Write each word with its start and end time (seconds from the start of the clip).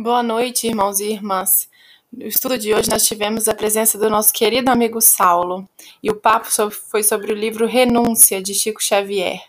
Boa 0.00 0.22
noite, 0.22 0.68
irmãos 0.68 1.00
e 1.00 1.10
irmãs. 1.10 1.68
No 2.12 2.24
estudo 2.24 2.56
de 2.56 2.72
hoje 2.72 2.88
nós 2.88 3.04
tivemos 3.04 3.48
a 3.48 3.54
presença 3.54 3.98
do 3.98 4.08
nosso 4.08 4.32
querido 4.32 4.70
amigo 4.70 5.00
Saulo 5.00 5.68
e 6.00 6.08
o 6.08 6.14
papo 6.14 6.46
foi 6.70 7.02
sobre 7.02 7.32
o 7.32 7.34
livro 7.34 7.66
Renúncia 7.66 8.40
de 8.40 8.54
Chico 8.54 8.80
Xavier. 8.80 9.42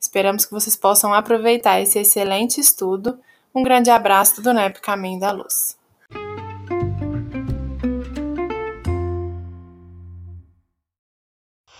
Esperamos 0.00 0.44
que 0.44 0.52
vocês 0.52 0.76
possam 0.76 1.12
aproveitar 1.12 1.80
esse 1.80 1.98
excelente 1.98 2.60
estudo. 2.60 3.18
Um 3.52 3.64
grande 3.64 3.90
abraço 3.90 4.40
do 4.40 4.54
NEP 4.54 4.80
Caminho 4.80 5.18
da 5.18 5.32
Luz. 5.32 5.76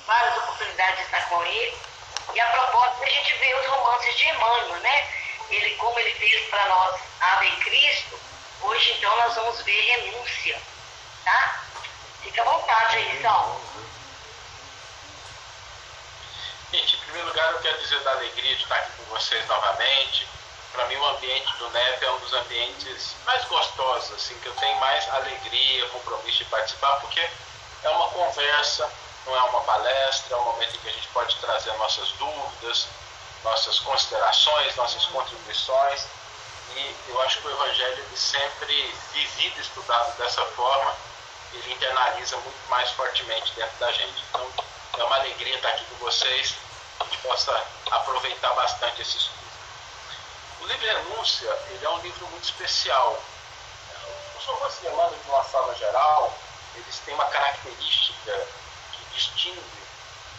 Várias 0.04 0.38
oportunidades 0.42 0.96
de 0.96 1.02
estar 1.04 1.28
com 1.28 1.40
ele. 1.44 1.72
E 2.34 2.40
a 2.40 2.46
propósito, 2.48 3.04
a 3.04 3.08
gente 3.08 3.38
vê 3.38 3.54
os 3.54 3.66
romances 3.68 4.18
de 4.18 4.24
Emmanuel, 4.30 4.82
né? 4.82 5.23
Ele, 5.54 5.76
como 5.76 5.98
ele 5.98 6.12
fez 6.14 6.48
para 6.48 6.68
nós 6.68 7.00
Ave 7.20 7.50
Cristo, 7.56 8.18
hoje 8.62 8.92
então 8.92 9.16
nós 9.16 9.34
vamos 9.34 9.62
ver 9.62 9.80
renúncia, 9.80 10.60
tá? 11.24 11.64
Fica 12.22 12.42
à 12.42 12.44
vontade 12.44 12.96
aí, 12.96 13.22
Sal. 13.22 13.60
Gente, 16.72 16.96
em 16.96 17.00
primeiro 17.00 17.28
lugar 17.28 17.52
eu 17.52 17.60
quero 17.60 17.78
dizer 17.78 18.00
da 18.00 18.10
alegria 18.12 18.56
de 18.56 18.62
estar 18.62 18.76
aqui 18.76 18.92
com 18.98 19.04
vocês 19.04 19.46
novamente. 19.46 20.26
Para 20.72 20.86
mim 20.86 20.96
o 20.96 21.06
ambiente 21.06 21.56
do 21.56 21.70
NEP 21.70 22.04
é 22.04 22.10
um 22.10 22.18
dos 22.18 22.32
ambientes 22.32 23.14
mais 23.24 23.44
gostosos, 23.44 24.12
assim, 24.12 24.36
que 24.40 24.46
eu 24.46 24.54
tenho 24.56 24.76
mais 24.80 25.08
alegria, 25.10 25.88
compromisso 25.90 26.38
de 26.38 26.44
participar, 26.46 26.96
porque 27.00 27.20
é 27.84 27.88
uma 27.90 28.08
conversa, 28.08 28.90
não 29.24 29.36
é 29.36 29.42
uma 29.44 29.60
palestra, 29.60 30.34
é 30.34 30.38
um 30.38 30.44
momento 30.44 30.74
em 30.74 30.78
que 30.78 30.88
a 30.88 30.92
gente 30.92 31.08
pode 31.08 31.36
trazer 31.36 31.72
nossas 31.74 32.08
dúvidas, 32.12 32.88
nossas 33.44 33.78
considerações, 33.80 34.74
nossas 34.74 35.04
contribuições. 35.06 36.06
E 36.74 36.96
eu 37.08 37.22
acho 37.22 37.40
que 37.40 37.46
o 37.46 37.50
Evangelho, 37.50 38.02
ele 38.02 38.16
sempre 38.16 38.94
vivido, 39.12 39.60
estudado 39.60 40.16
dessa 40.16 40.44
forma, 40.46 40.92
ele 41.52 41.72
internaliza 41.72 42.36
muito 42.38 42.68
mais 42.68 42.90
fortemente 42.90 43.52
dentro 43.52 43.76
da 43.78 43.92
gente. 43.92 44.24
Então, 44.28 44.50
é 44.98 45.04
uma 45.04 45.16
alegria 45.16 45.54
estar 45.54 45.68
aqui 45.68 45.84
com 45.84 45.96
vocês, 45.96 46.50
que 46.50 47.02
a 47.02 47.04
gente 47.04 47.18
possa 47.18 47.64
aproveitar 47.90 48.52
bastante 48.54 49.02
esse 49.02 49.18
estudo. 49.18 49.44
O 50.62 50.66
livro 50.66 50.86
Renúncia, 50.86 51.50
ele 51.70 51.84
é 51.84 51.90
um 51.90 52.00
livro 52.00 52.26
muito 52.28 52.44
especial. 52.44 53.22
Os 54.36 54.80
de 54.80 54.86
Emmanuel, 54.86 55.10
de 55.10 55.30
uma 55.30 55.44
forma 55.44 55.74
geral, 55.74 56.36
eles 56.74 56.98
têm 57.04 57.14
uma 57.14 57.26
característica 57.26 58.46
que 58.92 59.04
distingue 59.14 59.83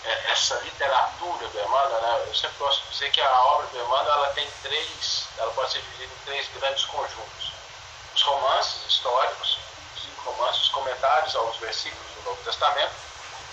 essa 0.06 0.56
literatura 0.59 1.48
do 1.48 1.59
Emmanuel, 1.59 2.02
né, 2.02 2.23
eu 2.28 2.36
sempre 2.36 2.56
de 2.58 2.89
dizer 2.92 3.11
que 3.11 3.22
a 3.22 3.42
obra 3.45 3.67
do 3.67 3.78
Emmanuel 3.78 4.14
ela 4.14 4.34
tem 4.34 4.47
três, 4.62 5.28
ela 5.38 5.52
pode 5.53 5.72
ser 5.72 5.81
dividida 5.81 6.14
em 6.14 6.25
três 6.25 6.47
grandes 6.59 6.86
conjuntos. 6.86 7.52
Os 8.14 8.22
romances 8.22 8.86
históricos, 8.88 9.58
cinco 10.02 10.31
romances, 10.31 10.64
os 10.64 10.70
comentários 10.70 11.36
aos 11.36 11.58
versículos 11.58 12.06
do 12.16 12.22
Novo 12.23 12.44
Testamento 12.44 12.94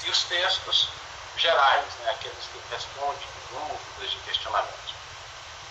e 0.05 0.11
os 0.11 0.25
textos 0.25 0.89
gerais, 1.37 1.87
né, 2.01 2.11
aqueles 2.11 2.45
que 2.53 2.61
respondem 2.71 3.29
dúvidas 3.51 4.13
e 4.13 4.17
questionamentos. 4.29 4.95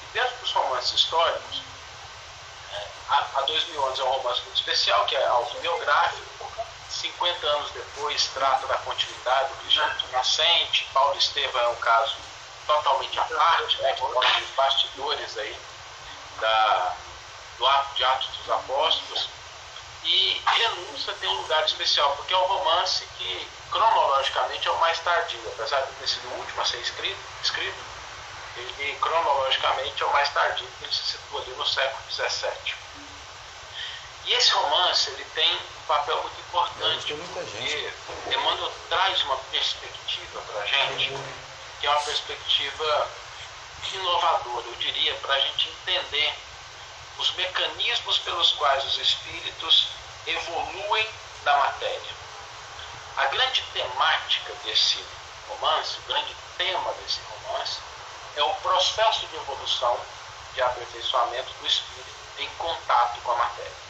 E 0.02 0.06
dentro 0.14 0.36
dos 0.38 0.52
romances 0.52 0.94
históricos, 0.94 1.62
é, 2.73 2.88
há, 3.10 3.42
2011 3.42 4.02
é 4.02 4.04
um 4.04 4.12
romance 4.12 4.42
muito 4.42 4.58
especial, 4.58 5.06
que 5.06 5.16
é 5.16 5.28
autobiográfico, 5.28 6.31
50 7.02 7.48
anos 7.48 7.72
depois 7.72 8.28
trata 8.34 8.68
da 8.68 8.78
continuidade 8.80 9.50
do 9.50 9.56
cristianismo 9.62 10.08
nascente. 10.12 10.88
Paulo 10.94 11.18
Estevam 11.18 11.62
é 11.62 11.68
um 11.70 11.76
caso 11.76 12.16
totalmente 12.68 13.20
à 13.20 13.24
parte, 13.24 13.82
né, 13.82 13.94
que 13.94 14.02
mostra 14.02 14.42
os 14.42 14.50
bastidores 14.52 15.38
aí 15.38 15.58
da, 16.40 16.96
do 17.58 17.66
ato 17.66 17.96
de 17.96 18.04
Atos 18.04 18.28
dos 18.38 18.50
Apóstolos. 18.52 19.30
E 20.04 20.42
Renúncia 20.46 21.14
tem 21.20 21.30
um 21.30 21.42
lugar 21.42 21.64
especial, 21.66 22.16
porque 22.16 22.34
é 22.34 22.38
um 22.38 22.48
romance 22.48 23.06
que 23.18 23.48
cronologicamente 23.70 24.68
é 24.68 24.72
o 24.72 24.80
mais 24.80 25.00
tardio, 25.00 25.40
apesar 25.54 25.82
de 25.82 25.92
ter 25.94 26.08
sido 26.08 26.28
o 26.30 26.40
último 26.40 26.61
a 26.61 26.66
ser 26.66 26.78
escrito, 26.78 27.20
escrito 27.44 27.92
ele 28.58 28.98
cronologicamente 29.00 30.04
é 30.04 30.06
o 30.06 30.11
mais 30.11 30.30
tardio, 30.30 30.67
ele 30.82 30.92
se 30.92 31.04
situa 31.04 31.42
ali 31.42 31.52
no 31.52 31.66
século 31.66 32.04
XVII. 32.11 32.80
E 34.26 34.33
esse 34.33 34.52
romance 34.52 35.09
ele 35.09 35.26
tem 35.33 35.55
um 35.55 35.86
papel 35.87 36.21
muito 36.21 36.39
importante, 36.39 37.14
porque 37.33 37.92
Emmanuel 38.27 38.71
traz 38.87 39.21
uma 39.23 39.37
perspectiva 39.37 40.42
para 40.42 40.61
a 40.61 40.65
gente, 40.65 41.11
que 41.80 41.87
é 41.87 41.89
uma 41.89 42.02
perspectiva 42.02 43.10
inovadora, 43.93 44.67
eu 44.67 44.76
diria, 44.76 45.15
para 45.15 45.33
a 45.33 45.39
gente 45.39 45.70
entender 45.70 46.33
os 47.17 47.31
mecanismos 47.33 48.20
pelos 48.20 48.52
quais 48.54 48.86
os 48.86 48.98
espíritos 48.99 49.87
evoluem 50.27 51.10
da 51.43 51.58
matéria. 51.58 52.21
A 53.17 53.26
grande 53.26 53.64
temática 53.73 54.54
desse 54.64 55.04
romance, 55.49 55.98
o 55.98 56.08
grande 56.08 56.36
tema 56.58 56.93
desse 56.93 57.20
romance, 57.21 57.80
é 58.36 58.43
o 58.43 58.54
processo 58.55 59.26
de 59.26 59.36
evolução, 59.36 59.99
de 60.54 60.61
aperfeiçoamento 60.61 61.52
do 61.60 61.67
espírito 61.67 62.11
em 62.37 62.49
contato 62.52 63.20
com 63.21 63.31
a 63.31 63.36
matéria 63.36 63.80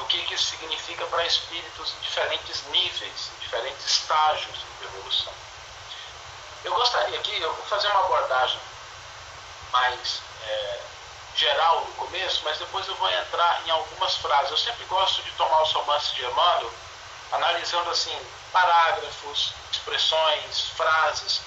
o 0.00 0.04
que, 0.06 0.22
que 0.24 0.34
isso 0.34 0.46
significa 0.46 1.04
para 1.06 1.26
espíritos 1.26 1.92
em 1.92 2.00
diferentes 2.00 2.62
níveis, 2.66 3.30
em 3.36 3.40
diferentes 3.40 3.84
estágios 3.84 4.56
de 4.78 4.84
evolução. 4.84 5.32
Eu 6.64 6.74
gostaria 6.74 7.18
aqui, 7.18 7.40
eu 7.40 7.52
vou 7.52 7.64
fazer 7.66 7.88
uma 7.88 8.04
abordagem 8.04 8.60
mais 9.72 10.20
é, 10.46 10.80
geral 11.36 11.84
no 11.84 11.92
começo, 11.92 12.40
mas 12.44 12.58
depois 12.58 12.86
eu 12.88 12.94
vou 12.96 13.10
entrar 13.10 13.62
em 13.66 13.70
algumas 13.70 14.16
frases. 14.16 14.50
Eu 14.50 14.56
sempre 14.58 14.84
gosto 14.86 15.22
de 15.22 15.30
tomar 15.32 15.62
os 15.62 15.72
romances 15.72 16.12
de 16.14 16.24
Emmanuel, 16.24 16.72
analisando 17.32 17.90
assim 17.90 18.16
parágrafos, 18.52 19.52
expressões, 19.70 20.70
frases, 20.76 21.40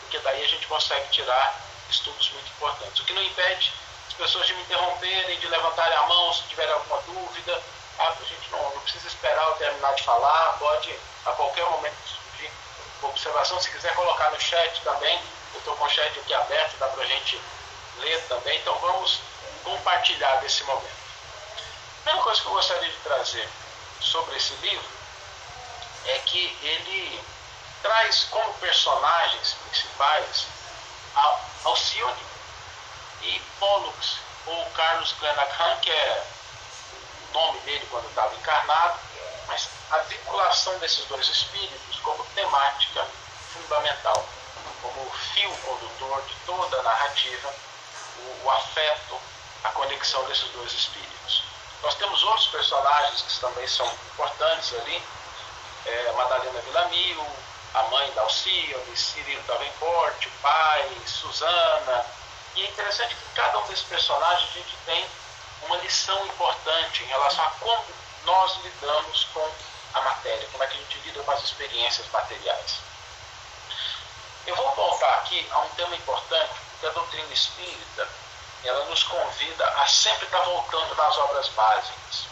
porque 0.00 0.18
daí 0.18 0.44
a 0.44 0.48
gente 0.48 0.66
consegue 0.66 1.08
tirar 1.10 1.60
estudos 1.88 2.30
muito 2.32 2.48
importantes. 2.50 3.00
O 3.00 3.04
que 3.04 3.12
não 3.12 3.22
impede 3.22 3.72
as 4.08 4.14
pessoas 4.14 4.46
de 4.46 4.54
me 4.54 4.62
interromperem, 4.62 5.38
de 5.38 5.48
levantarem 5.48 5.96
a 5.96 6.02
mão 6.06 6.32
se 6.32 6.42
tiverem 6.42 6.72
alguma 6.72 7.00
dúvida, 7.02 7.62
a 7.98 8.24
gente 8.24 8.50
não, 8.50 8.62
não 8.62 8.80
precisa 8.80 9.08
esperar 9.08 9.44
eu 9.48 9.54
terminar 9.54 9.94
de 9.94 10.02
falar, 10.04 10.56
pode 10.58 10.94
a 11.26 11.32
qualquer 11.32 11.64
momento 11.70 11.96
surgir 12.06 12.50
observação. 13.02 13.60
Se 13.60 13.70
quiser 13.70 13.94
colocar 13.94 14.30
no 14.30 14.40
chat 14.40 14.80
também, 14.82 15.20
eu 15.54 15.58
estou 15.58 15.76
com 15.76 15.84
o 15.84 15.90
chat 15.90 16.18
aqui 16.18 16.34
aberto, 16.34 16.76
dá 16.78 16.88
para 16.88 17.02
a 17.02 17.06
gente 17.06 17.40
ler 17.98 18.20
também. 18.28 18.58
Então 18.58 18.78
vamos 18.78 19.20
compartilhar 19.64 20.36
desse 20.36 20.62
momento. 20.64 20.86
A 20.86 22.02
primeira 22.04 22.22
coisa 22.22 22.40
que 22.40 22.46
eu 22.46 22.52
gostaria 22.52 22.90
de 22.90 22.98
trazer 22.98 23.48
sobre 24.00 24.36
esse 24.36 24.54
livro 24.54 24.88
é 26.06 26.18
que 26.20 26.58
ele 26.62 27.20
traz 27.82 28.24
como 28.30 28.52
personagens 28.54 29.54
principais 29.64 30.46
Alcione 31.64 32.22
e 33.22 33.40
Pollux, 33.58 34.18
ou 34.46 34.64
Carlos 34.70 35.12
Glenaghan, 35.20 35.76
que 35.82 35.90
é 35.90 36.26
nome 37.32 37.60
dele 37.60 37.86
quando 37.90 38.08
estava 38.08 38.34
encarnado, 38.34 38.98
mas 39.46 39.68
a 39.90 39.98
vinculação 39.98 40.78
desses 40.78 41.04
dois 41.06 41.26
espíritos 41.28 41.98
como 42.00 42.24
temática 42.34 43.06
fundamental, 43.52 44.26
como 44.82 45.10
fio 45.10 45.50
condutor 45.58 46.22
de 46.22 46.34
toda 46.46 46.78
a 46.78 46.82
narrativa, 46.82 47.54
o, 48.18 48.44
o 48.44 48.50
afeto, 48.50 49.20
a 49.64 49.70
conexão 49.70 50.24
desses 50.24 50.48
dois 50.50 50.72
espíritos. 50.72 51.42
Nós 51.82 51.94
temos 51.94 52.22
outros 52.22 52.48
personagens 52.48 53.22
que 53.22 53.40
também 53.40 53.66
são 53.68 53.86
importantes 53.86 54.74
ali, 54.74 55.02
é, 55.86 56.12
Madalena 56.12 56.60
Villamil, 56.60 57.26
a 57.74 57.82
mãe 57.84 58.10
da 58.12 58.22
Alcione, 58.22 58.96
Cirilo 58.96 59.42
Davenport, 59.42 60.26
o 60.26 60.30
pai, 60.42 60.90
Susana. 61.06 62.04
E 62.54 62.62
é 62.62 62.68
interessante 62.68 63.14
que 63.14 63.34
cada 63.34 63.58
um 63.58 63.66
desses 63.66 63.84
personagens 63.84 64.50
a 64.50 64.54
gente 64.54 64.76
tem 64.84 65.06
uma 65.62 65.76
lição 65.78 66.26
importante 66.26 67.02
em 67.02 67.06
relação 67.06 67.44
a 67.44 67.50
como 67.50 67.84
nós 68.24 68.56
lidamos 68.62 69.24
com 69.32 69.50
a 69.94 70.00
matéria, 70.02 70.48
como 70.52 70.62
é 70.62 70.66
que 70.66 70.74
a 70.74 70.80
gente 70.80 70.98
lida 71.00 71.22
com 71.22 71.30
as 71.30 71.42
experiências 71.42 72.06
materiais. 72.10 72.80
Eu 74.46 74.56
vou 74.56 74.74
voltar 74.74 75.14
aqui 75.18 75.46
a 75.50 75.58
um 75.58 75.68
tema 75.70 75.94
importante, 75.94 76.54
que 76.80 76.86
a 76.86 76.90
doutrina 76.90 77.32
espírita 77.32 78.08
ela 78.64 78.84
nos 78.86 79.02
convida 79.04 79.64
a 79.64 79.86
sempre 79.86 80.26
estar 80.26 80.40
voltando 80.40 80.94
nas 80.94 81.16
obras 81.18 81.48
básicas. 81.48 82.26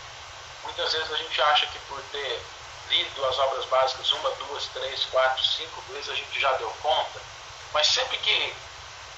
Muitas 0.64 0.92
vezes 0.92 1.12
a 1.12 1.16
gente 1.16 1.42
acha 1.42 1.66
que 1.66 1.78
por 1.80 2.00
ter 2.12 2.42
lido 2.88 3.26
as 3.26 3.38
obras 3.38 3.64
básicas 3.66 4.12
uma, 4.12 4.30
duas, 4.32 4.66
três, 4.68 5.04
quatro, 5.06 5.44
cinco 5.44 5.80
vezes 5.92 6.08
a 6.10 6.14
gente 6.14 6.40
já 6.40 6.52
deu 6.54 6.70
conta, 6.82 7.20
mas 7.72 7.86
sempre 7.86 8.16
que, 8.18 8.54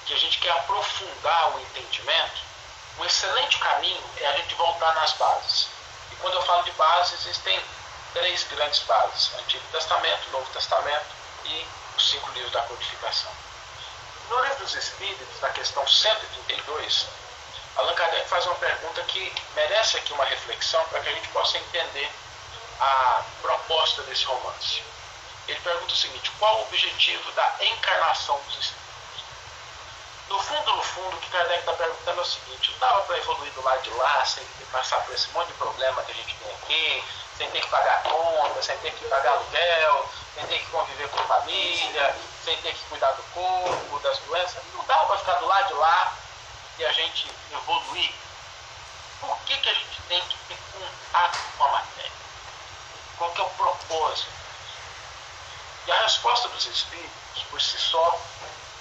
que 0.05 0.13
a 0.13 0.17
gente 0.17 0.39
quer 0.39 0.51
aprofundar 0.51 1.55
o 1.55 1.59
entendimento, 1.61 2.48
um 2.97 3.05
excelente 3.05 3.57
caminho 3.59 4.03
é 4.17 4.27
a 4.27 4.37
gente 4.37 4.55
voltar 4.55 4.93
nas 4.95 5.13
bases. 5.13 5.67
E 6.11 6.15
quando 6.17 6.33
eu 6.33 6.41
falo 6.41 6.63
de 6.63 6.71
bases, 6.71 7.21
existem 7.21 7.61
três 8.13 8.43
grandes 8.45 8.79
bases: 8.79 9.31
Antigo 9.39 9.63
Testamento, 9.71 10.29
Novo 10.31 10.49
Testamento 10.51 11.05
e 11.45 11.65
os 11.95 12.09
cinco 12.09 12.29
livros 12.31 12.51
da 12.51 12.61
codificação. 12.63 13.31
No 14.29 14.39
livro 14.41 14.59
dos 14.59 14.75
Espíritos, 14.75 15.41
na 15.41 15.49
questão 15.49 15.87
132, 15.87 17.07
Allan 17.77 17.93
Kardec 17.93 18.27
faz 18.29 18.45
uma 18.45 18.55
pergunta 18.55 19.01
que 19.03 19.33
merece 19.55 19.97
aqui 19.97 20.13
uma 20.13 20.25
reflexão 20.25 20.83
para 20.85 20.99
que 20.99 21.09
a 21.09 21.13
gente 21.13 21.27
possa 21.29 21.57
entender 21.57 22.11
a 22.79 23.23
proposta 23.41 24.01
desse 24.03 24.25
romance. 24.25 24.83
Ele 25.47 25.59
pergunta 25.61 25.93
o 25.93 25.97
seguinte: 25.97 26.31
qual 26.37 26.59
o 26.59 26.61
objetivo 26.63 27.31
da 27.31 27.55
encarnação 27.61 28.39
dos 28.45 28.55
espíritos? 28.55 28.88
No 30.29 30.37
fundo, 30.37 30.75
no 30.75 30.83
fundo, 30.83 31.17
o 31.17 31.19
que 31.19 31.29
Kardec 31.31 31.59
está 31.59 31.73
perguntando 31.73 32.19
é 32.19 32.21
o 32.21 32.25
seguinte: 32.25 32.71
não 32.71 32.79
dava 32.79 33.01
para 33.01 33.17
evoluir 33.17 33.51
do 33.53 33.63
lado 33.63 33.81
de 33.81 33.89
lá 33.91 34.23
sem 34.25 34.45
ter 34.45 34.63
que 34.63 34.71
passar 34.71 35.03
por 35.03 35.15
esse 35.15 35.27
monte 35.29 35.47
de 35.47 35.53
problema 35.53 36.03
que 36.03 36.11
a 36.11 36.15
gente 36.15 36.35
tem 36.35 36.53
aqui, 36.53 37.03
sem 37.35 37.49
ter 37.49 37.61
que 37.61 37.67
pagar 37.69 38.03
conta, 38.03 38.61
sem 38.61 38.77
ter 38.77 38.91
que 38.91 39.05
pagar 39.05 39.31
aluguel, 39.31 40.09
sem 40.35 40.45
ter 40.45 40.59
que 40.59 40.65
conviver 40.67 41.09
com 41.09 41.17
família, 41.23 42.15
sem 42.45 42.55
ter 42.61 42.73
que 42.75 42.83
cuidar 42.85 43.11
do 43.13 43.23
corpo, 43.33 43.99
das 43.99 44.19
doenças. 44.19 44.63
Não 44.73 44.85
dava 44.85 45.07
para 45.07 45.17
ficar 45.17 45.33
do 45.33 45.47
lado 45.47 45.67
de 45.67 45.73
lá 45.73 46.13
e 46.77 46.85
a 46.85 46.91
gente 46.91 47.31
evoluir. 47.51 48.13
Por 49.19 49.35
que, 49.45 49.57
que 49.57 49.69
a 49.69 49.73
gente 49.73 50.01
tem 50.07 50.21
que 50.21 50.37
ter 50.47 50.57
contato 50.73 51.39
com 51.57 51.63
a 51.65 51.67
matéria? 51.69 52.11
Qual 53.17 53.31
que 53.31 53.41
é 53.41 53.43
o 53.43 53.49
propósito? 53.49 54.29
E 55.87 55.91
a 55.91 56.03
resposta 56.03 56.47
dos 56.49 56.65
espíritos, 56.67 57.43
por 57.49 57.59
si 57.59 57.77
só, 57.79 58.21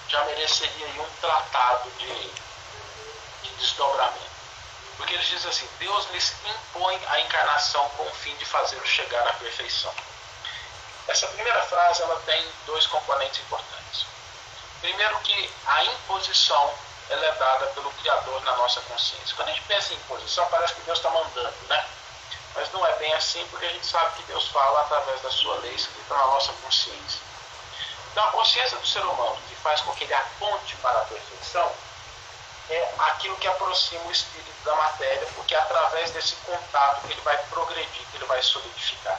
já 0.09 0.25
mereceria 0.25 1.03
um 1.03 1.11
tratado 1.21 1.91
de, 1.99 2.31
de 3.43 3.51
desdobramento. 3.59 4.29
Porque 4.97 5.15
eles 5.15 5.27
dizem 5.27 5.51
assim: 5.51 5.69
Deus 5.79 6.11
lhes 6.11 6.35
impõe 6.45 7.01
a 7.09 7.21
encarnação 7.21 7.89
com 7.91 8.05
o 8.05 8.15
fim 8.15 8.35
de 8.37 8.45
fazê-los 8.45 8.89
chegar 8.89 9.27
à 9.29 9.33
perfeição. 9.35 9.95
Essa 11.07 11.27
primeira 11.29 11.63
frase 11.63 12.03
ela 12.03 12.21
tem 12.27 12.53
dois 12.67 12.87
componentes 12.87 13.41
importantes. 13.41 14.07
Primeiro 14.81 15.19
que 15.21 15.51
a 15.67 15.85
imposição 15.85 16.75
ela 17.11 17.25
é 17.25 17.33
dada 17.33 17.67
pelo 17.69 17.91
Criador 17.93 18.43
na 18.45 18.57
nossa 18.57 18.81
consciência. 18.83 19.35
Quando 19.35 19.49
a 19.49 19.53
gente 19.53 19.65
pensa 19.65 19.95
em 19.95 19.97
imposição, 19.97 20.47
parece 20.51 20.75
que 20.75 20.83
Deus 20.83 20.99
está 20.99 21.11
mandando, 21.11 21.57
né? 21.69 21.87
Mas 22.55 22.71
não 22.73 22.87
é 22.87 22.93
bem 22.97 23.13
assim, 23.15 23.47
porque 23.51 23.65
a 23.65 23.71
gente 23.71 23.87
sabe 23.87 24.17
que 24.17 24.23
Deus 24.25 24.49
fala 24.49 24.81
através 24.81 25.23
da 25.23 25.31
sua 25.31 25.57
lei 25.61 25.75
escrita 25.75 26.15
na 26.15 26.27
nossa 26.27 26.53
consciência. 26.55 27.21
Então, 28.11 28.25
a 28.25 28.33
consciência 28.33 28.77
do 28.79 28.87
ser 28.87 29.05
humano, 29.05 29.39
que 29.49 29.55
faz 29.57 29.81
com 29.83 29.93
que 29.93 30.05
ele 30.05 30.15
aponte 30.15 30.77
para 30.77 30.99
a 30.99 31.05
perfeição, 31.05 31.73
é 32.71 32.95
aquilo 32.99 33.37
que 33.37 33.47
aproxima 33.47 34.05
o 34.05 34.13
espírito 34.13 34.65
da 34.65 34.75
matéria, 34.75 35.27
porque 35.35 35.55
é 35.55 35.59
através 35.59 36.11
desse 36.11 36.35
contato 36.37 37.07
que 37.07 37.13
ele 37.13 37.21
vai 37.23 37.37
progredir, 37.45 38.07
que 38.11 38.17
ele 38.17 38.27
vai 38.27 38.43
solidificar. 38.43 39.19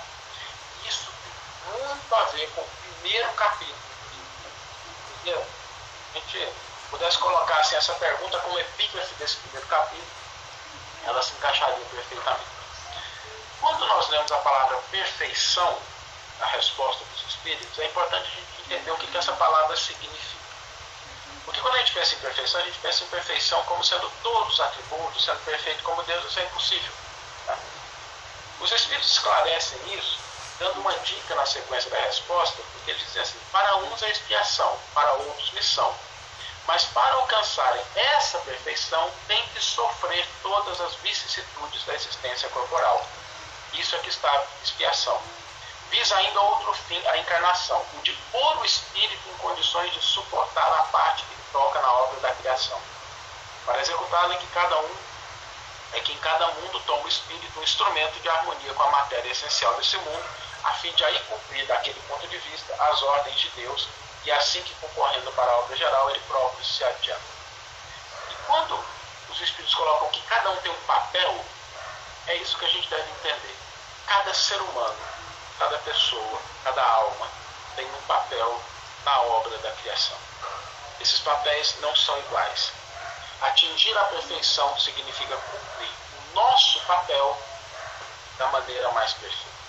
Isso 0.85 1.11
tem 1.23 1.79
muito 1.79 2.15
a 2.15 2.23
ver 2.25 2.49
com 2.51 2.61
o 2.61 2.69
primeiro 2.99 3.29
capítulo. 3.33 3.79
Entendeu? 5.15 5.45
A 6.13 6.17
gente 6.19 6.53
pudesse 6.89 7.17
colocar 7.17 7.57
assim, 7.59 7.75
essa 7.75 7.93
pergunta 7.93 8.37
como 8.39 8.59
epígrafe 8.59 9.13
desse 9.15 9.37
primeiro 9.37 9.67
capítulo, 9.67 10.07
ela 11.05 11.21
se 11.23 11.31
encaixaria 11.33 11.85
perfeitamente. 11.85 12.49
Quando 13.61 13.85
nós 13.87 14.09
lemos 14.09 14.31
a 14.31 14.37
palavra 14.37 14.77
perfeição, 14.91 15.77
a 16.41 16.45
resposta 16.47 17.03
dos 17.05 17.23
espíritos, 17.27 17.79
é 17.79 17.85
importante 17.85 18.27
a 18.27 18.35
gente 18.35 18.58
entender 18.69 18.91
o 18.91 18.97
que, 18.97 19.07
que 19.07 19.17
essa 19.17 19.33
palavra 19.33 19.75
significa. 19.75 20.39
Porque 21.43 21.59
quando 21.61 21.75
a 21.75 21.79
gente 21.79 21.93
pensa 21.93 22.13
em 22.13 22.19
perfeição, 22.19 22.61
a 22.61 22.63
gente 22.63 22.79
pensa 22.79 23.03
em 23.03 23.07
perfeição 23.07 23.63
como 23.63 23.83
sendo 23.83 24.11
todos 24.21 24.53
os 24.53 24.59
atributos, 24.59 25.25
sendo 25.25 25.43
perfeito 25.45 25.83
como 25.83 26.03
Deus, 26.03 26.25
isso 26.25 26.39
é 26.39 26.43
impossível. 26.43 26.91
Tá? 27.47 27.57
Os 28.59 28.71
Espíritos 28.71 29.11
esclarecem 29.11 29.79
isso, 29.97 30.19
dando 30.59 30.81
uma 30.81 30.93
dica 30.99 31.33
na 31.33 31.45
sequência 31.47 31.89
da 31.89 31.99
resposta, 32.01 32.61
porque 32.73 32.91
eles 32.91 33.03
dizem 33.03 33.23
assim: 33.23 33.39
para 33.51 33.77
uns 33.77 34.03
é 34.03 34.11
expiação, 34.11 34.79
para 34.93 35.11
outros 35.13 35.51
missão. 35.51 35.95
Mas 36.67 36.83
para 36.85 37.15
alcançarem 37.15 37.81
essa 37.95 38.37
perfeição, 38.39 39.11
tem 39.27 39.43
que 39.47 39.59
sofrer 39.59 40.27
todas 40.43 40.79
as 40.81 40.93
vicissitudes 40.95 41.83
da 41.85 41.95
existência 41.95 42.47
corporal. 42.49 43.03
Isso 43.73 43.95
é 43.95 43.99
que 43.99 44.09
está 44.09 44.43
expiação. 44.63 45.19
Visa 45.89 46.15
ainda 46.15 46.39
outro 46.39 46.73
fim, 46.73 47.01
a 47.07 47.17
encarnação, 47.17 47.83
o 47.93 48.01
de 48.01 48.13
pôr 48.31 48.57
o 48.57 48.65
espírito 48.65 49.29
em 49.29 49.37
condições 49.37 49.91
de 49.93 50.01
suportar 50.01 50.71
a 50.73 50.83
parte 50.83 51.23
que 51.23 51.51
toca 51.51 51.81
na 51.81 51.93
obra 51.93 52.19
da 52.19 52.31
criação. 52.35 52.79
Para 53.65 53.81
executá-la 53.81 54.35
é 54.35 54.37
que 54.37 54.47
cada 54.47 54.79
um 54.79 54.95
é 55.93 55.99
que 56.01 56.13
em 56.13 56.17
cada 56.17 56.47
mundo 56.47 56.79
toma 56.85 57.03
o 57.03 57.07
espírito 57.07 57.59
um 57.59 57.63
instrumento 57.63 58.19
de 58.21 58.29
harmonia 58.29 58.73
com 58.73 58.83
a 58.83 58.91
matéria 58.91 59.31
essencial 59.31 59.73
desse 59.75 59.97
mundo, 59.97 60.25
a 60.63 60.73
fim 60.73 60.91
de 60.91 61.03
aí 61.03 61.19
cumprir, 61.23 61.65
daquele 61.65 61.99
ponto 62.01 62.27
de 62.27 62.37
vista, 62.37 62.73
as 62.83 63.01
ordens 63.01 63.39
de 63.39 63.49
Deus, 63.49 63.87
e 64.25 64.31
assim 64.31 64.61
que 64.61 64.73
concorrendo 64.75 65.31
para 65.31 65.51
a 65.51 65.57
obra 65.59 65.75
geral, 65.75 66.09
ele 66.09 66.19
próprio 66.27 66.63
se 66.63 66.83
adianta. 66.83 67.21
E 68.29 68.35
quando 68.45 68.79
os 69.29 69.41
espíritos 69.41 69.73
colocam 69.73 70.09
que 70.09 70.21
cada 70.23 70.51
um 70.51 70.57
tem 70.57 70.71
um 70.71 70.85
papel, 70.85 71.45
é 72.27 72.35
isso 72.35 72.57
que 72.57 72.65
a 72.65 72.69
gente 72.69 72.87
deve 72.89 73.09
entender. 73.09 73.55
Cada 74.05 74.33
ser 74.33 74.61
humano, 74.61 74.97
cada 75.59 75.77
pessoa, 75.79 76.41
cada 76.63 76.81
alma 76.81 77.27
tem 77.75 77.85
um 77.85 78.01
papel 78.07 78.61
na 79.03 79.21
obra 79.21 79.57
da 79.57 79.71
criação. 79.73 80.17
Esses 81.01 81.19
papéis 81.19 81.75
não 81.81 81.93
são 81.95 82.17
iguais. 82.19 82.71
Atingir 83.41 83.95
a 83.97 84.05
perfeição 84.05 84.79
significa 84.79 85.35
cumprir 85.35 85.89
o 85.89 86.33
nosso 86.33 86.79
papel 86.81 87.37
da 88.37 88.47
maneira 88.47 88.89
mais 88.91 89.13
perfeita. 89.13 89.59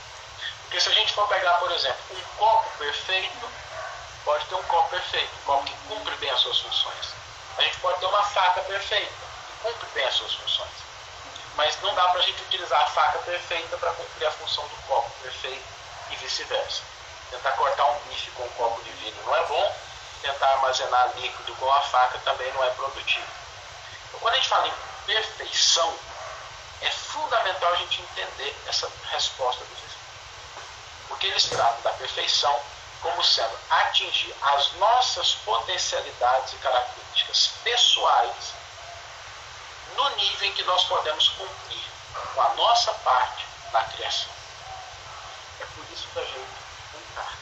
Porque 0.62 0.80
se 0.80 0.88
a 0.88 0.92
gente 0.92 1.12
for 1.12 1.26
pegar, 1.26 1.54
por 1.54 1.70
exemplo, 1.72 1.98
um 2.10 2.36
copo 2.38 2.70
perfeito, 2.78 3.50
pode 4.24 4.44
ter 4.46 4.54
um 4.54 4.62
copo 4.64 4.90
perfeito, 4.90 5.30
um 5.40 5.44
copo 5.44 5.64
que 5.64 5.76
cumpre 5.88 6.14
bem 6.16 6.30
as 6.30 6.40
suas 6.40 6.60
funções. 6.60 7.14
A 7.58 7.62
gente 7.62 7.78
pode 7.78 7.98
ter 7.98 8.06
uma 8.06 8.22
faca 8.22 8.60
perfeita, 8.62 9.12
que 9.46 9.68
cumpre 9.68 9.88
bem 9.94 10.04
as 10.04 10.14
suas 10.14 10.32
funções. 10.34 10.70
Mas 11.56 11.80
não 11.82 11.92
dá 11.94 12.08
para 12.08 12.20
a 12.20 12.22
gente 12.22 12.40
utilizar 12.42 12.80
a 12.80 12.86
faca 12.86 13.18
perfeita 13.18 13.76
para 13.76 13.92
cumprir 13.92 14.26
a 14.26 14.32
função 14.32 14.66
do 14.68 14.76
copo 14.86 15.10
perfeito 15.22 15.79
e 16.10 16.16
vice-versa. 16.16 16.82
Tentar 17.30 17.52
cortar 17.52 17.84
um 17.86 17.98
bife 18.08 18.30
com 18.32 18.42
um 18.42 18.48
copo 18.50 18.82
de 18.82 18.90
vidro 18.92 19.22
não 19.24 19.36
é 19.36 19.44
bom, 19.44 19.76
tentar 20.22 20.48
armazenar 20.52 21.12
líquido 21.16 21.54
com 21.56 21.72
a 21.72 21.80
faca 21.82 22.18
também 22.24 22.52
não 22.52 22.64
é 22.64 22.70
produtivo. 22.70 23.26
Então, 24.08 24.20
quando 24.20 24.34
a 24.34 24.36
gente 24.36 24.48
fala 24.48 24.68
em 24.68 24.74
perfeição, 25.06 25.94
é 26.82 26.90
fundamental 26.90 27.72
a 27.72 27.76
gente 27.76 28.02
entender 28.02 28.56
essa 28.66 28.90
resposta 29.10 29.64
dos 29.64 29.78
Espíritos. 29.78 29.96
Porque 31.08 31.26
eles 31.26 31.44
tratam 31.44 31.82
da 31.82 31.92
perfeição 31.92 32.60
como 33.02 33.22
sendo 33.24 33.58
atingir 33.70 34.34
as 34.42 34.72
nossas 34.72 35.34
potencialidades 35.36 36.52
e 36.52 36.56
características 36.56 37.50
pessoais 37.64 38.52
no 39.96 40.08
nível 40.16 40.48
em 40.48 40.52
que 40.52 40.62
nós 40.64 40.84
podemos 40.84 41.28
cumprir 41.30 41.84
com 42.34 42.42
a 42.42 42.54
nossa 42.54 42.92
parte 42.94 43.46
na 43.72 43.84
criação. 43.84 44.39
É 45.60 45.64
por 45.64 45.84
isso 45.92 46.08
que 46.12 46.18
a 46.18 46.24
gente 46.24 46.48
reencarna. 46.92 47.38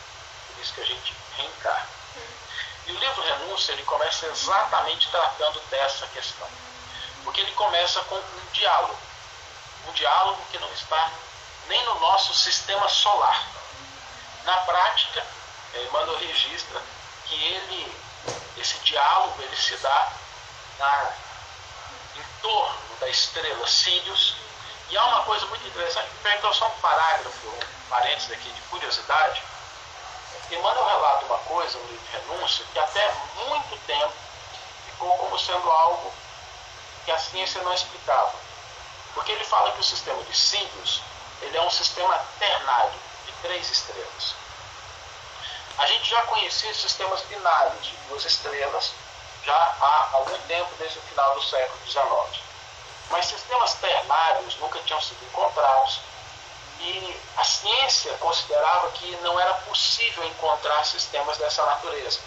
Por 0.48 0.62
isso 0.62 0.74
que 0.74 0.80
a 0.80 0.86
gente 0.86 1.14
reencarna. 1.36 1.88
E 2.86 2.92
o 2.92 2.98
livro 2.98 3.22
Renúncia, 3.22 3.72
ele 3.72 3.82
começa 3.84 4.26
exatamente 4.26 5.08
tratando 5.10 5.60
dessa 5.68 6.06
questão. 6.08 6.48
Porque 7.22 7.40
ele 7.40 7.52
começa 7.52 8.00
com 8.04 8.16
um 8.16 8.46
diálogo. 8.52 8.98
Um 9.86 9.92
diálogo 9.92 10.42
que 10.50 10.58
não 10.58 10.72
está 10.72 11.10
nem 11.68 11.84
no 11.84 12.00
nosso 12.00 12.34
sistema 12.34 12.88
solar. 12.88 13.46
Na 14.44 14.56
prática, 14.58 15.24
Emmanuel 15.74 16.18
registra 16.18 16.82
que 17.26 17.34
ele, 17.34 18.02
esse 18.56 18.78
diálogo 18.78 19.42
ele 19.42 19.56
se 19.56 19.76
dá 19.76 20.12
na, 20.78 21.12
em 22.16 22.24
torno 22.40 22.96
da 22.98 23.08
estrela 23.08 23.66
Sirius. 23.66 24.34
E 24.90 24.96
há 24.96 25.04
uma 25.04 25.22
coisa 25.24 25.44
muito 25.46 25.66
interessante, 25.66 26.08
então 26.24 26.52
só 26.52 26.66
um 26.66 26.80
parágrafo, 26.80 27.48
um 27.48 27.88
parênteses 27.90 28.32
aqui 28.32 28.50
de 28.50 28.60
curiosidade. 28.62 29.42
Emmanuel 30.50 30.86
relata 30.86 31.26
uma 31.26 31.38
coisa 31.38 31.78
no 31.78 31.86
livro 31.88 32.06
Renúncia 32.10 32.64
que 32.72 32.78
até 32.78 33.12
muito 33.36 33.78
tempo 33.86 34.14
ficou 34.86 35.16
como 35.18 35.38
sendo 35.38 35.70
algo 35.70 36.12
que 37.04 37.12
a 37.12 37.18
ciência 37.18 37.62
não 37.62 37.74
explicava. 37.74 38.32
Porque 39.14 39.32
ele 39.32 39.44
fala 39.44 39.72
que 39.72 39.80
o 39.80 39.84
sistema 39.84 40.22
de 40.24 40.34
Sirius 40.34 41.02
ele 41.42 41.56
é 41.56 41.62
um 41.62 41.70
sistema 41.70 42.18
ternário 42.38 42.98
de 43.26 43.32
três 43.42 43.70
estrelas. 43.70 44.34
A 45.76 45.86
gente 45.86 46.10
já 46.10 46.22
conhecia 46.22 46.74
sistemas 46.74 47.20
binários 47.22 47.84
de 47.84 47.96
duas 48.08 48.24
estrelas 48.24 48.92
já 49.44 49.54
há 49.54 50.08
algum 50.12 50.38
tempo, 50.46 50.70
desde 50.78 50.98
o 50.98 51.02
final 51.02 51.34
do 51.34 51.42
século 51.42 51.78
XIX. 51.86 52.42
Mas 53.10 53.26
sistemas 53.26 53.74
ternários 53.74 54.56
nunca 54.56 54.78
tinham 54.80 55.00
sido 55.00 55.24
encontrados 55.24 56.00
e 56.80 57.20
a 57.36 57.44
ciência 57.44 58.12
considerava 58.18 58.90
que 58.92 59.10
não 59.22 59.38
era 59.40 59.54
possível 59.54 60.24
encontrar 60.24 60.84
sistemas 60.84 61.36
dessa 61.38 61.64
natureza, 61.64 62.20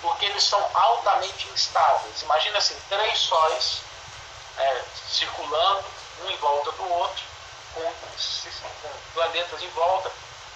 porque 0.00 0.26
eles 0.26 0.44
são 0.44 0.62
altamente 0.74 1.48
instáveis. 1.48 2.22
Imagina 2.22 2.58
assim, 2.58 2.76
três 2.88 3.18
sóis 3.18 3.80
é, 4.58 4.84
circulando 5.10 5.84
um 6.22 6.30
em 6.30 6.36
volta 6.36 6.70
do 6.72 6.92
outro, 6.92 7.24
com, 7.74 7.82
com 7.82 8.90
planetas 9.14 9.62
em 9.62 9.70
volta, 9.70 10.10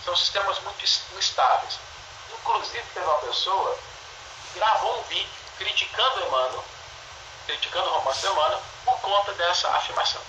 são 0.04 0.14
sistemas 0.16 0.58
muito 0.60 0.84
instáveis. 0.84 1.78
Inclusive, 2.32 2.82
teve 2.94 3.06
uma 3.06 3.18
pessoa 3.18 3.78
que 4.52 4.58
gravou 4.58 4.98
um 4.98 5.02
vídeo 5.04 5.30
criticando 5.58 6.26
Emmanuel 6.26 6.64
criticando 7.46 7.88
o 7.88 7.92
romance 7.94 8.20
de 8.20 8.26
Emmanuel 8.26 8.62
por 8.84 9.00
conta 9.00 9.32
dessa 9.34 9.68
afirmação. 9.68 10.20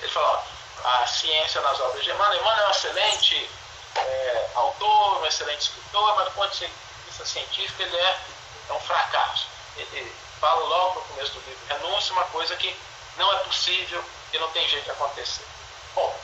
Ele 0.00 0.10
fala, 0.10 0.44
a 0.84 1.06
ciência 1.06 1.60
nas 1.60 1.78
obras 1.80 2.04
de 2.04 2.10
Emmanuel, 2.10 2.40
Emmanuel 2.40 2.64
é 2.64 2.68
um 2.68 2.70
excelente 2.70 3.50
é, 3.96 4.50
autor, 4.54 5.20
um 5.20 5.26
excelente 5.26 5.62
escritor, 5.62 6.16
mas 6.16 6.24
do 6.26 6.30
ponto 6.32 6.56
de 6.56 6.70
vista 7.06 7.24
científico 7.24 7.82
ele 7.82 7.96
é, 7.96 8.20
é 8.68 8.72
um 8.72 8.80
fracasso. 8.80 9.46
Ele 9.76 10.14
fala 10.40 10.64
logo 10.64 11.00
no 11.00 11.06
começo 11.06 11.32
do 11.32 11.40
livro, 11.40 11.66
renúncia 11.68 12.12
uma 12.12 12.24
coisa 12.24 12.56
que 12.56 12.76
não 13.16 13.32
é 13.32 13.36
possível 13.40 14.04
e 14.32 14.38
não 14.38 14.48
tem 14.50 14.68
jeito 14.68 14.84
de 14.84 14.90
acontecer. 14.90 15.46
Bom, 15.94 16.18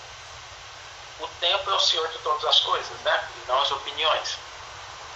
o 1.21 1.28
tempo 1.40 1.71
é 1.71 1.75
o 1.75 1.80
senhor 1.80 2.09
de 2.09 2.18
todas 2.18 2.45
as 2.45 2.61
coisas, 2.61 2.99
né? 3.00 3.28
E 3.37 3.49
não 3.49 3.61
as 3.61 3.71
opiniões. 3.71 4.37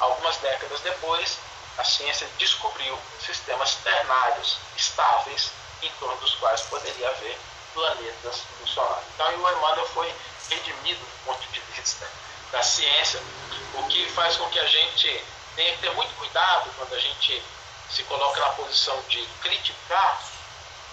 Algumas 0.00 0.36
décadas 0.38 0.80
depois, 0.80 1.38
a 1.78 1.84
ciência 1.84 2.28
descobriu 2.38 2.98
sistemas 3.24 3.74
ternários 3.76 4.58
estáveis 4.76 5.50
em 5.82 5.90
torno 5.98 6.16
dos 6.20 6.34
quais 6.36 6.60
poderia 6.62 7.08
haver 7.08 7.38
planetas 7.74 8.42
funcionando. 8.58 9.04
Então, 9.14 9.28
o 9.28 9.32
Emmanuel 9.32 9.86
foi 9.88 10.14
redimido 10.50 11.00
do 11.00 11.24
ponto 11.24 11.46
de 11.52 11.60
vista 11.60 12.08
da 12.50 12.62
ciência, 12.62 13.20
o 13.74 13.86
que 13.88 14.08
faz 14.10 14.36
com 14.36 14.48
que 14.50 14.58
a 14.58 14.66
gente 14.66 15.24
tenha 15.56 15.72
que 15.72 15.80
ter 15.80 15.94
muito 15.94 16.14
cuidado 16.16 16.70
quando 16.76 16.94
a 16.94 17.00
gente 17.00 17.42
se 17.90 18.02
coloca 18.04 18.40
na 18.40 18.50
posição 18.50 19.00
de 19.08 19.24
criticar 19.40 20.22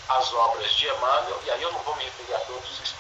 as 0.08 0.34
obras 0.34 0.72
de 0.72 0.88
Emmanuel, 0.88 1.40
e 1.44 1.52
aí 1.52 1.62
eu 1.62 1.72
não 1.72 1.80
vou 1.80 1.96
me 1.96 2.04
referir 2.04 2.34
a 2.34 2.40
todos 2.40 2.72
os 2.72 2.80
espíritos 2.80 3.00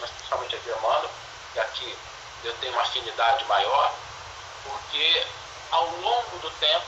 mas 0.00 0.10
principalmente 0.10 0.56
a 0.56 0.58
de 0.58 0.70
Emmanuel, 0.70 1.10
que 1.52 1.60
aqui 1.60 1.98
eu 2.44 2.54
tenho 2.58 2.72
uma 2.72 2.82
afinidade 2.82 3.44
maior, 3.44 3.94
porque 4.64 5.26
ao 5.70 5.86
longo 5.86 6.38
do 6.38 6.50
tempo 6.52 6.86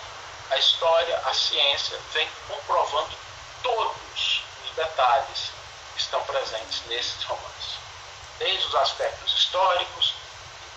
a 0.51 0.57
história, 0.57 1.19
a 1.27 1.35
ciência 1.35 1.99
vem 2.13 2.29
comprovando 2.49 3.15
todos 3.63 4.43
os 4.65 4.75
detalhes 4.75 5.51
que 5.95 6.01
estão 6.01 6.23
presentes 6.25 6.83
nesses 6.87 7.23
romances. 7.25 7.79
Desde 8.39 8.67
os 8.67 8.75
aspectos 8.77 9.35
históricos, 9.35 10.15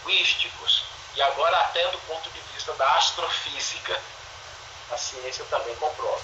linguísticos 0.06 0.84
e 1.16 1.22
agora 1.22 1.58
até 1.62 1.88
do 1.88 1.98
ponto 2.00 2.30
de 2.30 2.40
vista 2.54 2.74
da 2.74 2.96
astrofísica, 2.96 4.00
a 4.92 4.98
ciência 4.98 5.46
também 5.46 5.76
comprova. 5.76 6.22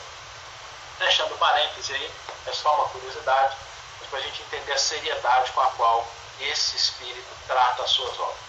Deixando 0.99 1.37
parênteses 1.37 1.95
aí, 1.95 2.11
é 2.47 2.51
só 2.53 2.73
uma 2.75 2.89
curiosidade, 2.89 3.55
mas 3.99 4.09
para 4.09 4.19
a 4.19 4.21
gente 4.23 4.41
entender 4.41 4.73
a 4.73 4.77
seriedade 4.77 5.51
com 5.51 5.61
a 5.61 5.71
qual 5.71 6.07
esse 6.39 6.75
espírito 6.75 7.27
trata 7.47 7.83
as 7.83 7.91
suas 7.91 8.19
obras. 8.19 8.46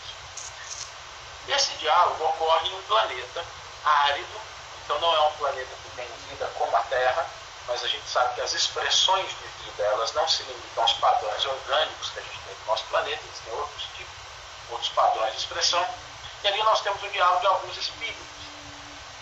Esse 1.49 1.71
diálogo 1.79 2.25
ocorre 2.25 2.69
em 2.69 2.75
um 2.75 2.83
planeta 2.83 3.45
árido, 3.85 4.41
então 4.85 5.01
não 5.01 5.15
é 5.15 5.21
um 5.21 5.33
planeta 5.33 5.75
que 5.83 5.91
tem 5.97 6.07
vida 6.29 6.47
como 6.59 6.77
a 6.77 6.81
Terra, 6.83 7.27
mas 7.67 7.83
a 7.83 7.89
gente 7.89 8.09
sabe 8.09 8.35
que 8.35 8.41
as 8.43 8.53
expressões 8.53 9.29
de 9.29 9.65
vida 9.65 9.83
elas 9.83 10.13
não 10.13 10.29
se 10.29 10.43
limitam 10.43 10.83
aos 10.83 10.93
padrões 10.95 11.45
orgânicos 11.47 12.11
que 12.11 12.19
a 12.19 12.23
gente 12.23 12.39
tem 12.39 12.55
no 12.55 12.67
nosso 12.67 12.85
planeta, 12.85 13.23
existem 13.25 13.53
outros 13.55 13.83
tipos, 13.97 14.15
outros 14.71 14.91
padrões 14.91 15.33
de 15.33 15.39
expressão. 15.39 15.87
E 16.43 16.49
ali 16.49 16.63
nós 16.63 16.81
temos 16.83 17.03
o 17.03 17.09
diálogo 17.09 17.41
de 17.41 17.47
alguns 17.47 17.77
espíritos 17.79 18.27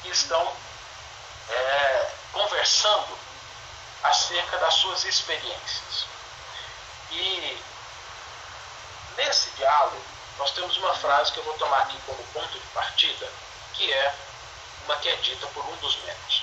que 0.03 0.09
estão 0.11 0.53
é, 1.49 2.11
conversando 2.33 3.19
acerca 4.03 4.59
das 4.59 4.75
suas 4.75 5.05
experiências. 5.05 6.07
E 7.11 7.63
nesse 9.17 9.51
diálogo, 9.51 10.16
nós 10.39 10.51
temos 10.53 10.77
uma 10.77 10.95
frase 10.95 11.33
que 11.33 11.39
eu 11.39 11.45
vou 11.45 11.55
tomar 11.55 11.79
aqui 11.79 11.99
como 12.07 12.23
ponto 12.33 12.59
de 12.59 12.67
partida, 12.69 13.29
que 13.75 13.93
é 13.93 14.15
uma 14.85 14.97
que 14.97 15.09
é 15.09 15.17
dita 15.17 15.47
por 15.49 15.65
um 15.65 15.77
dos 15.77 15.97
membros. 16.03 16.43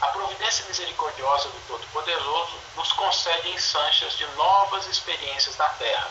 A 0.00 0.06
providência 0.08 0.64
misericordiosa 0.66 1.48
do 1.48 1.66
Todo-Poderoso 1.68 2.56
nos 2.74 2.92
concede 2.92 3.50
ensanchas 3.50 4.16
de 4.16 4.26
novas 4.28 4.86
experiências 4.86 5.56
na 5.56 5.68
Terra. 5.70 6.10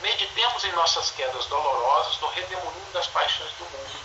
Meditemos 0.00 0.64
em 0.64 0.72
nossas 0.72 1.10
quedas 1.12 1.46
dolorosas 1.46 2.18
no 2.18 2.28
redemoinho 2.28 2.92
das 2.92 3.06
paixões 3.06 3.52
do 3.52 3.64
mundo 3.64 4.00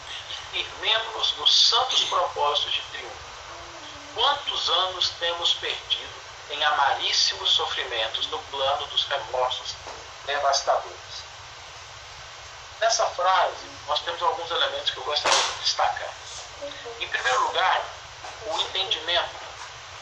e 0.53 0.63
firmemos-nos 0.63 1.37
nos 1.37 1.55
santos 1.69 2.03
propósitos 2.03 2.73
de 2.73 2.81
triunfo. 2.81 3.27
Quantos 4.13 4.69
anos 4.69 5.09
temos 5.19 5.53
perdido 5.55 6.21
em 6.51 6.63
amaríssimos 6.63 7.49
sofrimentos 7.49 8.27
no 8.27 8.39
plano 8.43 8.85
dos 8.87 9.03
remorsos 9.05 9.75
devastadores? 10.25 10.97
Nessa 12.79 13.05
frase, 13.07 13.65
nós 13.87 13.99
temos 14.01 14.21
alguns 14.21 14.51
elementos 14.51 14.91
que 14.91 14.97
eu 14.97 15.03
gostaria 15.03 15.41
de 15.41 15.63
destacar. 15.63 16.13
Em 16.99 17.07
primeiro 17.07 17.47
lugar, 17.47 17.81
o 18.45 18.61
entendimento 18.61 19.47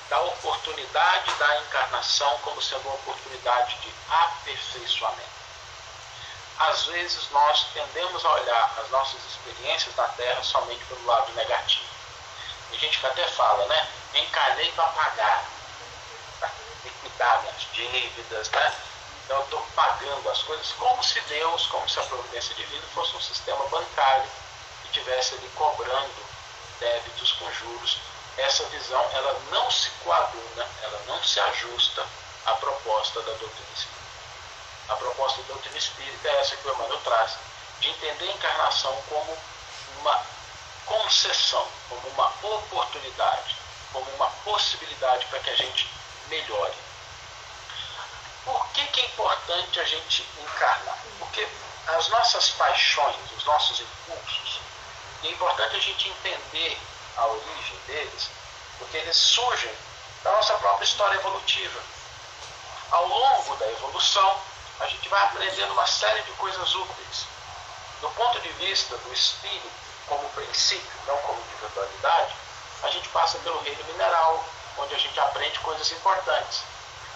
da 0.09 0.21
oportunidade 0.21 1.33
da 1.33 1.57
encarnação 1.61 2.37
como 2.39 2.61
sendo 2.61 2.81
uma 2.81 2.95
oportunidade 2.95 3.75
de 3.79 3.93
aperfeiçoamento. 4.09 5.35
Às 6.59 6.85
vezes 6.85 7.29
nós 7.31 7.65
tendemos 7.73 8.23
a 8.23 8.31
olhar 8.33 8.73
as 8.79 8.89
nossas 8.89 9.19
experiências 9.25 9.95
na 9.95 10.07
Terra 10.09 10.41
somente 10.43 10.83
pelo 10.85 11.05
lado 11.05 11.31
negativo. 11.33 11.85
A 12.71 12.75
gente 12.75 13.05
até 13.05 13.27
fala, 13.27 13.65
né? 13.67 13.87
Encarnei 14.13 14.71
para 14.71 14.85
pagar, 14.89 15.45
para 16.39 16.51
liquidar 16.83 17.41
minhas 17.41 17.67
dívidas, 17.73 18.49
né? 18.51 18.75
Então 19.25 19.37
eu 19.37 19.43
estou 19.43 19.61
pagando 19.75 20.29
as 20.29 20.43
coisas 20.43 20.71
como 20.73 21.03
se 21.03 21.19
Deus, 21.21 21.65
como 21.67 21.89
se 21.89 21.99
a 21.99 22.03
providência 22.03 22.53
divina 22.53 22.83
fosse 22.93 23.15
um 23.15 23.21
sistema 23.21 23.65
bancário 23.69 24.29
que 24.83 24.89
tivesse 24.89 25.33
ali 25.33 25.49
cobrando 25.55 26.25
débitos 26.79 27.31
com 27.33 27.51
juros. 27.53 27.97
Essa 28.37 28.63
visão 28.65 29.01
ela 29.13 29.41
não 29.49 29.71
se 29.71 29.89
coaduna, 30.03 30.67
ela 30.83 31.01
não 31.07 31.23
se 31.23 31.39
ajusta 31.39 32.05
à 32.45 32.53
proposta 32.53 33.19
da 33.21 33.31
doutrina 33.31 33.69
espírita. 33.73 34.05
A 34.89 34.95
proposta 34.95 35.41
da 35.41 35.47
doutrina 35.47 35.77
espírita 35.77 36.27
é 36.27 36.41
essa 36.41 36.55
que 36.57 36.67
o 36.67 36.73
Emmanuel 36.75 36.99
traz, 36.99 37.31
de 37.79 37.89
entender 37.89 38.29
a 38.29 38.33
encarnação 38.33 38.95
como 39.09 39.35
uma 40.01 40.23
concessão, 40.85 41.67
como 41.89 42.07
uma 42.09 42.31
oportunidade, 42.43 43.55
como 43.91 44.07
uma 44.11 44.29
possibilidade 44.43 45.25
para 45.27 45.39
que 45.39 45.49
a 45.49 45.55
gente 45.55 45.89
melhore 46.29 46.84
por 48.45 48.67
que, 48.69 48.85
que 48.87 49.01
é 49.01 49.05
importante 49.05 49.79
a 49.79 49.83
gente 49.83 50.25
encarnar? 50.39 50.99
Porque 51.19 51.47
as 51.87 52.07
nossas 52.09 52.49
paixões, 52.51 53.15
os 53.35 53.43
nossos 53.43 53.79
impulsos, 53.79 54.59
é 55.23 55.27
importante 55.27 55.75
a 55.75 55.79
gente 55.79 56.09
entender 56.09 56.77
a 57.17 57.25
origem 57.25 57.77
deles, 57.87 58.29
porque 58.77 58.97
eles 58.97 59.17
surgem 59.17 59.73
da 60.23 60.31
nossa 60.31 60.53
própria 60.55 60.85
história 60.85 61.15
evolutiva. 61.15 61.79
Ao 62.91 63.07
longo 63.07 63.55
da 63.55 63.67
evolução, 63.67 64.39
a 64.79 64.85
gente 64.87 65.09
vai 65.09 65.23
aprendendo 65.23 65.73
uma 65.73 65.87
série 65.87 66.21
de 66.21 66.31
coisas 66.33 66.75
úteis. 66.75 67.25
Do 68.01 68.09
ponto 68.09 68.39
de 68.41 68.49
vista 68.49 68.95
do 68.97 69.13
espírito 69.13 69.69
como 70.07 70.29
princípio, 70.29 70.91
não 71.07 71.17
como 71.19 71.41
individualidade, 71.41 72.35
a 72.83 72.89
gente 72.91 73.09
passa 73.09 73.39
pelo 73.39 73.59
reino 73.61 73.83
mineral, 73.85 74.45
onde 74.77 74.93
a 74.93 74.99
gente 74.99 75.19
aprende 75.19 75.57
coisas 75.59 75.91
importantes. 75.91 76.61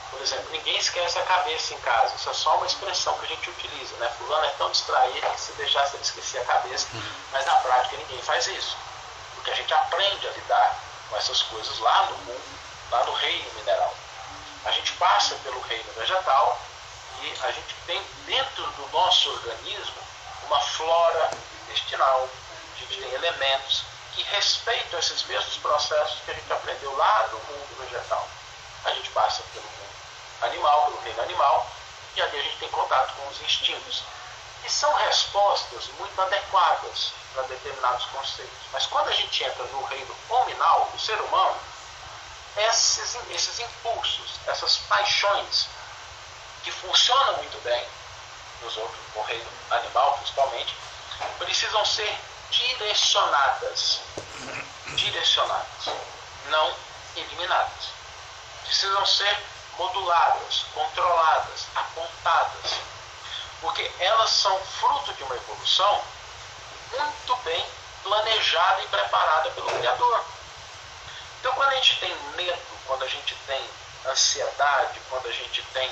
Por 0.10 0.22
exemplo, 0.22 0.50
ninguém 0.52 0.78
esquece 0.78 1.20
a 1.20 1.24
cabeça 1.24 1.74
em 1.74 1.80
casa. 1.82 2.16
Isso 2.16 2.30
é 2.30 2.34
só 2.34 2.58
uma 2.58 2.66
expressão 2.66 3.18
que 3.20 3.26
a 3.26 3.30
gente 3.30 3.50
utiliza, 3.50 3.96
né? 3.98 4.10
Fulano 4.18 4.46
é 4.46 4.50
tão 4.58 4.70
distraído 4.72 5.30
que 5.30 5.42
se 5.42 5.52
deixasse 5.54 5.96
ele 5.96 6.04
esquecer 6.04 6.42
a 6.42 6.46
cabeça, 6.46 6.88
uhum. 6.94 7.12
mas 7.32 7.46
na 7.46 7.56
prática 7.56 7.98
ninguém 7.98 8.22
faz 8.22 8.48
isso. 8.48 8.76
Porque 9.36 9.52
a 9.52 9.56
gente 9.56 9.74
aprende 9.74 10.28
a 10.28 10.32
lidar 10.32 10.80
com 11.10 11.18
essas 11.18 11.42
coisas 11.44 11.80
lá 11.80 12.06
no 12.08 12.18
mundo, 12.18 12.60
lá 12.92 13.04
no 13.06 13.14
reino 13.14 13.52
mineral. 13.54 13.94
A 14.66 14.72
gente 14.72 14.92
passa 14.94 15.36
pelo 15.36 15.60
reino 15.62 15.92
vegetal 15.94 16.60
e 17.22 17.34
a 17.44 17.52
gente 17.52 17.76
tem 17.86 18.02
dentro 18.26 18.64
do 18.64 18.90
nosso 18.92 19.30
organismo 19.30 20.02
uma 20.46 20.60
flora 20.60 21.32
intestinal, 21.64 22.28
a 22.76 22.80
gente 22.80 23.00
tem 23.00 23.14
elementos 23.14 23.84
que 24.16 24.24
respeitam 24.24 25.00
esses 25.00 25.24
mesmos 25.24 25.58
processos 25.58 26.20
que 26.26 26.32
a 26.32 26.34
gente 26.34 26.52
aprendeu 26.52 26.96
lá 26.98 27.30
no 27.32 27.40
mundo 27.40 27.78
vegetal. 27.80 28.28
A 28.86 28.92
gente 28.92 29.10
passa 29.12 29.44
pelo 29.54 29.66
mundo 29.66 29.89
animal, 30.42 30.86
pelo 30.86 31.02
reino 31.02 31.22
animal, 31.22 31.68
e 32.16 32.22
ali 32.22 32.40
a 32.40 32.44
gente 32.44 32.58
tem 32.58 32.70
contato 32.70 33.14
com 33.16 33.28
os 33.30 33.42
instintos. 33.42 34.04
E 34.66 34.70
são 34.70 34.94
respostas 34.94 35.88
muito 35.98 36.22
adequadas 36.22 37.14
para 37.34 37.44
determinados 37.44 38.06
conceitos. 38.06 38.58
Mas 38.74 38.86
quando 38.88 39.08
a 39.08 39.14
gente 39.14 39.44
entra 39.44 39.64
no 39.66 39.84
reino 39.86 40.16
hominal, 40.30 40.90
do 40.92 41.00
ser 41.00 41.20
humano, 41.22 41.58
esses, 42.58 43.18
esses 43.32 43.60
impulsos, 43.60 44.40
essas 44.48 44.78
paixões, 44.90 45.68
que 46.64 46.72
funcionam 46.72 47.38
muito 47.38 47.64
bem 47.64 47.88
nos 48.62 48.76
outros, 48.78 49.00
no 49.16 49.22
reino 49.24 49.50
animal 49.72 50.18
principalmente, 50.18 50.76
precisam 51.38 51.86
ser 51.86 52.18
direcionadas. 52.52 54.02
Direcionadas, 54.88 55.86
não 56.48 56.76
eliminadas. 57.16 57.92
Precisam 58.66 59.06
ser 59.06 59.38
moduladas, 59.80 60.66
controladas, 60.74 61.68
apontadas, 61.74 62.74
porque 63.62 63.90
elas 64.00 64.30
são 64.30 64.60
fruto 64.60 65.14
de 65.14 65.24
uma 65.24 65.36
evolução 65.36 66.04
muito 66.92 67.36
bem 67.38 67.66
planejada 68.04 68.82
e 68.82 68.88
preparada 68.88 69.52
pelo 69.52 69.72
Criador. 69.72 70.26
Então, 71.40 71.54
quando 71.54 71.72
a 71.72 71.76
gente 71.76 72.00
tem 72.02 72.14
medo, 72.36 72.80
quando 72.86 73.04
a 73.04 73.08
gente 73.08 73.34
tem 73.48 73.70
ansiedade, 74.06 75.00
quando 75.10 75.28
a 75.28 75.32
gente 75.32 75.62
tem 75.74 75.90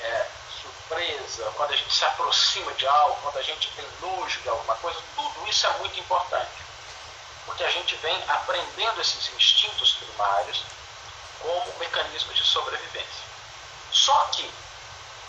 é, 0.00 0.26
surpresa, 0.62 1.52
quando 1.56 1.72
a 1.72 1.76
gente 1.76 1.92
se 1.92 2.04
aproxima 2.06 2.72
de 2.72 2.86
algo, 2.86 3.20
quando 3.22 3.38
a 3.38 3.42
gente 3.42 3.70
tem 3.72 3.86
nojo 4.00 4.40
de 4.40 4.48
alguma 4.48 4.76
coisa, 4.76 4.98
tudo 5.14 5.46
isso 5.46 5.66
é 5.66 5.70
muito 5.78 6.00
importante. 6.00 6.64
Porque 7.44 7.64
a 7.64 7.70
gente 7.70 7.94
vem 7.96 8.24
aprendendo 8.28 9.00
esses 9.00 9.30
instintos 9.34 9.92
primários 9.92 10.64
como 11.40 11.78
mecanismo 11.78 12.32
de 12.32 12.44
sobrevivência. 12.44 13.24
Só 13.92 14.16
que, 14.32 14.48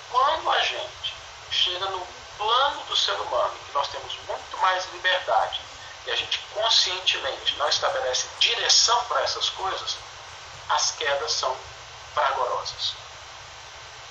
quando 0.10 0.52
a 0.52 0.60
gente 0.60 1.14
chega 1.52 1.86
no 1.90 2.06
plano 2.38 2.84
do 2.84 2.96
ser 2.96 3.14
humano, 3.14 3.58
que 3.66 3.74
nós 3.74 3.88
temos 3.90 4.14
muito 4.28 4.58
mais 4.58 4.86
liberdade, 4.94 5.60
e 6.06 6.12
a 6.12 6.16
gente 6.16 6.40
conscientemente 6.54 7.56
não 7.58 7.70
estabelece 7.70 8.28
direção 8.40 9.04
para 9.06 9.22
essas 9.22 9.50
coisas, 9.50 9.98
as 10.70 10.92
quedas 10.92 11.32
são 11.32 11.56
fragorosas. 12.14 12.94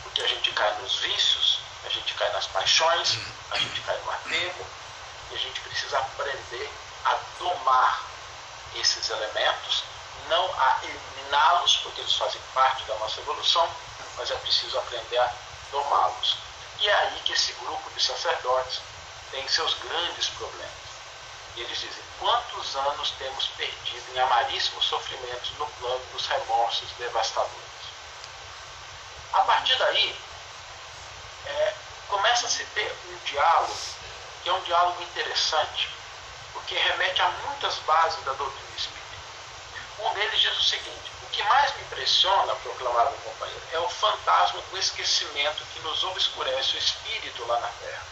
Porque 0.02 0.22
a 0.22 0.26
gente 0.26 0.52
cai 0.52 0.72
nos 0.80 0.96
vícios, 0.96 1.58
a 1.84 1.88
gente 1.88 2.14
cai 2.14 2.30
nas 2.32 2.46
paixões, 2.46 3.18
a 3.50 3.58
gente 3.58 3.80
cai 3.80 3.96
no 3.98 4.10
apego, 4.10 4.66
e 5.30 5.34
a 5.34 5.38
gente 5.38 5.60
precisa 5.60 5.98
aprender 5.98 6.70
a 7.04 7.16
domar 7.38 8.02
esses 8.76 9.08
elementos, 9.10 9.84
não 10.28 10.44
a 10.60 10.80
eliminá-los, 11.30 11.76
porque 11.78 12.00
eles 12.00 12.14
fazem 12.14 12.40
parte 12.52 12.84
da 12.84 12.94
nossa 12.96 13.20
evolução, 13.20 13.68
mas 14.16 14.30
é 14.30 14.34
preciso 14.36 14.78
aprender 14.78 15.18
a 15.18 15.32
domá-los. 15.70 16.36
E 16.80 16.88
é 16.88 16.94
aí 16.94 17.20
que 17.24 17.32
esse 17.32 17.52
grupo 17.54 17.90
de 17.90 18.02
sacerdotes 18.02 18.80
tem 19.30 19.46
seus 19.48 19.74
grandes 19.74 20.28
problemas. 20.30 20.70
E 21.56 21.60
eles 21.60 21.78
dizem: 21.78 22.02
quantos 22.18 22.76
anos 22.76 23.10
temos 23.12 23.46
perdido 23.48 24.14
em 24.14 24.18
amaríssimos 24.18 24.84
sofrimentos 24.84 25.50
no 25.58 25.66
plano 25.66 26.04
dos 26.12 26.26
remorsos 26.26 26.88
devastadores? 26.98 27.60
A 29.32 29.40
partir 29.42 29.76
daí, 29.76 30.16
é, 31.46 31.74
começa 32.08 32.46
a 32.46 32.50
se 32.50 32.64
ter 32.64 32.92
um 33.08 33.16
diálogo, 33.24 33.76
que 34.42 34.48
é 34.48 34.52
um 34.52 34.62
diálogo 34.62 35.02
interessante, 35.02 35.88
porque 36.52 36.74
remete 36.74 37.22
a 37.22 37.28
muitas 37.28 37.76
bases 37.80 38.24
da 38.24 38.32
doutrina 38.32 38.76
espírita. 38.76 39.00
Um 40.00 40.14
deles 40.14 40.40
diz 40.40 40.58
o 40.58 40.62
seguinte: 40.62 41.10
que 41.40 41.48
mais 41.48 41.74
me 41.74 41.82
impressiona, 41.82 42.54
proclamava 42.56 43.10
o 43.10 43.20
companheiro, 43.20 43.62
é 43.72 43.78
o 43.78 43.88
fantasma 43.88 44.60
do 44.60 44.78
esquecimento 44.78 45.64
que 45.72 45.80
nos 45.80 46.04
obscurece 46.04 46.76
o 46.76 46.78
espírito 46.78 47.46
lá 47.46 47.58
na 47.60 47.68
Terra. 47.68 48.06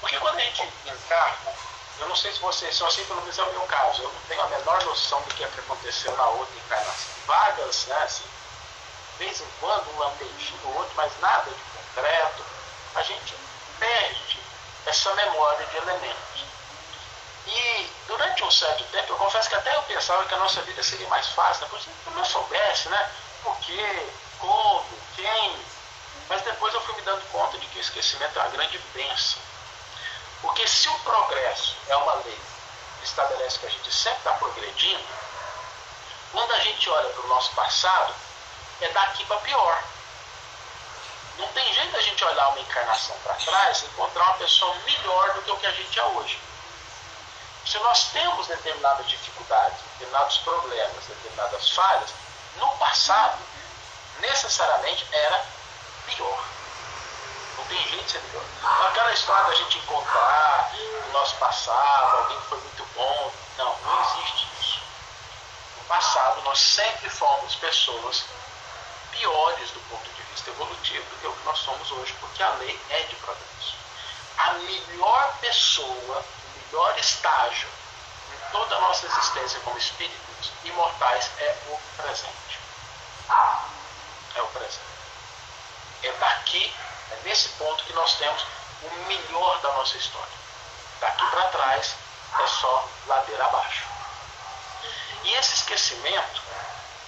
Porque 0.00 0.18
quando 0.18 0.36
a 0.36 0.40
gente 0.40 0.62
encarna, 0.86 1.52
eu 1.98 2.08
não 2.08 2.14
sei 2.14 2.32
se 2.32 2.38
vocês 2.38 2.76
são 2.76 2.86
assim, 2.86 3.04
pelo 3.06 3.20
menos 3.22 3.38
é 3.38 3.42
o 3.42 3.52
meu 3.52 3.62
caso, 3.62 4.02
eu 4.02 4.12
não 4.12 4.20
tenho 4.28 4.42
a 4.42 4.46
menor 4.46 4.84
noção 4.84 5.20
do 5.22 5.34
que 5.34 5.42
é 5.42 5.48
que 5.48 5.60
aconteceu 5.60 6.16
na 6.16 6.28
outra 6.28 6.56
encarnação. 6.56 7.14
Vagas, 7.26 7.86
né, 7.86 8.02
assim, 8.04 8.24
de 9.12 9.24
vez 9.24 9.40
em 9.40 9.48
quando, 9.58 9.90
um 9.94 9.98
lampejinho 9.98 10.60
ou 10.64 10.76
outro, 10.76 10.92
mas 10.94 11.12
nada 11.20 11.50
de 11.50 11.62
concreto. 11.76 12.44
A 12.94 13.02
gente 13.02 13.34
perde 13.80 14.38
essa 14.86 15.12
memória 15.14 15.66
de 15.66 15.76
elementos. 15.76 16.43
E 17.46 17.90
durante 18.06 18.42
um 18.42 18.50
certo 18.50 18.84
tempo, 18.84 19.12
eu 19.12 19.16
confesso 19.16 19.48
que 19.48 19.54
até 19.54 19.74
eu 19.74 19.82
pensava 19.82 20.24
que 20.24 20.34
a 20.34 20.38
nossa 20.38 20.62
vida 20.62 20.82
seria 20.82 21.08
mais 21.08 21.26
fácil, 21.28 21.64
depois 21.64 21.82
eu 22.06 22.12
não 22.12 22.24
soubesse, 22.24 22.88
né? 22.88 23.10
Por 23.42 23.56
quê, 23.58 24.08
como, 24.38 24.98
quem. 25.16 25.56
Mas 26.28 26.42
depois 26.42 26.72
eu 26.72 26.80
fui 26.82 26.94
me 26.94 27.02
dando 27.02 27.22
conta 27.30 27.58
de 27.58 27.66
que 27.66 27.78
o 27.78 27.80
esquecimento 27.80 28.38
é 28.38 28.42
uma 28.42 28.50
grande 28.50 28.78
bênção. 28.94 29.42
Porque 30.40 30.66
se 30.66 30.88
o 30.88 30.98
progresso 31.00 31.76
é 31.88 31.96
uma 31.96 32.14
lei 32.14 32.40
que 32.98 33.04
estabelece 33.04 33.58
que 33.58 33.66
a 33.66 33.70
gente 33.70 33.92
sempre 33.92 34.18
está 34.18 34.32
progredindo, 34.32 35.04
quando 36.32 36.52
a 36.52 36.58
gente 36.60 36.88
olha 36.88 37.08
para 37.10 37.24
o 37.24 37.28
nosso 37.28 37.52
passado, 37.52 38.14
é 38.80 38.88
daqui 38.88 39.24
para 39.26 39.36
pior. 39.38 39.82
Não 41.38 41.48
tem 41.48 41.74
jeito 41.74 41.96
a 41.96 42.00
gente 42.00 42.24
olhar 42.24 42.48
uma 42.48 42.60
encarnação 42.60 43.16
para 43.22 43.34
trás 43.34 43.82
e 43.82 43.86
encontrar 43.86 44.24
uma 44.24 44.34
pessoa 44.34 44.74
melhor 44.86 45.34
do 45.34 45.42
que 45.42 45.50
o 45.50 45.56
que 45.56 45.66
a 45.66 45.72
gente 45.72 45.98
é 45.98 46.04
hoje. 46.04 46.38
Se 47.66 47.78
nós 47.78 48.08
temos 48.12 48.46
determinadas 48.46 49.08
dificuldades, 49.08 49.78
determinados 49.92 50.38
problemas, 50.38 51.04
determinadas 51.06 51.70
falhas, 51.70 52.10
no 52.56 52.68
passado, 52.78 53.38
necessariamente 54.20 55.06
era 55.12 55.44
pior. 56.06 56.44
Não 57.56 57.64
tem 57.64 57.88
jeito 57.88 58.04
de 58.04 58.12
ser 58.12 58.22
melhor. 58.22 58.44
Então, 58.58 58.86
aquela 58.86 59.12
história 59.12 59.44
da 59.44 59.54
gente 59.54 59.78
encontrar 59.78 60.72
no 61.06 61.12
nosso 61.12 61.36
passado 61.36 62.16
alguém 62.18 62.40
que 62.40 62.46
foi 62.46 62.58
muito 62.58 62.84
bom, 62.94 63.32
não, 63.56 63.78
não 63.78 64.02
existe 64.02 64.48
isso. 64.60 64.80
No 65.78 65.84
passado, 65.84 66.42
nós 66.42 66.58
sempre 66.58 67.08
fomos 67.08 67.54
pessoas 67.56 68.24
piores 69.10 69.70
do 69.70 69.80
ponto 69.88 70.10
de 70.10 70.22
vista 70.22 70.50
evolutivo 70.50 71.04
do 71.10 71.16
que 71.20 71.26
o 71.26 71.32
que 71.32 71.44
nós 71.44 71.58
somos 71.58 71.90
hoje, 71.92 72.14
porque 72.20 72.42
a 72.42 72.50
lei 72.50 72.78
é 72.90 73.02
de 73.02 73.16
progresso. 73.16 73.74
A 74.36 74.52
melhor 74.54 75.36
pessoa, 75.40 76.24
melhor 76.74 76.98
estágio 76.98 77.68
em 78.32 78.50
toda 78.50 78.74
a 78.74 78.80
nossa 78.80 79.06
existência 79.06 79.60
como 79.60 79.78
espíritos 79.78 80.50
imortais 80.64 81.30
é 81.38 81.56
o 81.68 81.78
presente. 81.96 82.58
É 84.34 84.42
o 84.42 84.46
presente. 84.48 84.80
É 86.02 86.12
daqui, 86.12 86.74
é 87.12 87.16
nesse 87.24 87.48
ponto 87.50 87.84
que 87.84 87.92
nós 87.92 88.14
temos 88.14 88.44
o 88.82 88.90
melhor 89.06 89.60
da 89.60 89.72
nossa 89.74 89.96
história. 89.96 90.34
Daqui 91.00 91.24
para 91.30 91.48
trás 91.48 91.94
é 92.40 92.46
só 92.48 92.88
ladeira 93.06 93.44
abaixo. 93.44 93.84
E 95.22 95.32
esse 95.34 95.54
esquecimento 95.54 96.42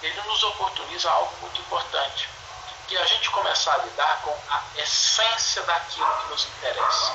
ele 0.01 0.21
nos 0.21 0.43
oportuniza 0.43 1.11
algo 1.11 1.35
muito 1.41 1.59
importante, 1.59 2.29
que 2.87 2.95
é 2.95 3.01
a 3.01 3.05
gente 3.05 3.29
começar 3.31 3.73
a 3.73 3.77
lidar 3.79 4.21
com 4.21 4.31
a 4.49 4.63
essência 4.77 5.61
daquilo 5.63 6.17
que 6.21 6.27
nos 6.29 6.45
interessa, 6.45 7.11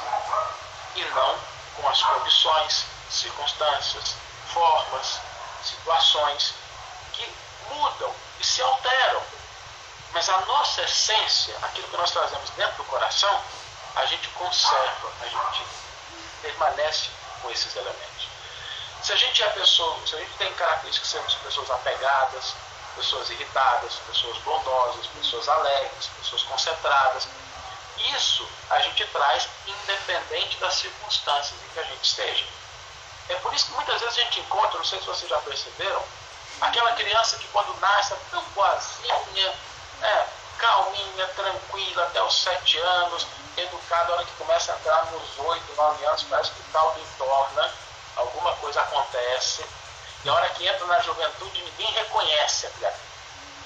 e 0.96 1.04
não 1.06 1.51
com 1.76 1.88
as 1.88 2.02
condições, 2.02 2.87
circunstâncias, 3.11 4.14
formas, 4.52 5.20
situações 5.64 6.54
que 7.12 7.26
mudam 7.70 8.14
e 8.40 8.44
se 8.44 8.62
alteram. 8.62 9.22
Mas 10.12 10.28
a 10.28 10.40
nossa 10.42 10.82
essência, 10.82 11.56
aquilo 11.62 11.88
que 11.88 11.96
nós 11.96 12.11
trazemos 12.11 12.50
dentro 12.50 12.76
do 12.76 12.85
coração, 12.85 13.40
a 13.96 14.04
gente 14.06 14.28
conserva, 14.28 15.12
a 15.20 15.28
gente 15.28 15.66
permanece 16.42 17.08
com 17.40 17.50
esses 17.50 17.74
elementos. 17.76 18.28
Se 19.02 19.12
a 19.12 19.16
gente 19.16 19.42
é 19.42 19.48
pessoa, 19.50 19.98
se 20.06 20.14
a 20.14 20.18
gente 20.18 20.32
tem 20.35 20.52
características 20.54 21.08
de 21.08 21.12
sermos 21.12 21.35
pessoas 21.37 21.70
apegadas, 21.70 22.54
pessoas 22.94 23.30
irritadas, 23.30 23.94
pessoas 24.06 24.38
bondosas, 24.38 25.06
pessoas 25.08 25.48
alegres, 25.48 26.06
pessoas 26.18 26.42
concentradas. 26.44 27.26
Isso 27.96 28.48
a 28.70 28.78
gente 28.81 29.07
traz 29.07 29.48
independente 29.66 30.57
das 30.59 30.74
circunstâncias 30.74 31.61
em 31.62 31.68
que 31.68 31.81
a 31.81 31.85
gente 31.85 32.05
esteja. 32.05 32.44
É 33.28 33.37
por 33.37 33.52
isso 33.55 33.66
que 33.66 33.72
muitas 33.72 34.00
vezes 34.00 34.18
a 34.18 34.20
gente 34.22 34.40
encontra, 34.40 34.78
não 34.78 34.85
sei 34.85 34.98
se 34.98 35.07
vocês 35.07 35.31
já 35.31 35.38
perceberam, 35.38 36.02
aquela 36.61 36.92
criança 36.92 37.37
que 37.38 37.46
quando 37.48 37.78
nasce 37.81 38.12
é 38.12 38.18
tão 38.31 38.42
boazinha, 38.55 39.55
é, 40.02 40.26
calminha, 40.59 41.26
tranquila, 41.28 42.05
até 42.05 42.22
os 42.22 42.42
sete 42.42 42.78
anos, 42.78 43.26
educada, 43.57 44.12
a 44.12 44.16
hora 44.16 44.24
que 44.24 44.33
começa 44.33 44.72
a 44.72 44.76
entrar 44.76 45.07
nos 45.07 45.38
oito, 45.38 45.74
nove 45.76 46.05
anos, 46.05 46.22
parece 46.24 46.50
que 46.50 46.61
o 46.61 46.72
caldo 46.72 47.00
entorna, 47.00 47.70
alguma 48.16 48.55
coisa 48.57 48.81
acontece, 48.81 49.64
e 50.24 50.28
a 50.28 50.35
hora 50.35 50.48
que 50.50 50.66
entra 50.66 50.87
na 50.87 51.00
juventude, 51.00 51.62
ninguém 51.62 51.92
reconhece 51.92 52.66
a 52.66 52.70
criatura. 52.70 53.12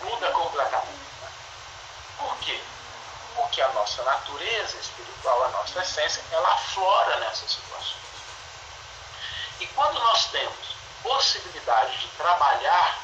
Muda 0.00 0.30
completamente. 0.30 1.06
Por 2.18 2.36
quê? 2.38 2.60
Porque 3.36 3.60
a 3.60 3.68
nossa 3.68 4.02
natureza 4.02 4.76
espiritual, 4.78 5.44
a 5.44 5.48
nossa 5.48 5.80
essência, 5.80 6.22
ela 6.32 6.52
aflora 6.52 7.20
nessas 7.20 7.50
situações. 7.52 7.96
E 9.60 9.66
quando 9.68 9.98
nós 10.00 10.26
temos 10.26 10.76
possibilidade 11.02 11.98
de 11.98 12.08
trabalhar 12.16 12.98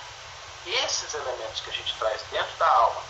esses 0.67 1.15
elementos 1.15 1.61
que 1.61 1.71
a 1.71 1.73
gente 1.73 1.95
traz 1.99 2.21
dentro 2.31 2.57
da 2.57 2.69
alma, 2.69 3.03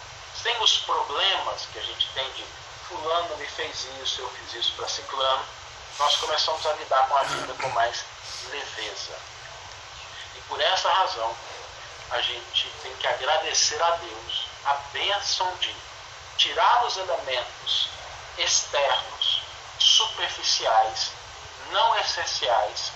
sem 0.43 0.57
os 0.61 0.79
problemas 0.79 1.67
que 1.73 1.79
a 1.79 1.83
gente 1.83 2.09
tem 2.13 2.31
de 2.33 2.45
fulano 2.89 3.37
me 3.37 3.47
fez 3.47 3.87
isso, 4.03 4.21
eu 4.21 4.31
fiz 4.31 4.55
isso 4.55 4.73
para 4.75 4.89
ciclano, 4.89 5.45
nós 5.99 6.17
começamos 6.17 6.67
a 6.67 6.73
lidar 6.75 7.09
com 7.09 7.17
a 7.17 7.23
vida 7.23 7.55
com 7.55 7.69
mais 7.71 8.05
leveza 8.51 9.33
por 10.53 10.61
essa 10.61 10.93
razão, 10.93 11.35
a 12.11 12.21
gente 12.21 12.69
tem 12.83 12.95
que 12.97 13.07
agradecer 13.07 13.83
a 13.83 13.91
Deus 13.93 14.45
a 14.67 14.75
bênção 14.93 15.51
de 15.57 15.75
tirar 16.37 16.85
os 16.85 16.97
elementos 16.97 17.89
externos, 18.39 19.43
superficiais, 19.79 21.13
não 21.71 21.99
essenciais, 21.99 22.93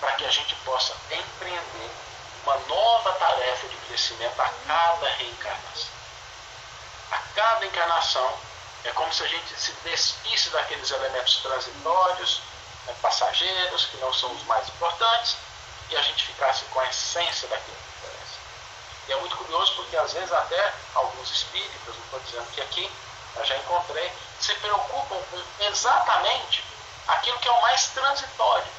para 0.00 0.12
que 0.12 0.24
a 0.24 0.30
gente 0.30 0.54
possa 0.56 0.94
empreender 1.10 1.90
uma 2.44 2.56
nova 2.58 3.12
tarefa 3.12 3.68
de 3.68 3.76
crescimento 3.88 4.40
a 4.40 4.50
cada 4.66 5.08
reencarnação. 5.08 5.88
A 7.10 7.18
cada 7.34 7.64
encarnação 7.64 8.38
é 8.84 8.90
como 8.90 9.12
se 9.12 9.22
a 9.22 9.28
gente 9.28 9.58
se 9.58 9.72
despisse 9.84 10.50
daqueles 10.50 10.90
elementos 10.90 11.36
transitórios, 11.36 12.40
né, 12.86 12.94
passageiros, 13.00 13.86
que 13.86 13.96
não 13.96 14.12
são 14.12 14.30
os 14.32 14.42
mais 14.44 14.68
importantes, 14.68 15.36
e 15.90 15.96
a 15.96 16.02
gente 16.02 16.26
ficasse 16.26 16.64
com 16.66 16.80
a 16.80 16.86
essência 16.86 17.48
daquilo. 17.48 17.76
E 19.08 19.12
é 19.12 19.16
muito 19.16 19.36
curioso 19.36 19.74
porque 19.76 19.96
às 19.96 20.12
vezes 20.12 20.32
até 20.32 20.74
alguns 20.94 21.30
espíritas, 21.30 21.94
não 21.94 22.04
estou 22.04 22.20
dizendo 22.20 22.52
que 22.52 22.60
aqui, 22.60 22.90
eu 23.36 23.44
já 23.44 23.56
encontrei, 23.56 24.12
se 24.40 24.54
preocupam 24.54 25.16
com 25.30 25.64
exatamente 25.64 26.64
aquilo 27.08 27.38
que 27.38 27.48
é 27.48 27.52
o 27.52 27.62
mais 27.62 27.86
transitório. 27.88 28.72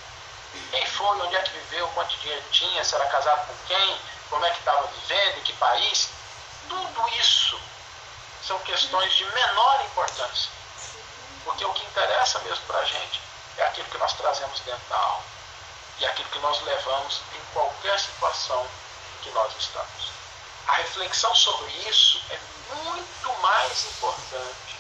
Quem 0.71 0.85
foi, 0.87 1.21
onde 1.21 1.35
é 1.35 1.41
que 1.41 1.51
viveu, 1.51 1.87
quanto 1.89 2.15
dinheiro 2.17 2.43
tinha, 2.51 2.83
se 2.83 2.95
era 2.95 3.05
casado 3.07 3.45
com 3.47 3.53
quem, 3.67 3.99
como 4.29 4.45
é 4.45 4.49
que 4.49 4.59
estava 4.59 4.87
vivendo, 4.87 5.37
em 5.37 5.41
que 5.41 5.53
país. 5.53 6.09
Tudo 6.69 7.09
isso 7.19 7.59
são 8.45 8.57
questões 8.59 9.13
de 9.13 9.25
menor 9.25 9.85
importância. 9.85 10.49
Porque 11.43 11.65
o 11.65 11.73
que 11.73 11.85
interessa 11.85 12.39
mesmo 12.39 12.65
para 12.65 12.79
a 12.79 12.85
gente 12.85 13.21
é 13.57 13.63
aquilo 13.63 13.89
que 13.89 13.97
nós 13.97 14.13
trazemos 14.13 14.59
dentro 14.61 14.89
da 14.89 14.97
alma. 14.97 15.23
E 15.99 16.05
aquilo 16.05 16.29
que 16.29 16.39
nós 16.39 16.61
levamos 16.61 17.21
em 17.33 17.53
qualquer 17.53 17.99
situação 17.99 18.65
em 18.65 19.23
que 19.23 19.29
nós 19.31 19.53
estamos. 19.57 20.14
A 20.67 20.73
reflexão 20.77 21.33
sobre 21.35 21.71
isso 21.87 22.19
é 22.31 22.39
muito 22.73 23.41
mais 23.41 23.85
importante 23.85 24.75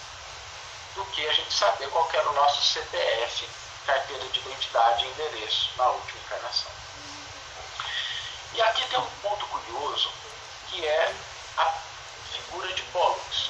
do 0.95 1.05
que 1.05 1.27
a 1.27 1.33
gente 1.33 1.53
saber 1.53 1.87
qual 1.89 2.09
era 2.11 2.29
o 2.29 2.33
nosso 2.33 2.73
CPF, 2.73 3.47
carteira 3.85 4.25
de 4.29 4.39
identidade 4.39 5.05
e 5.05 5.09
endereço 5.09 5.69
na 5.77 5.87
última 5.89 6.19
encarnação. 6.21 6.71
E 8.53 8.61
aqui 8.61 8.87
tem 8.87 8.97
um 8.97 9.09
ponto 9.21 9.45
curioso, 9.47 10.09
que 10.69 10.85
é 10.85 11.13
a 11.57 11.73
figura 12.31 12.73
de 12.73 12.81
Pollux. 12.83 13.49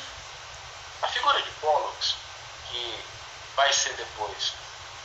A 1.04 1.08
figura 1.08 1.42
de 1.42 1.52
Pollux, 1.52 2.16
que 2.70 3.06
vai 3.56 3.72
ser 3.72 3.94
depois 3.94 4.54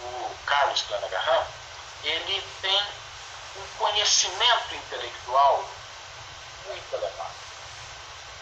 o 0.00 0.36
Carlos 0.46 0.80
Flanagan, 0.80 1.46
ele 2.02 2.44
tem 2.60 2.82
um 3.56 3.78
conhecimento 3.78 4.74
intelectual 4.74 5.68
muito 6.70 6.94
elevado. 6.94 7.34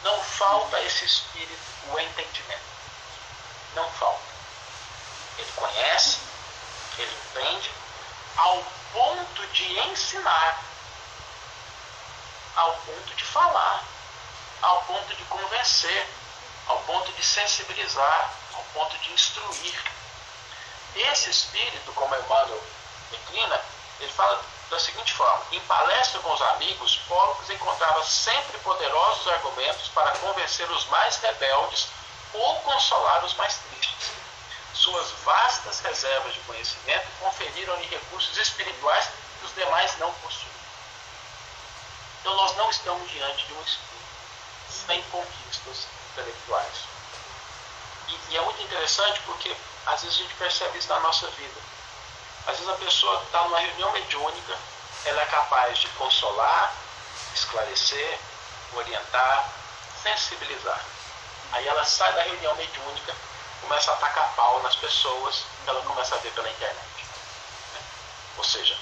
Não 0.03 0.23
falta 0.23 0.81
esse 0.83 1.05
espírito 1.05 1.63
o 1.91 1.99
entendimento. 1.99 2.63
Não 3.75 3.89
falta. 3.93 4.23
Ele 5.39 5.53
conhece, 5.53 6.19
ele 6.99 7.17
entende, 7.31 7.71
ao 8.37 8.63
ponto 8.93 9.47
de 9.49 9.79
ensinar, 9.81 10.63
ao 12.57 12.73
ponto 12.73 13.15
de 13.15 13.25
falar, 13.25 13.85
ao 14.63 14.83
ponto 14.83 15.15
de 15.15 15.25
convencer, 15.25 16.09
ao 16.67 16.81
ponto 16.81 17.13
de 17.13 17.25
sensibilizar, 17.25 18.33
ao 18.55 18.63
ponto 18.75 18.97
de 18.99 19.13
instruir. 19.13 19.83
Esse 20.95 21.31
espírito, 21.31 21.93
como 21.93 22.15
Emmanuel 22.15 22.63
declina, 23.11 23.61
ele 24.01 24.13
fala 24.13 24.45
da 24.71 24.79
seguinte 24.79 25.15
forma: 25.15 25.45
em 25.53 25.61
palestra 25.61 26.21
com 26.21 26.33
os 26.33 26.43
amigos, 26.43 26.97
Pólux 27.09 27.49
encontrava 27.51 28.05
sempre 28.05 28.59
poderosos 28.59 29.27
argumentos 29.29 29.89
para 29.89 30.11
convencer 30.19 30.71
os 30.71 30.85
mais 30.87 31.17
rebeldes 31.17 31.89
ou 32.33 32.57
consolar 32.61 33.25
os 33.25 33.35
mais 33.35 33.57
tristes. 33.57 34.11
Suas 34.75 35.11
vastas 35.25 35.81
reservas 35.81 36.35
de 36.35 36.41
conhecimento 36.41 37.07
conferiram-lhe 37.21 37.87
recursos 37.87 38.37
espirituais 38.37 39.09
que 39.41 39.47
os 39.47 39.55
demais 39.55 39.97
não 39.99 40.13
possuíam. 40.15 40.49
Então, 42.21 42.35
nós 42.37 42.57
não 42.57 42.71
estamos 42.71 43.11
diante 43.11 43.47
de 43.47 43.55
um 43.55 43.63
espírito 43.63 43.89
sem 44.87 45.03
conquistas 45.05 45.87
intelectuais. 46.13 46.85
E, 48.09 48.33
e 48.33 48.37
é 48.37 48.41
muito 48.43 48.63
interessante 48.63 49.21
porque 49.25 49.55
às 49.87 50.03
vezes 50.03 50.19
a 50.19 50.23
gente 50.23 50.35
percebe 50.35 50.79
isso 50.79 50.89
na 50.89 51.01
nossa 51.01 51.27
vida. 51.29 51.61
Às 52.49 52.57
vezes 52.57 52.73
a 52.73 52.77
pessoa 52.77 53.23
está 53.25 53.43
numa 53.43 53.61
reunião 53.61 53.93
mediúnica, 53.93 54.57
ela 55.05 55.21
é 55.21 55.27
capaz 55.27 55.79
de 55.79 55.89
consolar, 55.89 56.73
esclarecer, 57.35 58.19
orientar, 58.73 59.53
sensibilizar. 60.03 60.81
Aí 61.53 61.69
ela 61.69 61.85
sai 61.85 62.11
da 62.15 62.23
reunião 62.23 62.55
mediúnica, 62.57 63.15
começa 63.61 63.91
a 63.91 63.95
atacar 63.95 64.35
pau 64.35 64.63
nas 64.63 64.75
pessoas 64.77 65.45
que 65.63 65.69
ela 65.69 65.83
começa 65.83 66.15
a 66.15 66.19
ver 66.19 66.33
pela 66.33 66.49
internet. 66.49 67.05
Ou 68.39 68.45
seja, 68.45 68.79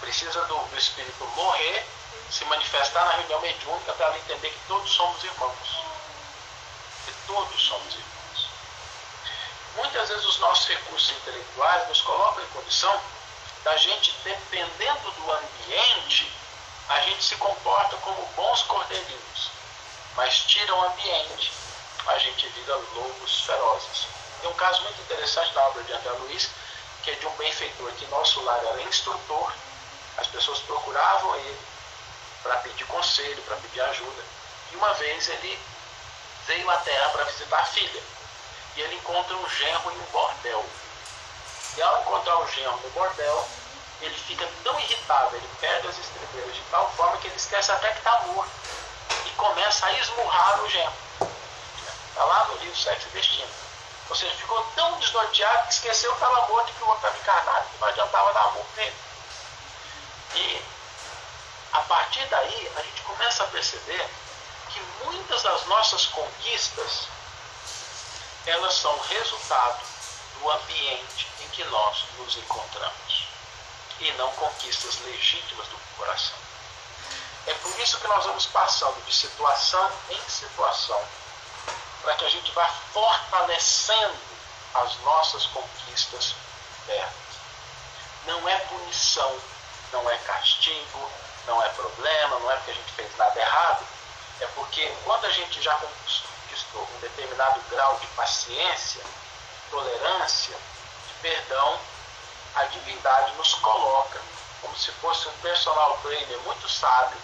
precisa 0.00 0.42
do, 0.46 0.56
do 0.56 0.78
espírito 0.78 1.24
morrer, 1.36 1.86
se 2.30 2.46
manifestar 2.46 3.04
na 3.04 3.12
reunião 3.12 3.40
mediúnica 3.42 3.92
para 3.92 4.06
ela 4.06 4.18
entender 4.18 4.48
que 4.48 4.60
todos 4.68 4.90
somos 4.90 5.22
irmãos. 5.22 5.84
Que 7.04 7.12
todos 7.26 7.62
somos 7.62 7.92
irmãos. 7.92 8.15
Muitas 9.76 10.08
vezes 10.08 10.24
os 10.24 10.38
nossos 10.38 10.66
recursos 10.68 11.10
intelectuais 11.10 11.88
nos 11.88 12.00
colocam 12.00 12.42
em 12.42 12.48
condição 12.48 13.00
da 13.62 13.76
gente, 13.76 14.14
dependendo 14.24 15.10
do 15.10 15.32
ambiente, 15.32 16.32
a 16.88 17.00
gente 17.00 17.24
se 17.24 17.36
comporta 17.36 17.96
como 17.96 18.24
bons 18.36 18.62
cordeirinhos. 18.62 19.50
Mas 20.14 20.38
tira 20.44 20.74
o 20.74 20.84
ambiente, 20.86 21.52
a 22.06 22.18
gente 22.18 22.48
vira 22.48 22.76
lobos 22.94 23.42
ferozes. 23.42 24.06
Tem 24.40 24.50
um 24.50 24.54
caso 24.54 24.82
muito 24.82 25.00
interessante 25.02 25.52
na 25.54 25.66
obra 25.66 25.82
de 25.82 25.92
André 25.92 26.10
Luiz, 26.12 26.48
que 27.02 27.10
é 27.10 27.14
de 27.14 27.26
um 27.26 27.36
benfeitor 27.36 27.90
que 27.92 28.06
nosso 28.06 28.40
lar 28.42 28.64
era 28.64 28.82
instrutor, 28.82 29.52
as 30.16 30.26
pessoas 30.28 30.60
procuravam 30.60 31.36
ele 31.36 31.58
para 32.42 32.56
pedir 32.58 32.84
conselho, 32.86 33.42
para 33.42 33.56
pedir 33.56 33.80
ajuda. 33.80 34.22
E 34.72 34.76
uma 34.76 34.92
vez 34.94 35.28
ele 35.28 35.58
veio 36.46 36.70
à 36.70 36.76
terra 36.78 37.10
para 37.10 37.24
visitar 37.24 37.58
a 37.58 37.66
filha. 37.66 38.15
E 38.76 38.80
ele 38.80 38.96
encontra 38.96 39.34
um 39.36 39.48
genro 39.48 39.90
em 39.90 39.98
um 39.98 40.06
bordel. 40.12 40.64
E 41.76 41.82
ao 41.82 42.00
encontrar 42.02 42.38
o 42.38 42.46
genro 42.48 42.76
no 42.82 42.90
bordel, 42.90 43.48
ele 44.00 44.14
fica 44.14 44.46
tão 44.62 44.78
irritado, 44.78 45.36
ele 45.36 45.48
perde 45.60 45.88
as 45.88 45.98
estribeiras 45.98 46.54
de 46.54 46.60
tal 46.70 46.90
forma 46.92 47.16
que 47.18 47.28
ele 47.28 47.36
esquece 47.36 47.72
até 47.72 47.90
que 47.90 47.98
está 47.98 48.20
morto. 48.22 48.50
E 49.24 49.30
começa 49.30 49.86
a 49.86 49.92
esmurrar 49.94 50.62
o 50.62 50.68
genro. 50.68 50.92
Está 52.08 52.24
lá 52.24 52.44
no 52.46 52.56
livro 52.58 52.76
Sexo 52.76 53.08
e 53.08 53.10
Destino. 53.12 53.48
Ou 54.08 54.14
seja, 54.14 54.34
ficou 54.36 54.62
tão 54.76 54.98
desnorteado 54.98 55.66
que 55.66 55.74
esqueceu 55.74 56.10
que 56.12 56.22
estava 56.22 56.46
morto 56.46 56.70
e 56.70 56.72
que 56.74 56.82
o 56.82 56.86
outro 56.86 57.08
estava 57.08 57.18
encarnado, 57.18 57.66
que 57.70 57.80
não 57.80 57.88
adiantava 57.88 58.32
dar 58.34 58.44
amor 58.44 58.66
nele. 58.76 58.96
E 60.34 60.62
a 61.72 61.80
partir 61.80 62.24
daí, 62.26 62.72
a 62.76 62.82
gente 62.82 63.02
começa 63.02 63.42
a 63.42 63.46
perceber 63.48 64.08
que 64.70 64.80
muitas 65.04 65.42
das 65.42 65.64
nossas 65.66 66.06
conquistas 66.06 67.08
elas 68.46 68.74
são 68.74 68.96
resultado 69.00 69.80
do 70.38 70.50
ambiente 70.50 71.26
em 71.40 71.48
que 71.48 71.64
nós 71.64 72.04
nos 72.18 72.36
encontramos 72.36 73.28
e 74.00 74.12
não 74.12 74.30
conquistas 74.32 75.00
legítimas 75.00 75.66
do 75.68 75.78
coração. 75.96 76.36
É 77.46 77.54
por 77.54 77.78
isso 77.80 77.98
que 77.98 78.06
nós 78.06 78.24
vamos 78.24 78.46
passando 78.46 79.04
de 79.04 79.14
situação 79.14 79.90
em 80.10 80.20
situação 80.28 81.02
para 82.02 82.14
que 82.14 82.24
a 82.24 82.28
gente 82.28 82.52
vá 82.52 82.68
fortalecendo 82.92 84.18
as 84.74 84.96
nossas 84.98 85.46
conquistas 85.46 86.34
internas. 86.82 87.14
Não 88.26 88.48
é 88.48 88.56
punição, 88.60 89.40
não 89.92 90.08
é 90.10 90.16
castigo, 90.18 91.10
não 91.46 91.62
é 91.62 91.68
problema, 91.70 92.38
não 92.38 92.50
é 92.50 92.56
porque 92.56 92.70
a 92.72 92.74
gente 92.74 92.92
fez 92.92 93.16
nada 93.16 93.40
errado, 93.40 93.86
é 94.40 94.46
porque 94.48 94.86
quando 95.04 95.24
a 95.24 95.30
gente 95.30 95.62
já 95.62 95.74
conquistou 95.74 96.25
um 96.82 97.00
determinado 97.00 97.60
grau 97.70 97.98
de 97.98 98.06
paciência, 98.08 99.02
tolerância, 99.70 100.56
de 101.08 101.14
perdão, 101.22 101.78
a 102.54 102.64
divindade 102.64 103.32
nos 103.34 103.54
coloca 103.54 104.20
como 104.62 104.76
se 104.76 104.90
fosse 104.92 105.28
um 105.28 105.38
personal 105.38 105.98
trainer 106.02 106.38
muito 106.40 106.68
sábio, 106.68 107.18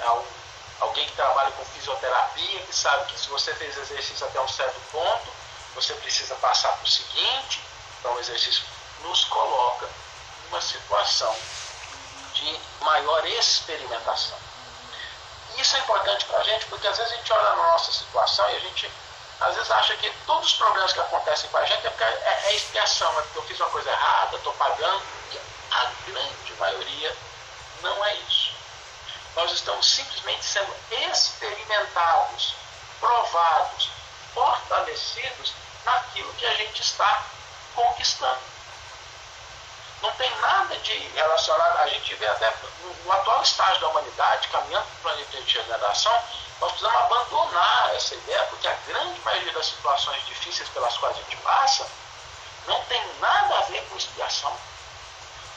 é 0.00 0.10
um 0.10 0.42
Alguém 0.82 1.06
que 1.06 1.14
trabalha 1.14 1.52
com 1.52 1.64
fisioterapia, 1.66 2.58
que 2.62 2.74
sabe 2.74 3.12
que 3.12 3.20
se 3.20 3.28
você 3.28 3.54
fez 3.54 3.76
exercício 3.76 4.26
até 4.26 4.40
um 4.40 4.48
certo 4.48 4.80
ponto, 4.90 5.32
você 5.76 5.94
precisa 5.94 6.34
passar 6.34 6.72
para 6.72 6.84
o 6.84 6.88
seguinte. 6.88 7.60
Então, 8.00 8.12
o 8.12 8.18
exercício 8.18 8.64
nos 9.02 9.24
coloca 9.26 9.88
numa 10.44 10.60
situação 10.60 11.32
de 12.34 12.60
maior 12.80 13.24
experimentação. 13.28 14.36
Isso 15.56 15.76
é 15.76 15.78
importante 15.80 16.24
para 16.26 16.38
a 16.38 16.42
gente, 16.42 16.66
porque 16.66 16.86
às 16.86 16.96
vezes 16.96 17.12
a 17.12 17.16
gente 17.16 17.32
olha 17.32 17.42
na 17.42 17.56
nossa 17.56 17.92
situação 17.92 18.48
e 18.50 18.56
a 18.56 18.60
gente 18.60 18.90
às 19.40 19.56
vezes 19.56 19.70
acha 19.72 19.96
que 19.96 20.08
todos 20.24 20.52
os 20.52 20.54
problemas 20.54 20.92
que 20.92 21.00
acontecem 21.00 21.50
com 21.50 21.56
a 21.56 21.64
gente 21.64 21.84
é 21.84 21.90
porque 21.90 22.04
é, 22.04 22.42
é 22.46 22.54
expiação, 22.54 23.10
é 23.18 23.22
porque 23.22 23.38
eu 23.38 23.42
fiz 23.42 23.60
uma 23.60 23.70
coisa 23.70 23.90
errada, 23.90 24.36
estou 24.36 24.52
pagando. 24.54 25.02
E 25.32 25.40
a 25.72 25.90
grande 26.06 26.52
maioria 26.60 27.16
não 27.82 28.04
é 28.04 28.14
isso. 28.14 28.52
Nós 29.34 29.50
estamos 29.50 29.84
simplesmente 29.84 30.44
sendo 30.44 30.72
experimentados, 30.90 32.54
provados, 33.00 33.90
fortalecidos 34.32 35.52
naquilo 35.84 36.32
que 36.34 36.46
a 36.46 36.54
gente 36.54 36.80
está 36.80 37.24
conquistando. 37.74 38.51
Não 40.02 40.10
tem 40.12 40.30
nada 40.40 40.76
de 40.78 40.98
relacionado, 41.14 41.78
a 41.78 41.86
gente 41.86 42.14
vê 42.16 42.26
até 42.26 42.52
no 43.04 43.12
atual 43.12 43.40
estágio 43.42 43.80
da 43.80 43.88
humanidade, 43.88 44.48
caminhando 44.48 44.84
para 44.84 44.94
o 44.98 45.02
planeta 45.02 45.30
de 45.30 45.58
regeneração, 45.58 46.12
nós 46.60 46.72
precisamos 46.72 47.00
abandonar 47.02 47.94
essa 47.94 48.14
ideia, 48.14 48.42
porque 48.44 48.68
a 48.68 48.74
grande 48.86 49.20
maioria 49.20 49.52
das 49.52 49.66
situações 49.66 50.24
difíceis 50.26 50.68
pelas 50.70 50.96
quais 50.98 51.16
a 51.16 51.20
gente 51.22 51.36
passa 51.38 51.86
não 52.66 52.84
tem 52.84 53.02
nada 53.20 53.58
a 53.58 53.62
ver 53.62 53.82
com 53.88 53.96
expiação, 53.96 54.56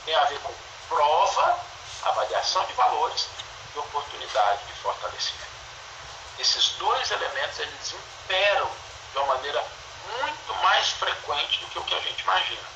tem 0.05 0.15
a 0.15 0.25
ver 0.25 0.39
com 0.39 0.53
prova, 0.89 1.59
avaliação 2.03 2.65
de 2.65 2.73
valores 2.73 3.27
e 3.75 3.79
oportunidade 3.79 4.65
de 4.65 4.73
fortalecimento. 4.73 5.45
Esses 6.39 6.69
dois 6.79 7.09
elementos 7.11 7.59
eles 7.59 7.93
imperam 7.93 8.69
de 9.11 9.17
uma 9.17 9.35
maneira 9.35 9.63
muito 10.19 10.53
mais 10.61 10.89
frequente 10.89 11.59
do 11.59 11.67
que 11.67 11.79
o 11.79 11.83
que 11.83 11.95
a 11.95 11.99
gente 11.99 12.21
imagina. 12.21 12.74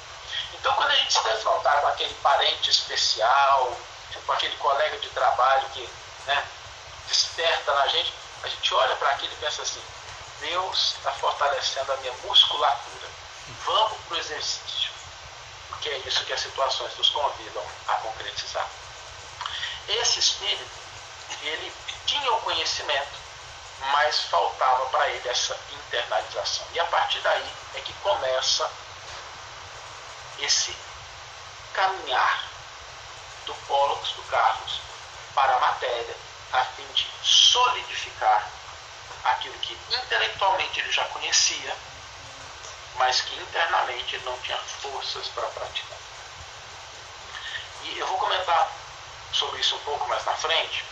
Então, 0.60 0.74
quando 0.74 0.92
a 0.92 0.96
gente 0.96 1.14
se 1.14 1.24
defrontar 1.24 1.82
com 1.82 1.88
aquele 1.88 2.14
parente 2.16 2.70
especial, 2.70 3.78
com 4.26 4.32
aquele 4.34 4.56
colega 4.58 4.98
de 5.00 5.10
trabalho 5.10 5.68
que 5.70 5.90
né, 6.26 6.46
desperta 7.08 7.74
na 7.74 7.88
gente, 7.88 8.14
a 8.44 8.48
gente 8.48 8.74
olha 8.74 8.96
para 8.98 9.10
aquilo 9.12 9.34
e 9.34 9.38
pensa 9.38 9.62
assim: 9.62 9.82
Deus 10.40 10.96
está 10.98 11.12
fortalecendo 11.14 11.92
a 11.92 11.98
minha 11.98 12.14
musculatura. 12.24 13.08
Vamos 13.66 13.98
para 14.08 14.16
o 14.16 14.20
exercício. 14.20 14.92
Porque 15.70 15.90
é 15.90 15.98
isso 16.00 16.26
que 16.26 16.34
as 16.34 16.40
situações 16.40 16.96
nos 16.98 17.10
convidam 17.10 17.64
a 17.88 17.94
concretizar. 17.96 18.68
Esse 19.88 20.20
espírito, 20.20 20.70
ele 21.42 21.74
tinha 22.06 22.32
o 22.34 22.42
conhecimento, 22.42 23.18
mas 23.92 24.20
faltava 24.24 24.86
para 24.88 25.10
ele 25.10 25.28
essa 25.30 25.58
internalização. 25.72 26.66
E 26.74 26.80
a 26.80 26.86
partir 26.86 27.20
daí 27.22 27.54
é 27.76 27.82
que 27.82 27.94
começa 27.94 28.70
esse 30.42 30.76
caminhar 31.74 32.44
do 33.46 33.54
Pollux, 33.68 34.10
do 34.12 34.24
Carlos, 34.24 34.82
para 35.34 35.56
a 35.56 35.60
matéria, 35.60 36.16
a 36.54 36.66
fim 36.66 36.86
de 36.94 37.08
solidificar 37.24 38.50
aquilo 39.24 39.58
que 39.60 39.78
intelectualmente 39.92 40.80
ele 40.80 40.92
já 40.92 41.06
conhecia, 41.06 41.76
mas 42.96 43.22
que 43.22 43.36
internamente 43.36 44.16
ele 44.16 44.26
não 44.26 44.38
tinha 44.40 44.58
forças 44.58 45.28
para 45.30 45.48
praticar. 45.48 45.98
E 47.84 47.98
eu 47.98 48.08
vou 48.08 48.18
comentar 48.18 48.70
sobre 49.32 49.60
isso 49.62 49.76
um 49.76 49.80
pouco 49.80 50.08
mais 50.08 50.24
na 50.26 50.36
frente, 50.36 50.84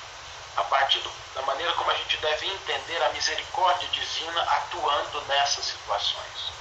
a 0.56 0.64
partir 0.64 1.00
do, 1.00 1.12
da 1.36 1.42
maneira 1.44 1.74
como 1.74 1.92
a 1.92 1.96
gente 1.96 2.18
deve 2.18 2.48
entender 2.48 3.04
a 3.04 3.10
misericórdia 3.10 3.88
divina 3.90 4.42
atuando 4.42 5.22
nessas 5.22 5.66
situações. 5.66 6.57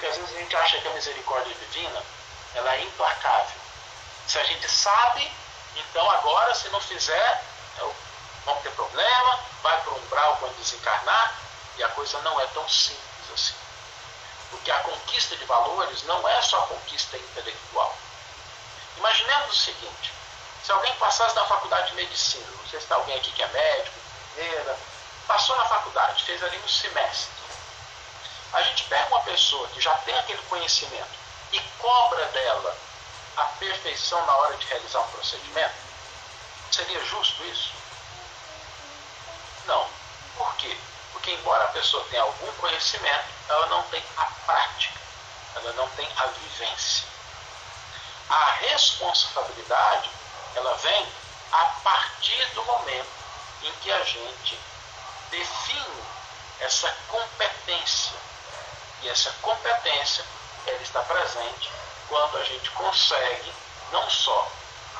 Porque 0.00 0.12
às 0.12 0.16
vezes 0.16 0.34
a 0.34 0.38
gente 0.38 0.56
acha 0.56 0.80
que 0.80 0.88
a 0.88 0.92
misericórdia 0.92 1.54
divina 1.54 2.02
ela 2.54 2.74
é 2.74 2.80
implacável. 2.80 3.60
Se 4.26 4.38
a 4.38 4.44
gente 4.44 4.66
sabe, 4.66 5.30
então 5.76 6.10
agora 6.10 6.54
se 6.54 6.70
não 6.70 6.80
fizer, 6.80 7.44
é 7.78 7.90
vamos 8.46 8.62
ter 8.62 8.70
problema, 8.70 9.40
vai 9.62 9.78
para 9.82 9.92
o 9.92 9.98
umbral 9.98 10.38
quando 10.38 10.56
desencarnar, 10.56 11.34
e 11.76 11.84
a 11.84 11.88
coisa 11.90 12.18
não 12.22 12.40
é 12.40 12.46
tão 12.46 12.66
simples 12.66 13.30
assim. 13.34 13.54
Porque 14.50 14.70
a 14.70 14.78
conquista 14.78 15.36
de 15.36 15.44
valores 15.44 16.02
não 16.04 16.26
é 16.26 16.40
só 16.40 16.62
conquista 16.62 17.18
intelectual. 17.18 17.94
Imaginemos 18.96 19.50
o 19.50 19.60
seguinte: 19.60 20.14
se 20.64 20.72
alguém 20.72 20.94
passasse 20.94 21.34
na 21.34 21.44
faculdade 21.44 21.88
de 21.88 21.96
medicina, 21.96 22.46
não 22.46 22.68
sei 22.70 22.78
se 22.78 22.86
está 22.86 22.94
alguém 22.94 23.18
aqui 23.18 23.30
que 23.32 23.42
é 23.42 23.48
médico, 23.48 23.98
enfermeira, 24.32 24.78
passou 25.26 25.54
na 25.56 25.66
faculdade, 25.66 26.24
fez 26.24 26.42
ali 26.42 26.56
um 26.56 26.68
semestre. 26.68 27.39
A 28.52 28.62
gente 28.62 28.84
pega 28.84 29.06
uma 29.08 29.22
pessoa 29.22 29.68
que 29.68 29.80
já 29.80 29.94
tem 29.98 30.16
aquele 30.18 30.42
conhecimento 30.42 31.10
e 31.52 31.60
cobra 31.78 32.24
dela 32.26 32.76
a 33.36 33.44
perfeição 33.44 34.24
na 34.26 34.34
hora 34.36 34.56
de 34.56 34.66
realizar 34.66 35.00
um 35.00 35.10
procedimento? 35.10 35.74
Seria 36.72 37.04
justo 37.04 37.44
isso? 37.44 37.72
Não. 39.66 39.88
Por 40.36 40.54
quê? 40.56 40.76
Porque, 41.12 41.30
embora 41.32 41.64
a 41.64 41.68
pessoa 41.68 42.04
tenha 42.10 42.22
algum 42.22 42.52
conhecimento, 42.54 43.24
ela 43.48 43.66
não 43.66 43.82
tem 43.84 44.02
a 44.16 44.24
prática, 44.24 44.98
ela 45.56 45.72
não 45.74 45.88
tem 45.90 46.08
a 46.16 46.26
vivência. 46.26 47.04
A 48.28 48.50
responsabilidade, 48.52 50.10
ela 50.54 50.74
vem 50.76 51.12
a 51.52 51.64
partir 51.82 52.44
do 52.54 52.64
momento 52.64 53.10
em 53.62 53.72
que 53.82 53.92
a 53.92 54.04
gente 54.04 54.58
define 55.30 56.04
essa 56.60 56.90
competência. 57.08 58.29
E 59.02 59.08
essa 59.08 59.30
competência, 59.42 60.24
ela 60.66 60.82
está 60.82 61.00
presente 61.00 61.70
quando 62.08 62.36
a 62.38 62.44
gente 62.44 62.70
consegue 62.70 63.52
não 63.92 64.08
só 64.10 64.50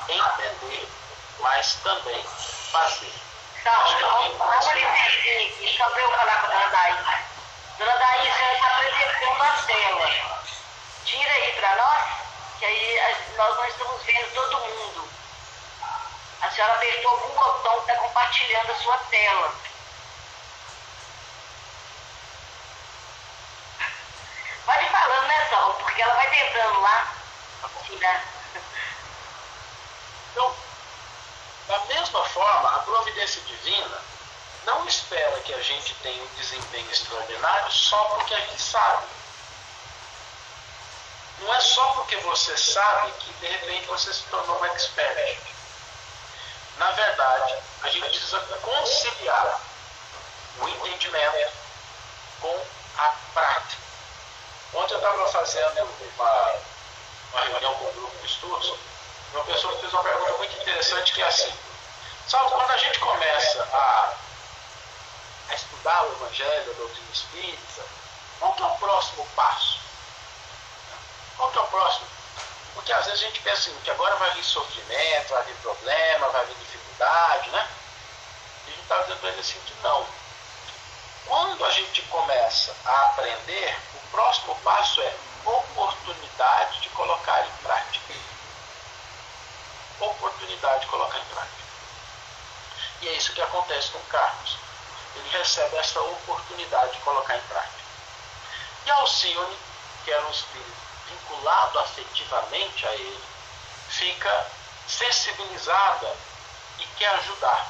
entender, 0.09 0.89
mas 1.39 1.75
também 1.83 2.23
fazer. 2.71 3.13
Então, 3.59 4.37
vamos 4.37 4.67
ali 4.67 4.83
e 5.61 5.77
só 5.77 5.87
para 5.89 6.01
eu 6.01 6.11
falar 6.11 6.41
com 6.41 6.47
a 6.47 6.49
dona 6.49 6.69
Daí. 6.69 7.21
Dona 7.77 7.93
está 8.25 8.67
apresentando 8.67 9.43
a 9.43 9.63
tela. 9.67 10.43
Tira 11.05 11.31
aí 11.31 11.51
para 11.53 11.75
nós, 11.75 12.01
que 12.59 12.65
aí 12.65 13.15
nós 13.37 13.57
não 13.57 13.65
estamos 13.65 14.03
vendo 14.03 14.33
todo 14.33 14.59
mundo. 14.59 15.09
A 16.41 16.49
senhora 16.49 16.73
apertou 16.73 17.11
algum 17.11 17.33
botão 17.35 17.73
que 17.73 17.91
está 17.91 17.95
compartilhando 18.01 18.71
a 18.71 18.75
sua 18.75 18.97
tela. 18.97 19.53
Pode 24.65 24.83
ir 24.83 24.90
falando, 25.01 25.27
né, 25.27 25.49
Sol? 25.49 25.73
Porque 25.75 26.01
ela 26.01 26.13
vai 26.13 26.29
tentando 26.29 26.81
lá. 26.81 27.13
Né? 27.99 28.23
Então, 30.31 30.55
da 31.67 31.79
mesma 31.85 32.25
forma, 32.25 32.75
a 32.75 32.79
providência 32.79 33.41
divina 33.41 34.01
não 34.65 34.87
espera 34.87 35.39
que 35.41 35.53
a 35.53 35.61
gente 35.61 35.93
tenha 35.95 36.23
um 36.23 36.35
desempenho 36.35 36.89
extraordinário 36.91 37.71
só 37.71 38.03
porque 38.05 38.33
a 38.33 38.39
gente 38.39 38.61
sabe. 38.61 39.07
Não 41.39 41.53
é 41.53 41.59
só 41.59 41.85
porque 41.93 42.15
você 42.17 42.55
sabe 42.55 43.11
que 43.13 43.33
de 43.33 43.47
repente 43.47 43.87
você 43.87 44.13
se 44.13 44.23
tornou 44.23 44.59
um 44.59 44.65
expert. 44.65 45.41
Na 46.77 46.91
verdade, 46.91 47.55
a 47.83 47.89
gente 47.89 48.09
precisa 48.09 48.39
conciliar 48.39 49.59
o 50.59 50.67
entendimento 50.67 51.51
com 52.39 52.65
a 52.97 53.15
prática. 53.33 53.80
Ontem 54.73 54.93
eu 54.93 54.97
estava 54.97 55.27
fazendo 55.27 55.89
uma, 56.15 56.53
uma 57.33 57.41
reunião 57.41 57.73
com 57.75 57.85
um 57.85 57.93
grupo 57.93 58.17
de 58.19 58.25
estudos 58.25 58.79
uma 59.33 59.45
pessoa 59.45 59.77
fez 59.79 59.93
uma 59.93 60.03
pergunta 60.03 60.33
muito 60.33 60.61
interessante 60.61 61.13
que 61.13 61.21
é 61.21 61.27
assim, 61.27 61.53
sabe, 62.27 62.51
quando 62.51 62.71
a 62.71 62.77
gente 62.77 62.99
começa 62.99 63.63
a, 63.63 64.13
a 65.49 65.55
estudar 65.55 66.03
o 66.03 66.11
Evangelho, 66.11 66.71
a 66.71 66.75
doutrina 66.75 67.11
espírita, 67.13 67.85
qual 68.39 68.53
que 68.53 68.61
é 68.61 68.65
o 68.65 68.77
próximo 68.77 69.25
passo? 69.35 69.79
Qual 71.37 71.49
que 71.49 71.57
é 71.57 71.61
o 71.61 71.67
próximo? 71.67 72.07
Porque 72.73 72.91
às 72.91 73.05
vezes 73.05 73.21
a 73.21 73.25
gente 73.25 73.39
pensa 73.39 73.69
assim, 73.69 73.79
que 73.83 73.91
agora 73.91 74.15
vai 74.17 74.31
vir 74.31 74.43
sofrimento, 74.43 75.29
vai 75.29 75.43
vir 75.43 75.55
problema, 75.55 76.29
vai 76.29 76.45
vir 76.45 76.55
dificuldade, 76.55 77.49
né? 77.51 77.69
E 78.67 78.69
a 78.69 78.71
gente 78.71 78.81
está 78.83 79.01
dizendo 79.01 79.39
assim 79.39 79.59
que 79.65 79.73
não. 79.81 80.05
Quando 81.25 81.65
a 81.65 81.71
gente 81.71 82.01
começa 82.03 82.75
a 82.85 83.01
aprender, 83.05 83.77
próximo 84.11 84.55
passo 84.63 85.01
é 85.01 85.15
oportunidade 85.45 86.81
de 86.81 86.89
colocar 86.89 87.45
em 87.45 87.63
prática 87.63 88.01
oportunidade 90.05 90.81
de 90.81 90.87
colocar 90.87 91.17
em 91.17 91.25
prática. 91.25 91.61
E 93.01 93.07
é 93.07 93.13
isso 93.13 93.33
que 93.33 93.41
acontece 93.41 93.89
com 93.89 93.99
Carlos. 94.05 94.57
Ele 95.15 95.29
recebe 95.29 95.75
essa 95.77 96.01
oportunidade 96.01 96.93
de 96.93 96.99
colocar 96.99 97.35
em 97.35 97.41
prática. 97.41 97.81
E 98.85 98.91
Alcione, 98.91 99.57
que 100.03 100.11
era 100.11 100.25
um 100.25 100.31
espírito 100.31 100.71
vinculado 101.07 101.79
afetivamente 101.79 102.87
a 102.87 102.93
ele, 102.93 103.23
fica 103.89 104.47
sensibilizada 104.87 106.15
e 106.79 106.85
quer 106.97 107.09
ajudar. 107.15 107.67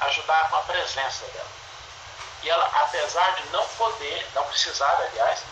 Ajudar 0.00 0.50
com 0.50 0.56
a 0.56 0.62
presença 0.62 1.24
dela. 1.26 1.62
E 2.42 2.50
ela, 2.50 2.66
apesar 2.82 3.36
de 3.36 3.46
não 3.50 3.64
poder, 3.68 4.28
não 4.34 4.42
precisar, 4.44 4.92
aliás, 4.94 5.44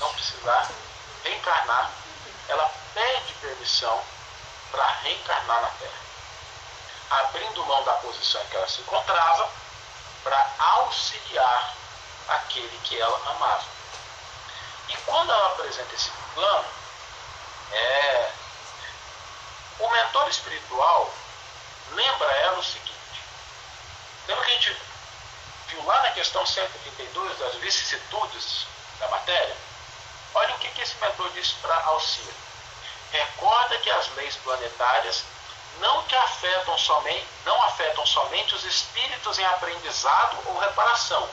não 0.00 0.12
precisar 0.14 0.68
reencarnar, 1.24 1.90
ela 2.48 2.72
pede 2.94 3.32
permissão 3.34 4.02
para 4.70 4.86
reencarnar 5.02 5.62
na 5.62 5.68
Terra, 5.68 5.98
abrindo 7.10 7.64
mão 7.64 7.82
da 7.84 7.92
posição 7.94 8.42
em 8.42 8.46
que 8.46 8.56
ela 8.56 8.68
se 8.68 8.80
encontrava 8.80 9.50
para 10.22 10.50
auxiliar 10.58 11.74
aquele 12.28 12.78
que 12.84 13.00
ela 13.00 13.30
amava. 13.30 13.64
E 14.88 14.96
quando 14.98 15.32
ela 15.32 15.48
apresenta 15.48 15.94
esse 15.94 16.10
plano, 16.34 16.68
é, 17.72 18.30
o 19.78 19.90
mentor 19.90 20.28
espiritual 20.28 21.12
lembra 21.92 22.30
ela 22.32 22.58
o 22.58 22.64
seguinte: 22.64 23.22
lembra 24.26 24.44
que 24.44 24.50
a 24.50 24.54
gente 24.54 24.76
viu 25.68 25.84
lá 25.84 26.02
na 26.02 26.10
questão 26.12 26.44
132 26.44 27.38
das 27.38 27.54
vicissitudes 27.56 28.66
da 28.98 29.08
matéria? 29.08 29.67
Olha 30.34 30.54
o 30.54 30.58
que, 30.58 30.68
que 30.68 30.82
esse 30.82 30.96
mentor 30.96 31.30
disse 31.30 31.54
para 31.54 31.74
Alcira. 31.84 32.34
Recorda 33.10 33.78
que 33.78 33.90
as 33.90 34.08
leis 34.14 34.36
planetárias 34.36 35.24
não 35.80 36.02
te 36.04 36.14
afetam 36.16 36.76
somente, 36.76 37.26
não 37.44 37.62
afetam 37.64 38.04
somente 38.04 38.54
os 38.54 38.64
espíritos 38.64 39.38
em 39.38 39.44
aprendizado 39.44 40.38
ou 40.46 40.58
reparação, 40.58 41.28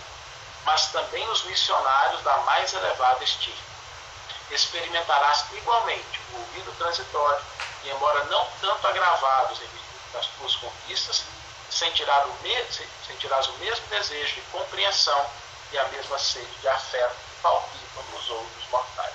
mas 0.64 0.88
também 0.88 1.28
os 1.30 1.44
missionários 1.44 2.22
da 2.22 2.38
mais 2.40 2.74
elevada 2.74 3.24
estirpe. 3.24 3.60
Experimentarás 4.52 5.46
igualmente 5.54 6.22
o 6.32 6.38
ouvido 6.38 6.72
transitório, 6.78 7.44
e 7.84 7.90
embora 7.90 8.24
não 8.26 8.48
tanto 8.62 8.88
agravados 8.88 9.60
em 9.60 9.68
virtude 9.68 10.14
das 10.14 10.28
tuas 10.28 10.56
conquistas, 10.56 11.24
sentirás 11.70 12.26
o, 12.26 12.34
mesmo, 12.44 12.86
sentirás 13.06 13.48
o 13.48 13.54
mesmo 13.54 13.86
desejo 13.88 14.36
de 14.36 14.42
compreensão 14.42 15.30
e 15.72 15.78
a 15.78 15.84
mesma 15.86 16.18
sede 16.20 16.56
de 16.62 16.68
afeto 16.70 17.25
que 17.46 17.52
palpitam 17.52 18.04
nos 18.12 18.30
outros 18.30 18.70
mortais. 18.70 19.14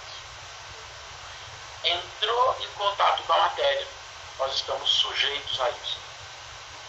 Entrou 1.83 2.57
em 2.61 2.69
contato 2.75 3.23
com 3.25 3.33
a 3.33 3.39
matéria, 3.39 3.87
nós 4.39 4.55
estamos 4.55 4.89
sujeitos 4.89 5.61
a 5.61 5.71
isso. 5.71 5.99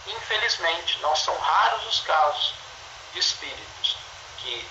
Infelizmente, 0.06 0.98
não 1.00 1.14
são 1.16 1.36
raros 1.38 1.86
os 1.86 2.00
casos 2.00 2.54
de 3.12 3.18
espíritos 3.18 3.96
que 4.38 4.68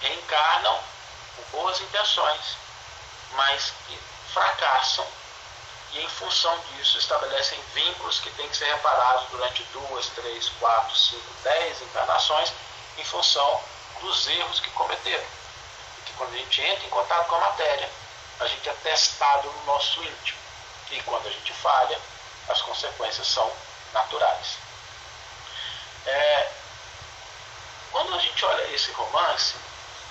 reencarnam 0.00 0.78
com 1.36 1.58
boas 1.58 1.80
intenções, 1.80 2.56
mas 3.32 3.72
que 3.86 3.98
fracassam 4.32 5.06
e, 5.92 6.00
em 6.00 6.08
função 6.08 6.58
disso, 6.70 6.98
estabelecem 6.98 7.60
vínculos 7.74 8.20
que 8.20 8.30
têm 8.30 8.48
que 8.48 8.56
ser 8.56 8.66
reparados 8.66 9.28
durante 9.30 9.62
duas, 9.64 10.06
três, 10.08 10.48
quatro, 10.60 10.96
cinco, 10.96 11.34
dez 11.42 11.80
encarnações, 11.82 12.52
em 12.98 13.04
função 13.04 13.62
dos 14.00 14.26
erros 14.26 14.60
que 14.60 14.70
cometeram. 14.70 15.43
Quando 16.16 16.34
a 16.34 16.38
gente 16.38 16.62
entra 16.62 16.86
em 16.86 16.90
contato 16.90 17.26
com 17.26 17.34
a 17.36 17.40
matéria, 17.40 17.90
a 18.40 18.46
gente 18.46 18.68
é 18.68 18.72
testado 18.82 19.50
no 19.50 19.64
nosso 19.64 20.02
íntimo. 20.02 20.38
E 20.90 21.02
quando 21.02 21.26
a 21.26 21.30
gente 21.30 21.52
falha, 21.54 21.98
as 22.48 22.60
consequências 22.62 23.26
são 23.26 23.50
naturais. 23.92 24.56
É, 26.06 26.52
quando 27.90 28.14
a 28.14 28.18
gente 28.18 28.44
olha 28.44 28.74
esse 28.74 28.90
romance, 28.92 29.54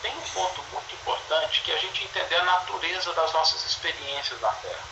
tem 0.01 0.15
um 0.17 0.21
ponto 0.21 0.63
muito 0.71 0.95
importante 0.95 1.61
que 1.61 1.71
a 1.71 1.77
gente 1.77 2.03
entender 2.03 2.35
a 2.35 2.43
natureza 2.43 3.13
das 3.13 3.31
nossas 3.31 3.63
experiências 3.65 4.39
na 4.41 4.49
Terra. 4.49 4.83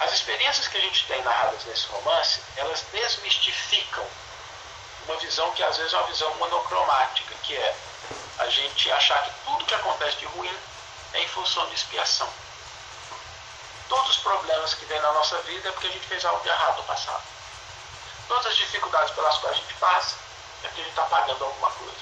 As 0.00 0.12
experiências 0.12 0.68
que 0.68 0.78
a 0.78 0.80
gente 0.80 1.06
tem 1.06 1.22
narradas 1.22 1.64
nesse 1.64 1.86
romance, 1.86 2.40
elas 2.56 2.82
desmistificam 2.92 4.06
uma 5.06 5.16
visão 5.16 5.50
que 5.52 5.62
às 5.62 5.76
vezes 5.76 5.92
é 5.92 5.96
uma 5.96 6.06
visão 6.06 6.34
monocromática, 6.36 7.34
que 7.42 7.56
é 7.56 7.76
a 8.38 8.46
gente 8.48 8.90
achar 8.92 9.22
que 9.24 9.30
tudo 9.44 9.64
que 9.64 9.74
acontece 9.74 10.16
de 10.18 10.26
ruim 10.26 10.58
é 11.12 11.22
em 11.22 11.28
função 11.28 11.66
de 11.68 11.74
expiação. 11.74 12.28
Todos 13.88 14.10
os 14.10 14.18
problemas 14.18 14.74
que 14.74 14.84
vem 14.86 15.00
na 15.00 15.12
nossa 15.12 15.38
vida 15.42 15.68
é 15.68 15.72
porque 15.72 15.88
a 15.88 15.90
gente 15.90 16.06
fez 16.06 16.24
algo 16.24 16.42
de 16.42 16.48
errado 16.48 16.78
no 16.78 16.84
passado. 16.84 17.22
Todas 18.28 18.46
as 18.46 18.56
dificuldades 18.56 19.14
pelas 19.14 19.36
quais 19.38 19.56
a 19.56 19.60
gente 19.60 19.74
passa 19.74 20.16
é 20.62 20.68
porque 20.68 20.80
a 20.80 20.84
gente 20.84 20.92
está 20.92 21.04
pagando 21.04 21.44
alguma 21.44 21.70
coisa. 21.70 22.00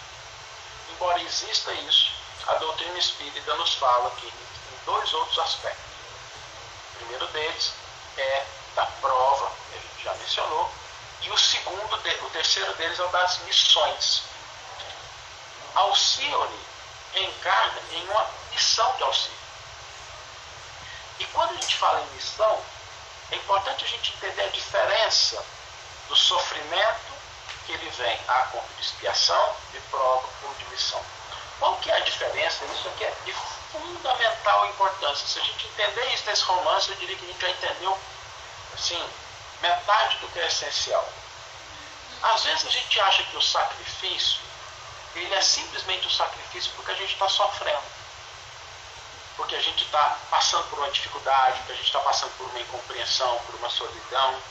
Embora 0.91 1.21
exista 1.23 1.73
isso, 1.73 2.13
a 2.47 2.55
doutrina 2.55 2.99
espírita 2.99 3.55
nos 3.57 3.75
fala 3.75 4.11
que 4.13 4.27
em 4.27 4.85
dois 4.85 5.13
outros 5.13 5.39
aspectos. 5.39 5.85
O 6.95 6.99
primeiro 6.99 7.27
deles 7.29 7.73
é 8.17 8.47
da 8.75 8.87
prova, 8.87 9.51
que 9.71 9.79
a 9.79 9.81
gente 9.81 10.05
já 10.05 10.15
mencionou, 10.15 10.71
e 11.23 11.31
o 11.31 11.39
segundo, 11.39 11.95
o 11.95 12.31
terceiro 12.31 12.73
deles 12.75 12.99
é 12.99 13.05
o 13.05 13.09
das 13.09 13.39
missões. 13.41 14.23
Alcione 15.75 16.61
reencarna 17.13 17.81
em 17.93 18.09
uma 18.09 18.27
missão 18.53 18.95
de 18.97 19.03
auxílio. 19.03 19.39
E 21.19 21.25
quando 21.27 21.51
a 21.51 21.61
gente 21.61 21.77
fala 21.77 22.01
em 22.01 22.15
missão, 22.15 22.63
é 23.31 23.37
importante 23.37 23.85
a 23.85 23.89
gente 23.89 24.13
entender 24.15 24.43
a 24.43 24.49
diferença 24.49 25.45
do 26.09 26.17
sofrimento 26.17 27.13
que 27.67 27.73
ele 27.73 27.91
vem 27.91 28.21
a 28.27 28.43
conta 28.47 28.75
de 28.75 28.83
expiação, 28.83 29.57
de 29.73 29.81
prova 29.83 30.29
ou 30.43 30.55
de 30.55 30.65
missão. 30.67 31.03
Qual 31.59 31.77
que 31.77 31.91
é 31.91 31.95
a 31.95 32.01
diferença? 32.01 32.65
Isso 32.65 32.89
aqui 32.89 33.05
é 33.05 33.15
de 33.25 33.33
fundamental 33.71 34.67
importância. 34.67 35.27
Se 35.27 35.39
a 35.39 35.43
gente 35.43 35.67
entender 35.67 36.15
isso 36.15 36.25
nesse 36.27 36.43
romance, 36.43 36.91
eu 36.91 36.97
diria 36.97 37.17
que 37.17 37.25
a 37.25 37.29
gente 37.29 37.41
já 37.41 37.51
entendeu 37.51 37.99
assim, 38.75 39.11
metade 39.61 40.17
do 40.19 40.29
que 40.29 40.41
é 40.41 40.47
essencial. 40.47 41.07
Às 42.23 42.45
vezes 42.45 42.67
a 42.67 42.71
gente 42.71 43.01
acha 43.01 43.23
que 43.25 43.37
o 43.37 43.43
sacrifício, 43.43 44.41
ele 45.15 45.35
é 45.35 45.41
simplesmente 45.41 46.07
o 46.07 46.11
sacrifício 46.11 46.73
porque 46.77 46.93
a 46.93 46.95
gente 46.95 47.13
está 47.13 47.29
sofrendo. 47.29 47.83
Porque 49.37 49.57
a 49.57 49.61
gente 49.61 49.85
está 49.85 50.19
passando 50.31 50.69
por 50.69 50.79
uma 50.79 50.91
dificuldade, 50.91 51.59
porque 51.59 51.73
a 51.73 51.77
gente 51.77 51.87
está 51.87 52.01
passando 52.01 52.37
por 52.37 52.47
uma 52.49 52.61
incompreensão, 52.61 53.39
por 53.47 53.55
uma 53.57 53.71
solidão. 53.71 54.43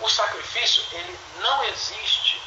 O 0.00 0.08
sacrifício, 0.08 0.84
ele 0.92 1.18
não 1.38 1.64
existe 1.64 2.40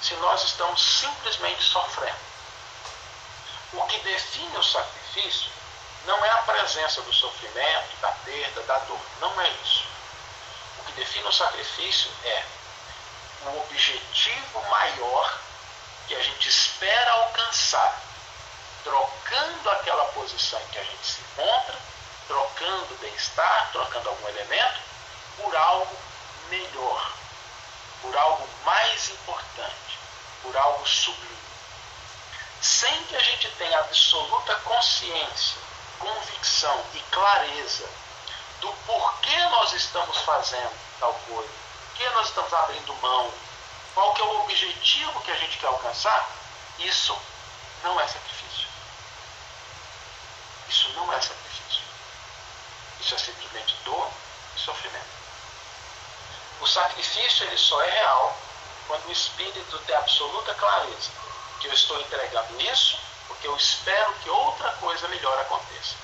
se 0.00 0.14
nós 0.14 0.42
estamos 0.44 0.80
simplesmente 0.80 1.62
sofrendo. 1.62 2.28
O 3.74 3.82
que 3.82 3.98
define 4.00 4.56
o 4.56 4.62
sacrifício 4.62 5.50
não 6.06 6.24
é 6.24 6.30
a 6.30 6.38
presença 6.38 7.02
do 7.02 7.12
sofrimento, 7.12 7.96
da 8.00 8.10
perda, 8.24 8.62
da 8.62 8.78
dor. 8.78 9.00
Não 9.20 9.40
é 9.40 9.50
isso. 9.62 9.84
O 10.78 10.84
que 10.84 10.92
define 10.92 11.28
o 11.28 11.32
sacrifício 11.32 12.10
é 12.24 12.44
o 13.44 13.60
objetivo 13.60 14.62
maior 14.70 15.38
que 16.08 16.14
a 16.14 16.22
gente 16.22 16.48
espera 16.48 17.12
alcançar, 17.12 18.00
trocando 18.82 19.70
aquela 19.70 20.06
posição 20.06 20.58
em 20.58 20.68
que 20.68 20.78
a 20.78 20.84
gente 20.84 21.06
se 21.06 21.20
encontra, 21.20 21.76
trocando 22.26 22.98
bem-estar, 22.98 23.68
trocando 23.72 24.08
algum 24.08 24.28
elemento, 24.28 24.80
por 25.36 25.54
algo 25.54 25.98
melhor, 26.48 27.12
por 28.00 28.16
algo 28.16 28.48
mais 28.64 29.10
importante, 29.10 29.98
por 30.42 30.56
algo 30.56 30.88
sublime. 30.88 31.38
Sem 32.62 33.04
que 33.04 33.16
a 33.16 33.20
gente 33.20 33.48
tenha 33.50 33.78
absoluta 33.78 34.54
consciência, 34.56 35.58
convicção 35.98 36.84
e 36.94 37.00
clareza 37.10 37.88
do 38.60 38.72
porquê 38.86 39.38
nós 39.50 39.74
estamos 39.74 40.16
fazendo 40.18 40.72
tal 40.98 41.12
coisa, 41.28 41.52
que 41.96 42.08
nós 42.10 42.28
estamos 42.28 42.52
abrindo 42.52 42.94
mão, 42.94 43.30
qual 43.98 44.14
que 44.14 44.22
é 44.22 44.24
o 44.24 44.42
objetivo 44.42 45.20
que 45.22 45.30
a 45.32 45.34
gente 45.34 45.58
quer 45.58 45.66
alcançar, 45.66 46.30
isso 46.78 47.18
não 47.82 48.00
é 48.00 48.06
sacrifício. 48.06 48.68
Isso 50.68 50.88
não 50.90 51.12
é 51.12 51.20
sacrifício. 51.20 51.82
Isso 53.00 53.14
é 53.16 53.18
simplesmente 53.18 53.74
dor 53.84 54.08
e 54.54 54.60
sofrimento. 54.60 55.18
O 56.60 56.66
sacrifício 56.68 57.44
ele 57.46 57.58
só 57.58 57.82
é 57.82 57.90
real 57.90 58.38
quando 58.86 59.08
o 59.08 59.10
espírito 59.10 59.78
tem 59.80 59.96
absoluta 59.96 60.54
clareza 60.54 61.10
que 61.58 61.66
eu 61.66 61.72
estou 61.72 62.00
entregando 62.00 62.60
isso 62.70 62.96
porque 63.26 63.48
eu 63.48 63.56
espero 63.56 64.14
que 64.22 64.30
outra 64.30 64.70
coisa 64.74 65.08
melhor 65.08 65.36
aconteça. 65.40 65.96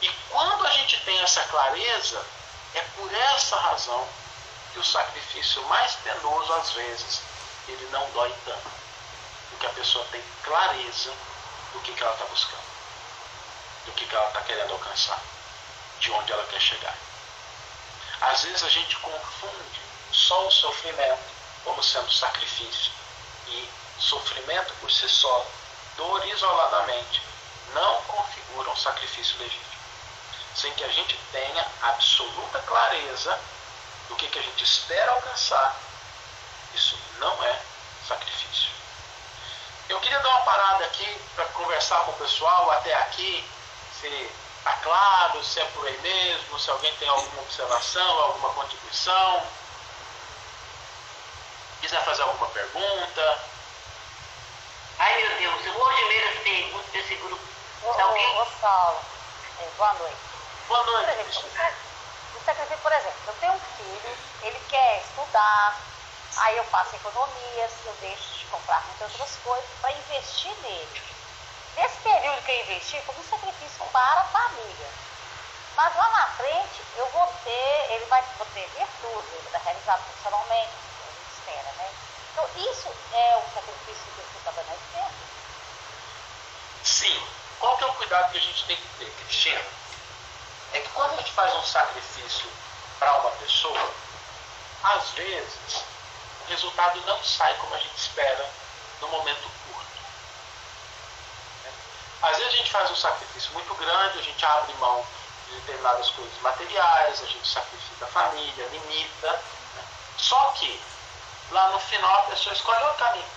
E 0.00 0.08
quando 0.28 0.64
a 0.64 0.70
gente 0.70 1.00
tem 1.00 1.20
essa 1.22 1.42
clareza, 1.42 2.24
é 2.76 2.82
por 2.94 3.12
essa 3.12 3.56
razão 3.56 4.08
que 4.72 4.78
o 4.78 4.84
sacrifício 4.84 5.62
mais 5.64 5.92
penoso, 5.96 6.52
às 6.54 6.70
vezes, 6.72 7.22
ele 7.68 7.86
não 7.90 8.08
dói 8.10 8.32
tanto. 8.44 8.70
Porque 9.50 9.66
a 9.66 9.70
pessoa 9.70 10.04
tem 10.10 10.22
clareza 10.42 11.12
do 11.72 11.80
que, 11.80 11.92
que 11.92 12.02
ela 12.02 12.12
está 12.12 12.24
buscando, 12.26 12.64
do 13.86 13.92
que, 13.92 14.06
que 14.06 14.14
ela 14.14 14.28
está 14.28 14.40
querendo 14.42 14.72
alcançar, 14.72 15.20
de 15.98 16.10
onde 16.12 16.32
ela 16.32 16.44
quer 16.46 16.60
chegar. 16.60 16.96
Às 18.20 18.42
vezes 18.44 18.62
a 18.62 18.68
gente 18.68 18.96
confunde 18.96 19.80
só 20.12 20.46
o 20.46 20.50
sofrimento 20.50 21.30
como 21.64 21.82
sendo 21.82 22.12
sacrifício. 22.12 22.92
E 23.48 23.68
sofrimento 23.98 24.72
por 24.80 24.90
si 24.90 25.08
só, 25.08 25.46
dor 25.96 26.24
isoladamente, 26.26 27.22
não 27.74 28.02
configura 28.02 28.70
um 28.70 28.76
sacrifício 28.76 29.38
legítimo. 29.38 29.70
Sem 30.54 30.72
que 30.74 30.84
a 30.84 30.88
gente 30.88 31.16
tenha 31.32 31.66
absoluta 31.82 32.58
clareza 32.60 33.38
do 34.10 34.16
que, 34.16 34.26
que 34.26 34.38
a 34.38 34.42
gente 34.42 34.64
espera 34.64 35.12
alcançar, 35.12 35.76
isso 36.74 36.98
não 37.18 37.42
é 37.44 37.58
sacrifício. 38.06 38.70
Eu 39.88 40.00
queria 40.00 40.18
dar 40.18 40.28
uma 40.28 40.42
parada 40.42 40.84
aqui 40.84 41.20
para 41.34 41.44
conversar 41.46 42.00
com 42.00 42.10
o 42.10 42.16
pessoal 42.16 42.70
até 42.72 42.92
aqui, 42.94 43.48
se 44.00 44.08
está 44.58 44.72
claro, 44.82 45.42
se 45.44 45.60
é 45.60 45.64
por 45.66 45.86
aí 45.86 45.98
mesmo, 46.00 46.58
se 46.58 46.70
alguém 46.70 46.94
tem 46.96 47.08
alguma 47.08 47.42
observação, 47.42 48.20
alguma 48.20 48.50
contribuição, 48.50 49.46
quiser 51.80 52.04
fazer 52.04 52.22
alguma 52.22 52.48
pergunta. 52.48 53.38
Ai 54.98 55.22
meu 55.22 55.38
Deus, 55.38 55.66
eu 55.66 55.72
vou 55.72 55.94
de 55.94 56.04
ler 56.04 56.28
as 56.28 56.42
perguntas 56.42 56.92
desse 56.92 57.14
grupo. 57.14 57.42
Ô, 57.82 57.90
alguém... 57.90 58.38
ô, 58.38 58.46
Saulo, 58.60 59.00
é, 59.60 59.68
boa 59.76 59.94
noite. 59.94 60.16
Boa 60.68 60.84
noite. 60.84 61.89
Por 62.32 62.40
exemplo, 62.42 62.44
sacrifício, 62.44 62.78
por 62.78 62.92
exemplo, 62.92 63.20
eu 63.26 63.34
tenho 63.34 63.52
um 63.52 63.60
filho, 63.60 64.18
ele 64.42 64.60
quer 64.68 65.00
estudar, 65.00 65.80
aí 66.36 66.56
eu 66.56 66.64
faço 66.64 66.96
economias, 66.96 67.72
eu 67.84 67.94
deixo 68.00 68.38
de 68.38 68.46
comprar 68.46 68.82
muitas 68.86 69.10
outras 69.12 69.36
coisas 69.44 69.70
para 69.80 69.92
investir 69.92 70.52
nele. 70.62 71.02
Nesse 71.76 71.96
período 71.98 72.42
que 72.42 72.50
eu 72.50 72.60
investi, 72.62 73.00
foi 73.02 73.14
um 73.16 73.30
sacrifício 73.30 73.84
para 73.92 74.20
a 74.20 74.24
família. 74.24 74.88
Mas 75.76 75.96
lá 75.96 76.08
na 76.10 76.26
frente, 76.36 76.82
eu 76.96 77.06
vou 77.10 77.26
ter, 77.44 77.92
ele 77.92 78.04
vai 78.06 78.22
poder 78.36 78.68
virtude, 78.76 79.28
ele 79.34 79.48
vai 79.50 79.60
realizado 79.62 80.04
profissionalmente, 80.04 80.70
a 80.70 81.38
espera, 81.38 81.72
né? 81.78 81.90
Então, 82.32 82.48
isso 82.56 82.88
é 83.12 83.36
o 83.36 83.54
sacrifício 83.54 84.04
que 84.14 84.22
você 84.22 84.38
está 84.38 84.50
dando 84.50 84.72
exemplo? 84.72 85.10
Sim. 86.84 87.26
Qual 87.58 87.76
que 87.76 87.84
é 87.84 87.86
o 87.86 87.94
cuidado 87.94 88.32
que 88.32 88.38
a 88.38 88.40
gente 88.40 88.64
tem 88.66 88.76
que 88.76 88.88
ter, 88.98 89.10
Cristina? 89.10 89.79
É 90.72 90.80
que 90.80 90.88
quando 90.90 91.14
a 91.14 91.16
gente 91.16 91.32
faz 91.32 91.54
um 91.54 91.62
sacrifício 91.62 92.50
para 92.98 93.12
uma 93.18 93.30
pessoa, 93.32 93.90
às 94.82 95.10
vezes 95.10 95.84
resultado 96.50 97.00
não 97.06 97.22
sai 97.22 97.54
como 97.54 97.74
a 97.74 97.78
gente 97.78 97.96
espera 97.96 98.48
no 99.00 99.08
momento 99.08 99.42
curto. 99.42 99.86
Às 102.22 102.36
vezes 102.36 102.54
a 102.54 102.56
gente 102.56 102.70
faz 102.70 102.90
um 102.90 102.96
sacrifício 102.96 103.52
muito 103.52 103.74
grande, 103.74 104.18
a 104.18 104.22
gente 104.22 104.44
abre 104.44 104.74
mão 104.74 105.06
de 105.48 105.54
determinadas 105.60 106.10
coisas 106.10 106.38
materiais, 106.42 107.22
a 107.22 107.26
gente 107.26 107.48
sacrifica 107.48 108.04
a 108.04 108.08
família, 108.08 108.66
limita. 108.66 109.32
Né? 109.32 109.84
Só 110.18 110.52
que 110.58 110.82
lá 111.50 111.70
no 111.70 111.80
final 111.80 112.14
a 112.18 112.30
pessoa 112.30 112.54
escolhe 112.54 112.82
outro 112.84 112.98
caminho. 112.98 113.30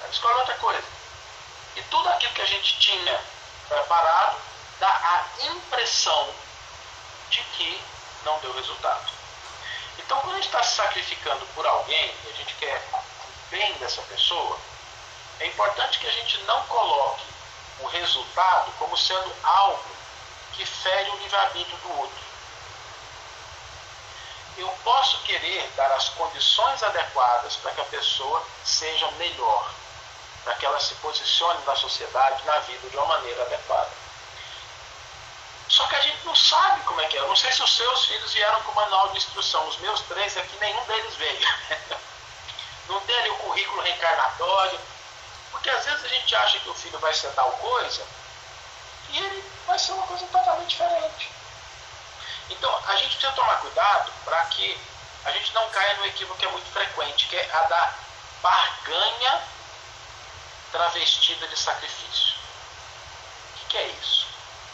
Ela 0.00 0.10
escolhe 0.10 0.38
outra 0.40 0.54
coisa. 0.56 0.84
E 1.76 1.82
tudo 1.82 2.08
aquilo 2.08 2.34
que 2.34 2.42
a 2.42 2.46
gente 2.46 2.78
tinha 2.80 3.20
preparado 3.68 4.36
dá 4.80 4.88
a 4.88 5.46
impressão 5.46 6.28
de 7.30 7.42
que 7.42 7.82
não 8.24 8.38
deu 8.40 8.52
resultado. 8.54 9.12
Então, 9.98 10.20
quando 10.20 10.32
a 10.32 10.36
gente 10.36 10.46
está 10.46 10.62
se 10.62 10.76
sacrificando 10.76 11.44
por 11.54 11.66
alguém, 11.66 12.14
e 12.24 12.30
a 12.30 12.32
gente 12.32 12.54
quer 12.54 12.82
o 12.92 13.50
bem 13.50 13.72
dessa 13.74 14.00
pessoa, 14.02 14.58
é 15.40 15.46
importante 15.46 15.98
que 15.98 16.06
a 16.06 16.12
gente 16.12 16.38
não 16.44 16.64
coloque 16.66 17.24
o 17.80 17.86
resultado 17.86 18.72
como 18.78 18.96
sendo 18.96 19.32
algo 19.42 19.84
que 20.54 20.64
fere 20.64 21.10
o 21.10 21.18
livre-arbítrio 21.18 21.76
do 21.78 21.98
outro. 21.98 22.28
Eu 24.56 24.68
posso 24.82 25.22
querer 25.22 25.70
dar 25.76 25.92
as 25.92 26.08
condições 26.10 26.82
adequadas 26.82 27.56
para 27.56 27.70
que 27.72 27.80
a 27.80 27.84
pessoa 27.84 28.44
seja 28.64 29.08
melhor, 29.12 29.70
para 30.42 30.54
que 30.56 30.66
ela 30.66 30.80
se 30.80 30.94
posicione 30.96 31.64
na 31.64 31.76
sociedade, 31.76 32.44
na 32.44 32.58
vida 32.60 32.90
de 32.90 32.96
uma 32.96 33.06
maneira 33.06 33.42
adequada. 33.42 34.07
Só 35.68 35.86
que 35.86 35.96
a 35.96 36.00
gente 36.00 36.24
não 36.24 36.34
sabe 36.34 36.82
como 36.82 37.00
é 37.00 37.06
que 37.06 37.16
é. 37.16 37.20
Eu 37.20 37.28
não 37.28 37.36
sei 37.36 37.52
se 37.52 37.62
os 37.62 37.76
seus 37.76 38.06
filhos 38.06 38.32
vieram 38.32 38.62
com 38.62 38.72
manual 38.72 39.08
de 39.08 39.18
instrução. 39.18 39.66
Os 39.68 39.76
meus 39.78 40.00
três 40.02 40.36
aqui, 40.36 40.56
nenhum 40.58 40.84
deles 40.84 41.14
veio. 41.16 41.48
não 42.88 43.00
tem 43.00 43.18
ali 43.18 43.30
o 43.30 43.36
currículo 43.36 43.82
reencarnatório. 43.82 44.80
Porque 45.50 45.70
às 45.70 45.84
vezes 45.84 46.04
a 46.04 46.08
gente 46.08 46.34
acha 46.34 46.58
que 46.60 46.68
o 46.68 46.74
filho 46.74 46.98
vai 46.98 47.12
ser 47.12 47.30
tal 47.32 47.50
coisa 47.52 48.06
e 49.10 49.18
ele 49.18 49.44
vai 49.66 49.78
ser 49.78 49.92
uma 49.92 50.06
coisa 50.06 50.26
totalmente 50.26 50.70
diferente. 50.70 51.30
Então 52.50 52.82
a 52.86 52.96
gente 52.96 53.16
precisa 53.16 53.32
tomar 53.32 53.60
cuidado 53.60 54.12
para 54.24 54.40
que 54.46 54.80
a 55.24 55.30
gente 55.32 55.52
não 55.54 55.68
caia 55.70 55.96
no 55.96 56.06
equívoco 56.06 56.38
que 56.38 56.46
é 56.46 56.50
muito 56.50 56.70
frequente, 56.72 57.26
que 57.26 57.36
é 57.36 57.50
a 57.52 57.62
da 57.64 57.94
barganha 58.42 59.42
travestida 60.72 61.46
de 61.48 61.58
sacrifício. 61.58 62.34
O 63.54 63.58
que, 63.58 63.66
que 63.66 63.76
é 63.78 63.86
isso? 63.88 64.26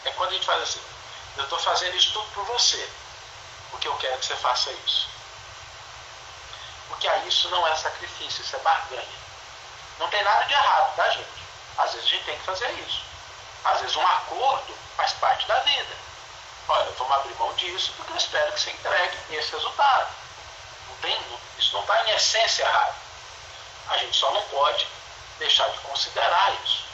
É 0.05 0.11
quando 0.11 0.29
a 0.29 0.33
gente 0.33 0.45
faz 0.45 0.61
assim, 0.61 0.81
eu 1.35 1.43
estou 1.43 1.59
fazendo 1.59 1.95
isso 1.95 2.13
tudo 2.13 2.27
por 2.33 2.45
você, 2.45 2.89
porque 3.71 3.87
eu 3.87 3.95
quero 3.97 4.17
que 4.19 4.25
você 4.25 4.35
faça 4.35 4.71
isso. 4.71 5.09
Porque 6.87 7.07
aí 7.07 7.27
isso 7.27 7.49
não 7.49 7.67
é 7.67 7.75
sacrifício, 7.75 8.43
isso 8.43 8.55
é 8.55 8.59
barganha. 8.59 9.25
Não 9.97 10.07
tem 10.09 10.23
nada 10.23 10.43
de 10.45 10.53
errado, 10.53 10.95
tá, 10.95 11.09
gente? 11.09 11.43
Às 11.77 11.93
vezes 11.93 12.07
a 12.07 12.09
gente 12.11 12.25
tem 12.25 12.37
que 12.37 12.45
fazer 12.45 12.71
isso. 12.87 13.01
Às 13.63 13.81
vezes 13.81 13.95
um 13.95 14.07
acordo 14.07 14.77
faz 14.95 15.11
parte 15.13 15.47
da 15.47 15.59
vida. 15.61 15.95
Olha, 16.67 16.91
vamos 16.91 17.13
abrir 17.17 17.33
mão 17.35 17.53
disso 17.55 17.91
porque 17.97 18.11
eu 18.11 18.17
espero 18.17 18.51
que 18.53 18.59
você 18.59 18.71
entregue 18.71 19.17
esse 19.31 19.51
resultado. 19.51 20.09
Não 20.87 20.95
tem, 20.97 21.19
isso 21.57 21.73
não 21.73 21.81
está 21.81 22.05
em 22.05 22.11
essência 22.11 22.63
errado. 22.63 22.95
A 23.89 23.97
gente 23.97 24.15
só 24.15 24.31
não 24.31 24.43
pode 24.43 24.87
deixar 25.39 25.67
de 25.69 25.79
considerar 25.79 26.53
isso 26.63 26.84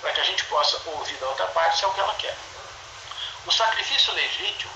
para 0.00 0.12
que 0.12 0.20
a 0.20 0.24
gente 0.24 0.44
possa 0.44 0.80
ouvir 0.90 1.16
da 1.16 1.28
outra 1.28 1.46
parte 1.48 1.78
se 1.78 1.84
é 1.84 1.88
o 1.88 1.94
que 1.94 2.00
ela 2.00 2.14
quer. 2.14 2.36
O 3.46 3.52
sacrifício 3.52 4.12
legítimo 4.14 4.72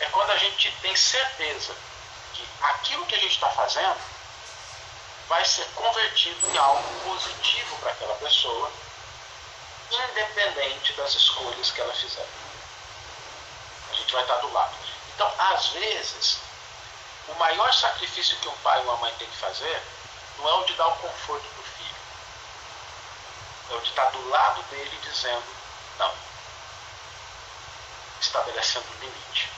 é 0.00 0.06
quando 0.06 0.30
a 0.30 0.36
gente 0.36 0.70
tem 0.82 0.94
certeza 0.96 1.74
que 2.32 2.46
aquilo 2.62 3.06
que 3.06 3.14
a 3.14 3.18
gente 3.18 3.34
está 3.34 3.48
fazendo 3.50 4.00
vai 5.28 5.44
ser 5.44 5.66
convertido 5.74 6.50
em 6.50 6.58
algo 6.58 7.00
positivo 7.04 7.76
para 7.78 7.90
aquela 7.90 8.14
pessoa, 8.16 8.70
independente 9.90 10.92
das 10.94 11.14
escolhas 11.14 11.70
que 11.70 11.80
ela 11.80 11.94
fizer. 11.94 12.26
A 13.90 13.94
gente 13.94 14.12
vai 14.12 14.22
estar 14.22 14.36
do 14.36 14.52
lado. 14.52 14.74
Então, 15.14 15.32
às 15.38 15.68
vezes, 15.68 16.38
o 17.28 17.34
maior 17.34 17.72
sacrifício 17.72 18.36
que 18.38 18.48
um 18.48 18.56
pai 18.58 18.78
ou 18.80 18.84
uma 18.84 18.96
mãe 18.96 19.14
tem 19.18 19.28
que 19.28 19.36
fazer 19.36 19.82
não 20.38 20.48
é 20.48 20.54
o 20.54 20.64
de 20.64 20.74
dar 20.74 20.88
o 20.88 20.96
conforto 20.96 21.46
é 21.46 21.54
o 23.74 23.80
de 23.80 23.88
estar 23.88 24.10
do 24.10 24.28
lado 24.28 24.62
dele 24.64 24.98
dizendo 25.02 25.44
não, 25.98 26.12
estabelecendo 28.20 28.86
limite. 29.00 29.50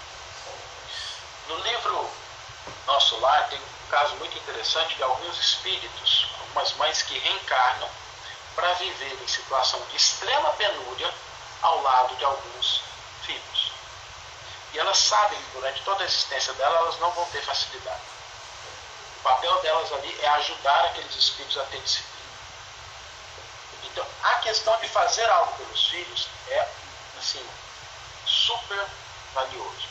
No 1.49 1.57
livro 1.59 2.11
Nosso 2.87 3.19
Lar 3.21 3.49
tem 3.49 3.59
um 3.59 3.91
caso 3.91 4.17
muito 4.17 4.37
interessante 4.37 4.95
de 4.97 5.03
alguns 5.03 5.39
espíritos, 5.39 6.29
algumas 6.41 6.73
mães 6.75 7.03
que 7.03 7.19
reencarnam 7.19 7.89
para 8.55 8.73
viver 8.75 9.23
em 9.23 9.29
situação 9.29 9.81
de 9.91 9.97
extrema 9.97 10.51
penúria 10.55 11.13
ao 11.63 11.83
lado 11.83 12.17
de 12.17 12.25
alguns 12.25 12.83
filhos. 13.25 13.73
E 14.73 14.79
elas 14.79 14.99
sabem 14.99 15.39
que 15.39 15.51
durante 15.53 15.83
toda 15.83 16.03
a 16.03 16.07
existência 16.07 16.53
delas 16.55 16.79
elas 16.81 16.99
não 17.01 17.11
vão 17.13 17.25
ter 17.27 17.43
facilidade. 17.43 18.03
O 19.19 19.23
papel 19.23 19.61
delas 19.63 19.93
ali 19.93 20.19
é 20.21 20.29
ajudar 20.29 20.85
aqueles 20.87 21.15
espíritos 21.15 21.59
a 21.59 21.65
ter 21.65 21.81
disciplina. 21.81 22.16
Então, 23.97 24.07
a 24.25 24.35
questão 24.41 24.79
de 24.79 24.89
fazer 24.91 25.25
algo 25.31 25.57
pelos 25.57 25.87
filhos 25.87 26.29
é, 26.49 26.69
assim, 27.19 27.43
super 28.27 28.87
valioso. 29.33 29.89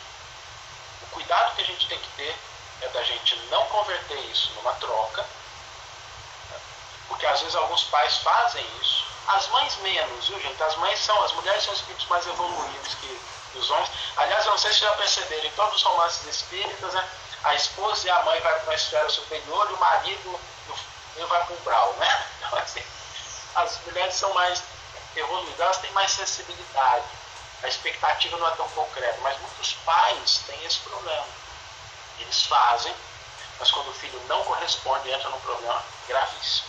O 1.02 1.08
cuidado 1.08 1.56
que 1.56 1.64
a 1.64 1.66
gente 1.66 1.88
tem 1.88 1.98
que 1.98 2.10
ter 2.10 2.38
é 2.82 2.88
da 2.90 3.02
gente 3.02 3.36
não 3.50 3.66
converter 3.66 4.20
isso 4.30 4.54
numa 4.54 4.74
troca, 4.74 5.24
né? 5.24 6.60
porque 7.08 7.26
às 7.26 7.40
vezes 7.40 7.56
alguns 7.56 7.86
pais 7.86 8.18
fazem 8.18 8.64
isso. 8.80 9.08
As 9.28 9.48
mães 9.48 9.76
menos, 9.78 10.28
viu 10.28 10.40
gente? 10.40 10.62
As 10.62 10.76
mães 10.76 11.00
são, 11.00 11.20
as 11.24 11.32
mulheres 11.32 11.64
são 11.64 11.74
espíritos 11.74 12.06
mais 12.06 12.28
evoluídos 12.28 12.94
que 12.94 13.22
os 13.56 13.72
homens. 13.72 13.90
Aliás, 14.18 14.46
eu 14.46 14.52
não 14.52 14.58
sei 14.60 14.72
se 14.72 14.82
já 14.82 14.92
perceberam, 14.94 15.46
em 15.46 15.52
todos 15.54 15.78
os 15.78 15.82
romances 15.82 16.28
espíritas, 16.28 16.94
né? 16.94 17.10
a 17.44 17.56
esposa 17.56 18.06
e 18.06 18.12
a 18.12 18.22
mãe 18.22 18.40
vai 18.40 18.54
para 18.54 18.64
uma 18.66 18.76
esfera 18.76 19.10
superior 19.10 19.68
e 19.72 19.74
o 19.74 19.80
marido 19.80 20.40
vai 21.28 21.44
para 21.44 21.56
um 21.56 21.60
brau, 21.64 21.94
né? 21.94 22.26
Então, 22.46 22.60
assim, 22.60 22.84
as 23.56 23.80
mulheres 23.86 24.16
são 24.16 24.34
mais 24.34 24.62
evoluídas, 25.16 25.60
elas 25.60 25.78
têm 25.78 25.92
mais 25.92 26.12
sensibilidade. 26.12 27.06
A 27.64 27.68
expectativa 27.68 28.38
não 28.38 28.48
é 28.48 28.52
tão 28.52 28.68
concreta, 28.70 29.18
mas 29.22 29.40
muitos 29.40 29.74
pais 29.86 30.42
têm 30.46 30.64
esse 30.66 30.80
problema. 30.80 31.26
Eles 32.20 32.44
fazem, 32.44 32.94
mas 33.60 33.72
quando 33.72 33.90
o 33.90 33.94
filho 33.94 34.22
não 34.28 34.44
corresponde, 34.44 35.10
entra 35.10 35.30
num 35.30 35.40
problema 35.40 35.82
gravíssimo. 36.08 36.68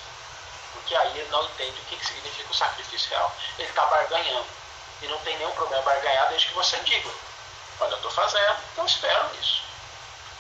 Porque 0.73 0.95
aí 0.95 1.19
ele 1.19 1.29
não 1.31 1.45
entende 1.45 1.81
o 1.81 1.85
que 1.85 2.07
significa 2.07 2.51
o 2.51 2.55
sacrifício 2.55 3.11
real. 3.11 3.33
Ele 3.59 3.69
está 3.69 3.85
barganhando. 3.87 4.47
E 5.03 5.09
não 5.09 5.19
tem 5.19 5.37
nenhum 5.37 5.51
problema 5.53 5.83
barganhar 5.83 6.29
desde 6.29 6.49
que 6.49 6.55
você 6.55 6.77
diga. 6.79 7.11
Olha, 7.81 7.91
eu 7.91 7.97
estou 7.97 8.11
fazendo, 8.11 8.57
então 8.73 8.87
espero 8.87 9.31
isso. 9.41 9.63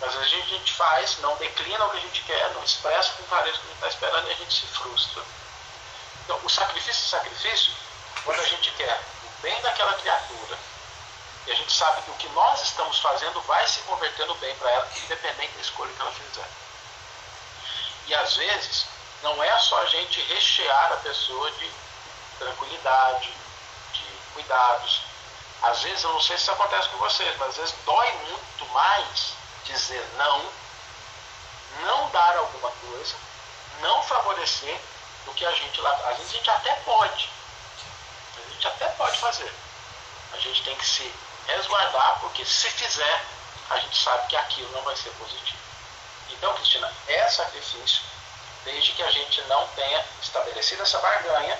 Às 0.01 0.15
vezes 0.15 0.33
a 0.33 0.47
gente 0.47 0.73
faz, 0.75 1.19
não 1.19 1.37
declina 1.37 1.85
o 1.85 1.91
que 1.91 1.97
a 1.97 2.01
gente 2.01 2.23
quer, 2.23 2.51
não 2.51 2.63
expressa 2.63 3.13
com 3.15 3.25
clareza 3.25 3.57
o 3.57 3.61
que 3.61 3.67
a 3.67 3.69
gente 3.69 3.77
está 3.77 3.89
esperando 3.89 4.29
e 4.29 4.33
a 4.33 4.35
gente 4.35 4.55
se 4.55 4.67
frustra. 4.67 5.23
Então, 6.27 6.41
o 6.43 6.51
sacrifício 6.51 6.91
é 6.91 7.20
sacrifício 7.20 7.72
quando 8.24 8.41
a 8.41 8.47
gente 8.47 8.72
quer 8.72 9.01
o 9.24 9.43
bem 9.43 9.62
daquela 9.62 9.95
criatura 9.95 10.59
e 11.47 11.53
a 11.53 11.55
gente 11.55 11.72
sabe 11.72 12.03
que 12.03 12.11
o 12.11 12.14
que 12.14 12.29
nós 12.31 12.61
estamos 12.62 12.99
fazendo 12.99 13.41
vai 13.43 13.64
se 13.68 13.79
converter 13.83 14.27
no 14.27 14.35
bem 14.35 14.53
para 14.57 14.68
ela, 14.68 14.91
independente 14.97 15.55
da 15.55 15.61
escolha 15.61 15.93
que 15.93 16.01
ela 16.01 16.11
fizer. 16.11 16.49
E 18.09 18.14
às 18.16 18.37
vezes, 18.37 18.87
não 19.22 19.41
é 19.41 19.59
só 19.61 19.81
a 19.83 19.87
gente 19.87 20.20
rechear 20.22 20.93
a 20.95 20.97
pessoa 20.97 21.49
de 21.53 21.70
tranquilidade, 22.41 23.33
de 23.93 24.05
cuidados. 24.35 25.03
Às 25.62 25.83
vezes, 25.83 26.03
eu 26.03 26.12
não 26.12 26.20
sei 26.20 26.37
se 26.37 26.43
isso 26.43 26.51
acontece 26.51 26.89
com 26.89 26.99
vocês, 26.99 27.37
mas 27.39 27.51
às 27.51 27.57
vezes 27.57 27.74
dói 27.85 28.12
muito 28.29 28.66
mais 28.72 29.35
dizer 29.64 30.05
não, 30.16 30.45
não 31.83 32.11
dar 32.11 32.37
alguma 32.39 32.72
coisa, 32.72 33.14
não 33.81 34.03
favorecer 34.03 34.81
do 35.27 35.35
que 35.35 35.45
a 35.45 35.53
gente 35.53 35.81
lá. 35.81 35.93
Às 36.09 36.16
vezes 36.18 36.33
a 36.33 36.37
gente 36.37 36.51
até 36.51 36.72
pode. 36.77 37.31
A 38.37 38.53
gente 38.53 38.66
até 38.66 38.87
pode 38.91 39.18
fazer. 39.18 39.53
A 40.33 40.37
gente 40.39 40.62
tem 40.62 40.74
que 40.77 40.87
se 40.87 41.12
resguardar, 41.47 42.18
porque 42.20 42.45
se 42.45 42.70
fizer, 42.70 43.24
a 43.70 43.79
gente 43.79 44.03
sabe 44.03 44.27
que 44.29 44.37
aquilo 44.37 44.70
não 44.72 44.83
vai 44.83 44.97
ser 44.97 45.11
positivo. 45.11 45.59
Então, 46.31 46.55
Cristina, 46.55 46.93
é 47.09 47.29
sacrifício, 47.29 48.03
desde 48.64 48.93
que 48.93 49.03
a 49.03 49.11
gente 49.11 49.41
não 49.43 49.66
tenha 49.68 50.05
estabelecido 50.22 50.83
essa 50.83 50.99
barganha, 50.99 51.59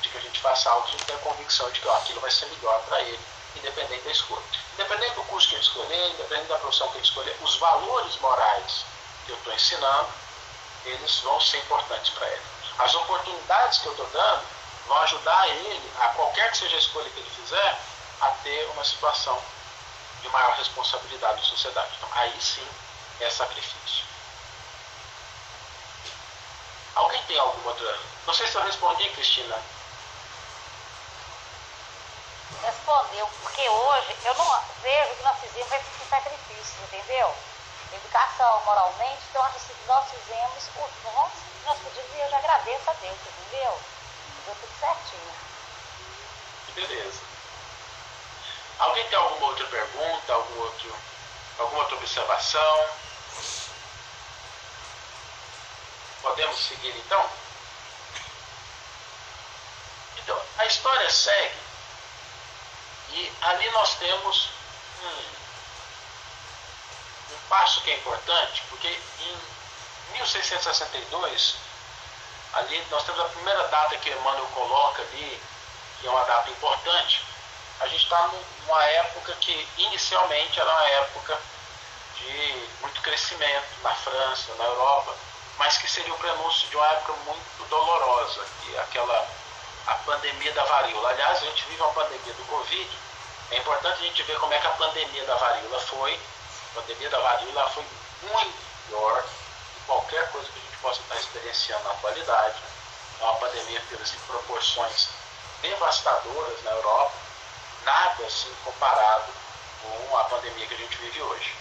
de 0.00 0.08
que 0.08 0.18
a 0.18 0.20
gente 0.20 0.40
faça 0.40 0.70
algo 0.70 0.86
a 0.86 0.90
gente 0.90 1.04
tenha 1.04 1.18
convicção 1.18 1.70
de 1.70 1.80
que 1.80 1.88
ó, 1.88 1.96
aquilo 1.96 2.20
vai 2.20 2.30
ser 2.30 2.46
melhor 2.46 2.80
para 2.82 3.00
ele, 3.02 3.20
independente 3.56 4.04
da 4.04 4.10
escolha. 4.10 4.44
Independente 4.74 5.14
do 5.14 5.22
curso 5.24 5.48
que 5.48 5.54
ele 5.54 5.62
escolher, 5.62 6.10
independente 6.10 6.48
da 6.48 6.58
profissão 6.58 6.88
que 6.90 6.98
ele 6.98 7.04
escolher, 7.04 7.36
os 7.40 7.56
valores 7.56 8.16
morais 8.16 8.84
que 9.24 9.32
eu 9.32 9.36
estou 9.36 9.52
ensinando, 9.52 10.08
eles 10.84 11.16
vão 11.20 11.40
ser 11.40 11.58
importantes 11.58 12.10
para 12.10 12.28
ele. 12.28 12.55
As 12.78 12.94
oportunidades 12.94 13.78
que 13.78 13.86
eu 13.86 13.92
estou 13.92 14.06
dando 14.08 14.44
vão 14.86 14.98
ajudar 14.98 15.48
ele, 15.48 15.92
a 16.00 16.08
qualquer 16.08 16.50
que 16.50 16.58
seja 16.58 16.76
a 16.76 16.78
escolha 16.78 17.10
que 17.10 17.18
ele 17.18 17.30
fizer, 17.30 17.78
a 18.20 18.28
ter 18.42 18.70
uma 18.70 18.84
situação 18.84 19.42
de 20.22 20.28
maior 20.28 20.54
responsabilidade 20.56 21.36
na 21.36 21.42
sociedade. 21.42 21.90
Então, 21.96 22.08
aí 22.12 22.40
sim 22.40 22.66
é 23.20 23.30
sacrifício. 23.30 24.04
Alguém 26.94 27.22
tem 27.24 27.38
alguma 27.38 27.70
outra? 27.70 27.98
Não 28.26 28.34
sei 28.34 28.46
se 28.46 28.54
eu 28.54 28.62
respondi, 28.62 29.08
Cristina. 29.10 29.58
Respondeu, 32.62 33.28
porque 33.42 33.68
hoje 33.68 34.16
eu 34.24 34.34
não 34.34 34.64
vejo 34.82 35.14
que 35.14 35.22
nós 35.22 35.38
fizemos 35.40 35.72
esses 35.72 36.08
sacrifícios, 36.08 36.78
entendeu? 36.84 37.34
Educação, 37.92 38.64
moralmente, 38.64 39.22
então 39.30 39.42
nós 39.86 40.10
fizemos 40.10 40.64
o 40.74 41.10
nosso 41.12 41.36
que 41.36 41.66
nós 41.66 41.78
podíamos 41.78 42.14
e 42.14 42.20
eu 42.20 42.30
já 42.30 42.38
agradeço 42.38 42.90
a 42.90 42.92
Deus, 42.94 43.18
entendeu? 43.20 43.80
Deu 44.44 44.54
tudo 44.54 44.80
certinho. 44.80 45.34
Beleza. 46.74 47.20
Alguém 48.78 49.08
tem 49.08 49.18
alguma 49.18 49.46
outra 49.46 49.66
pergunta, 49.66 50.32
algum 50.32 50.60
outro, 50.60 50.96
alguma 51.58 51.82
outra 51.82 51.96
observação? 51.96 52.88
Podemos 56.22 56.58
seguir 56.58 56.94
então? 56.96 57.30
Então, 60.18 60.42
a 60.58 60.66
história 60.66 61.08
segue 61.08 61.66
e 63.10 63.32
ali 63.40 63.70
nós 63.70 63.94
temos 63.94 64.50
um, 65.02 65.35
passo 67.48 67.80
que 67.82 67.90
é 67.90 67.94
importante, 67.94 68.62
porque 68.68 68.88
em 68.88 70.12
1662, 70.12 71.56
ali 72.54 72.84
nós 72.90 73.04
temos 73.04 73.20
a 73.20 73.28
primeira 73.28 73.68
data 73.68 73.96
que 73.96 74.10
Emmanuel 74.10 74.46
coloca 74.54 75.02
ali, 75.02 75.40
que 76.00 76.06
é 76.06 76.10
uma 76.10 76.24
data 76.24 76.50
importante. 76.50 77.24
A 77.80 77.86
gente 77.88 78.04
está 78.04 78.28
numa 78.28 78.84
época 78.84 79.34
que 79.40 79.68
inicialmente 79.76 80.58
era 80.58 80.70
uma 80.70 80.88
época 80.88 81.38
de 82.16 82.68
muito 82.80 83.00
crescimento 83.02 83.66
na 83.82 83.94
França, 83.94 84.54
na 84.54 84.64
Europa, 84.64 85.14
mas 85.58 85.76
que 85.78 85.90
seria 85.90 86.12
o 86.12 86.18
prenúncio 86.18 86.68
de 86.68 86.76
uma 86.76 86.86
época 86.86 87.12
muito 87.24 87.68
dolorosa, 87.68 88.46
que 88.62 88.74
é 88.74 88.80
aquela 88.80 89.28
a 89.86 89.94
pandemia 89.94 90.52
da 90.52 90.64
varíola. 90.64 91.10
Aliás, 91.10 91.38
a 91.38 91.46
gente 91.46 91.64
vive 91.66 91.80
uma 91.80 91.92
pandemia 91.92 92.32
do 92.34 92.44
Covid. 92.46 92.90
É 93.52 93.58
importante 93.58 94.00
a 94.00 94.06
gente 94.06 94.22
ver 94.24 94.38
como 94.38 94.52
é 94.52 94.58
que 94.58 94.66
a 94.66 94.70
pandemia 94.70 95.24
da 95.24 95.36
varíola 95.36 95.78
foi. 95.80 96.18
A 96.76 96.82
pandemia 96.82 97.08
da 97.08 97.18
varíola 97.18 97.70
foi 97.70 97.84
muito 98.30 98.56
pior 98.86 99.22
que 99.22 99.80
qualquer 99.86 100.30
coisa 100.30 100.46
que 100.52 100.58
a 100.58 100.62
gente 100.62 100.76
possa 100.82 101.00
estar 101.00 101.16
experienciando 101.16 101.84
na 101.84 101.90
atualidade. 101.92 102.62
É 103.18 103.24
uma 103.24 103.34
pandemia 103.36 103.80
pelas 103.88 104.10
proporções 104.10 105.08
devastadoras 105.62 106.62
na 106.64 106.72
Europa, 106.72 107.14
nada 107.82 108.26
assim 108.26 108.54
comparado 108.62 109.32
com 109.80 110.18
a 110.18 110.24
pandemia 110.24 110.66
que 110.66 110.74
a 110.74 110.76
gente 110.76 110.98
vive 110.98 111.22
hoje. 111.22 111.54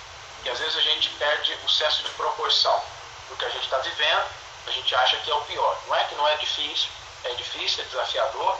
E 0.43 0.49
às 0.49 0.59
vezes 0.59 0.75
a 0.75 0.81
gente 0.81 1.09
perde 1.11 1.57
o 1.63 1.69
senso 1.69 2.03
de 2.03 2.09
proporção 2.09 2.83
do 3.29 3.37
que 3.37 3.45
a 3.45 3.49
gente 3.51 3.63
está 3.63 3.77
vivendo, 3.77 4.29
a 4.67 4.71
gente 4.71 4.95
acha 4.95 5.15
que 5.17 5.31
é 5.31 5.35
o 5.35 5.41
pior. 5.45 5.77
Não 5.87 5.95
é 5.95 6.03
que 6.03 6.15
não 6.15 6.27
é 6.27 6.35
difícil, 6.35 6.89
é 7.23 7.33
difícil, 7.35 7.85
é 7.85 7.87
desafiador, 7.87 8.59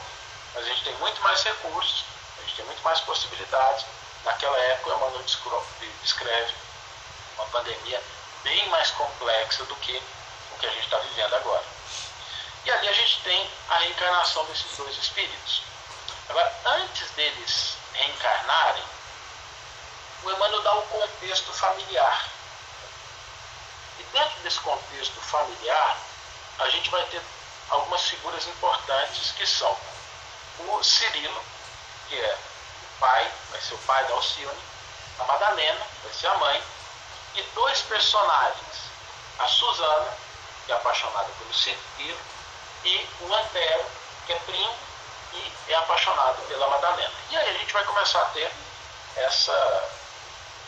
mas 0.54 0.64
a 0.64 0.70
gente 0.70 0.86
tem 0.86 0.96
muito 1.00 1.22
mais 1.22 1.44
recursos, 1.44 2.06
a 2.38 2.42
gente 2.44 2.56
tem 2.56 2.66
muito 2.66 2.82
mais 2.82 3.02
possibilidades. 3.02 3.86
Naquela 4.26 4.58
época, 4.58 4.96
Emmanuel 4.96 5.24
descreve 6.02 6.54
uma 7.38 7.46
pandemia 7.48 8.02
bem 8.44 8.68
mais 8.70 8.90
complexa 8.92 9.64
do 9.66 9.76
que 9.76 10.02
o 10.52 10.60
que 10.60 10.66
a 10.66 10.72
gente 10.72 10.86
está 10.86 10.98
vivendo 10.98 11.36
agora. 11.36 11.64
E 12.66 12.72
ali 12.72 12.90
a 12.90 12.94
gente 12.94 13.22
tem 13.22 13.50
a 13.70 13.78
reencarnação 13.78 14.44
desses 14.46 14.76
dois 14.76 14.98
espíritos. 14.98 15.62
Agora, 16.28 16.52
antes 16.66 17.08
deles 17.12 17.78
reencarnarem, 17.94 18.84
o 20.24 20.32
Emmanuel 20.32 20.64
dá 20.64 20.74
o 20.74 20.88
contexto 20.88 21.54
familiar. 21.54 22.28
E 24.00 24.04
dentro 24.06 24.40
desse 24.42 24.60
contexto 24.60 25.22
familiar, 25.22 25.98
a 26.58 26.70
gente 26.70 26.90
vai 26.90 27.06
ter 27.06 27.22
algumas 27.70 28.02
figuras 28.02 28.48
importantes 28.48 29.32
que 29.34 29.46
são 29.46 29.78
o 30.58 30.84
Cirilo, 30.84 31.44
que 32.10 32.20
é 32.20 32.38
pai, 33.00 33.32
vai 33.52 33.62
ser 33.62 33.74
o 33.74 33.78
pai 33.80 34.04
da 34.06 34.14
Alcione, 34.14 34.64
a 35.20 35.24
Madalena, 35.24 35.86
vai 36.04 36.14
ser 36.14 36.28
a 36.28 36.36
mãe, 36.36 36.64
e 37.36 37.42
dois 37.54 37.82
personagens, 37.82 38.78
a 39.40 39.48
Susana, 39.48 40.18
que 40.66 40.72
é 40.72 40.76
apaixonada 40.76 41.30
pelo 41.38 41.54
Cirilo, 41.54 42.20
e 42.84 43.10
o 43.22 43.34
Antero, 43.34 43.86
que 44.26 44.34
é 44.34 44.40
primo 44.40 44.76
e 45.34 45.74
é 45.74 45.76
apaixonado 45.76 46.42
pela 46.48 46.68
Madalena. 46.70 47.14
E 47.30 47.38
aí 47.38 47.50
a 47.50 47.60
gente 47.60 47.74
vai 47.74 47.84
começar 47.84 48.22
a 48.22 48.26
ter 48.26 48.52
essa, 49.18 49.90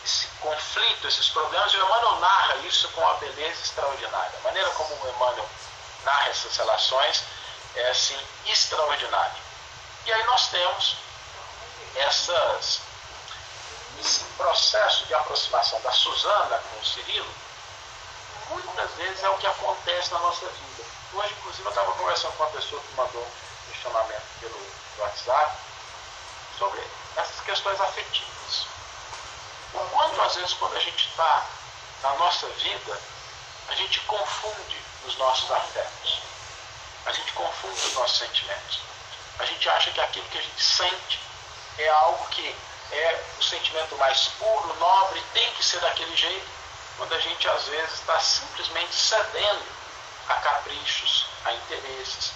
esse 0.04 0.26
conflito, 0.40 1.08
esses 1.08 1.28
problemas, 1.28 1.72
e 1.72 1.76
o 1.76 1.86
Emmanuel 1.86 2.16
narra 2.16 2.56
isso 2.56 2.88
com 2.90 3.00
uma 3.00 3.14
beleza 3.14 3.60
extraordinária. 3.62 4.32
A 4.40 4.42
maneira 4.42 4.70
como 4.70 4.94
o 4.94 5.08
Emmanuel 5.08 5.48
narra 6.04 6.28
essas 6.28 6.56
relações 6.56 7.22
é 7.74 7.90
assim 7.90 8.18
extraordinária. 8.46 9.48
E 10.04 10.12
aí 10.12 10.24
nós 10.24 10.48
temos 10.48 10.96
essas, 11.96 12.80
esse 14.00 14.24
processo 14.36 15.06
de 15.06 15.14
aproximação 15.14 15.80
da 15.80 15.92
Suzana 15.92 16.58
com 16.58 16.80
o 16.80 16.84
Cirilo, 16.84 17.34
muitas 18.50 18.90
vezes 18.92 19.22
é 19.22 19.28
o 19.28 19.38
que 19.38 19.46
acontece 19.46 20.12
na 20.12 20.18
nossa 20.20 20.46
vida. 20.46 20.84
Hoje, 21.14 21.34
inclusive, 21.38 21.64
eu 21.64 21.70
estava 21.70 21.92
conversando 21.92 22.32
com 22.36 22.42
uma 22.44 22.52
pessoa 22.52 22.82
que 22.82 22.94
mandou 22.94 23.22
um 23.22 23.72
questionamento 23.72 24.22
pelo 24.40 24.72
WhatsApp 24.98 25.56
sobre 26.58 26.82
essas 27.16 27.40
questões 27.40 27.80
afetivas. 27.80 28.66
O 29.74 29.80
quanto, 29.90 30.20
às 30.22 30.34
vezes, 30.36 30.52
quando 30.54 30.76
a 30.76 30.80
gente 30.80 31.08
está 31.08 31.46
na 32.02 32.14
nossa 32.14 32.46
vida, 32.48 33.00
a 33.68 33.74
gente 33.74 34.00
confunde 34.00 34.82
os 35.06 35.16
nossos 35.16 35.50
afetos. 35.50 36.20
A 37.06 37.12
gente 37.12 37.32
confunde 37.32 37.80
os 37.86 37.94
nossos 37.94 38.18
sentimentos. 38.18 38.80
A 39.38 39.44
gente 39.44 39.68
acha 39.68 39.90
que 39.90 40.00
aquilo 40.00 40.28
que 40.28 40.38
a 40.38 40.42
gente 40.42 40.62
sente 40.62 41.20
é 41.78 41.88
algo 41.88 42.26
que 42.28 42.54
é 42.90 43.24
o 43.38 43.42
sentimento 43.42 43.96
mais 43.96 44.28
puro, 44.38 44.74
nobre, 44.78 45.22
tem 45.32 45.52
que 45.54 45.64
ser 45.64 45.80
daquele 45.80 46.16
jeito, 46.16 46.46
quando 46.96 47.14
a 47.14 47.20
gente 47.20 47.48
às 47.48 47.64
vezes 47.64 47.94
está 48.00 48.18
simplesmente 48.18 48.94
cedendo 48.94 49.64
a 50.28 50.34
caprichos, 50.34 51.26
a 51.44 51.52
interesses, 51.52 52.32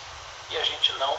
e 0.51 0.59
a 0.59 0.65
gente 0.65 0.93
não 0.95 1.19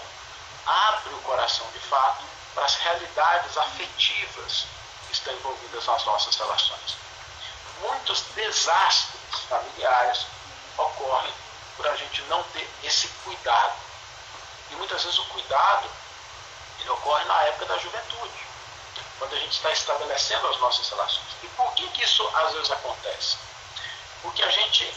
abre 0.65 1.13
o 1.13 1.21
coração 1.23 1.65
de 1.71 1.79
fato 1.79 2.23
para 2.53 2.65
as 2.65 2.75
realidades 2.75 3.57
afetivas 3.57 4.65
que 5.07 5.13
estão 5.13 5.33
envolvidas 5.33 5.85
nas 5.85 6.05
nossas 6.05 6.35
relações. 6.35 6.95
Muitos 7.81 8.21
desastres 8.35 9.39
familiares 9.49 10.25
ocorrem 10.77 11.33
por 11.75 11.87
a 11.87 11.95
gente 11.95 12.21
não 12.23 12.43
ter 12.43 12.69
esse 12.83 13.07
cuidado. 13.25 13.73
E 14.71 14.75
muitas 14.75 15.03
vezes 15.03 15.19
o 15.19 15.25
cuidado 15.25 15.89
ele 16.79 16.89
ocorre 16.89 17.23
na 17.25 17.41
época 17.43 17.65
da 17.65 17.77
juventude, 17.77 18.47
quando 19.19 19.35
a 19.35 19.39
gente 19.39 19.55
está 19.55 19.71
estabelecendo 19.71 20.47
as 20.47 20.57
nossas 20.57 20.89
relações. 20.89 21.27
E 21.43 21.47
por 21.47 21.73
que, 21.73 21.87
que 21.89 22.03
isso 22.03 22.27
às 22.35 22.53
vezes 22.53 22.71
acontece? 22.71 23.37
Porque 24.21 24.43
a 24.43 24.49
gente 24.49 24.93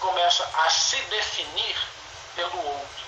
começa 0.00 0.48
a 0.54 0.70
se 0.70 0.96
definir 1.02 1.76
pelo 2.34 2.58
outro. 2.58 3.06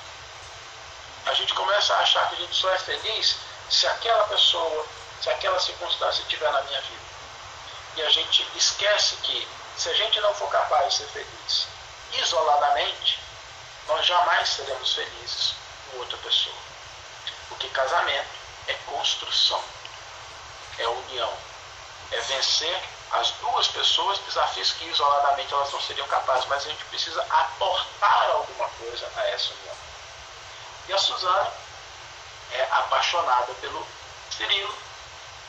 A 1.27 1.35
gente 1.35 1.53
começa 1.55 1.95
a 1.95 2.01
achar 2.01 2.29
que 2.29 2.37
a 2.37 2.39
gente 2.39 2.55
só 2.55 2.71
é 2.71 2.79
feliz 2.79 3.37
se 3.71 3.87
aquela 3.87 4.25
pessoa, 4.25 4.87
se 5.23 5.29
aquela 5.31 5.59
circunstância 5.61 6.23
estiver 6.23 6.51
na 6.51 6.63
minha 6.63 6.81
vida. 6.81 7.09
E 7.97 8.03
a 8.03 8.11
gente 8.11 8.47
esquece 8.55 9.17
que 9.17 9.47
se 9.77 9.89
a 9.91 9.95
gente 9.95 10.21
não 10.21 10.35
for 10.35 10.49
capaz 10.51 10.93
de 10.93 10.99
ser 10.99 11.07
feliz 11.09 11.67
isoladamente, 12.13 13.21
nós 13.87 14.07
jamais 14.07 14.49
seremos 14.49 14.95
felizes 14.95 15.55
com 15.91 15.99
outra 15.99 16.17
pessoa. 16.19 16.68
Porque 17.49 17.69
casamento 17.69 18.29
é 18.67 18.75
construção, 18.87 19.63
é 20.79 20.89
união, 20.89 21.33
é 22.13 22.21
vencer 22.21 22.83
as 23.13 23.31
duas 23.41 23.69
pessoas 23.69 24.19
desafios 24.21 24.73
que 24.73 24.85
isoladamente 24.85 25.53
elas 25.53 25.73
não 25.73 25.81
seriam 25.81 26.07
capazes, 26.09 26.45
mas 26.47 26.67
a 26.67 26.69
gente 26.69 26.85
precisa 26.87 27.23
aportar 27.23 28.31
alguma 28.31 28.69
coisa 28.71 29.11
a 29.17 29.29
essa 29.29 29.53
união. 29.55 29.77
E 30.89 30.93
a 30.93 30.99
Suzana 30.99 31.53
é 32.53 32.63
apaixonada 32.71 33.53
pelo 33.55 33.87
Cirilo, 34.31 34.75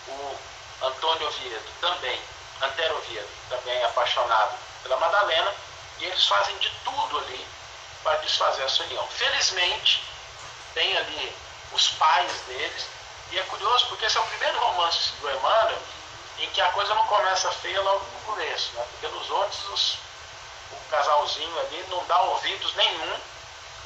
o 0.07 0.37
Antônio 0.81 1.27
Oviedo 1.27 1.69
também, 1.81 2.21
Antero 2.61 2.97
Oviedo 2.97 3.29
também 3.49 3.75
é 3.75 3.85
apaixonado 3.85 4.57
pela 4.83 4.97
Madalena, 4.97 5.53
e 5.99 6.05
eles 6.05 6.25
fazem 6.25 6.57
de 6.57 6.69
tudo 6.83 7.17
ali 7.19 7.47
para 8.03 8.17
desfazer 8.19 8.63
essa 8.63 8.83
união. 8.83 9.05
Felizmente, 9.09 10.03
tem 10.73 10.97
ali 10.97 11.35
os 11.71 11.87
pais 11.89 12.31
deles, 12.47 12.85
e 13.31 13.39
é 13.39 13.43
curioso 13.43 13.87
porque 13.87 14.05
esse 14.05 14.17
é 14.17 14.21
o 14.21 14.25
primeiro 14.25 14.59
romance 14.59 15.11
do 15.21 15.29
Emmanuel 15.29 15.79
em 16.39 16.49
que 16.51 16.61
a 16.61 16.71
coisa 16.71 16.93
não 16.95 17.05
começa 17.07 17.51
feia 17.51 17.81
logo 17.81 18.05
no 18.05 18.19
começo, 18.21 18.71
né? 18.73 18.85
porque 18.91 19.07
nos 19.07 19.29
outros 19.29 19.67
os, 19.69 19.97
o 20.71 20.89
casalzinho 20.89 21.59
ali 21.59 21.85
não 21.89 22.03
dá 22.05 22.19
ouvidos 22.21 22.73
nenhum 22.75 23.19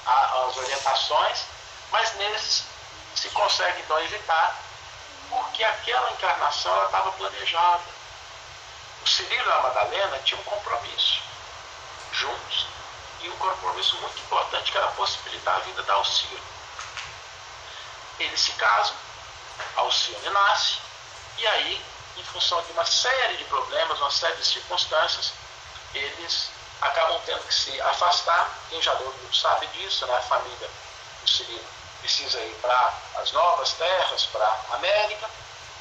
às 0.05 0.57
orientações, 0.57 1.45
mas 1.91 2.13
nesses 2.15 2.63
se 3.15 3.29
consegue 3.29 3.81
então 3.81 3.99
evitar, 3.99 4.55
porque 5.29 5.63
aquela 5.63 6.11
encarnação 6.11 6.85
estava 6.85 7.11
planejada. 7.13 7.83
O 9.03 9.07
Cirilo 9.07 9.49
e 9.49 9.51
a 9.51 9.61
Madalena 9.61 10.19
tinham 10.19 10.41
um 10.41 10.43
compromisso 10.43 11.21
juntos. 12.11 12.67
e 13.21 13.29
um 13.29 13.37
compromisso 13.37 13.95
muito 13.97 14.19
importante 14.19 14.71
que 14.71 14.77
era 14.77 14.87
possibilitar 14.87 15.55
a 15.55 15.59
vida 15.59 15.81
da 15.83 15.93
Alcione. 15.93 16.52
Eles 18.23 18.39
se 18.39 18.51
casam, 18.53 18.95
Alcione 19.75 20.29
nasce, 20.29 20.77
e 21.37 21.47
aí, 21.47 21.85
em 22.17 22.23
função 22.23 22.61
de 22.63 22.71
uma 22.71 22.85
série 22.85 23.37
de 23.37 23.43
problemas, 23.45 23.99
uma 23.99 24.11
série 24.11 24.35
de 24.37 24.45
circunstâncias, 24.45 25.33
eles 25.93 26.49
acabam 26.81 27.19
tendo 27.25 27.43
que 27.45 27.53
se 27.53 27.81
afastar. 27.81 28.49
Quem 28.69 28.81
já 28.81 28.93
deu 28.95 29.13
sabe 29.33 29.67
disso, 29.67 30.05
né? 30.05 30.15
a 30.15 30.21
família 30.21 30.69
Cirilo 31.25 31.65
precisa 31.99 32.39
ir 32.39 32.55
para 32.61 32.93
as 33.17 33.31
novas 33.31 33.71
terras, 33.73 34.25
para 34.27 34.45
a 34.45 34.75
América. 34.75 35.29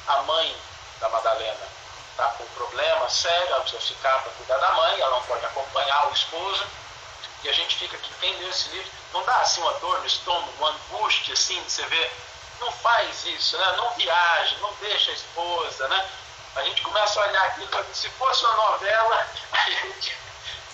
A 0.07 0.21
mãe 0.23 0.57
da 0.99 1.09
Madalena 1.09 1.67
está 2.11 2.25
com 2.29 2.43
um 2.43 2.47
problema 2.49 3.09
sério, 3.09 3.47
ela 3.47 3.61
precisa 3.61 3.81
ficar 3.81 4.19
para 4.21 4.31
cuidar 4.33 4.57
da 4.57 4.71
mãe, 4.73 4.99
ela 4.99 5.11
não 5.11 5.23
pode 5.23 5.45
acompanhar 5.45 6.09
o 6.09 6.13
esposo. 6.13 6.65
E 7.43 7.49
a 7.49 7.53
gente 7.53 7.75
fica 7.75 7.95
aqui, 7.97 8.13
quem 8.21 8.35
lê 8.37 8.49
esse 8.49 8.69
livro, 8.69 8.91
não 9.13 9.23
dá 9.23 9.37
assim 9.37 9.61
uma 9.61 9.73
dor 9.73 9.99
no 9.99 10.05
estômago, 10.05 10.53
uma 10.57 10.69
angústia 10.69 11.33
assim, 11.33 11.61
de 11.61 11.71
você 11.71 11.85
ver, 11.87 12.11
não 12.63 12.71
faz 12.71 13.25
isso, 13.25 13.57
né? 13.57 13.73
não 13.77 13.91
viaja, 13.91 14.57
não 14.59 14.73
deixa 14.75 15.11
a 15.11 15.13
esposa, 15.13 15.87
né? 15.89 16.09
A 16.55 16.63
gente 16.63 16.81
começa 16.81 17.19
a 17.19 17.27
olhar 17.27 17.45
aqui, 17.47 17.67
se 17.93 18.09
fosse 18.11 18.45
uma 18.45 18.55
novela, 18.55 19.27
a 19.51 19.69
gente 19.69 20.15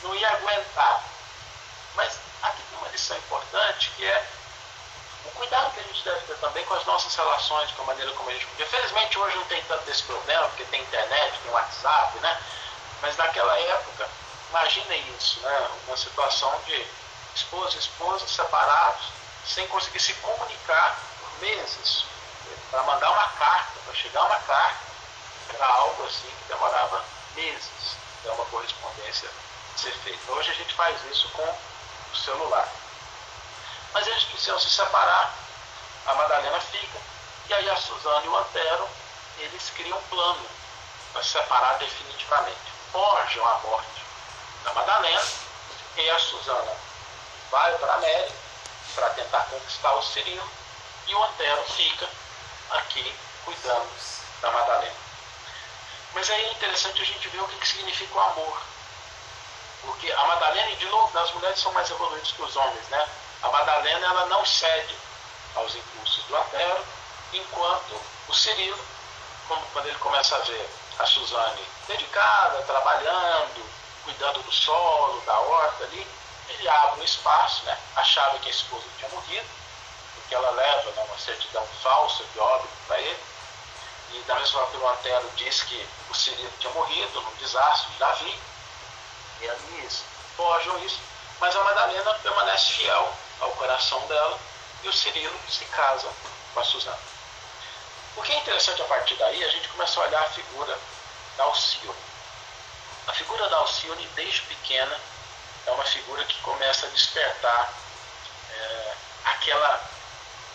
não 0.03 0.13
ia 0.13 0.29
aguentar. 0.29 1.03
Mas 1.95 2.19
aqui 2.43 2.61
tem 2.69 2.77
uma 2.77 2.89
lição 2.89 3.17
importante 3.17 3.89
que 3.95 4.05
é 4.05 4.27
o 5.25 5.31
cuidado 5.31 5.73
que 5.73 5.79
a 5.79 5.83
gente 5.83 6.03
deve 6.03 6.19
ter 6.27 6.35
também 6.37 6.63
com 6.65 6.73
as 6.75 6.85
nossas 6.85 7.15
relações, 7.15 7.71
com 7.71 7.81
a 7.83 7.85
maneira 7.85 8.11
como 8.11 8.29
a 8.29 8.33
gente. 8.33 8.45
Porque 8.45 8.65
felizmente 8.65 9.17
hoje 9.17 9.35
não 9.35 9.45
tem 9.45 9.63
tanto 9.63 9.83
desse 9.85 10.03
problema, 10.03 10.47
porque 10.49 10.65
tem 10.65 10.81
internet, 10.81 11.39
tem 11.39 11.51
WhatsApp, 11.51 12.19
né? 12.19 12.41
Mas 13.01 13.15
naquela 13.17 13.57
época, 13.57 14.09
imaginem 14.49 15.15
isso, 15.17 15.39
né? 15.39 15.69
Uma 15.87 15.97
situação 15.97 16.61
de 16.65 16.85
esposa 17.33 17.75
e 17.77 17.79
esposa 17.79 18.27
separados, 18.27 19.05
sem 19.45 19.65
conseguir 19.69 19.99
se 19.99 20.13
comunicar 20.15 21.08
meses. 21.39 22.05
Para 22.71 22.83
mandar 22.83 23.09
uma 23.11 23.29
carta, 23.29 23.79
para 23.85 23.93
chegar 23.95 24.23
uma 24.23 24.39
carta, 24.41 24.79
era 25.53 25.65
algo 25.65 26.05
assim 26.05 26.27
que 26.27 26.53
demorava 26.53 27.03
meses. 27.35 27.97
Então, 28.19 28.35
uma 28.35 28.45
correspondência 28.45 29.29
ser 29.75 29.93
feita. 30.03 30.31
Hoje 30.31 30.51
a 30.51 30.53
gente 30.53 30.73
faz 30.73 30.97
isso 31.11 31.29
com 31.29 31.43
o 31.43 32.15
celular. 32.15 32.67
Mas 33.93 34.05
eles 34.07 34.23
precisam 34.25 34.59
se 34.59 34.69
separar. 34.69 35.33
A 36.05 36.13
Madalena 36.13 36.59
fica. 36.59 36.99
E 37.47 37.53
aí 37.53 37.69
a 37.69 37.75
Suzana 37.77 38.25
e 38.25 38.27
o 38.27 38.37
Antero, 38.37 38.87
eles 39.39 39.69
criam 39.71 39.97
um 39.97 40.01
plano 40.03 40.45
para 41.13 41.23
se 41.23 41.29
separar 41.29 41.77
definitivamente. 41.77 42.59
Forjam 42.91 43.47
a 43.47 43.57
morte 43.59 44.03
da 44.63 44.73
Madalena 44.73 45.27
e 45.97 46.09
a 46.09 46.19
Suzana 46.19 46.75
vai 47.51 47.77
para 47.77 47.93
a 47.93 47.95
América 47.95 48.35
para 48.95 49.09
tentar 49.11 49.41
conquistar 49.49 49.93
o 49.93 50.03
Cirilo 50.03 50.49
e 51.09 51.15
o 51.15 51.23
Antero 51.23 51.63
fica 51.63 52.07
aqui 52.69 53.15
cuidando 53.43 53.89
da 54.41 54.51
Madalena. 54.51 54.95
Mas 56.13 56.29
aí 56.29 56.45
é 56.45 56.51
interessante 56.51 57.01
a 57.01 57.05
gente 57.05 57.27
ver 57.29 57.41
o 57.41 57.47
que, 57.47 57.57
que 57.57 57.67
significa 57.67 58.15
o 58.15 58.19
amor. 58.19 58.61
Porque 59.81 60.11
a 60.11 60.25
Madalena, 60.25 60.71
e 60.71 60.75
de 60.75 60.85
novo, 60.85 61.17
as 61.17 61.31
mulheres 61.31 61.59
são 61.59 61.71
mais 61.73 61.89
evoluídas 61.89 62.31
que 62.31 62.41
os 62.41 62.55
homens, 62.55 62.87
né? 62.89 63.07
A 63.41 63.49
Madalena 63.49 64.05
ela 64.05 64.25
não 64.27 64.45
cede 64.45 64.95
aos 65.55 65.73
impulsos 65.73 66.23
do 66.25 66.35
Antero, 66.35 66.85
enquanto 67.33 68.01
o 68.27 68.33
Cirilo, 68.33 68.79
quando 69.73 69.87
ele 69.87 69.97
começa 69.99 70.35
a 70.35 70.39
ver 70.39 70.69
a 70.99 71.05
Suzane 71.05 71.65
dedicada, 71.87 72.61
trabalhando, 72.63 73.65
cuidando 74.03 74.43
do 74.43 74.51
solo, 74.51 75.21
da 75.21 75.39
horta 75.39 75.85
ali, 75.85 76.05
ele 76.49 76.67
abre 76.67 77.01
um 77.01 77.03
espaço, 77.03 77.63
né? 77.63 77.77
achava 77.95 78.37
que 78.39 78.47
a 78.47 78.51
esposa 78.51 78.83
tinha 78.97 79.09
morrido, 79.09 79.47
porque 80.29 80.35
ela 80.35 80.51
leva 80.51 80.91
né, 80.91 81.03
uma 81.07 81.17
certidão 81.17 81.65
falsa 81.81 82.23
de 82.23 82.39
óbito 82.39 82.73
para 82.85 83.01
ele, 83.01 83.19
e 84.13 84.19
da 84.27 84.35
mesma 84.35 84.59
forma 84.59 84.71
que 84.71 84.77
o 84.77 84.89
Antero 84.89 85.31
diz 85.35 85.63
que 85.63 85.89
o 86.07 86.13
Cirilo 86.13 86.53
tinha 86.59 86.71
morrido 86.73 87.19
num 87.19 87.35
desastre 87.37 87.89
de 87.93 87.97
Davi, 87.97 88.39
e 89.41 89.45
eles 89.45 90.03
forjam 90.37 90.77
isso, 90.85 90.99
mas 91.39 91.55
a 91.55 91.63
Madalena 91.63 92.13
permanece 92.15 92.73
fiel 92.73 93.11
ao 93.39 93.49
coração 93.53 93.99
dela 94.05 94.39
e 94.83 94.87
o 94.89 94.93
Cirilo 94.93 95.35
se 95.49 95.65
casa 95.65 96.07
com 96.53 96.59
a 96.59 96.63
Suzana. 96.63 96.99
O 98.15 98.21
que 98.21 98.31
é 98.31 98.37
interessante 98.37 98.83
a 98.83 98.85
partir 98.85 99.15
daí, 99.15 99.43
a 99.43 99.49
gente 99.49 99.67
começa 99.69 99.99
a 99.99 100.03
olhar 100.03 100.21
a 100.21 100.29
figura 100.29 100.77
da 101.37 101.43
Alcione. 101.45 101.97
A 103.07 103.13
figura 103.13 103.49
da 103.49 103.57
Alcione, 103.57 104.07
desde 104.15 104.41
pequena, 104.43 104.95
é 105.65 105.71
uma 105.71 105.85
figura 105.85 106.23
que 106.25 106.39
começa 106.41 106.85
a 106.85 106.89
despertar 106.89 107.73
é, 108.51 108.93
aquela 109.25 109.98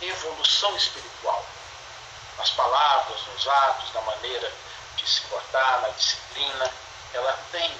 evolução 0.02 0.76
espiritual. 0.76 1.44
Nas 2.38 2.50
palavras, 2.50 3.20
nos 3.26 3.46
atos, 3.46 3.92
na 3.94 4.00
maneira 4.02 4.52
de 4.96 5.08
se 5.08 5.20
portar, 5.22 5.80
na 5.82 5.88
disciplina, 5.90 6.70
ela 7.12 7.32
tem 7.52 7.70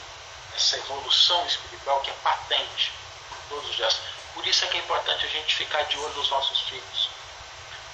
essa 0.56 0.76
evolução 0.76 1.44
espiritual 1.46 2.00
que 2.00 2.10
é 2.10 2.14
patente 2.22 2.92
em 3.32 3.48
todos 3.48 3.68
os 3.68 3.76
gestos. 3.76 4.04
Por 4.34 4.46
isso 4.46 4.64
é 4.64 4.68
que 4.68 4.76
é 4.76 4.80
importante 4.80 5.24
a 5.24 5.28
gente 5.28 5.54
ficar 5.54 5.82
de 5.84 5.98
olho 5.98 6.14
nos 6.14 6.28
nossos 6.30 6.60
filhos, 6.62 7.08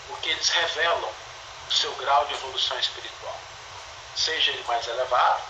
porque 0.09 0.29
eles 0.29 0.49
revelam 0.49 1.13
o 1.69 1.73
seu 1.73 1.93
grau 1.97 2.27
de 2.27 2.35
evolução 2.35 2.79
espiritual, 2.79 3.39
seja 4.17 4.51
ele 4.51 4.65
mais 4.65 4.87
elevado, 4.87 5.43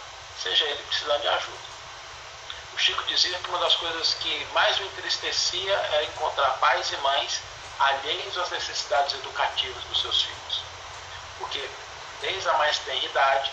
seja 0.43 0.65
ele 0.65 0.83
precisando 0.85 1.21
de 1.21 1.29
ajuda. 1.29 1.71
O 2.75 2.79
Chico 2.79 3.03
dizia 3.05 3.39
que 3.39 3.49
uma 3.49 3.59
das 3.59 3.75
coisas 3.77 4.15
que 4.15 4.45
mais 4.53 4.79
o 4.79 4.85
entristecia 4.85 5.73
era 5.73 6.05
encontrar 6.05 6.51
pais 6.59 6.91
e 6.93 6.97
mães 6.99 7.41
alheios 7.81 8.37
às 8.39 8.51
necessidades 8.51 9.15
educativas 9.15 9.83
dos 9.85 10.01
seus 10.01 10.23
filhos, 10.23 10.63
porque 11.39 11.69
desde 12.21 12.49
a 12.49 12.53
mais 12.55 12.79
tenra 12.81 13.05
idade, 13.05 13.51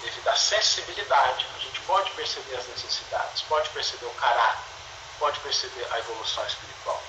devido 0.00 0.28
à 0.28 0.36
sensibilidade, 0.36 1.46
a 1.56 1.58
gente 1.58 1.80
pode 1.80 2.10
perceber 2.10 2.56
as 2.56 2.66
necessidades, 2.68 3.42
pode 3.42 3.68
perceber 3.70 4.06
o 4.06 4.14
caráter, 4.14 4.64
pode 5.18 5.40
perceber 5.40 5.86
a 5.90 5.98
evolução 5.98 6.46
espiritual. 6.46 7.02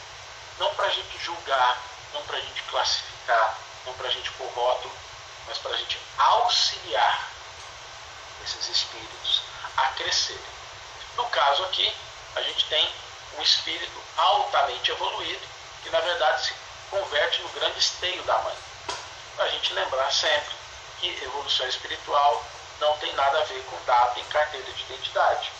Não 0.60 0.74
para 0.76 0.86
a 0.86 0.90
gente 0.90 1.18
julgar, 1.20 1.82
não 2.14 2.22
para 2.24 2.38
a 2.38 2.42
gente 2.42 2.62
classificar, 2.64 3.58
não 3.86 3.94
para 3.94 4.08
a 4.08 4.12
gente 4.12 4.32
pôr 4.32 4.54
mas 5.48 5.58
para 5.58 5.72
a 5.72 5.78
gente 5.78 6.00
auxiliar 6.18 7.30
esses 8.46 8.70
espíritos 8.70 9.42
a 9.76 9.88
crescerem. 9.88 10.42
No 11.18 11.26
caso 11.26 11.64
aqui, 11.66 11.94
a 12.36 12.42
gente 12.42 12.66
tem 12.66 12.90
um 13.38 13.42
espírito 13.42 14.04
altamente 14.18 14.92
evoluído, 14.92 15.53
que 15.84 15.90
na 15.90 16.00
verdade 16.00 16.46
se 16.46 16.54
converte 16.90 17.42
no 17.42 17.50
grande 17.50 17.80
esteio 17.80 18.24
da 18.24 18.38
mãe. 18.40 18.56
Para 19.36 19.46
a 19.46 19.50
gente 19.50 19.74
lembrar 19.74 20.12
sempre 20.12 20.56
que 21.00 21.24
evolução 21.24 21.68
espiritual 21.68 22.44
não 22.80 22.98
tem 22.98 23.14
nada 23.14 23.40
a 23.40 23.44
ver 23.44 23.64
com 23.66 23.86
data 23.86 24.20
em 24.20 24.24
carteira 24.26 24.72
de 24.72 24.84
identidade. 24.84 25.52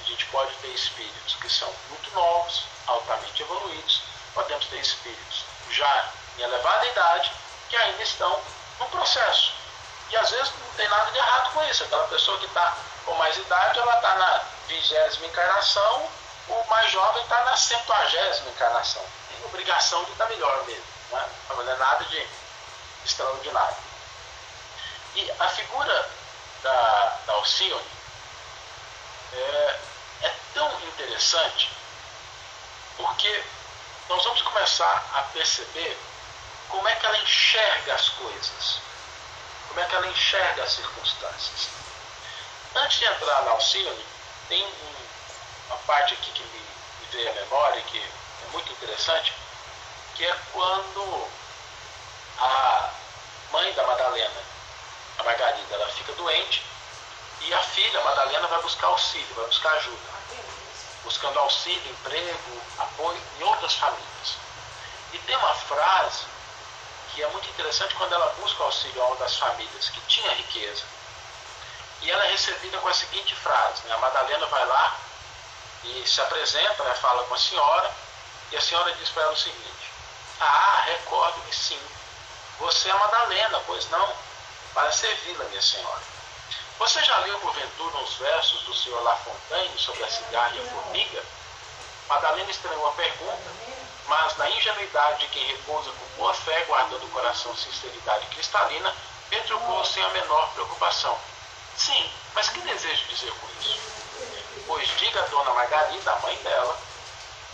A 0.00 0.04
gente 0.04 0.26
pode 0.26 0.54
ter 0.56 0.68
espíritos 0.68 1.34
que 1.36 1.48
são 1.48 1.72
muito 1.88 2.10
novos, 2.12 2.64
altamente 2.86 3.42
evoluídos, 3.42 4.02
podemos 4.34 4.66
ter 4.66 4.80
espíritos 4.80 5.44
já 5.70 6.08
em 6.38 6.42
elevada 6.42 6.86
idade 6.86 7.32
que 7.68 7.76
ainda 7.76 8.02
estão 8.02 8.40
no 8.78 8.86
processo. 8.86 9.52
E 10.10 10.16
às 10.16 10.30
vezes 10.30 10.52
não 10.60 10.74
tem 10.76 10.88
nada 10.88 11.10
de 11.10 11.18
errado 11.18 11.52
com 11.52 11.64
isso. 11.64 11.84
Aquela 11.84 12.06
pessoa 12.08 12.38
que 12.38 12.46
está 12.46 12.76
com 13.04 13.14
mais 13.14 13.36
idade, 13.36 13.78
ela 13.78 13.96
está 13.96 14.14
na 14.14 14.42
vigésima 14.66 15.26
encarnação, 15.26 16.08
o 16.48 16.64
mais 16.68 16.90
jovem 16.90 17.22
está 17.22 17.42
na 17.44 17.56
septuagésima 17.56 18.50
encarnação. 18.50 19.04
Obrigação 19.44 20.04
de 20.04 20.12
estar 20.12 20.26
melhor 20.26 20.64
mesmo. 20.64 20.84
Não 21.10 21.18
é, 21.18 21.28
não 21.48 21.72
é 21.72 21.76
nada 21.76 22.04
de 22.04 22.28
extraordinário. 23.04 23.76
E 25.14 25.30
a 25.30 25.48
figura 25.48 26.10
da, 26.62 27.18
da 27.26 27.32
Alcione 27.34 27.86
é, 29.32 29.80
é 30.22 30.34
tão 30.54 30.80
interessante 30.80 31.70
porque 32.96 33.44
nós 34.08 34.22
vamos 34.24 34.42
começar 34.42 35.04
a 35.14 35.22
perceber 35.32 35.96
como 36.68 36.88
é 36.88 36.94
que 36.96 37.06
ela 37.06 37.18
enxerga 37.18 37.94
as 37.94 38.08
coisas, 38.10 38.78
como 39.68 39.80
é 39.80 39.84
que 39.84 39.94
ela 39.94 40.06
enxerga 40.06 40.62
as 40.62 40.72
circunstâncias. 40.72 41.68
Antes 42.74 42.98
de 42.98 43.04
entrar 43.04 43.42
na 43.42 43.52
Alcione, 43.52 44.06
tem 44.48 44.64
um, 44.64 44.94
uma 45.68 45.76
parte 45.78 46.14
aqui 46.14 46.30
que 46.32 46.42
me, 46.42 46.58
me 46.58 47.06
veio 47.12 47.30
à 47.30 47.34
memória, 47.34 47.82
que 47.82 48.02
muito 48.52 48.72
interessante, 48.72 49.34
que 50.14 50.24
é 50.24 50.36
quando 50.52 51.28
a 52.38 52.90
mãe 53.52 53.72
da 53.74 53.84
Madalena 53.84 54.54
a 55.18 55.22
Margarida 55.22 55.74
ela 55.74 55.88
fica 55.88 56.12
doente 56.14 56.62
e 57.40 57.52
a 57.52 57.58
filha, 57.60 58.00
a 58.00 58.04
Madalena, 58.04 58.46
vai 58.48 58.62
buscar 58.62 58.86
auxílio, 58.86 59.34
vai 59.34 59.46
buscar 59.46 59.70
ajuda. 59.72 60.14
Buscando 61.02 61.38
auxílio, 61.38 61.90
emprego, 61.90 62.62
apoio 62.78 63.20
em 63.38 63.42
outras 63.42 63.74
famílias. 63.74 64.36
E 65.12 65.18
tem 65.18 65.36
uma 65.36 65.54
frase 65.54 66.24
que 67.12 67.22
é 67.22 67.28
muito 67.28 67.48
interessante 67.50 67.94
quando 67.96 68.14
ela 68.14 68.32
busca 68.40 68.64
auxílio 68.64 69.02
a 69.02 69.06
uma 69.08 69.16
das 69.16 69.36
famílias 69.36 69.90
que 69.90 70.00
tinha 70.02 70.32
riqueza. 70.32 70.84
E 72.00 72.10
ela 72.10 72.24
é 72.24 72.30
recebida 72.30 72.78
com 72.78 72.88
a 72.88 72.94
seguinte 72.94 73.34
frase: 73.36 73.82
né? 73.86 73.94
a 73.94 73.98
Madalena 73.98 74.46
vai 74.46 74.66
lá 74.66 74.96
e 75.84 76.08
se 76.08 76.20
apresenta, 76.22 76.82
né, 76.82 76.94
fala 76.94 77.24
com 77.24 77.34
a 77.34 77.38
senhora, 77.38 77.94
e 78.54 78.56
a 78.56 78.60
senhora 78.60 78.94
diz 78.94 79.08
para 79.08 79.24
ela 79.24 79.32
o 79.32 79.36
seguinte: 79.36 79.90
Ah, 80.40 80.82
recordo-me 80.86 81.52
sim, 81.52 81.80
você 82.60 82.88
é 82.88 82.94
Madalena, 82.94 83.60
pois 83.66 83.90
não? 83.90 84.14
Para 84.72 84.92
servi-la, 84.92 85.44
minha 85.46 85.60
senhora. 85.60 86.02
Você 86.78 87.02
já 87.02 87.18
leu 87.18 87.38
porventura 87.40 87.96
uns 87.96 88.14
versos 88.14 88.62
do 88.62 88.74
senhor 88.74 89.02
Lafontaine 89.02 89.76
sobre 89.78 90.04
a 90.04 90.08
cigarra 90.08 90.54
e 90.54 90.60
a 90.60 90.70
formiga? 90.70 91.24
Madalena 92.08 92.50
estranhou 92.50 92.86
a 92.86 92.92
pergunta, 92.92 93.42
mas 94.06 94.36
na 94.36 94.48
ingenuidade 94.50 95.20
de 95.20 95.28
quem 95.28 95.46
repousa 95.46 95.90
com 95.90 96.16
boa 96.16 96.34
fé, 96.34 96.64
guardando 96.64 97.04
o 97.04 97.10
coração 97.10 97.56
sinceridade 97.56 98.26
cristalina, 98.26 98.94
retrucou 99.30 99.84
sem 99.84 100.02
a 100.04 100.08
menor 100.10 100.52
preocupação. 100.52 101.18
Sim, 101.76 102.08
mas 102.34 102.50
que 102.50 102.60
desejo 102.60 103.04
dizer 103.06 103.32
com 103.32 103.48
isso? 103.60 103.80
Pois 104.66 104.88
diga 104.98 105.22
a 105.22 105.26
dona 105.26 105.52
Margarida, 105.54 106.12
a 106.12 106.18
mãe 106.20 106.36
dela, 106.36 106.78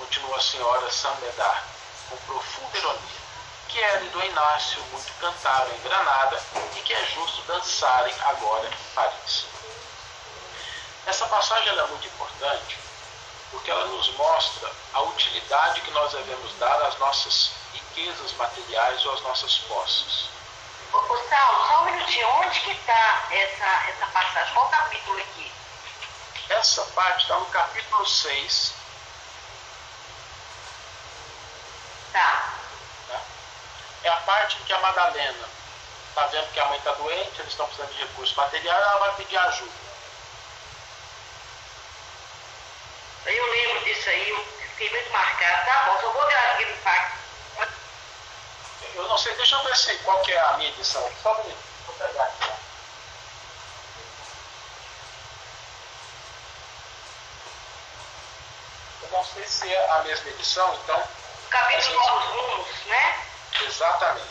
continuou 0.01 0.35
a 0.35 0.41
senhora 0.41 0.91
Samedar, 0.91 1.65
com 2.09 2.17
profunda 2.17 2.79
ironia, 2.79 3.21
que 3.69 3.79
ela 3.79 4.03
e 4.03 4.09
do 4.09 4.25
Inácio 4.25 4.83
muito 4.93 5.13
cantaram 5.21 5.71
em 5.73 5.81
Granada 5.83 6.43
e 6.75 6.81
que 6.81 6.95
é 6.95 7.07
justo 7.07 7.43
dançarem 7.43 8.15
agora 8.23 8.67
em 8.67 8.95
Paris. 8.95 9.45
Essa 11.07 11.27
passagem 11.27 11.79
é 11.79 11.87
muito 11.87 12.07
importante 12.07 12.79
porque 13.51 13.71
ela 13.71 13.85
nos 13.87 14.09
mostra 14.15 14.73
a 14.95 15.03
utilidade 15.03 15.83
que 15.83 15.91
nós 15.91 16.13
devemos 16.13 16.55
dar 16.55 16.81
às 16.83 16.97
nossas 16.99 17.51
riquezas 17.75 18.33
materiais 18.35 19.05
ou 19.05 19.13
às 19.13 19.21
nossas 19.21 19.59
posses. 19.59 20.31
Ô, 20.93 20.97
ô 20.97 21.29
Saulo, 21.29 21.69
só 21.69 21.83
um 21.83 21.85
minutinho, 21.87 22.29
onde 22.29 22.61
que 22.61 22.71
está 22.71 23.29
essa, 23.31 23.91
essa 23.91 24.07
passagem? 24.07 24.55
Qual 24.55 24.69
capítulo 24.71 25.19
aqui? 25.19 25.53
Essa 26.49 26.83
parte 26.87 27.23
está 27.23 27.39
no 27.39 27.47
capítulo 27.47 28.07
6. 28.07 28.80
Tá. 32.13 32.55
Né? 33.09 33.21
É 34.05 34.09
a 34.09 34.17
parte 34.17 34.59
em 34.59 34.65
que 34.65 34.73
a 34.73 34.79
Madalena 34.79 35.49
está 36.09 36.27
vendo 36.27 36.53
que 36.53 36.61
a 36.61 36.67
mãe 36.67 36.79
está 36.79 36.93
doente, 36.93 37.41
eles 37.41 37.53
estão 37.53 37.67
precisando 37.67 37.93
de 37.93 38.01
recursos 38.01 38.37
materiais, 38.37 38.83
ela 38.83 38.99
vai 38.99 39.15
pedir 39.17 39.39
ajuda. 39.39 39.91
Eu 43.27 43.51
lembro 43.53 43.85
disso 43.85 44.09
aí, 44.09 44.31
eu 44.31 44.45
fiquei 44.71 44.91
muito 44.91 45.11
marcado. 45.11 45.67
Tá 45.67 45.85
bom, 45.87 46.01
só 46.01 46.11
vou 46.11 46.23
olhar 46.23 46.55
aqui 46.55 46.65
no 46.65 46.77
pacto. 46.79 47.19
Eu 48.95 49.09
não 49.09 49.19
sei, 49.19 49.35
deixa 49.37 49.55
eu 49.55 49.65
ver 49.65 49.77
se, 49.77 49.95
qual 49.99 50.21
que 50.21 50.33
é 50.33 50.41
a 50.41 50.53
minha 50.55 50.71
edição. 50.71 51.11
Só 51.23 51.33
um 51.35 51.45
minuto, 51.45 51.63
vou 51.87 51.95
pegar 51.95 52.25
aqui. 52.25 52.51
Eu 59.03 59.09
não 59.11 59.25
sei 59.25 59.47
se 59.47 59.73
é 59.73 59.91
a 59.91 59.99
mesma 60.01 60.31
edição, 60.31 60.75
então. 60.83 61.20
Capítulo. 61.51 61.97
Novos 61.97 62.25
Rumos, 62.27 62.69
né? 62.87 63.27
Exatamente. 63.67 64.31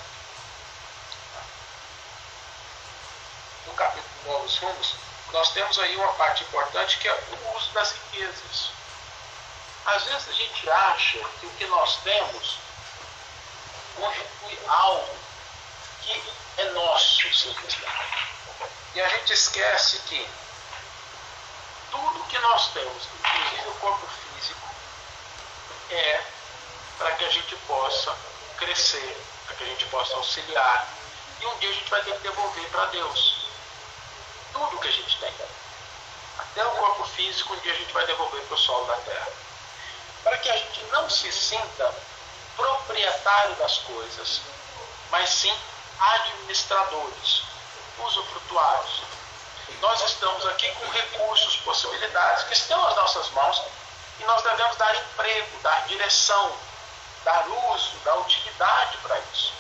No 3.68 3.74
capítulo 3.74 4.10
Novos 4.26 4.58
Rumos, 4.58 4.96
nós 5.34 5.52
temos 5.52 5.78
aí 5.80 5.96
uma 5.98 6.14
parte 6.14 6.44
importante 6.44 6.98
que 6.98 7.08
é 7.08 7.14
o 7.14 7.58
uso 7.58 7.72
das 7.72 7.92
riquezas. 7.92 8.72
Às 9.86 10.04
vezes 10.04 10.30
a 10.30 10.34
gente 10.34 10.70
acha 10.70 11.20
que 11.40 11.46
o 11.46 11.50
que 11.52 11.66
nós 11.68 11.98
temos 12.04 12.58
constitui 13.98 14.60
algo 14.68 15.18
que 16.02 16.34
é 16.58 16.64
nosso, 16.72 17.34
simplesmente. 17.34 17.88
E 18.96 19.02
a 19.02 19.08
gente 19.10 19.34
esquece 19.34 20.00
que 20.08 20.28
tudo 21.92 22.24
que 22.28 22.40
nós 22.40 22.72
temos, 22.72 23.04
inclusive 23.20 23.68
o 23.68 23.74
corpo 23.74 24.08
físico, 24.08 24.70
é 25.92 26.24
para 27.00 27.14
que 27.14 27.26
a 27.26 27.30
gente 27.30 27.56
possa 27.66 28.16
crescer, 28.58 29.18
para 29.48 29.56
que 29.56 29.64
a 29.64 29.68
gente 29.68 29.86
possa 29.86 30.14
auxiliar. 30.16 30.88
E 31.40 31.46
um 31.46 31.58
dia 31.58 31.70
a 31.70 31.74
gente 31.74 31.90
vai 31.90 32.04
ter 32.04 32.14
que 32.14 32.20
devolver 32.20 32.70
para 32.70 32.86
Deus. 32.88 33.48
Tudo 34.52 34.80
que 34.80 34.88
a 34.90 34.92
gente 34.92 35.18
tem. 35.18 35.34
Até 36.38 36.66
o 36.66 36.72
corpo 36.72 37.06
físico, 37.06 37.54
um 37.54 37.60
dia 37.60 37.72
a 37.72 37.76
gente 37.76 37.94
vai 37.94 38.06
devolver 38.06 38.42
para 38.42 38.56
o 38.56 38.60
solo 38.60 38.86
da 38.86 38.98
terra. 38.98 39.28
Para 40.24 40.38
que 40.40 40.50
a 40.50 40.58
gente 40.58 40.84
não 40.92 41.10
se 41.10 41.32
sinta 41.32 41.96
proprietário 42.58 43.56
das 43.56 43.78
coisas, 43.78 44.42
mas 45.10 45.30
sim 45.30 45.58
administradores, 46.00 47.44
usufrutuários. 48.00 49.02
Nós 49.80 50.02
estamos 50.02 50.46
aqui 50.48 50.70
com 50.72 50.90
recursos, 50.90 51.56
possibilidades 51.58 52.44
que 52.44 52.54
estão 52.54 52.86
às 52.86 52.96
nossas 52.98 53.30
mãos 53.30 53.62
e 54.20 54.24
nós 54.26 54.44
devemos 54.44 54.76
dar 54.76 54.94
emprego, 54.94 55.60
dar 55.62 55.88
direção, 55.88 56.54
dar 57.30 57.48
uso, 57.48 57.92
dar 58.04 58.18
utilidade 58.18 58.98
para 58.98 59.20
isso. 59.32 59.54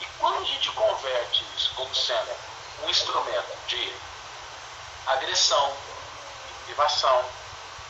E 0.00 0.06
quando 0.18 0.42
a 0.42 0.46
gente 0.46 0.68
converte 0.72 1.44
isso 1.56 1.72
como 1.76 1.94
sendo 1.94 2.36
um 2.82 2.90
instrumento 2.90 3.56
de 3.68 3.92
agressão, 5.06 5.76
de 6.48 6.64
privação, 6.64 7.24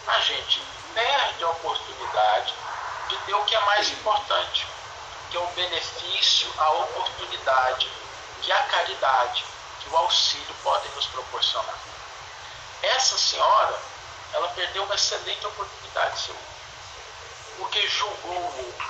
a 0.06 0.20
gente 0.20 0.62
perde 0.92 1.42
a 1.42 1.48
oportunidade 1.48 2.54
de 3.08 3.16
ter 3.16 3.34
o 3.34 3.44
que 3.46 3.54
é 3.54 3.60
mais 3.60 3.90
importante, 3.90 4.66
que 5.30 5.38
é 5.38 5.40
o 5.40 5.46
benefício, 5.48 6.52
a 6.58 6.70
oportunidade 6.72 7.90
que 8.42 8.52
a 8.52 8.62
caridade, 8.64 9.44
que 9.80 9.88
o 9.88 9.96
auxílio 9.96 10.54
podem 10.62 10.90
nos 10.92 11.06
proporcionar. 11.06 11.78
Essa 12.82 13.16
senhora, 13.16 13.80
ela 14.34 14.48
perdeu 14.50 14.84
uma 14.84 14.94
excelente 14.94 15.46
oportunidade 15.46 16.14
de 16.14 16.20
ser 16.26 16.34
porque 17.58 17.86
julgou 17.88 18.32
o 18.32 18.66
outro, 18.66 18.88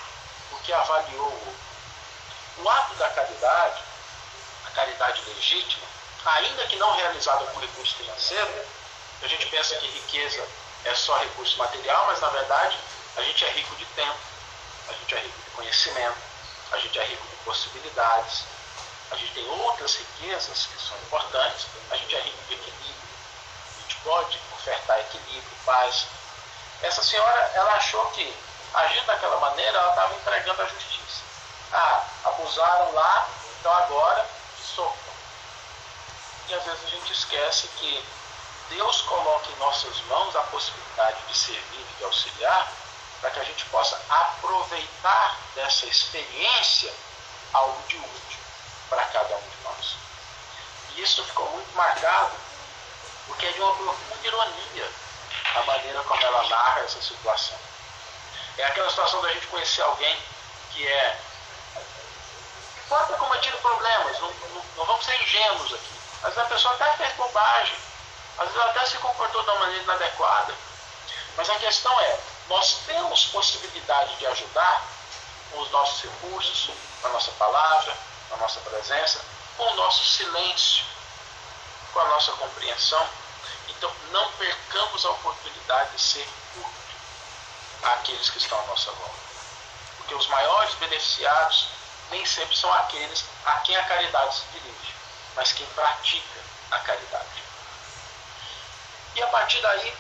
porque 0.68 0.72
avaliou. 0.74 1.54
O 2.58 2.68
ato 2.68 2.94
da 2.96 3.08
caridade, 3.10 3.82
a 4.66 4.70
caridade 4.70 5.22
legítima, 5.22 5.86
ainda 6.26 6.66
que 6.66 6.76
não 6.76 6.92
realizada 6.92 7.46
com 7.46 7.60
recurso 7.60 7.94
financeiro, 7.96 8.66
a 9.22 9.26
gente 9.26 9.46
pensa 9.46 9.76
que 9.76 9.86
riqueza 9.86 10.46
é 10.84 10.94
só 10.94 11.16
recurso 11.18 11.56
material, 11.56 12.06
mas 12.06 12.20
na 12.20 12.28
verdade 12.28 12.76
a 13.16 13.22
gente 13.22 13.44
é 13.44 13.50
rico 13.50 13.74
de 13.76 13.84
tempo, 13.86 14.18
a 14.88 14.92
gente 14.92 15.14
é 15.14 15.18
rico 15.20 15.42
de 15.42 15.50
conhecimento, 15.52 16.18
a 16.72 16.78
gente 16.78 16.98
é 16.98 17.04
rico 17.04 17.26
de 17.28 17.36
possibilidades, 17.44 18.42
a 19.10 19.16
gente 19.16 19.32
tem 19.32 19.48
outras 19.48 19.94
riquezas 19.96 20.66
que 20.66 20.82
são 20.82 20.96
importantes, 20.98 21.66
a 21.90 21.96
gente 21.96 22.14
é 22.14 22.20
rico 22.20 22.44
de 22.48 22.54
equilíbrio, 22.54 23.08
a 23.76 23.80
gente 23.82 23.96
pode 24.02 24.38
ofertar 24.52 24.98
equilíbrio, 24.98 25.56
paz. 25.64 26.06
Essa 26.82 27.02
senhora, 27.02 27.52
ela 27.54 27.72
achou 27.74 28.04
que, 28.10 28.34
agindo 28.74 29.06
daquela 29.06 29.38
maneira, 29.40 29.78
ela 29.78 29.90
estava 29.90 30.14
entregando 30.14 30.62
a 30.62 30.66
justiça. 30.66 31.22
Ah, 31.72 32.04
abusaram 32.24 32.92
lá, 32.94 33.28
então 33.58 33.72
agora 33.72 34.26
sofram. 34.74 35.12
E 36.48 36.54
às 36.54 36.64
vezes 36.64 36.84
a 36.84 36.88
gente 36.88 37.12
esquece 37.12 37.68
que 37.68 38.04
Deus 38.70 39.02
coloca 39.02 39.50
em 39.50 39.56
nossas 39.56 40.00
mãos 40.02 40.34
a 40.36 40.42
possibilidade 40.42 41.18
de 41.26 41.36
servir 41.36 41.80
e 41.80 41.98
de 41.98 42.04
auxiliar 42.04 42.70
para 43.20 43.30
que 43.30 43.40
a 43.40 43.44
gente 43.44 43.64
possa 43.66 44.00
aproveitar 44.08 45.36
dessa 45.54 45.86
experiência 45.86 46.92
algo 47.52 47.82
de 47.88 47.96
útil 47.96 48.40
para 48.88 49.04
cada 49.06 49.36
um 49.36 49.48
de 49.48 49.56
nós. 49.64 49.96
E 50.94 51.02
isso 51.02 51.24
ficou 51.24 51.48
muito 51.50 51.74
marcado 51.74 52.32
porque 53.26 53.46
é 53.46 53.52
de 53.52 53.60
uma 53.60 53.74
profunda 53.74 54.26
ironia 54.26 54.90
a 55.54 55.62
maneira 55.62 56.02
como 56.04 56.22
ela 56.22 56.48
narra 56.48 56.80
essa 56.80 57.00
situação. 57.02 57.58
É 58.59 58.64
aquela 58.66 58.90
situação 58.90 59.22
da 59.22 59.32
gente 59.32 59.46
conhecer 59.46 59.82
alguém 59.82 60.20
que 60.72 60.86
é. 60.86 61.20
Pode 62.88 63.09
ter 63.09 63.18
cometido 63.18 63.56
problemas, 63.59 64.18
não, 64.18 64.30
não, 64.30 64.64
não 64.76 64.84
vamos 64.84 65.04
ser 65.04 65.20
ingênuos 65.22 65.72
aqui. 65.74 66.00
Mas 66.22 66.38
a 66.38 66.44
pessoa 66.44 66.74
até 66.74 66.90
fez 66.96 67.12
bobagem, 67.14 67.76
às 68.38 68.46
vezes 68.46 68.61
ela 68.61 68.70
até 68.70 68.86
se 68.86 68.96
comportou 68.98 69.42
de 69.42 69.50
uma 69.50 69.61
maneira 69.61 69.82
inadequada. 69.84 70.54
Mas 71.36 71.48
a 71.50 71.54
questão 71.56 72.00
é, 72.00 72.18
nós 72.48 72.78
temos 72.86 73.26
possibilidade 73.26 74.16
de 74.16 74.26
ajudar 74.26 74.84
com 75.50 75.61
os 75.61 75.70
nossos 75.70 76.02
recursos, 76.02 76.70
com 77.00 77.09
a 77.09 77.11
nossa 77.11 77.30
palavra, 77.32 77.96
com 78.28 78.34
a 78.34 78.38
nossa 78.38 78.61
presença, 78.61 79.20
com 79.56 79.64
o 79.64 79.74
nosso 79.76 80.04
silêncio, 80.04 80.84
com 81.92 82.00
a 82.00 82.04
nossa 82.09 82.32
compreensão. 82.32 83.09
Então, 83.68 83.92
não 84.11 84.32
percamos 84.32 85.04
a 85.04 85.11
oportunidade 85.11 85.90
de 85.92 86.02
ser 86.02 86.28
àqueles 87.82 88.30
que 88.30 88.38
estão 88.38 88.58
à 88.58 88.66
nossa 88.66 88.90
volta. 88.92 89.18
Porque 89.98 90.14
os 90.14 90.26
maiores 90.28 90.74
beneficiados 90.74 91.68
nem 92.10 92.24
sempre 92.24 92.56
são 92.56 92.72
aqueles 92.72 93.24
a 93.44 93.52
quem 93.60 93.76
a 93.76 93.84
caridade 93.84 94.34
se 94.34 94.44
dirige, 94.52 94.94
mas 95.36 95.52
quem 95.52 95.66
pratica 95.66 96.40
a 96.70 96.78
caridade. 96.80 97.42
E 99.14 99.22
a 99.22 99.26
partir 99.28 99.60
daí, 99.60 99.96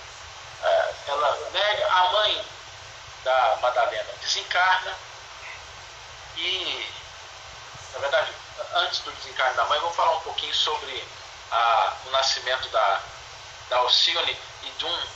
é, 0.62 0.94
ela 1.06 1.50
nega, 1.52 1.86
a 1.92 2.12
mãe 2.12 2.44
da 3.24 3.58
Madalena 3.60 4.12
desencarna 4.20 4.96
e, 6.36 6.94
na 7.92 7.98
verdade, 7.98 8.32
antes 8.74 9.00
do 9.00 9.10
desencarne 9.12 9.56
da 9.56 9.64
mãe, 9.64 9.80
vamos 9.80 9.96
falar 9.96 10.16
um 10.16 10.20
pouquinho 10.20 10.54
sobre 10.54 11.06
a, 11.50 11.96
o 12.06 12.10
nascimento 12.10 12.68
da, 12.68 13.00
da 13.68 13.76
Alcione 13.78 14.38
e 14.62 14.70
de 14.70 14.84
um 14.84 15.06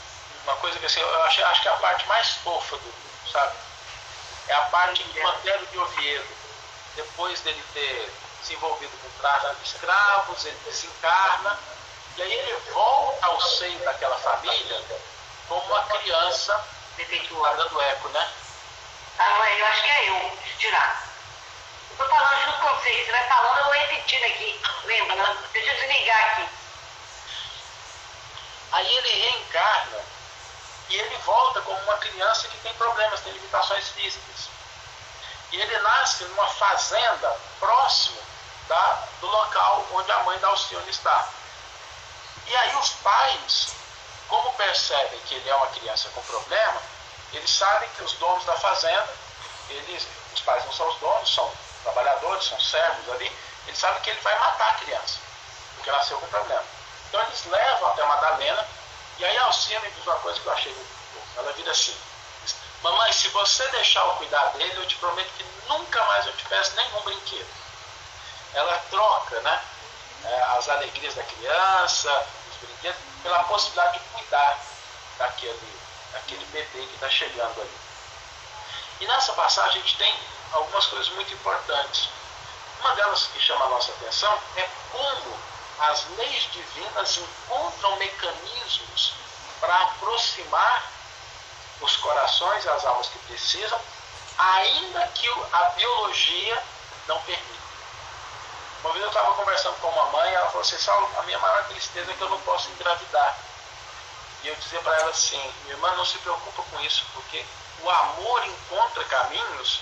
uma 0.43 0.55
coisa 0.57 0.77
que 0.79 0.85
assim, 0.85 0.99
eu 0.99 1.23
acho, 1.23 1.45
acho 1.45 1.61
que 1.61 1.67
é 1.67 1.71
a 1.71 1.77
parte 1.77 2.07
mais 2.07 2.29
fofa 2.43 2.77
do 2.77 2.85
livro, 2.85 3.31
sabe? 3.31 3.55
É 4.47 4.53
a 4.53 4.61
parte 4.65 5.03
que 5.03 5.19
o 5.19 5.27
Antero 5.27 5.65
de 5.67 5.77
Oviedo, 5.79 6.35
depois 6.95 7.39
dele 7.41 7.63
ter 7.73 8.13
se 8.43 8.53
envolvido 8.53 8.91
com 8.97 9.21
tráfico 9.21 9.55
de 9.55 9.67
escravos, 9.69 10.45
ele 10.45 10.59
desencarna, 10.65 11.57
e 12.17 12.21
aí 12.21 12.33
ele 12.33 12.53
volta 12.71 13.25
ao 13.25 13.41
seio 13.41 13.79
daquela 13.79 14.17
família 14.17 14.83
como 15.47 15.61
uma 15.61 15.83
criança 15.83 16.67
defeituosa 16.97 17.55
dando 17.55 17.81
eco, 17.81 18.09
né? 18.09 18.31
Ah, 19.17 19.29
não 19.29 19.43
é, 19.43 19.61
eu 19.61 19.65
acho 19.67 19.83
que 19.83 19.89
é 19.89 20.09
eu, 20.09 20.37
tirar. 20.59 21.07
Eu 21.91 21.97
tô 21.97 22.05
falando 22.05 22.45
junto 22.45 22.59
com 22.59 22.75
você, 22.75 23.05
você 23.05 23.11
vai 23.11 23.27
falando, 23.27 23.57
eu 23.59 23.63
vou 23.65 23.73
repetindo 23.73 24.23
aqui, 24.25 24.61
lembrando. 24.85 25.51
Deixa 25.53 25.71
eu 25.71 25.79
desligar 25.79 26.25
aqui. 26.25 26.49
Aí 28.71 28.97
ele 28.97 29.09
reencarna 29.09 29.99
e 30.93 30.95
ele 30.95 31.17
volta 31.25 31.59
como 31.63 31.79
uma 31.81 31.97
criança 31.97 32.47
que 32.47 32.57
tem 32.57 32.71
problemas, 32.75 33.19
tem 33.21 33.33
limitações 33.33 33.89
físicas. 33.89 34.47
E 35.51 35.59
ele 35.59 35.79
nasce 35.79 36.23
numa 36.25 36.47
fazenda 36.49 37.35
próximo 37.59 38.21
da, 38.67 39.07
do 39.19 39.25
local 39.25 39.87
onde 39.93 40.11
a 40.11 40.19
mãe 40.19 40.37
da 40.37 40.49
Alcione 40.49 40.87
está. 40.91 41.27
E 42.45 42.55
aí 42.55 42.75
os 42.75 42.89
pais, 42.89 43.73
como 44.29 44.53
percebem 44.53 45.19
que 45.21 45.33
ele 45.33 45.49
é 45.49 45.55
uma 45.55 45.67
criança 45.67 46.09
com 46.09 46.21
problema, 46.21 46.79
eles 47.33 47.49
sabem 47.49 47.89
que 47.97 48.03
os 48.03 48.13
donos 48.13 48.45
da 48.45 48.55
fazenda, 48.57 49.09
eles, 49.69 50.07
os 50.35 50.41
pais 50.41 50.63
não 50.63 50.73
são 50.73 50.87
os 50.89 50.99
donos, 50.99 51.33
são 51.33 51.51
trabalhadores, 51.81 52.45
são 52.45 52.59
servos 52.59 53.15
ali, 53.15 53.35
eles 53.65 53.79
sabem 53.79 53.99
que 54.03 54.11
ele 54.11 54.21
vai 54.21 54.37
matar 54.37 54.69
a 54.69 54.73
criança, 54.75 55.17
porque 55.75 55.89
nasceu 55.89 56.19
com 56.19 56.27
problema. 56.27 56.63
Então 57.09 57.19
eles 57.23 57.45
levam 57.45 57.89
até 57.89 58.05
Madalena, 58.05 58.67
e 59.19 59.25
aí 59.25 59.37
a 59.37 59.43
Alcina 59.45 59.89
diz 59.91 60.05
uma 60.05 60.15
coisa 60.17 60.39
que 60.39 60.45
eu 60.47 60.53
achei 60.53 60.73
muito 60.73 61.13
boa. 61.13 61.25
Ela 61.37 61.53
vira 61.53 61.71
assim, 61.71 61.95
mamãe, 62.81 63.11
se 63.13 63.27
você 63.29 63.67
deixar 63.69 64.01
eu 64.05 64.15
cuidar 64.15 64.45
dele, 64.53 64.77
eu 64.77 64.87
te 64.87 64.95
prometo 64.95 65.31
que 65.37 65.45
nunca 65.67 66.03
mais 66.05 66.25
eu 66.25 66.33
te 66.35 66.45
peço 66.45 66.75
nenhum 66.75 67.01
brinquedo. 67.01 67.47
Ela 68.53 68.77
troca, 68.89 69.39
né, 69.41 69.63
é, 70.25 70.41
as 70.57 70.69
alegrias 70.69 71.15
da 71.15 71.23
criança, 71.23 72.27
os 72.51 72.57
brinquedos, 72.57 73.01
pela 73.21 73.43
possibilidade 73.45 73.99
de 73.99 74.05
cuidar 74.09 74.59
daquele, 75.17 75.79
daquele 76.11 76.45
bebê 76.45 76.85
que 76.85 76.93
está 76.95 77.09
chegando 77.09 77.61
ali. 77.61 77.77
E 78.99 79.07
nessa 79.07 79.33
passagem 79.33 79.81
a 79.81 79.85
gente 79.85 79.97
tem 79.97 80.15
algumas 80.51 80.85
coisas 80.87 81.09
muito 81.09 81.33
importantes. 81.33 82.09
Uma 82.79 82.95
delas 82.95 83.27
que 83.27 83.39
chama 83.39 83.65
a 83.65 83.69
nossa 83.69 83.91
atenção 83.91 84.37
é 84.57 84.67
como 84.91 85.52
as 85.79 86.05
leis 86.17 86.49
divinas 86.51 87.17
encontram 87.17 87.95
mecanismos 87.97 89.13
para 89.59 89.75
aproximar 89.83 90.91
os 91.81 91.95
corações 91.97 92.65
as 92.67 92.85
almas 92.85 93.07
que 93.07 93.19
precisam, 93.19 93.79
ainda 94.37 95.07
que 95.07 95.29
a 95.51 95.63
biologia 95.75 96.63
não 97.07 97.19
permita. 97.21 97.63
Uma 98.83 98.91
vez 98.93 99.03
eu 99.03 99.09
estava 99.09 99.33
conversando 99.35 99.75
com 99.79 99.87
uma 99.87 100.05
mãe, 100.11 100.33
ela 100.33 100.47
falou 100.47 100.61
assim, 100.61 100.77
Saulo, 100.77 101.09
a 101.17 101.23
minha 101.23 101.39
maior 101.39 101.63
tristeza 101.67 102.11
é 102.11 102.13
que 102.13 102.21
eu 102.21 102.29
não 102.29 102.39
posso 102.41 102.69
engravidar. 102.71 103.37
E 104.43 104.47
eu 104.47 104.55
dizia 104.55 104.81
para 104.81 104.97
ela 104.99 105.09
assim, 105.09 105.39
minha 105.63 105.75
irmã, 105.75 105.95
não 105.95 106.05
se 106.05 106.17
preocupa 106.17 106.63
com 106.63 106.79
isso, 106.81 107.05
porque 107.13 107.45
o 107.81 107.89
amor 107.89 108.45
encontra 108.45 109.03
caminhos 109.05 109.79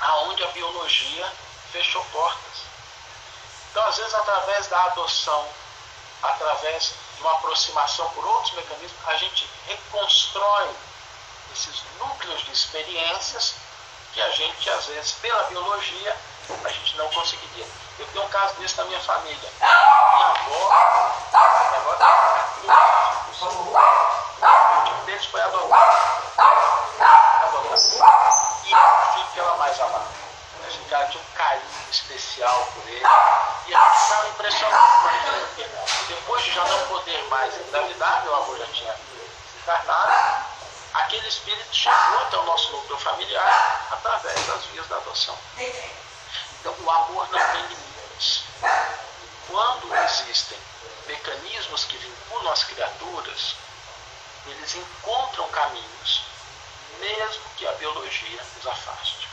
aonde 0.00 0.42
a 0.44 0.48
biologia 0.48 1.32
fechou 1.72 2.04
portas. 2.06 2.65
Então, 3.76 3.88
às 3.88 3.96
vezes, 3.98 4.14
através 4.14 4.66
da 4.68 4.84
adoção, 4.84 5.46
através 6.22 6.94
de 7.14 7.20
uma 7.20 7.32
aproximação 7.32 8.08
por 8.12 8.24
outros 8.24 8.54
mecanismos, 8.54 8.98
a 9.06 9.16
gente 9.16 9.46
reconstrói 9.66 10.70
esses 11.52 11.82
núcleos 11.98 12.42
de 12.46 12.52
experiências 12.52 13.54
que 14.14 14.22
a 14.22 14.30
gente, 14.30 14.70
às 14.70 14.86
vezes, 14.86 15.12
pela 15.20 15.42
biologia, 15.42 16.16
a 16.64 16.68
gente 16.70 16.96
não 16.96 17.06
conseguiria. 17.10 17.66
Eu 17.98 18.06
tenho 18.06 18.24
um 18.24 18.28
caso 18.30 18.54
desse 18.54 18.78
na 18.78 18.86
minha 18.86 19.00
família. 19.00 19.52
Minha 19.60 20.26
avó, 20.26 20.72
avó 21.34 21.64
tem 21.70 21.80
14 21.84 22.60
filhos. 22.62 23.42
O 23.42 24.78
último 24.78 25.04
deles 25.04 25.26
foi. 25.26 25.42
Adotado. 25.42 26.16
E 28.64 28.74
o 28.74 29.12
filho 29.12 29.26
que 29.34 29.38
ela 29.38 29.54
mais 29.58 29.78
amava. 29.78 30.15
Tinha 30.86 31.20
um 31.20 31.34
carinho 31.34 31.90
especial 31.90 32.68
por 32.74 32.88
ele. 32.88 33.04
E 33.66 33.74
a 33.74 33.96
estava 33.96 34.28
impressionado 34.28 34.86
porque 35.02 35.68
depois 36.08 36.44
de 36.44 36.52
já 36.52 36.64
não 36.64 36.86
poder 36.86 37.22
mais 37.24 37.56
engravidar, 37.60 38.22
meu 38.22 38.36
avô 38.36 38.56
já 38.56 38.66
tinha 38.66 38.94
desencarnado, 38.94 40.46
aquele 40.94 41.26
espírito 41.26 41.74
chegou 41.74 42.18
até 42.20 42.36
o 42.38 42.44
nosso 42.44 42.70
núcleo 42.70 42.98
familiar 42.98 43.88
através 43.90 44.46
das 44.46 44.64
vias 44.66 44.86
da 44.86 44.96
adoção. 44.96 45.36
Então 45.58 46.74
o 46.78 46.90
amor 46.90 47.28
não 47.32 47.52
tem 47.52 47.62
limites. 47.62 48.44
Quando 49.48 49.94
existem 50.04 50.58
mecanismos 51.08 51.84
que 51.84 51.96
vinculam 51.96 52.52
as 52.52 52.62
criaturas, 52.62 53.56
eles 54.46 54.74
encontram 54.76 55.48
caminhos, 55.48 56.22
mesmo 57.00 57.42
que 57.56 57.66
a 57.66 57.72
biologia 57.72 58.40
os 58.60 58.66
afaste. 58.66 59.28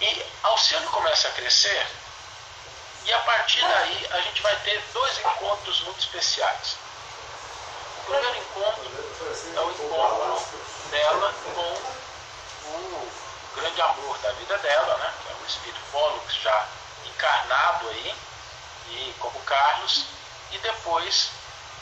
E 0.00 0.26
Alcione 0.44 0.86
começa 0.86 1.28
a 1.28 1.32
crescer, 1.32 1.86
e 3.04 3.12
a 3.12 3.18
partir 3.20 3.60
daí 3.60 4.06
a 4.10 4.20
gente 4.20 4.42
vai 4.42 4.54
ter 4.60 4.80
dois 4.92 5.18
encontros 5.18 5.80
muito 5.80 5.98
especiais. 5.98 6.76
O 7.98 8.10
primeiro 8.10 8.36
encontro 8.36 8.84
é 9.56 9.60
o 9.60 9.70
encontro 9.70 10.90
dela 10.90 11.34
com 11.42 12.68
o 12.68 13.12
grande 13.56 13.80
amor 13.80 14.18
da 14.18 14.30
vida 14.32 14.58
dela, 14.58 14.96
né? 14.98 15.12
que 15.22 15.32
é 15.32 15.34
o 15.34 15.46
espírito 15.46 15.80
Pólux 15.90 16.34
já 16.34 16.68
encarnado 17.06 17.88
aí, 17.88 18.14
e 18.90 19.14
como 19.18 19.40
Carlos, 19.40 20.04
e 20.52 20.58
depois 20.58 21.30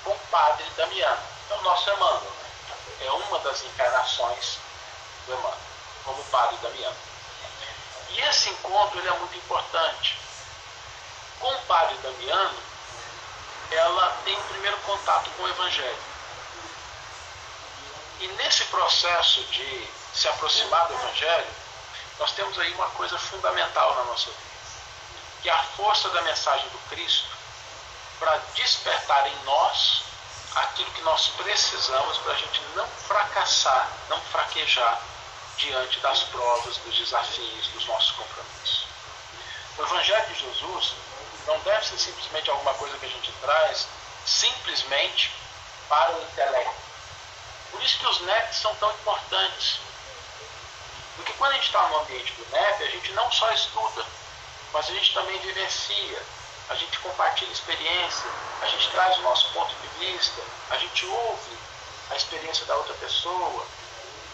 com 0.05 0.11
o 0.13 0.19
padre 0.31 0.65
Damiano, 0.77 1.23
é 1.51 1.55
o 1.55 1.63
nosso 1.63 1.91
Emmanuel. 1.91 2.21
Né? 2.21 3.07
É 3.07 3.11
uma 3.11 3.39
das 3.41 3.63
encarnações 3.63 4.59
do 5.27 5.33
Emmanuel, 5.33 5.59
como 6.05 6.25
padre 6.25 6.57
Damiano. 6.63 7.06
E 8.11 8.21
esse 8.21 8.51
encontro 8.51 8.99
ele 8.99 9.09
é 9.09 9.19
muito 9.19 9.37
importante. 9.37 10.19
Com 11.41 11.53
o 11.53 11.63
padre 11.63 11.97
Damiano, 11.99 12.59
ela 13.71 14.17
tem 14.25 14.35
o 14.35 14.43
primeiro 14.45 14.77
contato 14.79 15.31
com 15.37 15.43
o 15.43 15.49
Evangelho. 15.49 15.99
E 18.21 18.29
nesse 18.29 18.65
processo 18.67 19.43
de 19.45 19.89
se 20.15 20.29
aproximar 20.29 20.87
do 20.87 20.95
Evangelho, 20.95 21.49
nós 22.19 22.33
temos 22.33 22.59
aí 22.59 22.73
uma 22.73 22.89
coisa 22.91 23.19
fundamental 23.19 23.95
na 23.97 24.05
nossa 24.05 24.31
vida, 24.31 24.41
que 25.43 25.51
é 25.51 25.53
a 25.53 25.63
força 25.77 26.09
da 26.11 26.23
mensagem 26.23 26.69
do 26.71 26.79
Cristo 26.89 27.29
para 28.19 28.39
despertar 28.55 29.27
em 29.27 29.45
nós 29.45 30.03
aquilo 30.55 30.91
que 30.93 31.03
nós 31.03 31.29
precisamos 31.37 32.17
para 32.19 32.33
a 32.33 32.37
gente 32.37 32.63
não 32.75 32.89
fracassar, 32.89 33.91
não 34.09 34.19
fraquejar 34.23 34.99
diante 35.57 36.01
das 36.01 36.23
provas, 36.25 36.77
dos 36.79 36.97
desafios, 36.97 37.69
dos 37.69 37.87
nossos 37.87 38.11
compromissos. 38.13 38.87
O 39.79 39.83
Evangelho 39.83 40.27
de 40.27 40.41
Jesus 40.41 40.95
não 41.47 41.59
deve 41.61 41.87
ser 41.87 41.99
simplesmente 41.99 42.51
alguma 42.51 42.75
coisa 42.75 42.97
que 42.99 43.07
a 43.07 43.11
gente 43.11 43.33
traz 43.41 43.87
simplesmente 44.25 45.31
para 45.89 46.17
o 46.17 46.23
intelecto 46.23 46.87
por 47.77 47.83
isso 47.83 47.99
que 47.99 48.07
os 48.07 48.21
NEPs 48.23 48.57
são 48.57 48.75
tão 48.77 48.91
importantes. 48.91 49.81
Porque 51.17 51.33
quando 51.35 51.53
a 51.53 51.55
gente 51.57 51.67
está 51.67 51.87
no 51.89 51.99
ambiente 51.99 52.33
do 52.33 52.47
NEP, 52.51 52.85
a 52.85 52.91
gente 52.91 53.13
não 53.13 53.31
só 53.31 53.51
estuda, 53.53 54.05
mas 54.73 54.89
a 54.89 54.93
gente 54.95 55.13
também 55.13 55.39
vivencia, 55.41 56.23
a 56.71 56.75
gente 56.75 56.99
compartilha 57.01 57.53
experiência, 57.53 58.31
a 58.63 58.67
gente 58.67 58.91
traz 58.91 59.19
o 59.19 59.23
nosso 59.23 59.53
ponto 59.53 59.75
de 59.75 59.89
vista, 59.99 60.41
a 60.71 60.79
gente 60.79 61.05
ouve 61.05 61.59
a 62.11 62.17
experiência 62.17 62.65
da 62.65 62.77
outra 62.77 62.95
pessoa. 62.95 63.67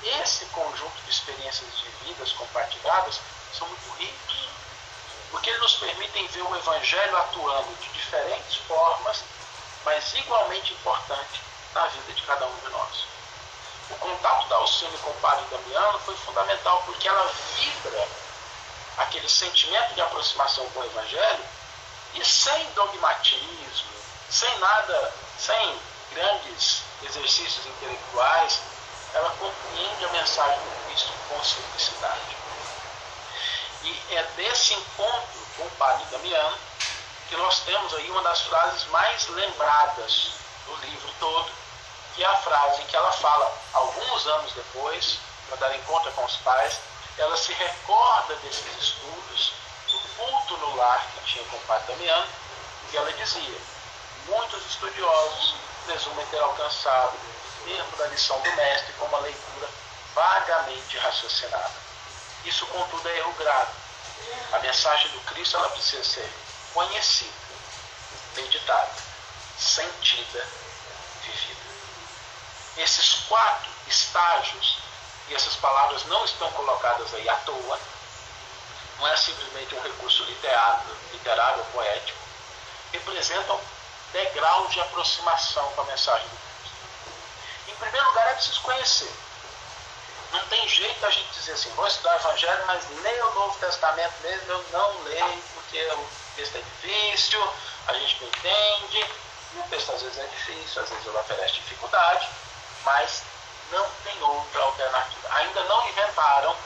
Esse 0.05 0.47
conjunto 0.47 1.03
de 1.03 1.11
experiências 1.11 1.69
de 1.79 1.89
vidas 2.05 2.33
compartilhadas 2.33 3.21
são 3.57 3.69
muito 3.69 3.91
ricos, 3.99 4.49
porque 5.31 5.49
eles 5.49 5.63
nos 5.63 5.75
permitem 5.77 6.27
ver 6.27 6.43
o 6.43 6.57
Evangelho 6.57 7.17
atuando 7.19 7.73
de 7.81 7.89
diferentes 7.91 8.57
formas, 8.67 9.23
mas 9.85 10.13
igualmente 10.15 10.73
importante 10.73 11.41
na 11.73 11.87
vida 11.87 12.13
de 12.13 12.23
cada 12.23 12.47
um 12.47 12.57
de 12.57 12.69
nós. 12.71 13.05
O 13.91 13.95
contato 13.97 14.49
da 14.49 14.57
Alcine 14.57 14.99
com 14.99 15.11
o 15.11 15.21
padre 15.21 15.45
Damiano 15.51 15.99
foi 16.01 16.17
fundamental 16.17 16.83
porque 16.85 17.07
ela 17.07 17.33
vibra 17.57 18.09
aquele 18.99 19.29
sentimento 19.29 19.95
de 19.95 20.01
aproximação 20.01 20.69
com 20.71 20.81
o 20.81 20.85
Evangelho 20.85 21.45
e 22.15 22.25
sem 22.25 22.73
dogmatismo, 22.73 23.93
sem 24.29 24.59
nada, 24.59 25.15
sem 25.39 25.81
grandes 26.13 26.83
exercícios 27.03 27.67
intelectuais, 27.67 28.61
ela 29.15 29.31
compreende 29.31 30.05
a 30.05 30.09
mensagem 30.09 30.59
do 30.59 30.85
Cristo 30.87 31.13
com 31.29 31.45
simplicidade. 31.45 32.37
E 33.83 34.15
é 34.15 34.23
desse 34.37 34.75
encontro 34.75 35.47
com 35.57 35.65
o 35.65 35.71
padre 35.73 36.05
Damiano 36.11 36.57
que 37.29 37.37
nós 37.37 37.61
temos 37.61 37.95
aí 37.95 38.11
uma 38.11 38.23
das 38.23 38.43
frases 38.43 38.85
mais 38.89 39.27
lembradas 39.29 40.33
do 40.67 40.77
livro 40.87 41.11
todo, 41.19 41.51
que 42.15 42.23
é 42.23 42.27
a 42.27 42.37
frase 42.37 42.83
que 42.83 42.97
ela 42.97 43.11
fala 43.11 43.53
alguns 43.73 44.27
anos 44.27 44.53
depois, 44.53 45.19
quando 45.49 45.63
ela 45.65 45.77
encontra 45.77 46.11
com 46.13 46.25
os 46.25 46.37
pais, 46.37 46.79
ela 47.19 47.37
se 47.37 47.53
recorda 47.53 48.35
desses 48.37 48.79
estudos, 48.79 49.53
do 49.91 49.99
culto 50.17 50.57
no 50.59 50.77
lar 50.77 51.07
que 51.15 51.33
tinha 51.33 51.45
com 51.47 51.57
o 51.57 51.61
padre 51.61 51.93
Damiano, 51.93 52.27
e 52.93 52.97
ela 52.97 53.13
dizia: 53.15 53.59
muitos 54.27 54.67
estudiosos 54.67 55.55
presumem 55.87 56.27
ter 56.27 56.39
alcançado 56.39 57.13
o 57.63 57.65
termo 57.65 57.97
da 57.97 58.07
lição 58.09 58.41
do 58.41 58.53
mestre 58.53 58.93
com 58.95 59.05
uma 59.07 59.19
leitura 59.19 59.69
vagamente 60.15 60.99
raciocinada. 60.99 61.73
Isso, 62.45 62.67
contudo, 62.67 63.09
é 63.09 63.19
erro 63.19 63.33
grave. 63.35 63.73
A 64.53 64.59
mensagem 64.59 65.11
do 65.13 65.21
Cristo 65.21 65.57
ela 65.57 65.69
precisa 65.71 66.05
ser 66.05 66.31
conhecida, 66.75 67.33
meditada, 68.35 68.91
sentida, 69.59 70.47
vivida. 71.23 71.61
Esses 72.79 73.15
quatro 73.29 73.71
estágios, 73.87 74.79
e 75.29 75.35
essas 75.35 75.55
palavras 75.57 76.05
não 76.07 76.25
estão 76.25 76.51
colocadas 76.53 77.15
aí 77.15 77.29
à 77.29 77.37
toa, 77.37 77.81
não 78.99 79.09
é 79.09 79.17
simplesmente 79.17 79.75
um 79.75 79.83
recurso 79.83 80.25
literário, 80.25 80.97
literário 81.13 81.59
ou 81.59 81.65
poético, 81.67 82.19
representam 82.93 83.61
degraus 84.13 84.73
de 84.73 84.81
aproximação 84.81 85.73
com 85.73 85.81
a 85.83 85.85
mensagem 85.85 86.29
do 86.29 86.42
primeiro 87.83 88.07
lugar, 88.09 88.31
é 88.31 88.35
preciso 88.35 88.61
conhecer. 88.63 89.13
Não 90.33 90.41
tem 90.47 90.69
jeito 90.69 91.05
a 91.05 91.11
gente 91.11 91.29
dizer 91.35 91.53
assim, 91.53 91.71
vou 91.71 91.87
estudar 91.87 92.15
o 92.15 92.21
Evangelho, 92.21 92.67
mas 92.67 92.89
ler 93.03 93.25
o 93.27 93.35
Novo 93.35 93.59
Testamento 93.59 94.15
mesmo 94.23 94.53
eu 94.53 94.65
não 94.73 95.03
leio, 95.03 95.43
porque 95.55 95.79
o 95.79 96.09
texto 96.37 96.57
é 96.57 96.61
difícil, 96.61 97.53
a 97.89 97.93
gente 97.95 98.21
não 98.21 98.29
entende. 98.29 99.07
E 99.55 99.59
o 99.59 99.63
texto 99.69 99.93
às 99.93 100.01
vezes 100.01 100.19
é 100.19 100.27
difícil, 100.27 100.83
às 100.83 100.89
vezes 100.89 101.07
ele 101.07 101.19
oferece 101.19 101.55
dificuldade, 101.55 102.29
mas 102.85 103.23
não 103.71 103.87
tem 104.05 104.23
outra 104.23 104.63
alternativa. 104.63 105.29
Ainda 105.35 105.65
não 105.65 105.89
inventaram 105.89 106.57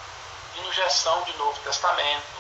injeção 0.57 1.23
de 1.23 1.33
Novo 1.35 1.59
Testamento, 1.61 2.37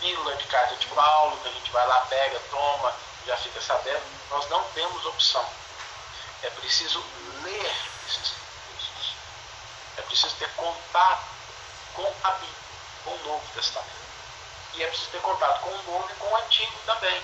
pílula 0.00 0.34
de 0.36 0.44
carta 0.44 0.74
de 0.76 0.86
Paulo, 0.88 1.36
que 1.38 1.48
a 1.48 1.52
gente 1.52 1.70
vai 1.70 1.86
lá, 1.86 2.00
pega, 2.08 2.40
toma, 2.50 2.92
já 3.26 3.36
fica 3.36 3.60
sabendo. 3.60 4.02
Nós 4.30 4.48
não 4.50 4.62
temos 4.74 5.06
opção. 5.06 5.46
É 6.42 6.50
preciso 6.50 7.02
ler 7.42 7.93
esses 8.06 8.32
textos. 8.68 9.14
É 9.98 10.02
preciso 10.02 10.34
ter 10.36 10.50
contato 10.54 11.24
com 11.94 12.14
a 12.24 12.30
Bíblia, 12.32 12.58
com 13.04 13.10
o 13.10 13.24
Novo 13.24 13.46
Testamento. 13.54 14.04
E 14.74 14.82
é 14.82 14.86
preciso 14.88 15.10
ter 15.10 15.20
contato 15.20 15.60
com 15.60 15.70
o 15.70 15.82
Novo 15.82 16.10
e 16.10 16.14
com 16.14 16.26
o 16.26 16.36
Antigo 16.36 16.72
também. 16.86 17.22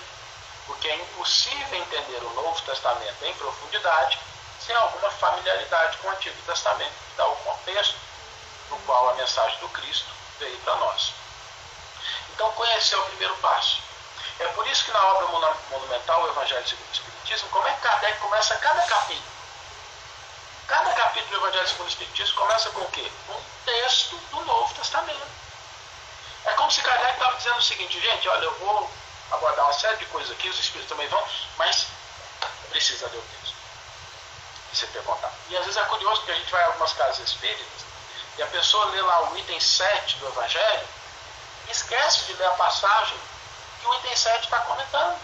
Porque 0.66 0.88
é 0.88 0.96
impossível 0.96 1.78
entender 1.78 2.22
o 2.22 2.34
Novo 2.34 2.60
Testamento 2.62 3.24
em 3.24 3.34
profundidade 3.34 4.18
sem 4.64 4.76
alguma 4.76 5.10
familiaridade 5.10 5.96
com 5.98 6.08
o 6.08 6.10
Antigo 6.10 6.40
Testamento, 6.42 6.92
que 6.92 7.16
dá 7.16 7.26
o 7.26 7.36
contexto 7.36 7.96
no 8.68 8.78
qual 8.80 9.10
a 9.10 9.14
mensagem 9.14 9.58
do 9.58 9.68
Cristo 9.70 10.06
veio 10.38 10.56
para 10.58 10.76
nós. 10.76 11.12
Então, 12.32 12.52
conhecer 12.52 12.94
é 12.94 12.98
o 12.98 13.04
primeiro 13.06 13.34
passo. 13.36 13.82
É 14.38 14.46
por 14.48 14.66
isso 14.66 14.84
que 14.84 14.92
na 14.92 15.04
obra 15.08 15.26
monumental, 15.70 16.22
o 16.22 16.28
Evangelho 16.28 16.66
segundo 16.66 16.88
o 16.88 16.92
Espiritismo, 16.92 17.48
como 17.50 17.66
é 17.68 17.72
que 17.72 17.80
Kardec 17.80 18.18
começa 18.20 18.56
cada 18.56 18.82
capítulo? 18.82 19.29
Cada 20.70 20.92
capítulo 20.92 21.30
do 21.30 21.46
Evangelho 21.48 21.66
segundo 21.66 21.86
o 21.86 21.90
Espiritismo 21.90 22.36
começa 22.36 22.70
com 22.70 22.80
o 22.82 22.90
quê? 22.92 23.10
Um 23.28 23.42
texto 23.64 24.16
do 24.30 24.44
Novo 24.44 24.72
Testamento. 24.74 25.26
É 26.44 26.52
como 26.52 26.70
se 26.70 26.80
Kardec 26.80 27.14
estava 27.14 27.36
dizendo 27.38 27.58
o 27.58 27.62
seguinte, 27.62 28.00
gente, 28.00 28.28
olha, 28.28 28.44
eu 28.44 28.54
vou 28.60 28.88
abordar 29.32 29.64
uma 29.64 29.72
série 29.72 29.96
de 29.96 30.06
coisas 30.06 30.30
aqui, 30.30 30.48
os 30.48 30.60
Espíritos 30.60 30.88
também 30.88 31.08
vão, 31.08 31.26
mas 31.58 31.88
precisa 32.68 33.08
ler 33.08 33.18
o 33.18 33.22
texto. 33.22 34.92
Ter 34.92 35.02
contato. 35.02 35.34
E 35.48 35.56
às 35.56 35.64
vezes 35.64 35.76
é 35.76 35.84
curioso 35.86 36.22
que 36.22 36.30
a 36.30 36.36
gente 36.36 36.52
vai 36.52 36.62
a 36.62 36.66
algumas 36.66 36.92
casas 36.92 37.18
espíritas 37.18 37.84
e 38.38 38.42
a 38.42 38.46
pessoa 38.46 38.84
lê 38.86 39.02
lá 39.02 39.28
o 39.28 39.36
item 39.38 39.58
7 39.58 40.18
do 40.18 40.28
Evangelho 40.28 40.88
e 41.66 41.72
esquece 41.72 42.26
de 42.26 42.34
ler 42.34 42.46
a 42.46 42.52
passagem 42.52 43.18
que 43.80 43.88
o 43.88 43.94
item 43.96 44.16
7 44.16 44.44
está 44.44 44.60
comentando. 44.60 45.18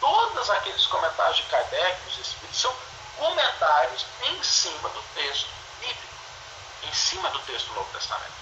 Todos 0.00 0.48
aqueles 0.48 0.86
comentários 0.86 1.36
de 1.36 1.42
Kardec, 1.42 2.00
dos 2.04 2.18
Espíritos, 2.18 2.58
são 2.58 2.74
comentários 3.18 4.06
em 4.22 4.42
cima 4.42 4.88
do 4.88 5.02
texto 5.14 5.48
bíblico, 5.80 6.14
em 6.82 6.92
cima 6.92 7.28
do 7.30 7.38
texto 7.40 7.68
do 7.68 7.74
Novo 7.74 7.92
Testamento. 7.92 8.32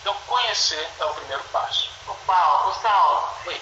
Então, 0.00 0.14
conhecer 0.26 0.88
é 0.98 1.04
o 1.04 1.14
primeiro 1.14 1.42
passo. 1.44 1.90
O 2.06 2.14
Paulo, 2.26 2.70
o 2.70 2.74
Saulo, 2.80 3.34
Oi. 3.46 3.60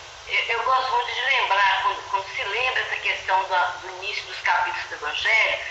eu 0.48 0.62
gosto 0.64 0.90
muito 0.92 1.14
de 1.14 1.20
lembrar, 1.20 1.82
quando, 1.82 2.10
quando 2.10 2.36
se 2.36 2.44
lembra 2.44 2.80
essa 2.80 2.96
questão 2.96 3.48
da, 3.48 3.66
do 3.82 3.88
início 3.98 4.24
dos 4.24 4.38
capítulos 4.40 4.88
do 4.88 4.94
Evangelho, 4.94 5.64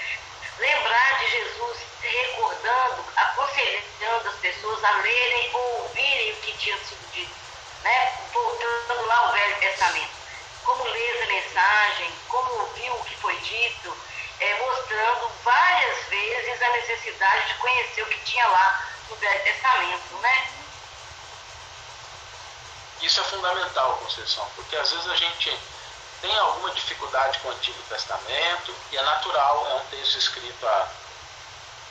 lembrar 0.60 1.20
de 1.20 1.32
Jesus 1.32 1.78
recordando, 2.02 3.06
aconselhando 3.16 4.30
as 4.30 4.36
pessoas 4.36 4.84
a 4.84 4.92
lerem 4.98 5.52
ou 5.54 5.82
ouvirem 5.84 6.34
o 6.34 6.36
que 6.38 6.58
tinha 6.58 6.78
sido 6.80 7.12
dito 7.14 7.48
né, 7.88 8.14
voltando 8.34 9.06
lá 9.06 9.18
ao 9.18 9.34
Velho 9.34 9.56
Testamento. 9.58 10.10
Como 10.64 10.84
ler 10.84 11.16
essa 11.16 11.26
mensagem, 11.28 12.12
como 12.28 12.52
ouvir 12.60 12.92
o 12.92 13.04
que 13.06 13.16
foi 13.16 13.36
dito, 13.38 13.98
é, 14.40 14.54
mostrando 14.56 15.30
várias 15.44 16.06
vezes 16.08 16.62
a 16.62 16.70
necessidade 16.70 17.48
de 17.48 17.54
conhecer 17.56 18.02
o 18.04 18.08
que 18.08 18.20
tinha 18.20 18.48
lá 18.48 18.88
no 19.10 19.16
Velho 19.16 19.44
Testamento, 19.44 20.16
né? 20.18 20.50
Isso 23.02 23.22
é 23.22 23.24
fundamental, 23.24 23.98
Conceição, 23.98 24.50
porque 24.56 24.76
às 24.76 24.92
vezes 24.92 25.08
a 25.08 25.16
gente 25.16 25.60
tem 26.22 26.38
alguma 26.40 26.72
dificuldade 26.72 27.40
com 27.40 27.50
o 27.50 27.52
Antigo 27.52 27.82
Testamento, 27.84 28.76
e 28.92 28.98
é 28.98 29.02
natural, 29.04 29.68
é 29.70 29.74
um 29.76 29.86
texto 29.86 30.18
escrito 30.18 30.68
há 30.68 30.88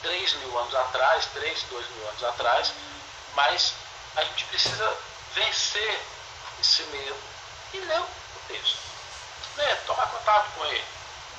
3 0.01 0.33
mil 0.33 0.57
anos 0.57 0.75
atrás, 0.75 1.25
3, 1.33 1.63
2 1.63 1.89
mil 1.89 2.07
anos 2.09 2.23
atrás, 2.23 2.73
mas 3.33 3.73
a 4.15 4.23
gente 4.23 4.45
precisa 4.45 4.97
vencer 5.33 6.01
esse 6.59 6.83
medo 6.83 7.19
e 7.73 7.79
ler 7.79 7.99
o 7.99 8.07
texto. 8.47 8.77
Ler, 9.55 9.77
tomar 9.85 10.07
contato 10.07 10.51
com 10.55 10.65
ele. 10.65 10.96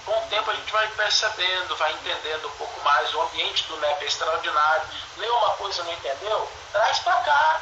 Com 0.09 0.19
o 0.21 0.29
tempo 0.29 0.51
a 0.51 0.55
gente 0.55 0.73
vai 0.73 0.89
percebendo, 0.89 1.77
vai 1.77 1.93
entendendo 1.93 2.49
um 2.49 2.57
pouco 2.57 2.81
mais. 2.81 3.13
O 3.13 3.21
ambiente 3.21 3.65
do 3.65 3.77
NEP 3.77 4.05
é 4.05 4.07
extraordinário. 4.07 4.89
Leu 5.19 5.37
uma 5.37 5.51
coisa 5.57 5.85
não 5.85 5.93
entendeu? 5.93 6.51
Traz 6.73 7.01
para 7.01 7.17
cá. 7.17 7.61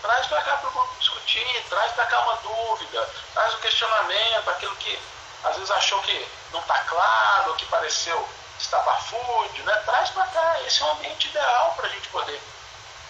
Traz 0.00 0.26
para 0.28 0.42
cá 0.42 0.58
para 0.58 0.68
o 0.68 0.72
grupo 0.72 0.94
discutir, 1.00 1.64
traz 1.68 1.90
para 1.92 2.06
cá 2.06 2.20
uma 2.20 2.36
dúvida, 2.36 3.10
traz 3.34 3.54
um 3.54 3.58
questionamento, 3.58 4.50
aquilo 4.50 4.76
que 4.76 4.96
às 5.42 5.56
vezes 5.56 5.70
achou 5.72 6.00
que 6.02 6.28
não 6.52 6.60
está 6.60 6.78
claro, 6.84 7.54
que 7.54 7.66
pareceu 7.66 8.28
estapafúrdio, 8.60 9.64
né? 9.64 9.74
traz 9.84 10.10
para 10.10 10.26
cá. 10.28 10.60
Esse 10.64 10.82
é 10.82 10.86
o 10.86 10.92
ambiente 10.92 11.26
ideal 11.26 11.74
para 11.74 11.86
a 11.86 11.90
gente 11.90 12.08
poder 12.10 12.40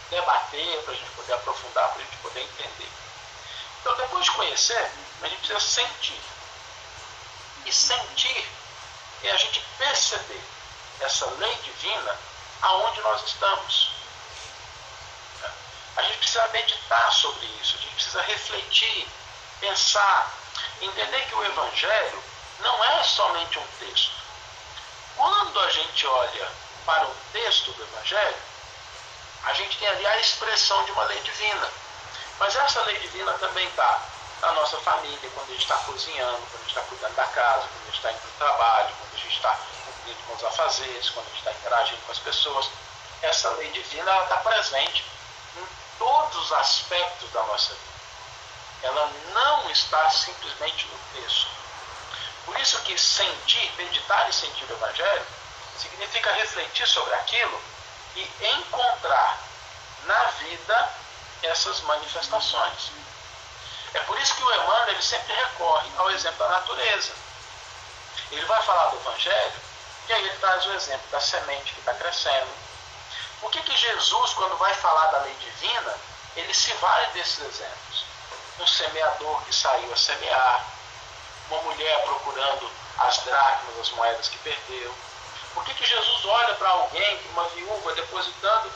debater, 0.09 0.83
para 0.85 0.95
a 0.95 0.97
gente 0.97 1.11
poder 1.11 1.35
aprofundar, 1.35 1.91
para 1.91 2.01
a 2.01 2.05
gente 2.05 2.17
poder 2.17 2.41
entender. 2.41 2.89
Então, 3.81 3.95
depois 3.97 4.25
de 4.25 4.31
conhecer, 4.31 4.91
a 5.23 5.29
gente 5.29 5.47
precisa 5.47 5.61
sentir. 5.61 6.21
E 7.67 7.73
sentir 7.73 8.62
é 9.29 9.33
a 9.33 9.37
gente 9.37 9.61
perceber 9.79 10.41
essa 11.01 11.27
lei 11.27 11.55
divina 11.57 12.19
aonde 12.63 13.01
nós 13.01 13.23
estamos. 13.27 13.91
A 15.97 16.03
gente 16.03 16.19
precisa 16.19 16.49
meditar 16.49 17.13
sobre 17.13 17.47
isso, 17.61 17.77
a 17.77 17.81
gente 17.81 17.95
precisa 17.95 18.23
refletir, 18.23 19.09
pensar, 19.61 20.33
entender 20.81 21.27
que 21.27 21.35
o 21.35 21.45
Evangelho 21.45 22.25
não 22.61 22.85
é 22.85 23.03
somente 23.03 23.59
um 23.59 23.67
texto. 23.79 24.13
Quando 25.17 25.61
a 25.61 25.71
gente 25.71 26.07
olha 26.07 26.51
para 26.87 27.07
o 27.07 27.17
texto 27.33 27.73
do 27.73 27.83
Evangelho, 27.83 28.37
a 29.45 29.53
gente 29.55 29.77
tem 29.77 29.89
ali 29.89 30.07
a 30.07 30.19
expressão 30.19 30.85
de 30.85 30.93
uma 30.93 31.05
lei 31.05 31.21
divina. 31.21 31.71
Mas 32.39 32.57
essa 32.57 32.81
lei 32.83 32.99
divina 32.99 33.33
também 33.35 33.67
está 33.69 34.01
na 34.41 34.53
nossa 34.53 34.79
família, 34.79 35.31
quando 35.35 35.49
a 35.49 35.53
gente 35.53 35.63
está 35.63 35.77
cozinhando, 35.77 36.39
quando 36.39 36.55
a 36.55 36.59
gente 36.59 36.69
está 36.69 36.81
cuidando 36.83 37.15
da 37.15 37.27
casa, 37.27 37.69
gente 37.93 37.97
está 37.97 38.11
indo 38.11 38.21
para 38.21 38.31
o 38.31 38.33
trabalho, 38.39 38.95
quando 38.99 39.15
a 39.15 39.19
gente 39.19 39.37
está 39.37 39.59
cumprindo 39.85 40.23
com 40.27 40.35
os 40.35 40.45
afazeres, 40.45 41.11
quando 41.11 41.27
a 41.27 41.29
gente 41.29 41.39
está 41.39 41.53
interagindo 41.53 42.03
com 42.03 42.13
as 42.13 42.19
pessoas. 42.19 42.71
Essa 43.21 43.51
lei 43.51 43.71
divina 43.71 44.23
está 44.23 44.37
presente 44.39 45.05
em 45.57 45.67
todos 45.99 46.37
os 46.37 46.53
aspectos 46.53 47.31
da 47.31 47.43
nossa 47.45 47.73
vida. 47.75 47.93
Ela 48.83 49.13
não 49.33 49.71
está 49.71 50.11
simplesmente 50.11 50.87
no 50.87 51.21
texto. 51.21 51.47
Por 52.47 52.59
isso 52.59 52.81
que 52.81 52.99
sentir, 52.99 53.73
meditar 53.77 54.29
e 54.29 54.33
sentir 54.33 54.65
o 54.65 54.73
Evangelho 54.73 55.27
significa 55.79 56.33
refletir 56.33 56.87
sobre 56.89 57.15
aquilo 57.15 57.63
e 58.17 58.29
encontrar 58.59 59.39
na 60.05 60.25
vida 60.25 60.93
essas 61.43 61.81
manifestações. 61.83 62.91
É 63.95 64.01
por 64.01 64.19
isso 64.19 64.35
que 64.35 64.43
o 64.43 64.53
Emmanuel 64.53 64.89
ele 64.89 65.03
sempre 65.03 65.33
recorre 65.33 65.89
ao 65.99 66.11
exemplo 66.11 66.39
da 66.39 66.49
natureza. 66.49 67.13
Ele 68.33 68.47
vai 68.47 68.63
falar 68.63 68.87
do 68.87 68.97
Evangelho 68.97 69.53
e 70.09 70.13
aí 70.13 70.25
ele 70.25 70.37
traz 70.39 70.67
o 70.67 70.73
exemplo 70.73 71.07
da 71.11 71.21
semente 71.21 71.73
que 71.75 71.81
está 71.81 71.95
crescendo. 71.95 72.51
Por 73.41 73.51
que, 73.51 73.63
que 73.63 73.77
Jesus, 73.77 74.35
quando 74.35 74.57
vai 74.57 74.73
falar 74.75 75.07
da 75.09 75.19
lei 75.19 75.35
divina, 75.35 75.95
ele 76.37 76.55
se 76.55 76.73
vale 76.75 77.07
desses 77.13 77.41
exemplos? 77.41 78.05
Um 78.59 78.67
semeador 78.67 79.43
que 79.43 79.55
saiu 79.55 79.93
a 79.93 79.97
semear, 79.97 80.65
uma 81.51 81.63
mulher 81.63 82.05
procurando 82.05 82.71
as 82.99 83.19
dracmas, 83.19 83.79
as 83.81 83.91
moedas 83.91 84.29
que 84.29 84.39
perdeu, 84.39 84.95
Por 85.55 85.65
que, 85.65 85.75
que 85.75 85.85
Jesus 85.85 86.25
olha 86.25 86.55
para 86.55 86.69
alguém, 86.71 87.21
uma 87.31 87.45
viúva, 87.49 87.95
depositando 87.95 88.73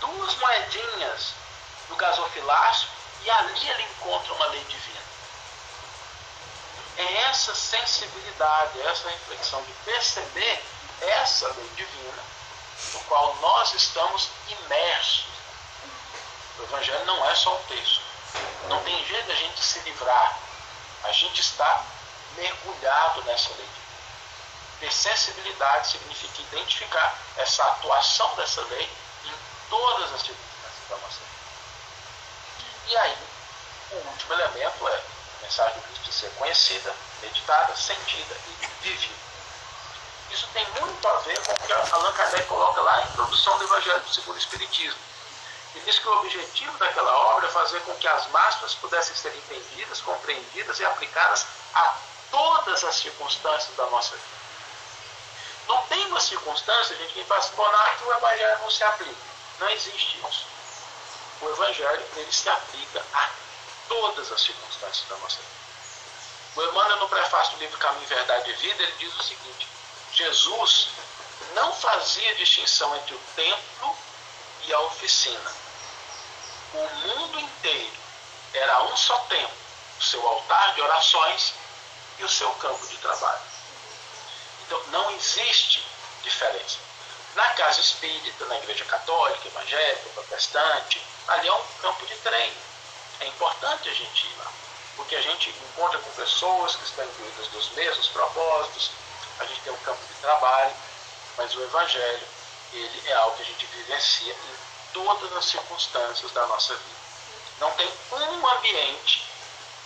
duas 0.00 0.36
moedinhas 0.36 1.34
no 1.88 1.96
gasofilácio 1.96 2.88
e 3.22 3.30
ali 3.30 3.68
ele 3.68 3.82
encontra 3.82 4.32
uma 4.34 4.46
lei 4.46 4.62
divina? 4.64 5.03
É 6.96 7.14
essa 7.22 7.54
sensibilidade, 7.54 8.80
é 8.80 8.86
essa 8.86 9.08
reflexão 9.08 9.62
de 9.62 9.72
perceber 9.84 10.62
essa 11.00 11.48
lei 11.48 11.68
divina 11.76 12.22
no 12.92 13.00
qual 13.00 13.34
nós 13.36 13.72
estamos 13.74 14.28
imersos. 14.48 15.26
O 16.58 16.62
Evangelho 16.62 17.04
não 17.04 17.28
é 17.28 17.34
só 17.34 17.56
um 17.56 17.62
texto. 17.64 18.00
Não 18.68 18.82
tem 18.84 19.04
jeito 19.06 19.30
a 19.30 19.34
gente 19.34 19.62
se 19.62 19.80
livrar. 19.80 20.38
A 21.04 21.12
gente 21.12 21.40
está 21.40 21.84
mergulhado 22.36 23.22
nessa 23.24 23.48
lei 23.50 23.66
divina. 23.66 23.84
Ter 24.80 24.92
sensibilidade 24.92 25.88
significa 25.88 26.42
identificar 26.42 27.18
essa 27.36 27.64
atuação 27.64 28.34
dessa 28.36 28.60
lei 28.62 28.90
em 29.24 29.34
todas 29.68 30.12
as 30.14 30.20
circunstâncias 30.20 30.88
da 30.88 30.96
nossa 30.96 31.18
vida. 31.18 31.34
E 32.86 32.96
aí, 32.96 33.18
o 33.92 33.96
último 34.08 34.34
elemento 34.34 34.88
é 34.88 35.02
mensagem 35.44 35.74
de 35.74 35.86
Cristo 35.88 36.12
ser 36.12 36.30
conhecida, 36.30 36.94
meditada, 37.22 37.76
sentida 37.76 38.36
e 38.48 38.66
vivida. 38.82 39.14
Isso 40.30 40.48
tem 40.52 40.66
muito 40.80 41.06
a 41.06 41.18
ver 41.18 41.38
com 41.40 41.52
o 41.52 41.56
que 41.58 41.72
Allan 41.72 42.12
Kardec 42.12 42.46
coloca 42.48 42.80
lá 42.80 42.96
na 42.96 43.02
introdução 43.04 43.56
do 43.58 43.64
Evangelho 43.64 44.02
segundo 44.12 44.34
o 44.34 44.38
Espiritismo. 44.38 44.98
Ele 45.74 45.84
diz 45.84 45.98
que 45.98 46.08
o 46.08 46.18
objetivo 46.18 46.78
daquela 46.78 47.12
obra 47.34 47.46
é 47.46 47.50
fazer 47.50 47.80
com 47.80 47.94
que 47.96 48.08
as 48.08 48.26
máximas 48.28 48.74
pudessem 48.74 49.14
ser 49.14 49.34
entendidas, 49.36 50.00
compreendidas 50.00 50.78
e 50.80 50.84
aplicadas 50.84 51.46
a 51.74 51.96
todas 52.30 52.82
as 52.84 52.94
circunstâncias 52.96 53.76
da 53.76 53.86
nossa 53.86 54.14
vida. 54.16 54.34
Não 55.68 55.82
tem 55.86 56.06
uma 56.06 56.20
circunstância, 56.20 56.96
gente, 56.96 57.12
que 57.12 57.24
fala 57.24 57.40
assim, 57.40 57.54
que 57.98 58.04
o 58.04 58.12
Evangelho 58.12 58.58
não 58.60 58.70
se 58.70 58.84
aplica. 58.84 59.16
Não 59.58 59.70
existe 59.70 60.20
isso. 60.28 60.46
O 61.40 61.48
Evangelho, 61.50 62.04
ele 62.16 62.32
se 62.32 62.48
aplica 62.48 63.04
a 63.12 63.30
todas 63.88 64.30
as 64.32 64.40
circunstâncias 64.40 65.08
da 65.08 65.16
nossa 65.16 65.36
vida. 65.36 65.64
O 66.56 66.62
Emmanuel, 66.62 66.96
no 66.98 67.08
prefácio 67.08 67.54
do 67.54 67.60
livro 67.60 67.78
Caminho, 67.78 68.06
Verdade 68.06 68.50
e 68.50 68.54
Vida, 68.54 68.82
ele 68.82 68.94
diz 68.98 69.14
o 69.14 69.22
seguinte, 69.22 69.68
Jesus 70.12 70.88
não 71.54 71.72
fazia 71.72 72.34
distinção 72.36 72.94
entre 72.96 73.14
o 73.14 73.20
templo 73.34 73.96
e 74.62 74.72
a 74.72 74.80
oficina. 74.80 75.52
O 76.74 76.88
mundo 77.06 77.40
inteiro 77.40 77.96
era 78.52 78.84
um 78.84 78.96
só 78.96 79.16
templo, 79.24 79.56
o 79.98 80.02
seu 80.02 80.26
altar 80.26 80.74
de 80.74 80.80
orações 80.82 81.54
e 82.18 82.24
o 82.24 82.28
seu 82.28 82.50
campo 82.54 82.86
de 82.86 82.96
trabalho. 82.98 83.42
Então, 84.66 84.82
não 84.88 85.10
existe 85.12 85.84
diferença. 86.22 86.78
Na 87.34 87.48
casa 87.54 87.80
espírita, 87.80 88.44
na 88.46 88.56
igreja 88.58 88.84
católica, 88.84 89.48
evangélica, 89.48 90.08
protestante, 90.10 91.02
ali 91.28 91.48
é 91.48 91.52
um 91.52 91.64
campo 91.82 92.06
de 92.06 92.14
treino. 92.18 92.56
É 93.20 93.26
importante 93.26 93.88
a 93.88 93.94
gente 93.94 94.26
ir 94.26 94.36
lá, 94.38 94.52
porque 94.96 95.16
a 95.16 95.22
gente 95.22 95.50
encontra 95.50 95.98
com 95.98 96.10
pessoas 96.12 96.76
que 96.76 96.84
estão 96.84 97.04
incluídas 97.04 97.48
dos 97.48 97.70
mesmos 97.70 98.08
propósitos, 98.08 98.90
a 99.38 99.44
gente 99.44 99.60
tem 99.60 99.72
um 99.72 99.78
campo 99.78 100.00
de 100.06 100.14
trabalho, 100.20 100.74
mas 101.36 101.54
o 101.54 101.62
Evangelho, 101.62 102.26
ele 102.72 103.02
é 103.08 103.14
algo 103.14 103.36
que 103.36 103.42
a 103.42 103.46
gente 103.46 103.66
vivencia 103.66 104.32
em 104.32 104.92
todas 104.92 105.32
as 105.36 105.44
circunstâncias 105.46 106.32
da 106.32 106.46
nossa 106.46 106.74
vida. 106.74 107.04
Não 107.60 107.70
tem 107.72 107.90
um 108.12 108.48
ambiente 108.48 109.24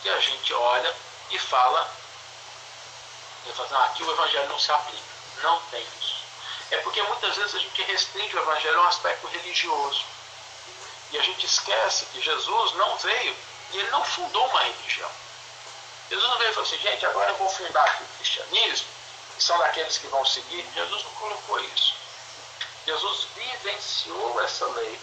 que 0.03 0.09
a 0.09 0.21
gente 0.21 0.53
olha 0.55 0.95
e 1.31 1.39
fala, 1.39 1.91
e 3.47 3.53
fala 3.53 3.69
ah, 3.73 3.85
aqui 3.87 4.03
o 4.03 4.11
Evangelho 4.11 4.49
não 4.49 4.59
se 4.59 4.71
aplica. 4.73 5.03
Não 5.43 5.61
tem 5.71 5.83
isso. 6.01 6.17
É 6.71 6.79
porque 6.79 7.03
muitas 7.03 7.37
vezes 7.37 7.55
a 7.55 7.59
gente 7.59 7.83
restringe 7.83 8.37
o 8.37 8.41
Evangelho 8.41 8.79
a 8.81 8.83
um 8.83 8.89
aspecto 8.89 9.27
religioso. 9.29 10.05
E 11.11 11.19
a 11.19 11.23
gente 11.23 11.47
esquece 11.47 12.07
que 12.07 12.21
Jesus 12.21 12.73
não 12.75 12.97
veio 12.99 13.37
e 13.73 13.79
ele 13.79 13.91
não 13.91 14.05
fundou 14.05 14.47
uma 14.49 14.63
religião. 14.63 15.11
Jesus 16.11 16.29
não 16.29 16.39
veio 16.39 16.51
e 16.51 16.55
falou 16.55 16.69
assim, 16.69 16.79
gente, 16.79 17.07
agora 17.07 17.31
eu 17.31 17.37
vou 17.37 17.51
fundar 17.51 17.85
aqui 17.85 18.03
o 18.03 18.17
cristianismo 18.17 18.89
que 19.37 19.45
são 19.45 19.59
daqueles 19.59 19.99
que 19.99 20.07
vão 20.09 20.25
seguir, 20.27 20.67
Jesus 20.75 21.05
não 21.05 21.11
colocou 21.13 21.61
isso. 21.61 21.95
Jesus 22.87 23.29
vivenciou 23.37 24.41
essa 24.43 24.67
lei 24.67 25.01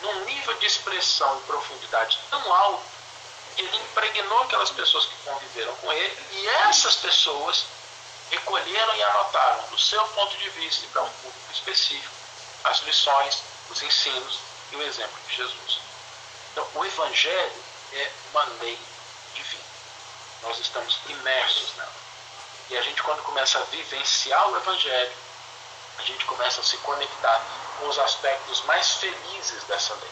num 0.00 0.24
nível 0.24 0.54
de 0.54 0.66
expressão 0.66 1.38
e 1.38 1.42
profundidade 1.42 2.18
tão 2.30 2.54
alto, 2.54 2.84
ele 3.56 3.76
impregnou 3.76 4.42
aquelas 4.42 4.70
pessoas 4.70 5.06
que 5.06 5.16
conviveram 5.24 5.74
com 5.76 5.92
ele, 5.92 6.26
e 6.32 6.48
essas 6.48 6.96
pessoas 6.96 7.66
recolheram 8.30 8.96
e 8.96 9.02
anotaram, 9.02 9.68
do 9.68 9.78
seu 9.78 10.02
ponto 10.08 10.36
de 10.36 10.48
vista 10.50 10.86
para 10.92 11.02
um 11.02 11.10
público 11.10 11.52
específico, 11.52 12.14
as 12.64 12.78
lições, 12.80 13.42
os 13.70 13.82
ensinos 13.82 14.38
e 14.72 14.76
o 14.76 14.82
exemplo 14.82 15.18
de 15.28 15.36
Jesus. 15.36 15.80
Então, 16.52 16.66
o 16.74 16.84
Evangelho 16.84 17.64
é 17.92 18.10
uma 18.30 18.44
lei 18.60 18.78
divina. 19.34 19.64
Nós 20.42 20.58
estamos 20.58 20.98
imersos 21.08 21.74
nela. 21.76 21.92
E 22.70 22.76
a 22.76 22.82
gente, 22.82 23.02
quando 23.02 23.22
começa 23.22 23.58
a 23.58 23.62
vivenciar 23.64 24.48
o 24.48 24.56
Evangelho, 24.56 25.12
a 25.98 26.02
gente 26.02 26.24
começa 26.24 26.60
a 26.60 26.64
se 26.64 26.76
conectar 26.78 27.42
com 27.78 27.88
os 27.88 27.98
aspectos 27.98 28.62
mais 28.62 28.92
felizes 28.92 29.62
dessa 29.64 29.94
lei. 29.94 30.10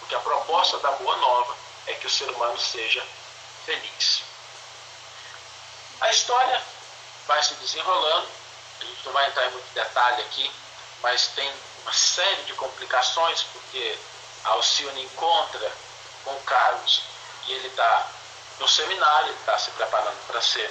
Porque 0.00 0.14
a 0.14 0.20
proposta 0.20 0.78
da 0.78 0.92
Boa 0.92 1.16
Nova 1.16 1.56
é 1.86 1.94
que 1.94 2.06
o 2.06 2.10
ser 2.10 2.30
humano 2.30 2.58
seja 2.58 3.04
feliz. 3.64 4.22
A 6.00 6.10
história 6.10 6.62
vai 7.26 7.42
se 7.42 7.54
desenrolando, 7.54 8.28
a 8.80 8.84
gente 8.84 9.06
não 9.06 9.12
vai 9.12 9.26
entrar 9.28 9.46
em 9.46 9.50
muito 9.52 9.72
detalhe 9.74 10.22
aqui, 10.22 10.50
mas 11.00 11.28
tem 11.28 11.52
uma 11.82 11.92
série 11.92 12.42
de 12.44 12.54
complicações, 12.54 13.42
porque 13.52 13.98
Alcione 14.44 15.04
encontra 15.04 15.72
com 16.24 16.34
Carlos 16.42 17.02
e 17.46 17.52
ele 17.52 17.68
está 17.68 18.08
no 18.58 18.68
seminário, 18.68 19.28
ele 19.28 19.38
está 19.38 19.58
se 19.58 19.70
preparando 19.72 20.26
para 20.26 20.40
ser 20.40 20.70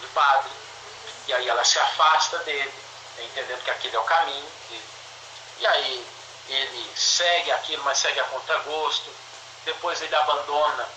de 0.00 0.06
padre, 0.08 0.50
e 1.26 1.32
aí 1.32 1.48
ela 1.48 1.64
se 1.64 1.78
afasta 1.78 2.38
dele, 2.38 2.72
entendendo 3.18 3.62
que 3.64 3.70
aquele 3.70 3.96
é 3.96 3.98
o 3.98 4.04
caminho. 4.04 4.48
E, 4.70 4.82
e 5.58 5.66
aí 5.66 6.06
ele 6.48 6.92
segue 6.96 7.50
aquilo, 7.52 7.82
mas 7.84 7.98
segue 7.98 8.18
a 8.20 8.24
contragosto. 8.24 9.10
Depois 9.64 10.00
ele 10.02 10.14
abandona 10.14 10.88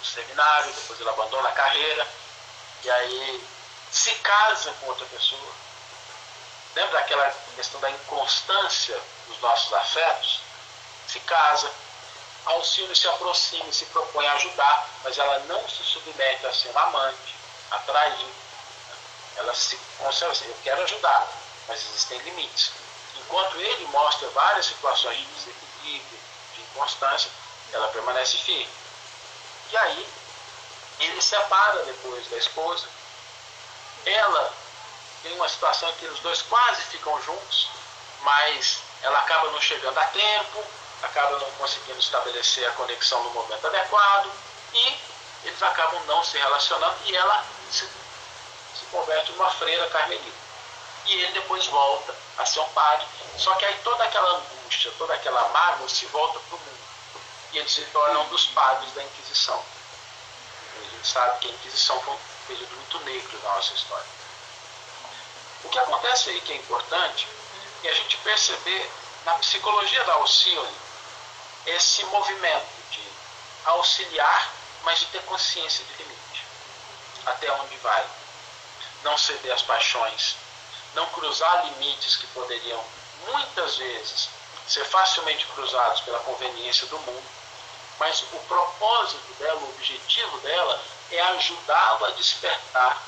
o 0.00 0.04
seminário, 0.04 0.72
depois 0.72 1.00
ele 1.00 1.08
abandona 1.08 1.48
a 1.48 1.52
carreira, 1.52 2.06
e 2.82 2.90
aí 2.90 3.48
se 3.90 4.12
casa 4.16 4.72
com 4.80 4.86
outra 4.86 5.06
pessoa. 5.06 5.52
Lembra 6.74 6.98
daquela 6.98 7.32
questão 7.54 7.80
da 7.80 7.90
inconstância 7.90 9.00
dos 9.28 9.38
nossos 9.40 9.72
afetos? 9.72 10.40
Se 11.06 11.20
casa, 11.20 11.70
Alcino 12.46 12.94
se 12.94 13.08
aproxima 13.08 13.68
e 13.68 13.72
se 13.72 13.86
propõe 13.86 14.26
a 14.26 14.34
ajudar, 14.34 14.88
mas 15.02 15.16
ela 15.16 15.38
não 15.40 15.68
se 15.68 15.82
submete 15.84 16.46
a 16.46 16.52
ser 16.52 16.76
amante, 16.76 17.34
a 17.70 17.78
trair. 17.78 18.28
Ela 19.36 19.54
se 19.54 19.76
conserva 19.98 20.32
assim, 20.32 20.46
eu 20.46 20.56
quero 20.62 20.82
ajudar, 20.82 21.26
mas 21.68 21.80
existem 21.80 22.18
limites. 22.18 22.72
Enquanto 23.16 23.56
ele 23.58 23.86
mostra 23.86 24.28
várias 24.30 24.66
situações 24.66 25.16
de 25.16 25.24
desequilíbrio, 25.24 26.18
de 26.54 26.62
inconstância, 26.62 27.30
ela 27.72 27.88
permanece 27.88 28.36
firme. 28.38 28.68
E 29.70 29.76
aí, 29.76 30.08
ele 31.00 31.22
separa 31.22 31.82
depois 31.84 32.28
da 32.28 32.36
esposa. 32.36 32.86
Ela 34.04 34.63
tem 35.24 35.34
uma 35.36 35.48
situação 35.48 35.88
em 35.88 35.94
que 35.94 36.06
os 36.06 36.20
dois 36.20 36.42
quase 36.42 36.82
ficam 36.84 37.20
juntos, 37.22 37.70
mas 38.20 38.78
ela 39.02 39.18
acaba 39.20 39.50
não 39.50 39.60
chegando 39.60 39.98
a 39.98 40.04
tempo, 40.08 40.62
acaba 41.02 41.38
não 41.38 41.50
conseguindo 41.52 41.98
estabelecer 41.98 42.68
a 42.68 42.72
conexão 42.72 43.24
no 43.24 43.30
momento 43.30 43.66
adequado 43.66 44.30
e 44.74 44.98
eles 45.44 45.62
acabam 45.62 46.02
não 46.04 46.22
se 46.22 46.36
relacionando 46.36 46.96
e 47.06 47.16
ela 47.16 47.42
se, 47.70 47.86
se 47.86 48.84
converte 48.90 49.32
numa 49.32 49.50
freira 49.52 49.88
carmelita. 49.88 50.44
E 51.06 51.12
ele 51.12 51.32
depois 51.32 51.66
volta 51.66 52.14
a 52.38 52.46
ser 52.46 52.60
um 52.60 52.68
padre. 52.70 53.06
Só 53.38 53.54
que 53.54 53.64
aí 53.64 53.78
toda 53.82 54.04
aquela 54.04 54.28
angústia, 54.36 54.92
toda 54.98 55.14
aquela 55.14 55.48
mágoa 55.48 55.88
se 55.88 56.06
volta 56.06 56.38
para 56.38 56.56
o 56.56 56.58
mundo. 56.58 56.84
E 57.52 57.58
ele 57.58 57.68
se 57.68 57.82
torna 57.86 58.20
um 58.20 58.28
dos 58.28 58.46
padres 58.48 58.92
da 58.92 59.02
Inquisição. 59.02 59.62
A 60.76 60.90
gente 60.96 61.06
sabe 61.06 61.38
que 61.40 61.48
a 61.48 61.50
Inquisição 61.52 62.00
foi 62.02 62.14
um 62.14 62.18
período 62.46 62.74
muito 62.74 62.98
negro 63.00 63.38
na 63.42 63.54
nossa 63.54 63.74
história. 63.74 64.23
O 65.64 65.68
que 65.68 65.78
acontece 65.78 66.30
aí 66.30 66.40
que 66.40 66.52
é 66.52 66.56
importante 66.56 67.26
é 67.82 67.88
a 67.88 67.94
gente 67.94 68.16
perceber 68.18 68.90
na 69.24 69.34
psicologia 69.34 70.04
da 70.04 70.14
Alcione 70.14 70.76
esse 71.66 72.04
movimento 72.06 72.90
de 72.90 73.02
auxiliar 73.64 74.52
mas 74.84 75.00
de 75.00 75.06
ter 75.06 75.22
consciência 75.22 75.84
de 75.84 76.02
limite. 76.02 76.46
Até 77.26 77.50
onde 77.52 77.76
vai. 77.78 78.06
Não 79.02 79.16
ceder 79.18 79.52
às 79.52 79.62
paixões. 79.62 80.36
Não 80.94 81.06
cruzar 81.06 81.66
limites 81.66 82.16
que 82.16 82.26
poderiam, 82.28 82.82
muitas 83.26 83.76
vezes, 83.76 84.28
ser 84.68 84.84
facilmente 84.84 85.46
cruzados 85.46 86.02
pela 86.02 86.20
conveniência 86.20 86.86
do 86.86 86.98
mundo. 87.00 87.24
Mas 87.98 88.22
o 88.22 88.38
propósito 88.46 89.34
dela, 89.38 89.60
o 89.60 89.70
objetivo 89.70 90.38
dela, 90.38 90.84
é 91.10 91.20
ajudá-lo 91.20 92.04
a 92.06 92.10
despertar 92.10 93.02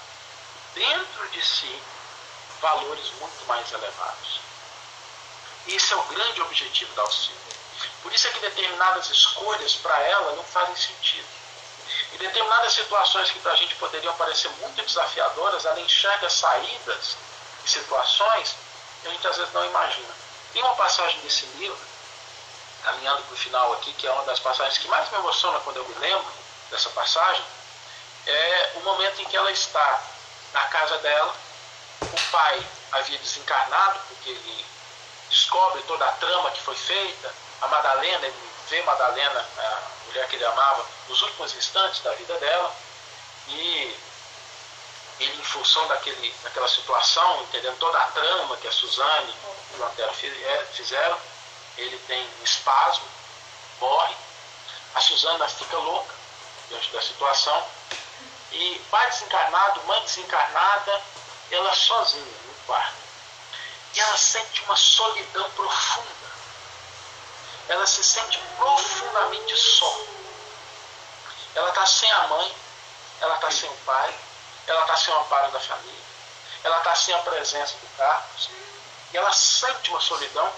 dentro 0.75 1.29
de 1.29 1.45
si 1.45 1.83
valores 2.67 3.13
muito 3.21 3.47
mais 3.47 3.73
elevados. 3.73 4.41
Esse 5.69 5.93
é 5.93 5.97
o 5.97 6.03
grande 6.03 6.43
objetivo 6.43 6.93
da 6.97 7.03
Alcina. 7.03 7.39
Por 8.03 8.13
isso 8.13 8.27
é 8.27 8.31
que 8.33 8.41
determinadas 8.41 9.09
escolhas 9.09 9.75
para 9.77 9.97
ela 10.01 10.33
não 10.33 10.43
fazem 10.43 10.75
sentido. 10.75 11.29
Em 12.13 12.19
determinadas 12.19 12.73
situações 12.73 13.31
que 13.31 13.39
para 13.39 13.53
a 13.53 13.57
gente 13.57 13.77
poderiam 13.77 14.13
parecer 14.17 14.49
muito 14.61 14.83
desafiadoras, 14.83 15.65
ela 15.65 15.79
enxerga 15.81 16.29
saídas 16.29 17.17
de 17.63 17.71
situações 17.71 18.57
que 19.01 19.09
a 19.09 19.11
gente 19.13 19.29
às 19.29 19.37
vezes 19.37 19.53
não 19.53 19.65
imagina. 19.65 20.15
Tem 20.53 20.63
uma 20.63 20.75
passagem 20.75 21.21
desse 21.21 21.47
livro, 21.59 21.79
caminhando 22.83 23.23
para 23.23 23.35
o 23.35 23.39
final 23.39 23.73
aqui, 23.75 23.93
que 23.93 24.09
é 24.09 24.11
uma 24.11 24.25
das 24.25 24.41
passagens 24.41 24.79
que 24.79 24.89
mais 24.89 25.09
me 25.13 25.19
emociona 25.19 25.61
quando 25.61 25.77
eu 25.77 25.85
me 25.85 25.95
lembro 26.01 26.33
dessa 26.71 26.91
passagem, 26.91 27.45
é 28.27 28.73
o 28.75 28.81
momento 28.81 29.23
em 29.23 29.25
que 29.27 29.37
ela 29.37 29.53
está 29.53 30.03
na 30.53 30.65
casa 30.65 30.99
dela, 30.99 31.46
o 32.03 32.31
pai 32.31 32.67
havia 32.93 33.19
desencarnado, 33.19 34.01
porque 34.09 34.31
ele 34.31 34.67
descobre 35.29 35.83
toda 35.83 36.05
a 36.07 36.13
trama 36.13 36.51
que 36.51 36.63
foi 36.63 36.77
feita, 36.77 37.35
a 37.61 37.69
Madalena, 37.69 38.27
ele 38.27 38.51
vê 38.69 38.83
Madalena, 38.83 39.41
a 39.59 39.83
mulher 40.07 40.29
que 40.29 40.37
ele 40.37 40.45
amava, 40.45 40.87
nos 41.09 41.23
últimos 41.23 41.55
instantes 41.55 42.01
da 42.01 42.13
vida 42.13 42.37
dela, 42.39 42.75
e 43.49 43.97
ele, 45.21 45.41
em 45.41 45.45
função 45.45 45.87
daquele, 45.89 46.35
daquela 46.43 46.69
situação, 46.69 47.43
entendendo 47.43 47.79
toda 47.79 47.99
a 47.99 48.07
trama 48.09 48.57
que 48.59 48.69
a 48.69 48.73
Suzane 48.73 49.35
e 49.75 49.81
o 49.81 49.85
Antero 49.85 50.13
é, 50.13 50.67
fizeram, 50.75 51.19
ele 51.79 51.99
tem 52.07 52.23
um 52.41 52.45
espasmo, 52.45 53.07
morre, 53.81 54.15
a 54.95 55.01
Suzana 55.01 55.49
fica 55.49 55.77
louca 55.79 56.15
diante 56.69 56.91
da 56.91 57.01
situação, 57.01 57.67
e 58.53 58.81
pai 58.91 59.11
desencarnado, 59.11 59.83
mãe 59.85 60.03
desencarnada, 60.03 61.03
ela 61.51 61.75
sozinha 61.75 62.25
no 62.25 62.55
quarto. 62.67 62.97
E 63.95 64.01
ela 64.01 64.17
sente 64.17 64.63
uma 64.63 64.77
solidão 64.77 65.51
profunda. 65.53 66.27
Ela 67.69 67.87
se 67.87 68.05
sente 68.05 68.39
profundamente 68.57 69.57
só. 69.57 70.01
Ela 71.55 71.69
está 71.71 71.87
sem 71.87 72.11
a 72.11 72.27
mãe, 72.29 72.55
ela 73.21 73.35
está 73.37 73.51
sem 73.51 73.69
o 73.69 73.77
pai, 73.79 74.15
ela 74.67 74.83
está 74.83 74.97
sem 74.97 75.15
o 75.15 75.19
amparo 75.19 75.51
da 75.51 75.61
família, 75.61 76.05
ela 76.63 76.79
está 76.79 76.95
sem 76.95 77.15
a 77.15 77.19
presença 77.21 77.75
do 77.79 77.97
Carlos, 77.97 78.51
e 79.13 79.17
ela 79.17 79.33
sente 79.33 79.91
uma 79.91 80.01
solidão. 80.01 80.53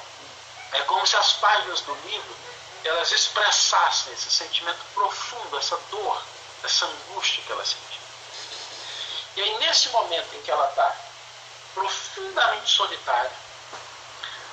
É 0.73 0.83
como 0.83 1.07
se 1.07 1.17
as 1.17 1.35
páginas 1.35 1.81
do 1.83 1.95
livro 2.07 2.37
elas 2.85 3.13
expressassem 3.13 4.13
esse 4.13 4.31
sentimento 4.31 4.81
profundo, 4.95 5.59
essa 5.59 5.77
dor, 5.91 6.23
essa 6.65 6.87
angústia 6.87 7.43
que 7.45 7.53
ela 7.53 7.65
sentiu. 7.65 7.98
E 9.37 9.43
aí, 9.43 9.59
nesse 9.59 9.89
momento 9.91 10.35
em 10.35 10.43
que 10.43 10.51
ela 10.51 10.69
está 10.69 10.97
profundamente 11.75 12.71
solitária, 12.71 13.31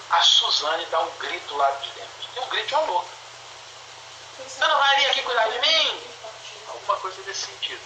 a 0.09 0.21
Suzane 0.21 0.85
dá 0.85 0.99
um 0.99 1.11
grito 1.17 1.55
lá 1.55 1.71
de 1.71 1.89
dentro. 1.91 2.29
E 2.35 2.39
um 2.39 2.47
grito 2.47 2.67
de 2.67 2.75
uma 2.75 2.83
louca. 2.83 3.09
Você 4.37 4.67
não 4.67 4.77
vai 4.77 4.95
vir 4.97 5.09
aqui 5.09 5.23
cuidar 5.23 5.47
de 5.47 5.59
mim? 5.59 6.03
Alguma 6.67 6.97
coisa 6.97 7.21
desse 7.23 7.47
sentido. 7.47 7.81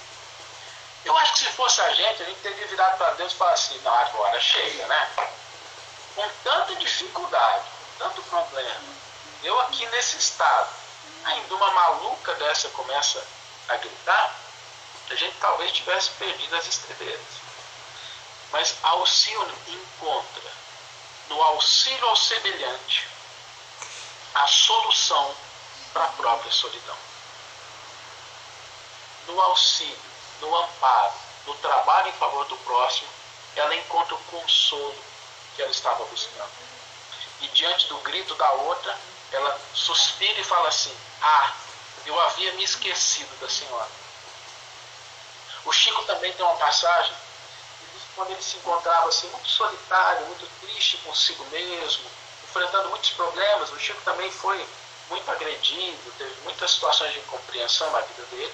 Eu 1.06 1.18
acho 1.18 1.34
que 1.34 1.40
se 1.40 1.46
fosse 1.54 1.82
a 1.82 1.94
gente, 1.94 2.24
a 2.24 2.26
gente 2.26 2.42
teria 2.42 2.68
virado 2.68 2.98
para 2.98 3.12
Deus 3.12 3.32
e 3.32 3.36
falar 3.36 3.54
assim, 3.54 3.80
não, 3.80 3.94
agora 3.94 4.40
chega, 4.42 4.86
né? 4.88 5.10
Com 6.16 6.30
tanta 6.44 6.76
dificuldade, 6.76 7.66
tanto 7.98 8.22
problema, 8.24 8.82
eu 9.44 9.58
aqui 9.62 9.86
nesse 9.88 10.18
estado, 10.18 10.70
ainda 11.24 11.56
uma 11.56 11.72
maluca 11.72 12.34
dessa 12.36 12.68
começa 12.70 13.26
a 13.70 13.78
gritar, 13.78 14.36
a 15.10 15.16
gente 15.16 15.36
talvez 15.40 15.72
tivesse 15.72 16.12
perdido 16.12 16.56
as 16.56 16.68
estribeiras. 16.68 17.22
Mas 18.52 18.76
Alcione 18.84 19.54
encontra 19.68 20.52
no 21.28 21.42
auxílio 21.42 22.06
ao 22.08 22.16
semelhante 22.16 23.08
a 24.34 24.48
solução 24.48 25.36
para 25.94 26.06
a 26.06 26.10
própria 26.10 26.52
solidão. 26.52 26.98
No 29.28 29.40
auxílio, 29.42 30.00
no 30.42 30.56
amparo, 30.56 31.14
no 31.46 31.54
trabalho 31.56 32.10
em 32.10 32.14
favor 32.14 32.46
do 32.46 32.58
próximo, 32.58 33.10
ela 33.56 33.76
encontra 33.76 34.16
o 34.16 34.24
consolo 34.26 34.96
que 35.56 35.62
ela 35.62 35.72
estava 35.72 36.04
buscando. 36.06 36.52
E 37.42 37.48
diante 37.50 37.88
do 37.88 37.98
grito 38.00 38.34
da 38.36 38.52
outra, 38.52 38.98
ela 39.32 39.60
suspira 39.74 40.40
e 40.40 40.44
fala 40.44 40.70
assim: 40.70 40.96
Ah, 41.22 41.54
eu 42.06 42.20
havia 42.22 42.54
me 42.54 42.64
esquecido 42.64 43.40
da 43.40 43.50
senhora. 43.50 43.99
O 45.66 45.72
Chico 45.72 46.04
também 46.06 46.32
tem 46.34 46.46
uma 46.46 46.56
passagem 46.56 47.14
quando 48.16 48.32
ele 48.32 48.42
se 48.42 48.58
encontrava 48.58 49.08
assim 49.08 49.28
muito 49.30 49.48
solitário, 49.48 50.26
muito 50.26 50.48
triste 50.62 50.98
consigo 50.98 51.44
mesmo, 51.46 52.04
enfrentando 52.44 52.90
muitos 52.90 53.12
problemas. 53.12 53.72
O 53.72 53.80
Chico 53.80 54.02
também 54.04 54.30
foi 54.32 54.66
muito 55.10 55.32
agredido, 55.32 56.14
teve 56.18 56.42
muitas 56.42 56.72
situações 56.72 57.14
de 57.14 57.20
incompreensão 57.20 57.90
na 57.92 58.02
vida 58.02 58.24
dele. 58.32 58.54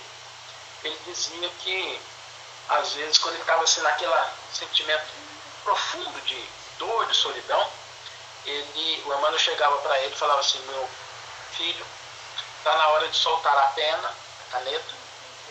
Ele 0.83 0.99
dizia 1.05 1.49
que 1.61 2.01
às 2.69 2.93
vezes 2.93 3.17
quando 3.17 3.35
ele 3.35 3.43
estava 3.43 3.63
assim 3.63 3.81
naquele 3.81 4.13
sentimento 4.53 5.05
profundo 5.63 6.21
de 6.21 6.49
dor, 6.77 7.05
de 7.07 7.15
solidão, 7.15 7.69
ele, 8.45 9.03
o 9.05 9.13
Emmanuel 9.13 9.39
chegava 9.39 9.77
para 9.77 9.99
ele 10.01 10.13
e 10.13 10.17
falava 10.17 10.39
assim, 10.39 10.59
meu 10.67 10.87
filho, 11.53 11.85
está 12.57 12.75
na 12.77 12.87
hora 12.89 13.07
de 13.07 13.17
soltar 13.17 13.57
a 13.57 13.67
pena, 13.67 14.07
a 14.07 14.51
caneta, 14.51 14.93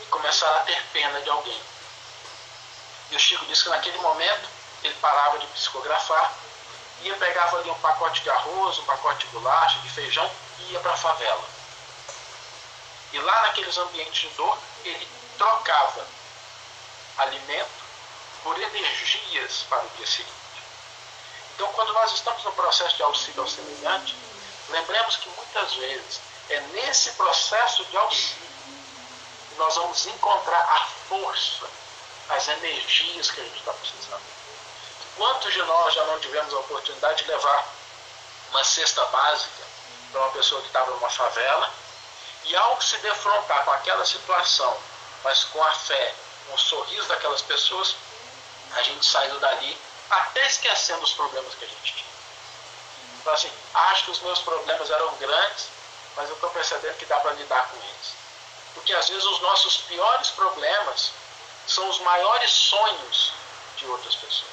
e 0.00 0.06
começar 0.06 0.50
a 0.56 0.60
ter 0.60 0.82
pena 0.92 1.20
de 1.20 1.30
alguém. 1.30 1.60
E 3.10 3.16
o 3.16 3.18
Chico 3.18 3.44
disse 3.46 3.64
que 3.64 3.70
naquele 3.70 3.98
momento 3.98 4.48
ele 4.82 4.94
parava 4.94 5.38
de 5.38 5.46
psicografar, 5.48 6.32
ia 7.02 7.14
pegava 7.16 7.58
ali 7.58 7.70
um 7.70 7.78
pacote 7.80 8.22
de 8.22 8.30
arroz, 8.30 8.78
um 8.78 8.84
pacote 8.84 9.26
de 9.26 9.32
bolacha, 9.32 9.78
de 9.80 9.90
feijão 9.90 10.30
e 10.58 10.72
ia 10.72 10.80
para 10.80 10.92
a 10.92 10.96
favela. 10.96 11.44
E 13.12 13.18
lá 13.18 13.42
naqueles 13.42 13.76
ambientes 13.78 14.28
de 14.28 14.36
dor, 14.36 14.58
ele 14.84 15.08
trocava 15.38 16.06
alimento 17.18 17.84
por 18.42 18.60
energias 18.60 19.64
para 19.68 19.84
o 19.84 19.88
dia 19.96 20.06
seguinte. 20.06 20.34
Então, 21.54 21.68
quando 21.72 21.92
nós 21.92 22.12
estamos 22.12 22.42
no 22.42 22.52
processo 22.52 22.96
de 22.96 23.02
auxílio 23.02 23.42
ao 23.42 23.48
semelhante, 23.48 24.16
lembremos 24.70 25.16
que 25.16 25.28
muitas 25.28 25.74
vezes 25.74 26.20
é 26.50 26.60
nesse 26.60 27.12
processo 27.12 27.84
de 27.84 27.96
auxílio 27.96 28.53
nós 29.56 29.74
vamos 29.74 30.06
encontrar 30.06 30.60
a 30.60 30.86
força, 31.08 31.66
as 32.30 32.48
energias 32.48 33.30
que 33.30 33.40
a 33.40 33.44
gente 33.44 33.58
está 33.58 33.72
precisando. 33.72 34.22
Quantos 35.16 35.52
de 35.52 35.62
nós 35.62 35.94
já 35.94 36.04
não 36.04 36.18
tivemos 36.20 36.52
a 36.52 36.58
oportunidade 36.58 37.22
de 37.22 37.30
levar 37.30 37.66
uma 38.50 38.64
cesta 38.64 39.04
básica 39.06 39.64
para 40.10 40.20
uma 40.20 40.30
pessoa 40.30 40.60
que 40.60 40.66
estava 40.68 40.90
numa 40.90 41.10
favela 41.10 41.70
e 42.44 42.56
ao 42.56 42.80
se 42.80 42.96
defrontar 42.98 43.64
com 43.64 43.70
aquela 43.72 44.04
situação, 44.04 44.76
mas 45.22 45.44
com 45.44 45.62
a 45.62 45.74
fé, 45.74 46.14
com 46.46 46.54
o 46.54 46.58
sorriso 46.58 47.06
daquelas 47.08 47.42
pessoas, 47.42 47.94
a 48.72 48.82
gente 48.82 49.06
saiu 49.06 49.38
dali 49.38 49.78
até 50.10 50.46
esquecendo 50.46 51.02
os 51.02 51.12
problemas 51.12 51.54
que 51.54 51.64
a 51.64 51.68
gente 51.68 51.94
tinha. 51.94 52.14
Então, 53.20 53.32
assim, 53.32 53.50
acho 53.72 54.04
que 54.04 54.10
os 54.10 54.20
meus 54.20 54.40
problemas 54.40 54.90
eram 54.90 55.14
grandes, 55.16 55.68
mas 56.16 56.28
eu 56.28 56.34
estou 56.34 56.50
percebendo 56.50 56.96
que 56.98 57.06
dá 57.06 57.18
para 57.20 57.32
lidar 57.32 57.68
com 57.68 57.76
eles. 57.76 58.23
Porque 58.74 58.92
às 58.92 59.08
vezes 59.08 59.24
os 59.24 59.40
nossos 59.40 59.78
piores 59.82 60.30
problemas 60.30 61.12
são 61.66 61.88
os 61.88 61.98
maiores 62.00 62.50
sonhos 62.50 63.32
de 63.76 63.86
outras 63.86 64.14
pessoas. 64.16 64.52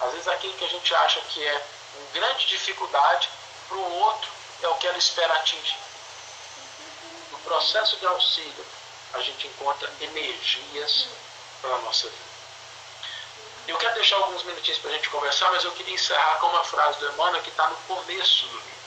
Às 0.00 0.12
vezes 0.12 0.28
aquilo 0.28 0.54
que 0.54 0.64
a 0.64 0.68
gente 0.68 0.94
acha 0.94 1.20
que 1.22 1.44
é 1.44 1.66
uma 1.96 2.10
grande 2.12 2.46
dificuldade, 2.46 3.28
para 3.68 3.76
o 3.76 3.98
outro 4.00 4.30
é 4.62 4.68
o 4.68 4.74
que 4.76 4.86
ela 4.86 4.98
espera 4.98 5.34
atingir. 5.34 5.76
No 7.30 7.38
processo 7.40 7.96
de 7.96 8.06
auxílio, 8.06 8.66
a 9.14 9.20
gente 9.20 9.46
encontra 9.46 9.90
energias 10.00 11.06
para 11.60 11.74
a 11.74 11.78
nossa 11.78 12.08
vida. 12.08 12.28
Eu 13.66 13.76
quero 13.76 13.94
deixar 13.94 14.16
alguns 14.16 14.42
minutinhos 14.44 14.78
para 14.78 14.90
a 14.90 14.94
gente 14.94 15.10
conversar, 15.10 15.50
mas 15.50 15.64
eu 15.64 15.72
queria 15.72 15.94
encerrar 15.94 16.36
com 16.36 16.46
uma 16.46 16.64
frase 16.64 16.98
do 17.00 17.08
Emmanuel 17.12 17.42
que 17.42 17.50
está 17.50 17.68
no 17.68 17.76
começo 17.76 18.46
do 18.46 18.56
livro. 18.56 18.77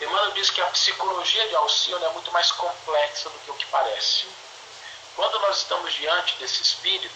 Emmanuel 0.00 0.32
diz 0.32 0.50
que 0.50 0.60
a 0.60 0.66
psicologia 0.66 1.46
de 1.48 1.54
Alcione 1.56 2.04
é 2.04 2.08
muito 2.10 2.32
mais 2.32 2.50
complexa 2.52 3.28
do 3.28 3.38
que 3.40 3.50
o 3.50 3.54
que 3.54 3.66
parece. 3.66 4.26
Quando 5.14 5.38
nós 5.40 5.58
estamos 5.58 5.92
diante 5.92 6.36
desse 6.36 6.62
espírito, 6.62 7.14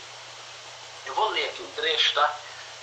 eu 1.07 1.15
vou 1.15 1.31
ler 1.31 1.49
aqui 1.49 1.63
um 1.63 1.71
trecho, 1.73 2.13
tá? 2.13 2.35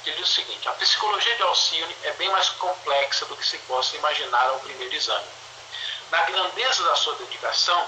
Que 0.04 0.12
diz 0.14 0.28
o 0.28 0.34
seguinte: 0.34 0.68
a 0.68 0.74
psicologia 0.74 1.36
de 1.36 1.44
Alcione 1.44 1.96
é 2.04 2.12
bem 2.14 2.30
mais 2.30 2.50
complexa 2.50 3.26
do 3.26 3.38
que 3.38 3.46
se 3.46 3.58
possa 3.60 3.96
imaginar 3.96 4.50
ao 4.50 4.60
primeiro 4.60 4.96
exame. 4.96 5.28
Na 6.10 6.22
grandeza 6.24 6.84
da 6.84 6.96
sua 6.96 7.16
dedicação, 7.16 7.88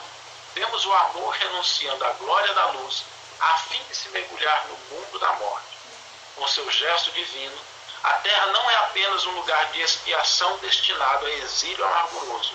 vemos 0.53 0.85
o 0.85 0.94
amor 0.94 1.34
renunciando 1.34 2.06
à 2.06 2.11
glória 2.14 2.53
da 2.53 2.65
luz 2.72 3.03
a 3.40 3.57
fim 3.57 3.81
de 3.90 3.95
se 3.95 4.10
mergulhar 4.10 4.68
no 4.68 4.77
mundo 4.95 5.19
da 5.19 5.34
morte 5.34 5.73
com 6.35 6.48
seu 6.48 6.69
gesto 6.72 7.11
divino, 7.11 7.57
a 8.03 8.13
terra 8.17 8.47
não 8.47 8.69
é 8.69 8.75
apenas 8.77 9.25
um 9.25 9.31
lugar 9.31 9.65
de 9.71 9.81
expiação 9.81 10.57
destinado 10.57 11.25
a 11.25 11.30
exílio 11.31 11.85
amarguroso, 11.85 12.53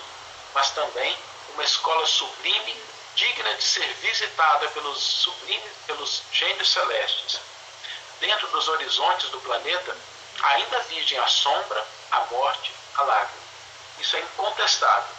mas 0.53 0.69
também 0.71 1.17
uma 1.53 1.63
escola 1.63 2.05
sublime, 2.05 2.83
digna 3.15 3.55
de 3.55 3.63
ser 3.63 3.91
visitada 3.95 4.67
pelos 4.69 5.01
sublimes, 5.01 5.71
pelos 5.87 6.21
gênios 6.31 6.69
celestes. 6.69 7.39
dentro 8.19 8.47
dos 8.49 8.67
horizontes 8.67 9.29
do 9.29 9.39
planeta, 9.39 9.95
ainda 10.43 10.79
virgem 10.81 11.17
a 11.17 11.27
sombra, 11.27 11.87
a 12.11 12.19
morte, 12.25 12.73
a 12.95 13.03
lágrima. 13.03 13.41
Isso 13.97 14.17
é 14.17 14.19
incontestável. 14.19 15.15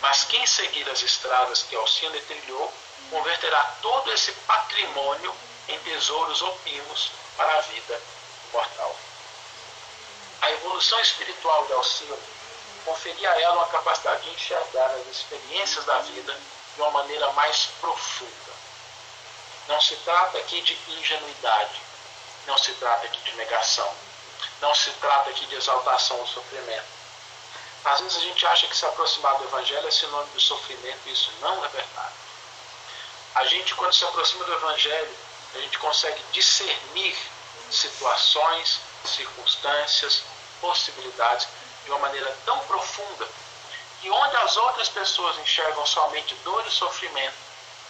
Mas 0.00 0.24
quem 0.24 0.44
seguir 0.44 0.88
as 0.90 1.00
estradas 1.02 1.62
que 1.62 1.76
Alcine 1.76 2.20
trilhou, 2.22 2.74
converterá 3.08 3.62
todo 3.80 4.12
esse 4.12 4.32
patrimônio 4.32 5.34
em 5.68 5.78
tesouros 5.78 6.42
opimos 6.42 7.12
para 7.36 7.56
a 7.56 7.60
vida 7.60 8.00
mortal. 8.52 8.96
A 10.44 10.50
evolução 10.50 11.00
espiritual 11.00 11.66
de 11.66 11.72
Alcino 11.72 12.18
conferia 12.84 13.30
a 13.30 13.40
ela 13.40 13.54
uma 13.54 13.68
capacidade 13.68 14.24
de 14.24 14.30
enxergar 14.34 14.90
as 14.90 15.06
experiências 15.06 15.86
da 15.86 16.00
vida 16.00 16.38
de 16.74 16.82
uma 16.82 16.90
maneira 16.90 17.32
mais 17.32 17.68
profunda. 17.80 18.52
Não 19.68 19.80
se 19.80 19.96
trata 19.96 20.36
aqui 20.36 20.60
de 20.60 20.78
ingenuidade, 20.92 21.80
não 22.46 22.58
se 22.58 22.74
trata 22.74 23.06
aqui 23.06 23.18
de 23.22 23.32
negação, 23.36 23.90
não 24.60 24.74
se 24.74 24.90
trata 24.90 25.30
aqui 25.30 25.46
de 25.46 25.54
exaltação 25.54 26.20
ao 26.20 26.26
sofrimento. 26.26 26.92
Às 27.82 28.00
vezes 28.00 28.18
a 28.18 28.20
gente 28.20 28.46
acha 28.46 28.66
que 28.66 28.76
se 28.76 28.84
aproximar 28.84 29.38
do 29.38 29.44
Evangelho 29.44 29.88
é 29.88 29.90
sinônimo 29.90 30.36
de 30.36 30.42
sofrimento, 30.42 31.00
e 31.06 31.12
isso 31.12 31.32
não 31.40 31.64
é 31.64 31.68
verdade. 31.68 32.14
A 33.34 33.46
gente, 33.46 33.74
quando 33.76 33.94
se 33.94 34.04
aproxima 34.04 34.44
do 34.44 34.52
Evangelho, 34.52 35.16
a 35.54 35.58
gente 35.58 35.78
consegue 35.78 36.22
discernir 36.32 37.16
situações, 37.70 38.78
circunstâncias, 39.06 40.22
possibilidades 40.60 41.48
de 41.84 41.90
uma 41.90 42.00
maneira 42.00 42.36
tão 42.44 42.58
profunda 42.60 43.26
que 44.00 44.10
onde 44.10 44.36
as 44.36 44.56
outras 44.56 44.88
pessoas 44.88 45.38
enxergam 45.38 45.86
somente 45.86 46.34
dor 46.36 46.64
e 46.66 46.70
sofrimento, 46.70 47.36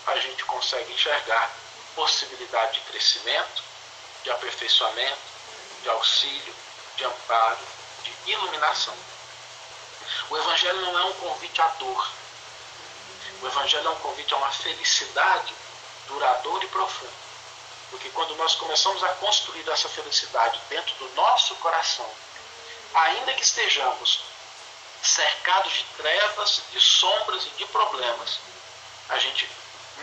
a 0.06 0.16
gente 0.18 0.44
consegue 0.44 0.92
enxergar 0.92 1.50
possibilidade 1.94 2.74
de 2.74 2.80
crescimento, 2.80 3.62
de 4.22 4.30
aperfeiçoamento, 4.30 5.18
de 5.82 5.88
auxílio, 5.88 6.54
de 6.96 7.04
amparo, 7.04 7.58
de 8.02 8.30
iluminação. 8.30 8.94
O 10.30 10.36
Evangelho 10.36 10.80
não 10.82 10.98
é 10.98 11.04
um 11.04 11.12
convite 11.14 11.60
à 11.60 11.66
dor. 11.78 12.10
O 13.42 13.46
Evangelho 13.46 13.86
é 13.86 13.90
um 13.90 14.00
convite 14.00 14.32
a 14.34 14.36
uma 14.36 14.50
felicidade 14.50 15.54
duradoura 16.06 16.64
e 16.64 16.68
profunda. 16.68 17.12
Porque 17.90 18.08
quando 18.10 18.34
nós 18.36 18.54
começamos 18.54 19.02
a 19.02 19.08
construir 19.14 19.68
essa 19.68 19.88
felicidade 19.88 20.60
dentro 20.68 20.94
do 20.94 21.08
nosso 21.14 21.54
coração, 21.56 22.08
ainda 22.94 23.32
que 23.34 23.42
estejamos 23.42 24.20
cercados 25.02 25.72
de 25.72 25.84
trevas, 25.96 26.62
de 26.70 26.80
sombras 26.80 27.44
e 27.46 27.50
de 27.50 27.66
problemas, 27.66 28.38
a 29.08 29.18
gente 29.18 29.48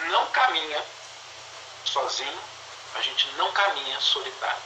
não 0.10 0.26
caminha 0.28 0.84
sozinho, 1.86 2.40
a 2.96 3.02
gente 3.02 3.28
não 3.38 3.52
caminha 3.52 4.00
solitário. 4.00 4.62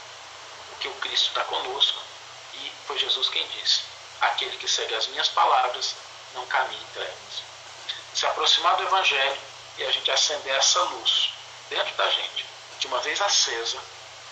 Porque 0.70 0.88
o 0.88 0.94
Cristo 0.94 1.28
está 1.28 1.44
conosco 1.44 2.00
e 2.54 2.72
foi 2.86 2.98
Jesus 2.98 3.28
quem 3.28 3.46
disse: 3.48 3.82
aquele 4.20 4.56
que 4.58 4.68
segue 4.68 4.94
as 4.94 5.06
minhas 5.08 5.28
palavras 5.28 5.94
não 6.34 6.46
caminha 6.46 6.82
em 6.82 6.92
trevas. 6.92 7.42
Se 8.14 8.26
aproximar 8.26 8.76
do 8.76 8.82
Evangelho 8.82 9.38
e 9.78 9.84
a 9.84 9.90
gente 9.90 10.10
acender 10.10 10.54
essa 10.54 10.80
luz 10.80 11.30
dentro 11.70 11.94
da 11.94 12.08
gente, 12.10 12.46
de 12.78 12.86
uma 12.86 13.00
vez 13.00 13.20
acesa, 13.20 13.78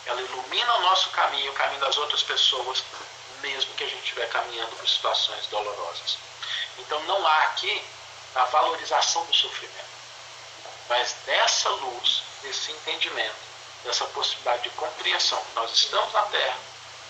ela 0.06 0.20
ilumina 0.20 0.74
o 0.74 0.82
nosso 0.82 1.10
caminho, 1.10 1.50
o 1.50 1.54
caminho 1.54 1.80
das 1.80 1.96
outras 1.96 2.22
pessoas, 2.22 2.82
mesmo 3.44 3.74
que 3.74 3.84
a 3.84 3.86
gente 3.86 4.02
estiver 4.02 4.28
caminhando 4.30 4.74
por 4.76 4.88
situações 4.88 5.46
dolorosas. 5.48 6.16
Então 6.78 7.02
não 7.04 7.26
há 7.26 7.42
aqui 7.44 7.84
a 8.34 8.44
valorização 8.44 9.24
do 9.26 9.34
sofrimento, 9.34 9.94
mas 10.88 11.14
dessa 11.26 11.68
luz, 11.68 12.22
desse 12.42 12.72
entendimento, 12.72 13.36
dessa 13.84 14.06
possibilidade 14.06 14.62
de 14.62 14.70
compreensão 14.70 15.40
que 15.44 15.54
nós 15.54 15.70
estamos 15.72 16.12
na 16.12 16.22
Terra 16.22 16.58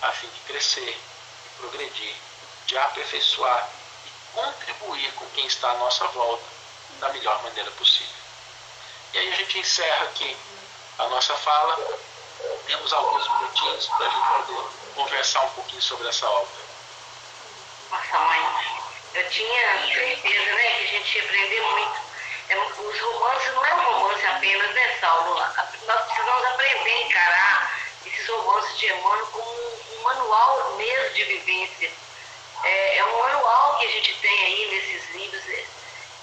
a 0.01 0.11
fim 0.11 0.27
de 0.27 0.39
crescer, 0.41 0.91
de 0.91 1.49
progredir, 1.57 2.15
de 2.67 2.77
aperfeiçoar 2.77 3.69
e 4.05 4.33
contribuir 4.33 5.11
com 5.13 5.25
quem 5.27 5.45
está 5.47 5.71
à 5.71 5.77
nossa 5.77 6.05
volta 6.07 6.43
da 6.99 7.09
melhor 7.09 7.41
maneira 7.43 7.71
possível. 7.71 8.13
E 9.13 9.17
aí 9.17 9.31
a 9.31 9.35
gente 9.37 9.57
encerra 9.57 10.05
aqui 10.05 10.37
a 10.99 11.07
nossa 11.07 11.33
fala. 11.35 11.77
Temos 12.67 12.93
alguns 12.93 13.27
minutinhos 13.27 13.87
para 13.87 14.07
a 14.07 14.09
gente 14.09 14.95
conversar 14.95 15.41
um 15.41 15.49
pouquinho 15.51 15.81
sobre 15.81 16.07
essa 16.07 16.27
obra. 16.27 16.65
Nossa, 17.91 18.17
mãe, 18.19 18.85
eu 19.13 19.29
tinha 19.29 19.93
certeza 19.93 20.53
né, 20.53 20.77
que 20.77 20.83
a 20.83 20.87
gente 20.87 21.17
ia 21.17 21.23
aprender 21.23 21.61
muito. 21.61 22.05
É, 22.49 22.57
os 22.57 22.99
romances 22.99 23.53
não 23.53 23.65
é 23.65 23.73
um 23.73 23.83
romance 23.83 24.25
apenas, 24.25 24.73
né, 24.73 24.97
Saulo? 24.99 25.35
Nós 25.35 26.05
precisamos 26.05 26.45
aprender 26.45 26.89
a 26.89 27.01
encarar 27.01 27.79
esses 28.05 28.27
romances 28.27 28.77
de 28.77 28.85
Emmanuel 28.87 29.25
como 29.27 29.49
um, 29.49 30.03
manual 30.03 30.73
mesmo 30.75 31.09
de 31.13 31.23
vivência. 31.23 31.91
É, 32.63 32.97
é, 32.97 33.05
um 33.05 33.19
manual 33.19 33.77
que 33.79 33.85
a 33.85 33.91
gente 33.91 34.13
tem 34.19 34.45
aí 34.45 34.71
nesses 34.71 35.15
livros. 35.15 35.43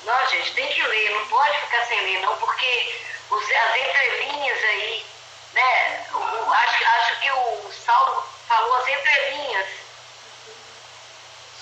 Nós, 0.04 0.30
gente, 0.30 0.54
tem 0.54 0.72
que 0.72 0.82
ler, 0.82 1.10
não 1.10 1.26
pode 1.26 1.58
ficar 1.60 1.86
sem 1.86 2.00
ler, 2.00 2.20
não, 2.20 2.36
porque 2.36 3.00
os, 3.30 3.50
as 3.50 3.76
entrelinhas 3.76 4.64
aí, 4.64 5.06
né? 5.52 6.06
O, 6.12 6.52
acho, 6.52 6.84
acho 6.84 7.20
que 7.20 7.30
o 7.30 7.72
Saulo 7.84 8.24
falou 8.48 8.74
as 8.76 8.88
entrelinhas, 8.88 9.66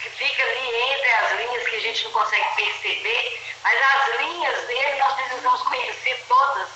que 0.01 0.11
fica 0.11 0.43
ali 0.43 0.75
entre 0.75 1.13
as 1.13 1.33
linhas 1.33 1.69
que 1.69 1.77
a 1.77 1.81
gente 1.81 2.05
não 2.05 2.13
consegue 2.13 2.55
perceber, 2.57 3.43
mas 3.63 3.83
as 3.83 4.21
linhas 4.21 4.67
dele 4.67 4.99
nós 4.99 5.15
precisamos 5.15 5.63
conhecer 5.63 6.25
todas, 6.27 6.69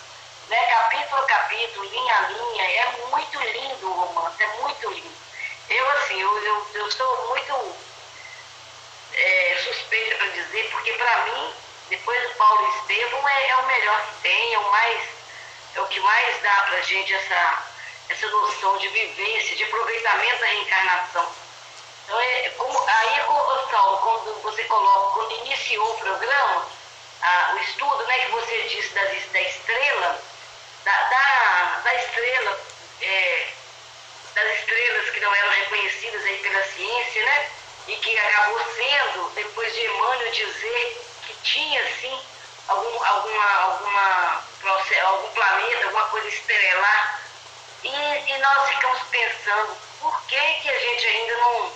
né? 0.48 0.66
capítulo 0.66 1.22
a 1.22 1.26
capítulo, 1.26 1.84
linha 1.86 2.16
a 2.16 2.20
linha. 2.28 2.64
É 2.64 2.86
muito 3.10 3.40
lindo 3.40 3.88
o 3.88 3.92
romance, 3.92 4.42
é 4.42 4.46
muito 4.60 4.90
lindo. 4.90 5.16
Eu, 5.70 5.90
assim, 5.92 6.20
eu, 6.20 6.38
eu, 6.44 6.66
eu 6.74 6.90
sou 6.92 7.28
muito 7.28 7.76
é, 9.14 9.62
suspeita 9.64 10.16
para 10.16 10.28
dizer, 10.28 10.70
porque 10.70 10.92
para 10.92 11.24
mim 11.24 11.54
depois 11.88 12.28
do 12.28 12.34
Paulo 12.36 12.68
Estevam 12.80 13.28
é, 13.28 13.48
é, 13.48 13.56
o 13.56 13.66
melhor 13.66 14.06
que 14.06 14.22
tem, 14.22 14.54
é 14.54 14.58
o 14.58 14.70
mais 14.70 15.13
é 15.74 15.80
o 15.80 15.86
que 15.86 16.00
mais 16.00 16.42
dá 16.42 16.62
para 16.62 16.80
gente 16.82 17.12
essa, 17.14 17.62
essa 18.08 18.26
noção 18.28 18.78
de 18.78 18.88
vivência, 18.88 19.56
de 19.56 19.64
aproveitamento 19.64 20.40
da 20.40 20.46
reencarnação. 20.46 21.32
Então, 22.04 22.20
é, 22.20 22.50
como, 22.50 22.78
aí, 22.88 23.20
Saulo, 23.70 23.98
quando 23.98 24.42
você 24.42 24.62
coloca, 24.64 25.14
quando 25.14 25.32
iniciou 25.46 25.90
o 25.90 25.98
programa, 25.98 26.68
a, 27.22 27.54
o 27.54 27.58
estudo 27.58 28.06
né, 28.06 28.18
que 28.26 28.32
você 28.32 28.62
disse 28.68 28.94
da, 28.94 29.02
da 29.02 29.40
estrela, 29.40 30.22
da, 30.84 31.02
da, 31.08 31.80
da 31.82 31.94
estrela, 31.94 32.60
é, 33.00 33.48
das 34.34 34.58
estrelas 34.58 35.10
que 35.10 35.20
não 35.20 35.34
eram 35.34 35.50
reconhecidas 35.50 36.24
aí 36.24 36.38
pela 36.38 36.64
ciência, 36.64 37.24
né? 37.24 37.50
E 37.86 37.96
que 37.96 38.18
acabou 38.18 38.60
sendo, 38.74 39.30
depois 39.34 39.72
de 39.74 39.80
Emmanuel 39.80 40.30
dizer 40.30 41.06
que 41.26 41.34
tinha, 41.42 41.82
sim, 42.00 42.20
algum, 42.68 43.04
alguma, 43.04 43.52
alguma, 43.62 44.44
algum 44.68 45.28
planeta, 45.28 45.84
alguma 45.84 46.08
coisa 46.08 46.28
estrelar. 46.28 47.20
E, 47.82 47.88
e 47.88 48.38
nós 48.38 48.68
ficamos 48.70 49.02
pensando, 49.10 49.76
por 50.00 50.22
que, 50.26 50.54
que 50.62 50.68
a 50.68 50.78
gente 50.78 51.06
ainda 51.06 51.36
não, 51.36 51.72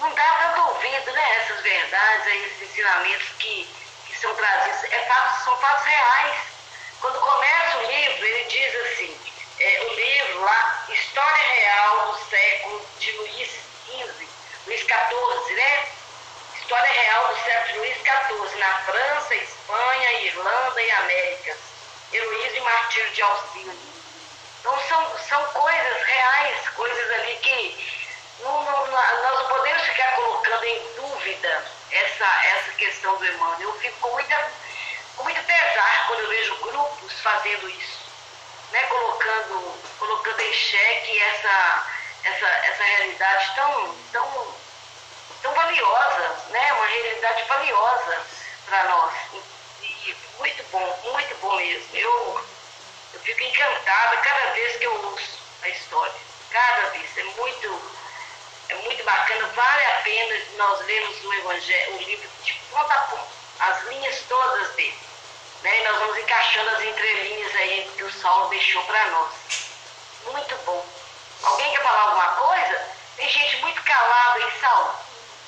não 0.00 0.14
dá 0.14 0.32
tanto 0.34 0.68
ouvido 0.68 1.12
né, 1.12 1.24
a 1.24 1.34
essas 1.36 1.60
verdades, 1.60 2.26
a 2.26 2.34
esses 2.36 2.62
ensinamentos 2.62 3.28
que, 3.38 3.68
que 4.06 4.18
são 4.18 4.34
trazidos? 4.34 4.84
É 4.84 5.04
fatos, 5.06 5.44
são 5.44 5.56
fatos 5.58 5.86
reais. 5.86 6.38
Quando 7.00 7.20
começa 7.20 7.78
o 7.78 7.86
livro, 7.86 8.26
ele 8.26 8.44
diz 8.44 8.74
assim, 8.74 9.20
é, 9.60 9.80
o 9.82 9.94
livro 9.94 10.40
lá, 10.42 10.84
História 10.88 11.44
Real 11.44 12.12
do 12.12 12.24
século 12.30 12.88
de 12.98 13.12
Luís 13.12 13.50
XV, 13.86 14.28
Luís 14.66 14.80
XIV, 14.80 15.54
né? 15.54 15.88
História 16.64 16.90
real 16.90 17.28
do 17.28 17.40
século 17.42 17.78
Luís 17.80 17.94
XIV, 17.96 18.58
na 18.58 18.78
França, 18.84 19.34
Espanha, 19.34 20.12
Irlanda 20.22 20.82
e 20.82 20.90
Américas. 20.92 21.73
Heroísmo 22.14 22.56
e 22.56 22.60
martírio 22.60 23.10
de 23.10 23.22
Alcino. 23.22 23.78
Então 24.60 24.78
são, 24.88 25.18
são 25.18 25.44
coisas 25.46 26.02
reais, 26.02 26.68
coisas 26.70 27.10
ali 27.12 27.36
que 27.36 28.04
não, 28.40 28.62
não, 28.62 28.86
nós 28.86 29.40
não 29.40 29.48
podemos 29.48 29.82
ficar 29.82 30.14
colocando 30.14 30.64
em 30.64 30.94
dúvida 30.94 31.64
essa, 31.90 32.26
essa 32.44 32.72
questão 32.72 33.16
do 33.16 33.26
Emmanuel. 33.26 33.60
Eu 33.60 33.78
fico 33.78 33.96
com 34.00 34.10
muita, 34.12 34.52
com 35.16 35.24
muito 35.24 35.42
pesar 35.44 36.06
quando 36.06 36.20
eu 36.20 36.28
vejo 36.28 36.56
grupos 36.56 37.20
fazendo 37.20 37.68
isso, 37.68 37.98
né? 38.72 38.82
colocando, 38.84 39.80
colocando 39.98 40.40
em 40.40 40.52
xeque 40.52 41.22
essa, 41.22 41.86
essa, 42.24 42.46
essa 42.46 42.84
realidade 42.84 43.54
tão, 43.54 43.96
tão 44.12 44.54
tão 45.44 45.52
valiosa, 45.52 46.36
né? 46.48 46.72
Uma 46.72 46.86
realidade 46.86 47.44
valiosa 47.44 48.26
para 48.66 48.84
nós. 48.84 49.12
Muito 50.38 50.64
bom, 50.70 51.00
muito 51.12 51.34
bom 51.40 51.56
mesmo. 51.56 51.96
Eu, 51.96 52.44
eu 53.14 53.20
fico 53.20 53.42
encantada 53.42 54.16
cada 54.18 54.50
vez 54.52 54.76
que 54.76 54.84
eu 54.84 55.04
ouço 55.04 55.38
a 55.62 55.68
história. 55.68 56.14
Cada 56.50 56.90
vez. 56.90 57.16
É 57.16 57.22
muito, 57.22 57.92
é 58.68 58.74
muito 58.74 59.04
bacana. 59.04 59.46
Vale 59.48 59.84
a 59.86 60.02
pena 60.02 60.44
nós 60.56 60.86
lermos 60.86 61.24
o 61.24 61.34
Evangelho, 61.34 61.94
o 61.94 62.02
livro 62.02 62.28
de 62.42 62.52
ponta 62.70 62.94
a 62.94 63.00
ponta, 63.02 63.28
as 63.60 63.82
linhas 63.84 64.20
todas 64.28 64.74
dele. 64.74 64.98
Né? 65.62 65.80
E 65.80 65.84
nós 65.84 65.98
vamos 65.98 66.18
encaixando 66.18 66.70
as 66.70 66.82
entrelinhas 66.82 67.54
aí 67.56 67.90
que 67.96 68.04
o 68.04 68.12
Saulo 68.20 68.48
deixou 68.50 68.82
para 68.84 69.06
nós. 69.06 69.32
Muito 70.26 70.56
bom. 70.64 70.86
Alguém 71.42 71.70
quer 71.72 71.82
falar 71.82 72.02
alguma 72.02 72.28
coisa? 72.36 72.90
Tem 73.16 73.28
gente 73.28 73.56
muito 73.58 73.82
calada 73.82 74.40
em 74.40 74.60
Saulo. 74.60 74.94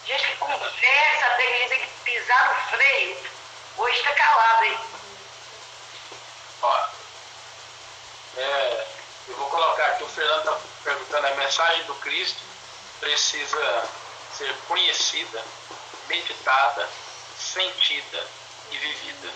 Gente 0.07 0.25
que 0.25 0.37
conversa, 0.37 1.31
tem, 1.37 1.69
tem 1.69 1.81
que 1.81 1.87
pisar 2.05 2.49
no 2.49 2.71
freio. 2.71 3.37
Hoje 3.79 3.99
está 3.99 4.13
calado, 4.15 4.65
hein? 4.65 4.79
Ó, 6.63 6.87
é, 8.39 8.87
eu 9.29 9.37
vou 9.37 9.51
colocar 9.51 9.87
aqui, 9.87 10.05
o 10.05 10.09
Fernando 10.09 10.39
está 10.39 10.59
perguntando, 10.83 11.27
a 11.27 11.35
mensagem 11.35 11.85
do 11.85 11.95
Cristo 11.97 12.41
precisa 13.01 13.89
ser 14.33 14.55
conhecida, 14.69 15.45
meditada, 16.09 16.89
sentida 17.39 18.27
e 18.71 18.79
vivida. 18.79 19.29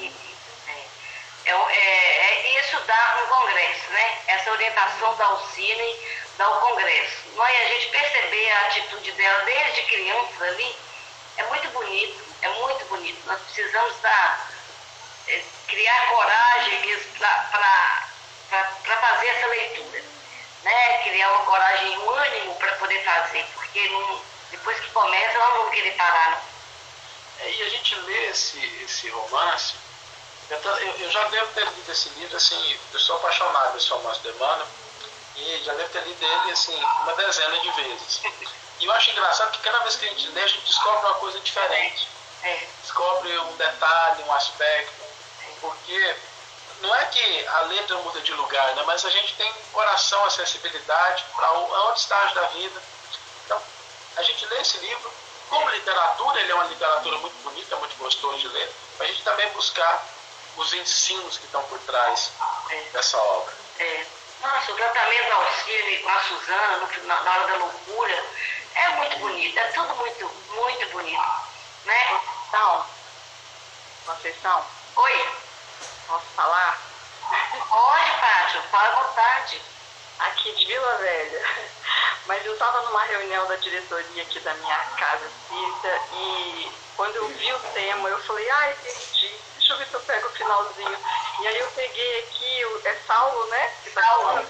É, 1.45 1.51
é, 1.51 1.53
é 1.53 2.61
isso 2.61 2.81
dá 2.81 3.17
no 3.21 3.27
Congresso, 3.29 3.91
né? 3.91 4.19
Essa 4.27 4.53
orientação 4.53 5.15
da 5.17 5.25
Alcine 5.27 5.97
dá 6.39 6.49
o 6.49 6.61
Congresso. 6.61 7.29
Nós, 7.35 7.57
a 7.57 7.69
gente 7.69 7.89
perceber 7.89 8.51
a 8.51 8.67
atitude 8.67 9.13
dela 9.13 9.45
desde 9.45 9.83
criança 9.83 10.45
ali, 10.45 10.77
é 11.37 11.43
muito 11.45 11.69
bonito, 11.71 12.30
é 12.43 12.49
muito 12.49 12.85
bonito. 12.87 13.27
Nós 13.27 13.41
precisamos 13.43 13.97
dar, 14.01 14.51
é, 15.29 15.45
criar 15.69 16.11
coragem 16.11 16.81
mesmo 16.81 17.13
para 17.19 18.97
fazer 19.01 19.27
essa 19.29 19.47
leitura. 19.47 20.05
Né? 20.63 21.03
Criar 21.05 21.31
uma 21.33 21.45
coragem, 21.45 21.99
um 21.99 22.11
ânimo 22.11 22.55
para 22.57 22.73
poder 22.77 23.03
fazer, 23.05 23.47
porque 23.55 23.89
não, 23.89 24.23
depois 24.51 24.79
que 24.81 24.91
começa, 24.91 25.39
nós 25.39 25.49
não 25.49 25.57
vamos 25.59 25.75
querer 25.75 25.93
parar. 25.93 26.31
Não. 26.31 27.47
É, 27.47 27.51
e 27.51 27.63
a 27.63 27.69
gente 27.71 27.95
lê 27.95 28.27
esse, 28.29 28.59
esse 28.85 29.09
romance 29.11 29.75
eu, 30.51 30.59
eu, 30.59 31.11
já 31.11 31.25
devo 31.29 31.53
ter 31.53 31.65
lido 31.65 31.93
esse 31.93 32.09
livro, 32.11 32.37
assim, 32.37 32.79
eu 32.93 32.99
sou 32.99 33.17
apaixonado 33.17 33.73
desse 33.75 33.89
romance 33.91 34.21
de 34.21 34.31
Emmanuel, 34.31 34.67
e 35.37 35.63
já 35.65 35.73
devo 35.75 35.89
ter 35.91 36.03
lido 36.03 36.25
ele, 36.25 36.51
assim, 36.51 36.75
uma 36.75 37.15
dezena 37.15 37.59
de 37.61 37.71
vezes. 37.71 38.21
E 38.81 38.85
eu 38.85 38.93
acho 38.93 39.11
engraçado 39.11 39.53
que 39.53 39.61
cada 39.61 39.79
vez 39.81 39.95
que 39.95 40.07
a 40.07 40.09
gente 40.09 40.29
lê, 40.31 40.43
a 40.43 40.47
gente 40.49 40.65
descobre 40.67 41.07
uma 41.07 41.15
coisa 41.15 41.39
diferente. 41.41 42.09
É. 42.43 42.67
Descobre 42.83 43.39
um 43.39 43.57
detalhe, 43.57 44.23
um 44.25 44.33
aspecto, 44.33 45.05
porque 45.61 46.17
não 46.81 46.95
é 46.95 47.05
que 47.07 47.47
a 47.47 47.61
letra 47.63 47.97
muda 47.99 48.21
de 48.21 48.33
lugar, 48.33 48.75
né? 48.75 48.83
mas 48.87 49.05
a 49.05 49.11
gente 49.11 49.35
tem 49.37 49.53
coração, 49.73 50.25
a 50.25 50.31
sensibilidade 50.31 51.25
para 51.35 51.51
outro 51.53 52.01
estágio 52.01 52.35
da 52.35 52.47
vida. 52.49 52.83
Então, 53.45 53.63
a 54.17 54.23
gente 54.23 54.47
lê 54.47 54.61
esse 54.61 54.79
livro, 54.79 55.13
como 55.49 55.69
literatura, 55.71 56.41
ele 56.41 56.53
é 56.53 56.55
uma 56.55 56.65
literatura 56.65 57.19
muito 57.19 57.43
bonita, 57.43 57.77
muito 57.77 57.97
gostoso 57.97 58.39
de 58.39 58.49
ler, 58.49 58.73
para 58.97 59.07
a 59.07 59.09
gente 59.09 59.23
também 59.23 59.51
buscar 59.53 60.07
os 60.57 60.73
ensinos 60.73 61.39
que 61.39 61.45
estão 61.45 61.63
por 61.65 61.79
trás 61.81 62.33
é. 62.71 62.81
dessa 62.93 63.19
obra. 63.19 63.55
É. 63.79 64.07
Nossa, 64.43 64.73
o 64.73 64.75
tratamento 64.75 65.29
da 65.29 65.35
Alcine 65.35 65.99
com 65.99 66.09
a 66.09 66.21
Suzana 66.23 66.77
no, 66.79 67.07
na, 67.07 67.23
na, 67.23 67.37
hora 67.37 67.47
da 67.47 67.57
loucura 67.59 68.25
é 68.75 68.89
muito 68.91 69.19
bonito, 69.19 69.59
é 69.59 69.65
tudo 69.73 69.95
muito, 69.97 70.31
muito 70.55 70.89
bonito. 70.93 71.50
Né? 71.85 72.21
Então, 72.49 72.87
Conceição? 74.07 74.65
Oi? 74.97 75.29
Posso 76.07 76.27
falar? 76.35 76.81
Pode, 77.69 78.11
Pátio, 78.21 78.63
fala 78.71 78.89
à 78.89 79.03
vontade. 79.03 79.63
Aqui 80.19 80.53
de 80.53 80.67
Vila 80.67 80.97
Velha. 80.97 81.71
Mas 82.27 82.45
eu 82.45 82.53
estava 82.53 82.83
numa 82.83 83.05
reunião 83.05 83.47
da 83.47 83.57
diretoria 83.57 84.23
aqui 84.23 84.41
da 84.41 84.55
minha 84.55 84.79
casa 84.99 85.27
espírita 85.27 86.01
e 86.13 86.73
quando 86.97 87.17
eu 87.17 87.29
vi 87.29 87.53
o 87.53 87.59
tema, 87.73 88.09
eu 88.09 88.23
falei, 88.25 88.51
ai, 88.51 88.75
perdi 88.83 89.41
deixa 89.57 89.73
eu 89.73 89.79
ver 89.79 89.87
se 89.87 89.95
eu 89.95 90.01
pego 90.01 90.27
o 90.27 90.33
finalzinho. 90.33 90.99
E 91.41 91.47
aí 91.47 91.59
eu 91.59 91.71
peguei 91.71 92.19
aqui, 92.21 92.65
é 92.85 92.95
Saulo, 93.07 93.47
né? 93.47 93.73
Tá 93.95 94.03
Saulo. 94.03 94.25
Falando. 94.25 94.49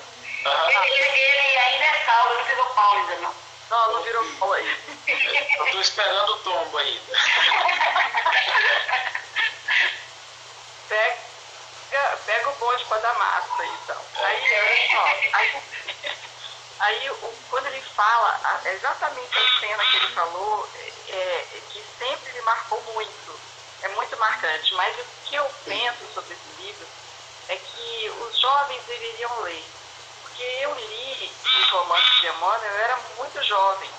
Ele, 0.86 1.04
ele, 1.04 1.58
ainda 1.58 1.84
é 1.84 2.04
Saulo, 2.06 2.34
não 2.34 2.44
virou 2.44 2.66
Paulo 2.66 3.00
ainda 3.00 3.16
não. 3.16 3.34
Não, 3.70 3.92
não 3.92 4.02
virou 4.02 4.24
Paulo 4.38 4.54
ainda. 4.54 4.78
eu 5.06 5.70
tô 5.70 5.80
esperando 5.80 6.30
o 6.30 6.38
tombo 6.40 6.76
ainda. 6.78 7.12
pega, 10.88 12.16
pega 12.26 12.50
o 12.50 12.54
bonde 12.56 12.84
para 12.86 12.98
dar 12.98 13.14
massa, 13.16 13.64
então. 13.64 14.04
Aí, 14.16 14.42
olha 14.42 14.90
só. 14.90 15.04
Aí, 15.36 15.62
aí 16.80 17.10
o, 17.10 17.34
quando 17.48 17.66
ele 17.68 17.80
fala, 17.82 18.60
exatamente 18.64 19.38
a 19.38 19.60
cena 19.60 19.84
que 19.84 19.96
ele 19.98 20.14
falou, 20.14 20.68
é, 21.08 21.12
é, 21.12 21.62
que 21.70 21.84
sempre 21.96 22.32
me 22.32 22.42
marcou 22.42 22.82
muito 22.92 23.40
é 23.82 23.88
muito 23.88 24.16
marcante. 24.18 24.74
Mas 24.74 24.98
o 24.98 25.04
que 25.26 25.36
eu 25.36 25.48
penso 25.64 26.12
sobre 26.12 26.34
esse 26.34 26.62
livro 26.62 26.86
é 27.48 27.56
que 27.56 28.10
os 28.20 28.38
jovens 28.38 28.82
deveriam 28.86 29.40
ler. 29.42 29.64
Porque 30.40 30.64
eu 30.64 30.74
li 30.74 31.30
os 31.44 31.70
romances 31.70 32.20
de 32.22 32.26
Emmanuel, 32.28 32.72
eu 32.72 32.80
era 32.80 32.96
muito 33.18 33.42
jovem. 33.42 33.90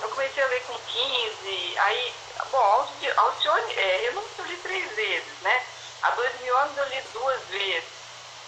Eu 0.00 0.08
comecei 0.10 0.40
a 0.40 0.46
ler 0.46 0.62
com 0.62 0.78
15, 0.78 1.78
aí, 1.78 2.14
bom, 2.52 2.88
Alcione, 3.16 3.74
é, 3.74 4.06
eu 4.06 4.12
não 4.12 4.22
eu 4.38 4.44
li 4.44 4.56
três 4.58 4.88
vezes, 4.92 5.40
né? 5.42 5.66
Há 6.02 6.10
dois 6.10 6.40
mil 6.42 6.56
anos 6.58 6.78
eu 6.78 6.88
li 6.90 7.02
duas 7.12 7.40
vezes. 7.46 7.88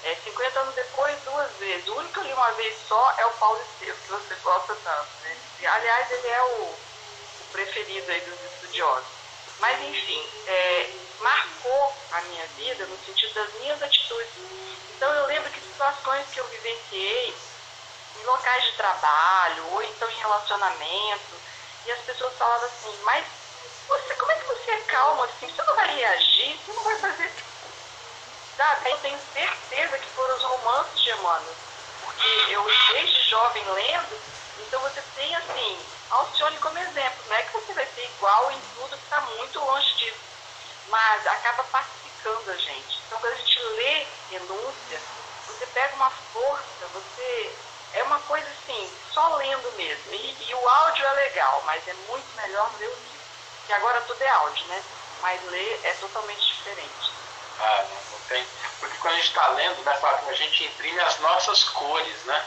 É, 0.05 0.15
50 0.23 0.61
anos 0.61 0.75
depois, 0.77 1.19
duas 1.25 1.51
vezes. 1.59 1.89
O 1.89 1.97
único 1.97 2.13
que 2.13 2.21
eu 2.21 2.25
li 2.25 2.33
uma 2.33 2.53
vez 2.53 2.77
só 2.87 3.15
é 3.19 3.27
o 3.27 3.33
Paulo 3.33 3.61
Esteves, 3.61 4.01
que 4.03 4.13
você 4.13 4.35
gosta 4.37 4.77
tanto. 4.77 5.09
Né? 5.23 5.37
Aliás, 5.67 6.13
ele 6.13 6.29
é 6.29 6.43
o, 6.43 6.63
o 6.63 7.45
preferido 7.51 8.09
aí 8.09 8.21
dos 8.21 8.41
estudiosos. 8.53 9.11
Mas, 9.59 9.83
enfim, 9.83 10.29
é, 10.47 10.91
marcou 11.23 11.97
a 12.13 12.21
minha 12.23 12.47
vida 12.49 12.87
no 12.87 12.99
sentido 13.05 13.35
das 13.35 13.53
minhas 13.55 13.83
atitudes. 13.83 14.33
Então, 14.97 15.13
eu 15.13 15.27
lembro 15.27 15.51
que 15.51 15.61
situações 15.61 16.27
que 16.33 16.39
eu 16.39 16.47
vivenciei 16.49 17.35
em 18.21 18.25
locais 18.25 18.65
de 18.65 18.73
trabalho 18.73 19.67
ou 19.73 19.83
então 19.83 20.11
em 20.11 20.19
relacionamento, 20.19 21.41
e 21.85 21.93
as 21.93 22.01
pessoas 22.01 22.33
falavam 22.35 22.67
assim, 22.67 22.97
mas 23.03 23.25
você, 23.89 24.15
como 24.15 24.33
é 24.33 24.35
que 24.37 24.47
você 24.47 24.71
é 24.71 24.81
calmo 24.83 25.23
assim? 25.25 25.49
Você 25.49 25.63
não 25.63 25.75
vai 25.75 25.95
reagir? 25.95 26.59
Você 26.59 26.73
não 26.73 26.83
vai 26.85 26.99
fazer... 26.99 27.33
Sabe? 28.57 28.91
Eu 28.91 28.99
tenho 28.99 29.19
certeza 29.33 29.99
que 29.99 30.09
foram 30.11 30.37
os 30.37 30.43
romances 30.43 31.01
de 31.03 31.11
Emmanuel. 31.11 31.57
Porque 32.05 32.29
eu, 32.51 32.65
desde 32.93 33.23
jovem, 33.31 33.65
lendo, 33.71 34.21
então 34.61 34.81
você 34.81 35.03
tem 35.17 35.35
assim, 35.35 35.87
Alcione 36.11 36.57
como 36.59 36.79
exemplo. 36.79 37.25
Não 37.29 37.37
é 37.37 37.43
que 37.43 37.53
você 37.53 37.73
vai 37.73 37.87
ser 37.87 38.05
igual 38.05 38.51
em 38.53 38.61
tudo 38.77 38.97
que 38.97 39.05
está 39.05 39.21
muito 39.21 39.59
longe 39.59 39.95
disso, 39.95 40.21
mas 40.89 41.27
acaba 41.27 41.65
pacificando 41.65 42.51
a 42.51 42.57
gente. 42.57 43.01
Então, 43.07 43.19
quando 43.21 43.33
a 43.33 43.37
gente 43.37 43.59
lê 43.59 44.07
renúncia, 44.31 45.01
você 45.47 45.67
pega 45.67 45.95
uma 45.95 46.11
força, 46.11 46.87
você. 46.93 47.57
É 47.95 48.03
uma 48.05 48.19
coisa 48.21 48.47
assim, 48.49 48.91
só 49.13 49.37
lendo 49.37 49.71
mesmo. 49.77 50.15
E, 50.15 50.49
e 50.49 50.55
o 50.55 50.69
áudio 50.69 51.05
é 51.05 51.13
legal, 51.13 51.63
mas 51.67 51.87
é 51.87 51.93
muito 52.09 52.27
melhor 52.37 52.71
ler 52.79 52.87
o 52.87 52.95
livro. 52.95 53.21
Que 53.67 53.73
agora 53.75 54.01
tudo 54.03 54.23
é 54.23 54.29
áudio, 54.29 54.67
né? 54.67 54.83
Mas 55.21 55.45
ler 55.51 55.81
é 55.85 55.93
totalmente 55.95 56.47
diferente. 56.47 57.13
Ah, 57.61 57.85
não 58.11 58.19
tem. 58.29 58.47
Porque 58.81 58.97
quando 58.97 59.15
a 59.15 59.17
gente 59.19 59.29
está 59.29 59.47
lendo, 59.49 59.83
né, 59.85 59.99
a 60.27 60.33
gente 60.33 60.65
imprime 60.65 61.01
as 61.01 61.19
nossas 61.19 61.65
cores, 61.65 62.25
né? 62.25 62.47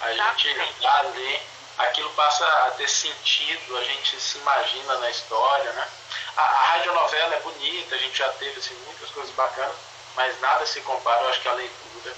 A 0.00 0.12
gente 0.12 0.80
já 0.80 1.00
lê 1.02 1.40
aquilo 1.78 2.10
passa 2.10 2.44
a 2.66 2.70
ter 2.72 2.88
sentido, 2.88 3.76
a 3.76 3.84
gente 3.84 4.20
se 4.20 4.38
imagina 4.38 4.96
na 4.98 5.10
história, 5.10 5.72
né? 5.72 5.88
A, 6.36 6.42
a 6.42 6.64
radionovela 6.72 7.34
é 7.34 7.40
bonita, 7.40 7.94
a 7.94 7.98
gente 7.98 8.16
já 8.16 8.28
teve 8.34 8.58
assim, 8.58 8.74
muitas 8.86 9.10
coisas 9.10 9.34
bacanas, 9.34 9.76
mas 10.14 10.40
nada 10.40 10.66
se 10.66 10.80
compara, 10.82 11.22
eu 11.22 11.28
acho 11.28 11.40
que 11.40 11.48
a 11.48 11.52
leitura, 11.52 12.16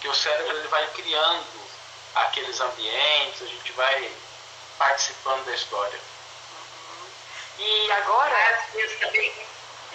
que 0.00 0.08
o 0.08 0.14
cérebro 0.14 0.56
ele 0.56 0.68
vai 0.68 0.86
criando 0.88 1.66
aqueles 2.14 2.60
ambientes, 2.60 3.42
a 3.42 3.46
gente 3.46 3.72
vai 3.72 4.10
participando 4.78 5.44
da 5.44 5.54
história. 5.54 5.98
E 7.58 7.92
agora. 7.92 8.64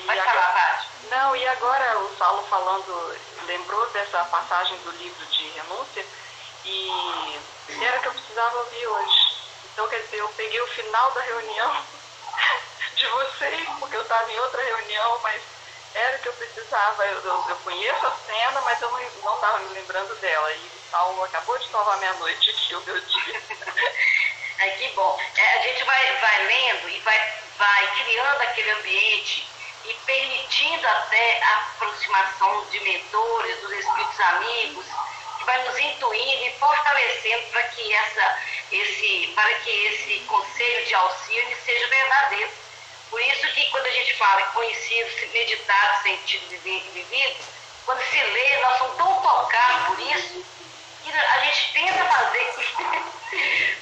Vai 0.05 0.19
falar, 0.19 0.88
Não, 1.09 1.35
e 1.35 1.47
agora 1.47 1.99
o 1.99 2.17
Saulo 2.17 2.43
falando, 2.47 3.19
lembrou 3.45 3.88
dessa 3.91 4.23
passagem 4.25 4.75
do 4.79 4.91
livro 4.91 5.25
de 5.27 5.47
renúncia, 5.49 6.05
e 6.65 7.39
era 7.81 7.97
o 7.97 8.01
que 8.01 8.07
eu 8.07 8.13
precisava 8.13 8.57
ouvir 8.59 8.88
hoje. 8.88 9.35
Então, 9.73 9.88
quer 9.89 10.01
dizer, 10.01 10.17
eu 10.17 10.29
peguei 10.29 10.61
o 10.61 10.67
final 10.67 11.11
da 11.11 11.21
reunião 11.21 11.85
de 13.02 13.07
vocês, 13.07 13.68
porque 13.80 13.95
eu 13.95 14.02
estava 14.03 14.32
em 14.32 14.40
outra 14.40 14.64
reunião, 14.64 15.19
mas 15.23 15.41
era 15.95 16.18
o 16.18 16.19
que 16.19 16.28
eu 16.30 16.34
precisava. 16.34 17.03
Eu, 17.06 17.19
eu, 17.19 17.45
eu 17.49 17.56
conheço 17.57 18.06
a 18.06 18.11
cena, 18.11 18.61
mas 18.61 18.80
eu 18.80 18.91
não 18.91 19.36
estava 19.36 19.57
me 19.57 19.73
lembrando 19.73 20.15
dela. 20.19 20.53
E 20.53 20.69
Paulo 20.91 21.23
acabou 21.23 21.57
de 21.57 21.68
salvar 21.69 21.98
minha 21.98 22.14
noite 22.14 22.52
aqui, 22.52 22.76
o 22.76 22.82
meu 22.82 23.02
dia. 23.02 23.41
Ai, 24.60 24.72
que 24.78 24.90
bom. 24.90 25.19
É, 25.36 25.57
a 25.57 25.61
gente 25.64 25.84
vai, 25.84 26.18
vai 26.18 26.45
lendo 26.45 26.90
e 26.90 26.99
vai, 26.99 27.34
vai 27.57 28.03
criando 28.03 28.41
aquele 28.41 28.69
ambiente 28.69 29.48
e 29.86 29.94
permitindo 30.06 30.88
até 30.88 31.44
a 31.44 31.57
aproximação 31.57 32.65
de 32.65 32.80
mentores, 32.82 33.61
dos 33.61 33.72
espíritos 33.72 34.19
amigos, 34.19 34.86
que 35.40 35.45
vai 35.45 35.64
nos 35.68 35.80
intuindo 35.80 36.45
e 36.45 36.53
fortalecendo 36.60 37.48
para 37.49 37.64
que, 37.64 37.94
essa, 37.95 38.40
esse, 38.72 39.34
para 39.34 39.52
que 39.61 39.72
esse 39.72 40.19
conselho 40.28 40.86
de 40.86 40.94
auxílio 40.94 41.57
seja 41.65 41.88
verdadeiro. 41.88 42.60
Por 43.11 43.21
isso 43.21 43.45
que 43.49 43.69
quando 43.71 43.85
a 43.88 43.91
gente 43.91 44.15
fala 44.15 44.41
conhecido, 44.47 45.31
meditado, 45.33 46.01
sentido, 46.01 46.47
vividos 46.61 47.45
quando 47.85 48.01
se 48.09 48.23
lê, 48.23 48.57
nós 48.61 48.77
somos 48.77 48.95
tão 48.95 49.21
tocados 49.21 49.88
por 49.88 49.99
isso 49.99 50.45
que 51.03 51.11
a 51.11 51.39
gente 51.39 51.73
tenta 51.73 52.05
fazer 52.05 52.53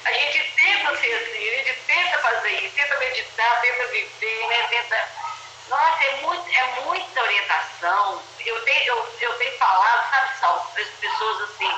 a 0.04 0.12
gente 0.12 0.52
tenta 0.56 0.96
ser 0.96 1.14
assim, 1.14 1.48
a 1.48 1.56
gente 1.56 1.80
tenta 1.86 2.18
fazer 2.18 2.50
isso, 2.60 2.74
tenta 2.74 2.96
meditar, 2.98 3.60
tenta 3.60 3.86
viver, 3.86 4.46
né? 4.48 4.66
Tenta... 4.68 5.08
Nossa, 5.68 6.04
é, 6.04 6.16
muito, 6.22 6.58
é 6.58 6.64
muita 6.82 7.22
orientação. 7.22 8.22
Eu 8.44 8.64
tenho, 8.64 8.84
eu, 8.84 9.16
eu 9.20 9.38
tenho 9.38 9.58
falado, 9.58 10.10
sabe, 10.10 10.40
só 10.40 10.52
para 10.72 10.82
as 10.82 10.88
pessoas 10.88 11.50
assim, 11.50 11.72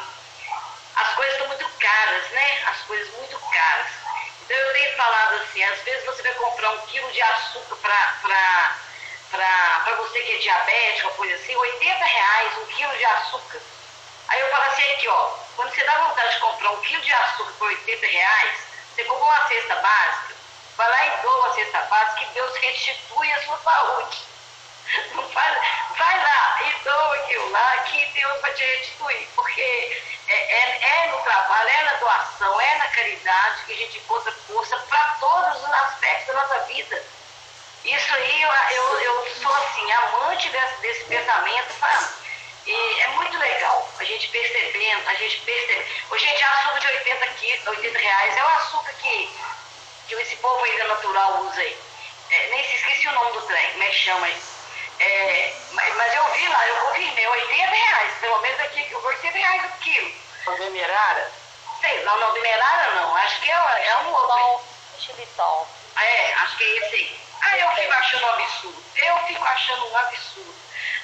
as 0.96 1.14
coisas 1.14 1.36
são 1.36 1.48
muito 1.48 1.68
caras, 1.78 2.30
né? 2.30 2.62
As 2.66 2.80
coisas 2.82 3.14
muito 3.18 3.38
caras 3.38 4.01
então 4.44 4.56
eu 4.56 4.72
tenho 4.72 4.96
falado 4.96 5.34
assim, 5.36 5.62
às 5.62 5.80
vezes 5.82 6.04
você 6.04 6.22
vai 6.22 6.34
comprar 6.34 6.70
um 6.72 6.86
quilo 6.86 7.10
de 7.12 7.22
açúcar 7.22 7.76
para 7.76 8.76
você 9.96 10.20
que 10.20 10.32
é 10.32 10.38
diabético, 10.38 11.08
uma 11.08 11.16
coisa 11.16 11.34
assim, 11.36 11.54
80 11.54 12.04
reais 12.04 12.58
um 12.58 12.66
quilo 12.66 12.96
de 12.96 13.04
açúcar. 13.04 13.60
Aí 14.28 14.40
eu 14.40 14.50
falo 14.50 14.64
assim 14.64 14.92
aqui, 14.94 15.08
ó, 15.08 15.30
quando 15.56 15.74
você 15.74 15.84
dá 15.84 15.98
vontade 15.98 16.34
de 16.34 16.40
comprar 16.40 16.70
um 16.70 16.80
quilo 16.80 17.02
de 17.02 17.12
açúcar 17.12 17.52
por 17.58 17.68
80 17.68 18.06
reais, 18.06 18.58
você 18.94 19.04
compra 19.04 19.24
uma 19.24 19.48
cesta 19.48 19.76
básica, 19.76 20.34
vai 20.76 20.88
lá 20.88 21.06
e 21.06 21.22
doa 21.22 21.48
a 21.48 21.54
cesta 21.54 21.80
básica, 21.82 22.24
que 22.24 22.34
Deus 22.34 22.56
restitui 22.56 23.32
a 23.32 23.44
sua 23.44 23.58
saúde. 23.58 24.18
Não 25.14 25.28
faz, 25.30 25.58
vai 25.96 26.22
lá 26.22 26.62
e 26.62 26.84
doa 26.84 27.14
aquilo 27.16 27.50
lá, 27.50 27.78
que 27.78 28.04
Deus 28.06 28.40
vai 28.40 28.52
te 28.54 28.64
restituir. 28.64 29.28
Porque 29.34 30.02
é, 30.32 30.54
é, 30.54 31.04
é, 31.04 31.06
no 31.08 31.18
trabalho, 31.18 31.68
é 31.68 31.82
na 31.84 31.92
doação, 31.94 32.60
é 32.60 32.76
na 32.76 32.88
caridade 32.88 33.64
que 33.66 33.72
a 33.72 33.76
gente 33.76 33.98
encontra 33.98 34.32
força 34.46 34.76
para 34.88 35.04
todos 35.20 35.62
os 35.62 35.72
aspectos 35.72 36.26
da 36.26 36.40
nossa 36.40 36.58
vida. 36.60 37.04
Isso 37.84 38.14
aí, 38.14 38.42
eu, 38.42 38.50
eu, 38.70 39.00
eu 39.00 39.34
sou 39.42 39.54
assim, 39.54 39.92
amante 39.92 40.48
desse, 40.48 40.80
desse 40.80 41.04
pensamento, 41.04 41.72
sabe? 41.78 42.22
E 42.64 43.00
é 43.00 43.08
muito 43.08 43.36
legal 43.38 43.88
a 43.98 44.04
gente 44.04 44.28
percebendo, 44.28 45.08
a 45.08 45.14
gente 45.14 45.40
percebe. 45.40 45.86
Hoje, 46.10 46.26
gente, 46.26 46.42
açúcar 46.42 46.78
de 46.78 46.86
80, 46.86 47.26
quilos, 47.28 47.66
80 47.66 47.98
reais 47.98 48.36
é 48.36 48.44
o 48.44 48.48
açúcar 48.48 48.92
que, 48.94 49.38
que 50.08 50.14
esse 50.14 50.36
povo 50.36 50.64
ainda 50.64 50.84
natural 50.84 51.40
usa 51.42 51.60
aí. 51.60 51.76
É, 52.30 52.46
nem 52.48 52.64
se 52.64 52.76
esqueci 52.76 53.08
o 53.08 53.12
nome 53.12 53.32
do 53.32 53.42
trem, 53.42 53.72
como 53.72 53.82
é 53.82 53.88
que 53.88 53.96
chama 53.96 54.28
isso? 54.30 54.52
É, 55.00 55.54
mas 55.72 56.14
eu 56.14 56.28
vi 56.32 56.48
lá, 56.48 56.68
eu 56.68 56.86
ouvi, 56.86 57.10
meu, 57.10 57.30
80 57.30 57.70
reais, 57.70 58.14
pelo 58.20 58.38
menos 58.38 58.60
aqui, 58.60 58.94
80 58.94 59.38
reais 59.38 59.64
o 59.64 59.78
quilo. 59.78 60.21
O 60.46 60.50
demerara? 60.56 61.30
Sei, 61.80 62.04
não, 62.04 62.18
não, 62.18 62.32
demerara 62.32 62.94
não, 62.94 63.16
acho 63.16 63.40
que 63.40 63.50
é, 63.50 63.54
é 63.88 63.96
um 63.98 64.12
outro. 64.12 64.64
Xilitol. 64.98 65.68
É, 65.96 66.34
acho 66.34 66.56
que 66.56 66.64
é 66.64 66.76
esse 66.78 66.94
aí. 66.94 67.20
Aí 67.42 67.60
eu 67.60 67.70
fico 67.70 67.92
achando 67.92 68.24
um 68.24 68.30
absurdo, 68.30 68.84
eu 68.96 69.18
fico 69.26 69.44
achando 69.44 69.86
um 69.88 69.96
absurdo. 69.96 70.54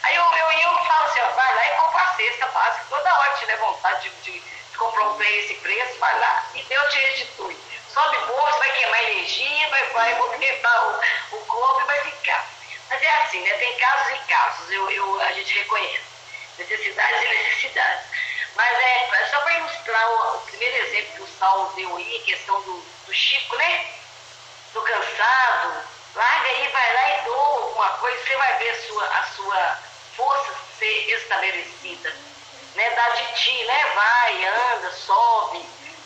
Aí 0.03 0.15
eu, 0.15 0.25
eu, 0.25 0.53
eu 0.53 0.85
falo 0.85 1.05
assim, 1.05 1.21
ó, 1.21 1.29
vai 1.31 1.55
lá 1.55 1.67
e 1.67 1.77
compra 1.77 2.03
a 2.03 2.15
cesta 2.15 2.47
básica, 2.47 2.87
toda 2.89 3.19
hora 3.19 3.33
que 3.33 3.41
tiver 3.41 3.57
vontade 3.57 4.09
de, 4.09 4.33
de, 4.33 4.41
de 4.41 4.79
comprar 4.79 5.05
um 5.05 5.19
trem 5.19 5.39
esse 5.41 5.55
preço, 5.55 5.99
vai 5.99 6.19
lá 6.21 6.45
e 6.55 6.63
Deus 6.63 6.93
te 6.93 6.99
restitui. 6.99 7.57
Sobe 7.93 8.17
bolsa, 8.27 8.59
vai 8.59 8.73
queimar 8.73 9.03
energia, 9.05 9.69
vai, 9.71 9.87
vai 9.89 10.15
movimentar 10.15 10.87
o, 10.87 11.37
o 11.37 11.45
corpo 11.47 11.81
e 11.81 11.85
vai 11.85 12.01
ficar. 12.03 12.47
Mas 12.89 13.03
é 13.03 13.11
assim, 13.23 13.41
né? 13.41 13.53
Tem 13.55 13.77
casos 13.79 14.15
e 14.15 14.19
casos, 14.29 14.71
eu, 14.71 14.91
eu, 14.91 15.21
a 15.23 15.33
gente 15.33 15.53
reconhece. 15.55 16.03
Necessidades 16.57 17.23
e 17.23 17.29
necessidades. 17.29 18.07
Mas 18.59 18.77
é, 18.77 19.09
é 19.23 19.27
só 19.27 19.39
para 19.39 19.57
ilustrar 19.57 20.11
o, 20.11 20.37
o, 20.37 20.41
primeiro 20.41 20.77
exemplo 20.89 21.15
que 21.15 21.23
o 21.23 21.39
Saulo 21.39 21.73
deu 21.77 21.97
aí, 21.97 22.17
a 22.17 22.25
questão 22.25 22.61
do, 22.63 22.85
do 23.07 23.15
Chico, 23.15 23.57
né? 23.57 23.87
Do 24.75 24.83
cansado. 24.83 25.85
Larga 26.17 26.49
aí, 26.49 26.69
vai 26.73 26.95
lá 26.95 27.09
e 27.09 27.25
doa 27.25 27.63
alguma 27.63 27.89
coisa, 27.99 28.21
você 28.21 28.37
vai 28.37 28.59
ver 28.59 28.71
a 28.71 28.83
sua, 28.83 29.05
a 29.05 29.23
sua 29.37 29.79
força 30.17 30.53
ser 30.77 31.09
estabelecida. 31.15 32.13
Né? 32.75 32.91
Dá 32.91 33.09
de 33.11 33.33
ti, 33.35 33.65
né? 33.65 33.93
Vai, 33.95 34.45
anda, 34.47 34.91
sobe. 34.91 35.65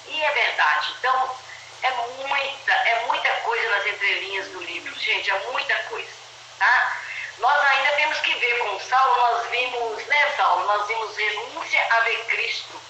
E 0.09 0.23
é 0.23 0.31
verdade. 0.33 0.95
Então, 0.99 1.37
é 1.83 1.91
muita, 1.91 2.73
é 2.73 3.07
muita 3.07 3.31
coisa 3.37 3.70
nas 3.70 3.87
entrelinhas 3.87 4.49
do 4.49 4.62
livro, 4.62 4.95
gente, 5.01 5.31
é 5.31 5.39
muita 5.51 5.74
coisa. 5.85 6.12
Tá? 6.59 7.01
Nós 7.43 7.60
ainda 7.60 7.90
temos 7.97 8.19
que 8.20 8.32
ver 8.35 8.59
com 8.60 8.78
Saulo, 8.78 9.16
nós 9.16 9.51
vimos, 9.51 10.06
né, 10.06 10.32
Saulo? 10.36 10.64
Nós 10.64 10.86
vimos 10.86 11.16
renúncia 11.16 11.85
a 11.90 12.01
ver 12.02 12.24
Cristo. 12.27 12.81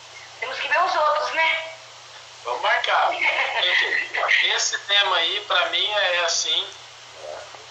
Temos 0.40 0.60
que 0.60 0.68
ver 0.68 0.78
os 0.78 0.94
outros, 0.94 1.30
né? 1.30 1.72
Vamos 2.44 2.60
marcar. 2.60 3.12
Esse 4.54 4.78
tema 4.80 5.16
aí, 5.16 5.40
para 5.48 5.70
mim, 5.70 5.90
é 5.90 6.20
assim, 6.26 6.68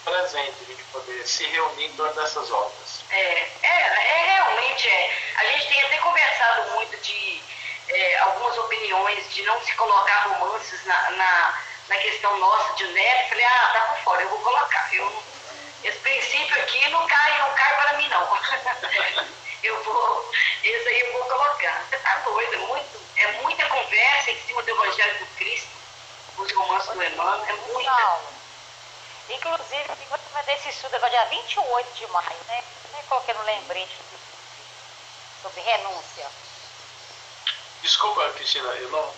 presente, 0.03 0.55
a 0.59 0.65
gente 0.65 0.83
poder 0.85 1.27
se 1.27 1.45
reunir 1.45 1.85
em 1.85 1.95
todas 1.95 2.17
essas 2.17 2.49
obras. 2.49 3.03
É, 3.11 3.47
é, 3.61 3.67
é 3.67 4.25
realmente 4.33 4.89
é. 4.89 5.17
A 5.35 5.45
gente 5.45 5.67
tem 5.67 5.83
até 5.83 5.97
conversado 5.99 6.71
muito 6.71 6.97
de 6.97 7.43
é, 7.89 8.17
algumas 8.21 8.57
opiniões 8.57 9.31
de 9.31 9.43
não 9.43 9.61
se 9.63 9.71
colocar 9.75 10.29
romances 10.29 10.83
na, 10.85 11.11
na, 11.11 11.61
na 11.89 11.97
questão 11.97 12.39
nossa 12.39 12.73
de 12.73 12.87
NEP. 12.87 13.29
Falei, 13.29 13.45
ah, 13.45 13.69
tá 13.71 13.81
por 13.81 13.97
fora, 14.03 14.21
eu 14.23 14.29
vou 14.29 14.39
colocar. 14.39 14.89
Eu 14.95 15.30
esse 15.83 15.97
princípio 15.99 16.61
aqui 16.61 16.89
não 16.89 17.07
cai, 17.07 17.39
não 17.39 17.53
cai 17.55 17.75
para 17.75 17.93
mim 17.97 18.07
não. 18.07 18.21
eu 19.63 19.83
vou, 19.83 20.31
esse 20.63 20.87
aí 20.87 20.99
eu 20.99 21.13
vou 21.13 21.25
colocar. 21.25 21.85
Você 21.89 21.97
tá 21.97 22.15
doido, 22.19 22.53
é, 22.53 22.57
muito, 22.57 23.01
é 23.17 23.31
muita 23.41 23.67
conversa 23.67 24.31
em 24.31 24.41
cima 24.43 24.61
do 24.61 24.69
Evangelho 24.69 25.19
do 25.19 25.25
Cristo, 25.37 25.69
os 26.37 26.51
romances 26.53 26.93
do 26.93 27.03
Emmanuel, 27.03 27.45
é 27.47 27.53
muita. 27.53 27.89
Não. 27.89 28.41
Inclusive, 29.29 29.83
você 30.09 30.33
vai 30.33 30.43
ter 30.43 30.53
esse 30.53 30.69
estudo 30.69 30.95
agora 30.95 31.09
dia 31.09 31.25
28 31.25 31.93
de 31.93 32.07
maio, 32.07 32.43
né? 32.47 32.63
Nem 32.93 33.03
coloquei 33.03 33.33
no 33.33 33.43
lembrete 33.43 33.95
sobre 35.41 35.61
renúncia. 35.61 36.29
Desculpa, 37.81 38.29
Cristina, 38.33 38.67
eu 38.69 38.89
não. 38.89 39.13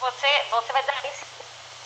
Você, 0.00 0.44
você 0.50 0.72
vai 0.72 0.82
dar 0.84 1.04
esse. 1.04 1.24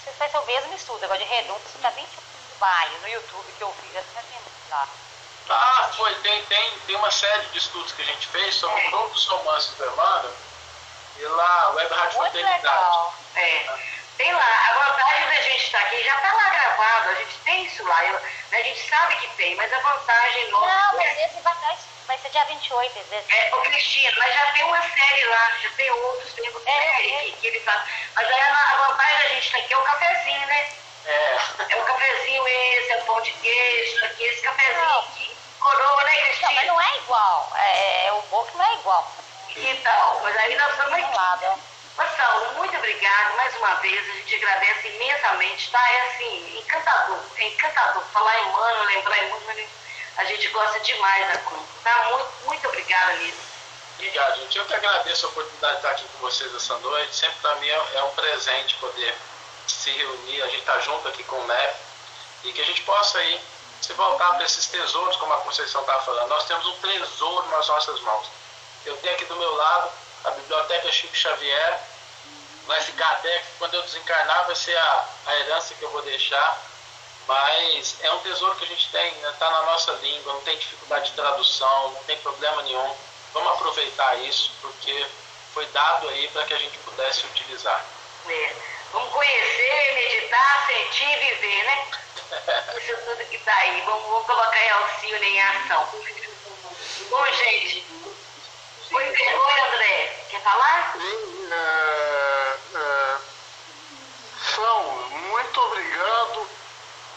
Você 0.05 0.10
vai 0.19 0.31
ser 0.31 0.39
o 0.39 0.47
mesmo 0.47 0.74
estudo 0.74 1.05
agora 1.05 1.19
de 1.19 1.24
renúncia, 1.24 1.78
dia 1.81 1.90
28 1.90 2.28
no 2.61 3.09
YouTube 3.09 3.53
que 3.57 3.63
eu 3.63 3.73
fiz 3.81 3.97
essa 3.97 4.25
lá. 4.71 4.89
Ah, 5.51 5.91
foi, 5.97 6.15
tem, 6.17 6.45
tem, 6.45 6.79
tem 6.87 6.97
uma 6.97 7.11
série 7.11 7.47
de 7.47 7.59
estudos 7.59 7.93
que 7.93 8.03
a 8.03 8.05
gente 8.05 8.27
fez 8.29 8.55
sobre 8.57 8.81
é. 8.81 8.91
todos 8.91 9.17
os 9.17 9.27
romances 9.27 9.75
do 9.75 9.87
Emmanuel 9.87 10.35
e 11.19 11.25
lá, 11.25 11.71
Web 11.71 11.95
Rádio 11.95 12.19
Muito 12.19 12.37
Legal. 12.37 13.15
É. 13.35 13.67
Tem 14.19 14.33
lá, 14.33 14.69
a 14.71 14.73
vantagem 14.75 15.27
da 15.27 15.43
gente 15.43 15.65
estar 15.65 15.81
aqui, 15.81 16.03
já 16.03 16.17
está 16.17 16.33
lá 16.33 16.51
gravado, 16.51 17.09
a 17.11 17.15
gente 17.15 17.39
tem 17.45 17.65
isso 17.65 17.85
lá, 17.85 18.05
eu, 18.05 18.21
né, 18.51 18.59
a 18.59 18.63
gente 18.63 18.89
sabe 18.89 19.17
que 19.17 19.29
tem, 19.37 19.55
mas 19.55 19.73
a 19.73 19.79
vantagem 19.79 20.51
nossa. 20.51 20.67
Não, 20.67 20.97
mas 20.97 21.07
é... 21.07 21.27
esse 21.27 21.41
vai, 21.41 21.55
vai 22.07 22.19
ser 22.19 22.31
dia 22.31 22.45
28, 22.45 22.99
esse. 22.99 23.37
É, 23.37 23.55
ô 23.55 23.61
Cristina, 23.63 24.13
mas 24.19 24.35
já 24.35 24.53
tem 24.53 24.65
uma 24.65 24.83
série 24.83 25.25
lá, 25.25 25.53
já 25.63 25.71
tem 25.71 25.91
outros, 25.91 26.33
tem 26.33 26.51
uma 26.51 26.61
é, 26.67 26.95
série 26.97 27.13
é. 27.13 27.23
Que, 27.23 27.33
que 27.33 27.47
ele 27.47 27.61
faz. 27.61 27.83
Mas 28.17 28.27
aí 28.29 28.41
a, 28.41 28.73
a 28.73 28.89
vantagem 28.89 29.19
da 29.19 29.29
gente 29.35 29.47
estar 29.47 29.59
aqui 29.59 29.73
é 29.73 29.79
o 29.79 29.83
cafezinho, 29.83 30.47
né? 30.47 30.69
É. 31.09 31.39
É 31.71 31.77
o 31.77 31.85
cafezinho 31.85 32.47
esse, 32.47 32.93
é 32.93 32.99
o 32.99 33.05
pão 33.07 33.21
de 33.23 33.33
queijo, 33.33 34.05
aqui, 34.05 34.25
esse 34.25 34.43
cafezinho 34.43 34.85
não. 34.85 35.01
aqui. 35.01 35.37
Coroa, 35.59 36.05
né, 36.05 36.17
Cristina? 36.23 36.49
Não, 36.49 36.55
mas 36.55 36.67
não 36.67 36.81
é 36.81 36.97
igual. 36.99 37.53
É, 37.57 38.07
é 38.07 38.13
o 38.13 38.21
bolo 38.23 38.49
não 38.55 38.65
é 38.65 38.75
igual. 38.75 39.13
Então, 39.57 40.21
mas 40.23 40.37
aí 40.37 40.55
nós 40.57 40.71
estamos 40.71 40.93
aqui. 40.93 41.17
Lado. 41.17 41.61
Mas, 41.97 42.17
Saulo, 42.17 42.53
muito 42.53 42.77
obrigado 42.77 43.37
mais 43.37 43.57
uma 43.57 43.75
vez. 43.77 44.09
A 44.09 44.13
gente 44.13 44.35
agradece 44.37 44.89
imensamente, 44.89 45.71
tá? 45.71 45.93
É 45.93 46.01
assim, 46.03 46.59
encantador. 46.59 47.19
É 47.37 47.49
encantador. 47.49 48.05
Falar 48.13 48.39
em 48.41 48.53
mano, 48.53 48.85
lembrar 48.85 49.19
em 49.19 49.31
mano, 49.31 49.69
a 50.19 50.25
gente 50.25 50.49
gosta 50.49 50.79
demais 50.81 51.27
da 51.33 51.39
conta. 51.39 51.69
Tá? 51.83 52.05
Muito, 52.11 52.33
muito 52.45 52.69
obrigada, 52.69 53.15
Lisa. 53.15 53.49
Obrigado, 53.95 54.37
gente. 54.37 54.59
Eu 54.59 54.65
que 54.67 54.75
agradeço 54.75 55.27
a 55.27 55.29
oportunidade 55.31 55.73
de 55.73 55.79
estar 55.79 55.91
aqui 55.91 56.05
com 56.05 56.19
vocês 56.19 56.55
essa 56.55 56.79
noite. 56.79 57.17
Sempre 57.17 57.39
para 57.41 57.55
mim 57.57 57.69
é 57.69 58.03
um 58.05 58.11
presente 58.11 58.77
poder 58.77 59.17
se 59.73 59.90
reunir, 59.90 60.43
a 60.43 60.47
gente 60.49 60.61
estar 60.61 60.74
tá 60.74 60.81
junto 60.81 61.09
aqui 61.09 61.23
com 61.24 61.36
o 61.36 61.45
MEP 61.45 61.74
e 62.45 62.53
que 62.53 62.61
a 62.61 62.65
gente 62.65 62.82
possa 62.82 63.19
aí 63.19 63.40
se 63.81 63.93
voltar 63.93 64.35
para 64.35 64.45
esses 64.45 64.66
tesouros, 64.66 65.16
como 65.16 65.32
a 65.32 65.39
Conceição 65.39 65.81
estava 65.81 66.03
falando. 66.03 66.28
Nós 66.28 66.45
temos 66.47 66.66
um 66.66 66.77
tesouro 66.81 67.49
nas 67.51 67.69
nossas 67.69 68.01
mãos. 68.01 68.27
Eu 68.85 68.97
tenho 68.99 69.15
aqui 69.15 69.24
do 69.24 69.36
meu 69.36 69.55
lado 69.55 69.90
a 70.24 70.31
Biblioteca 70.32 70.90
Chico 70.90 71.15
Xavier, 71.15 71.81
vai 72.66 72.81
ficar 72.82 73.11
até 73.12 73.45
quando 73.59 73.74
eu 73.74 73.82
desencarnar, 73.82 74.47
vai 74.47 74.55
ser 74.55 74.77
a, 74.77 75.09
a 75.27 75.36
herança 75.36 75.74
que 75.74 75.82
eu 75.82 75.90
vou 75.90 76.03
deixar. 76.03 76.62
Mas 77.27 77.97
é 78.01 78.11
um 78.11 78.20
tesouro 78.20 78.57
que 78.57 78.65
a 78.65 78.69
gente 78.69 78.90
tem, 78.90 79.12
está 79.16 79.28
né? 79.28 79.36
Tá 79.39 79.51
na 79.51 79.62
nossa 79.62 79.93
língua, 79.93 80.32
não 80.32 80.40
tem 80.40 80.57
dificuldade 80.57 81.11
de 81.11 81.16
tradução, 81.16 81.93
não 81.93 82.05
tem 82.05 82.16
problema 82.19 82.62
nenhum. 82.62 82.97
Vamos 83.35 83.53
aproveitar 83.53 84.15
isso, 84.20 84.51
porque 84.62 85.07
foi 85.53 85.66
dado 85.66 86.09
aí 86.09 86.27
para 86.28 86.45
que 86.45 86.55
a 86.55 86.59
gente 86.59 86.78
pudesse 86.78 87.27
utilizar. 87.27 87.85
É. 88.27 88.78
Vamos 88.93 89.12
conhecer, 89.12 89.94
meditar, 89.94 90.66
sentir 90.66 91.05
e 91.05 91.35
viver, 91.35 91.65
né? 91.65 91.86
Isso 92.78 92.97
tudo 93.05 93.28
que 93.28 93.36
está 93.36 93.55
aí. 93.55 93.82
Vamos, 93.82 94.06
vamos 94.06 94.27
colocar 94.27 94.65
em 94.65 94.70
auxílio 94.70 95.23
em 95.23 95.40
ação. 95.40 95.89
Bom, 97.10 97.27
gente. 97.27 97.86
Oi, 98.90 99.05
Oi 99.05 99.60
André. 99.60 100.27
Quer 100.31 100.43
falar? 100.43 100.93
Sim, 100.93 101.48
é, 101.52 103.16
São, 104.55 104.82
muito 105.10 105.60
obrigado. 105.60 106.48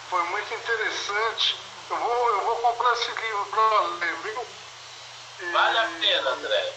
Foi 0.09 0.23
muito 0.23 0.53
interessante. 0.53 1.57
Eu 1.89 1.97
vou, 1.97 2.29
eu 2.29 2.41
vou 2.41 2.55
comprar 2.57 2.93
esse 2.93 3.11
livro 3.11 3.45
para 3.45 3.79
ler, 3.79 4.15
viu? 4.15 4.45
E, 5.39 5.51
vale 5.51 5.77
a 5.77 5.89
pena, 5.99 6.29
André. 6.31 6.73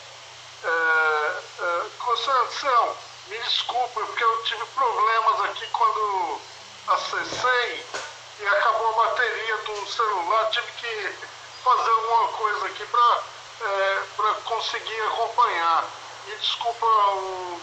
É, 0.64 0.68
é, 0.68 1.86
Constanção, 1.98 2.96
me 3.28 3.38
desculpa, 3.38 4.00
porque 4.00 4.24
eu 4.24 4.44
tive 4.44 4.64
problemas 4.66 5.40
aqui 5.40 5.66
quando 5.68 6.40
acessei 6.88 7.86
e 8.40 8.46
acabou 8.46 8.88
a 8.90 9.06
bateria 9.06 9.56
do 9.58 9.86
celular. 9.86 10.50
Tive 10.50 10.72
que 10.72 11.28
fazer 11.62 11.90
alguma 11.90 12.28
coisa 12.28 12.66
aqui 12.66 12.84
para 12.86 13.22
é, 13.62 14.34
conseguir 14.44 15.00
acompanhar. 15.02 15.84
E 16.26 16.36
desculpa 16.36 16.86
o, 16.86 17.60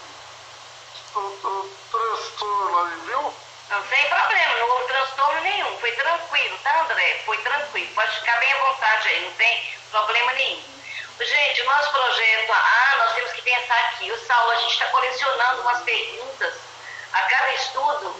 o, 1.15 1.19
o 1.19 1.77
transtorno 1.91 2.79
ali, 2.79 2.95
viu? 3.05 3.33
Não 3.69 3.81
tem 3.83 4.09
problema, 4.09 4.55
não 4.59 4.69
houve 4.69 4.85
transtorno 4.87 5.41
nenhum. 5.41 5.77
Foi 5.79 5.91
tranquilo, 5.93 6.57
tá, 6.63 6.81
André? 6.81 7.21
Foi 7.25 7.37
tranquilo. 7.37 7.95
Pode 7.95 8.19
ficar 8.19 8.39
bem 8.39 8.51
à 8.53 8.57
vontade 8.57 9.07
aí, 9.07 9.25
não 9.25 9.31
tem 9.33 9.75
problema 9.91 10.33
nenhum. 10.33 10.70
Gente, 11.19 11.61
o 11.61 11.65
nosso 11.65 11.91
projeto 11.91 12.51
A, 12.51 12.95
nós 12.97 13.13
temos 13.13 13.31
que 13.33 13.41
pensar 13.43 13.77
aqui. 13.85 14.11
O 14.11 14.25
Saulo, 14.25 14.51
a 14.51 14.55
gente 14.55 14.71
está 14.71 14.85
colecionando 14.87 15.61
umas 15.61 15.81
perguntas 15.83 16.53
a 17.13 17.21
cada 17.21 17.53
estudo 17.53 18.15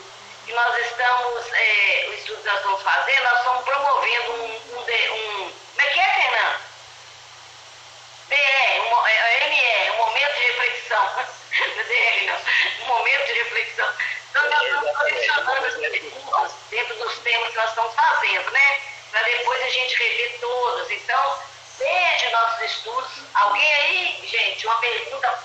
que 0.45 0.53
nós 0.53 0.77
estamos, 0.77 1.53
é, 1.53 2.05
o 2.09 2.13
estudo 2.13 2.41
que 2.41 2.47
nós 2.47 2.57
estamos 2.57 2.81
fazendo, 2.84 3.23
nós 3.23 3.38
estamos 3.39 3.63
promovendo 3.63 4.31
um, 4.34 4.45
um, 4.45 4.80
um 4.80 5.53
como 5.81 5.81
é 5.81 5.93
que 5.93 5.99
é, 5.99 6.13
Fernando? 6.13 6.59
BR, 8.30 8.80
um, 8.81 9.07
é, 9.07 9.49
ME, 9.49 9.91
um 9.91 9.97
momento 9.97 10.34
de 10.35 10.41
reflexão. 10.41 11.09
Não 11.59 11.81
é 11.81 11.84
DR, 11.84 12.26
não. 12.26 12.85
Um 12.85 12.88
momento 12.88 13.26
de 13.26 13.34
reflexão. 13.34 13.93
Então, 14.30 14.49
nós 14.49 14.63
estamos 14.63 14.97
colecionando 14.97 15.65
as 15.65 15.73
perguntas 15.76 16.51
dentro 16.69 16.95
dos 16.95 17.19
temas 17.19 17.49
que 17.49 17.55
nós 17.55 17.69
estamos 17.69 17.93
fazendo, 17.93 18.51
né? 18.51 18.81
Para 19.11 19.23
depois 19.23 19.61
a 19.61 19.69
gente 19.69 19.95
rever 19.95 20.39
todas. 20.39 20.91
Então, 20.91 21.43
desde 21.82 22.30
nossos 22.30 22.62
estudos, 22.62 23.12
alguém 23.34 23.74
aí, 23.74 24.28
gente, 24.28 24.68
uma 24.68 24.78
pergunta 24.78 25.40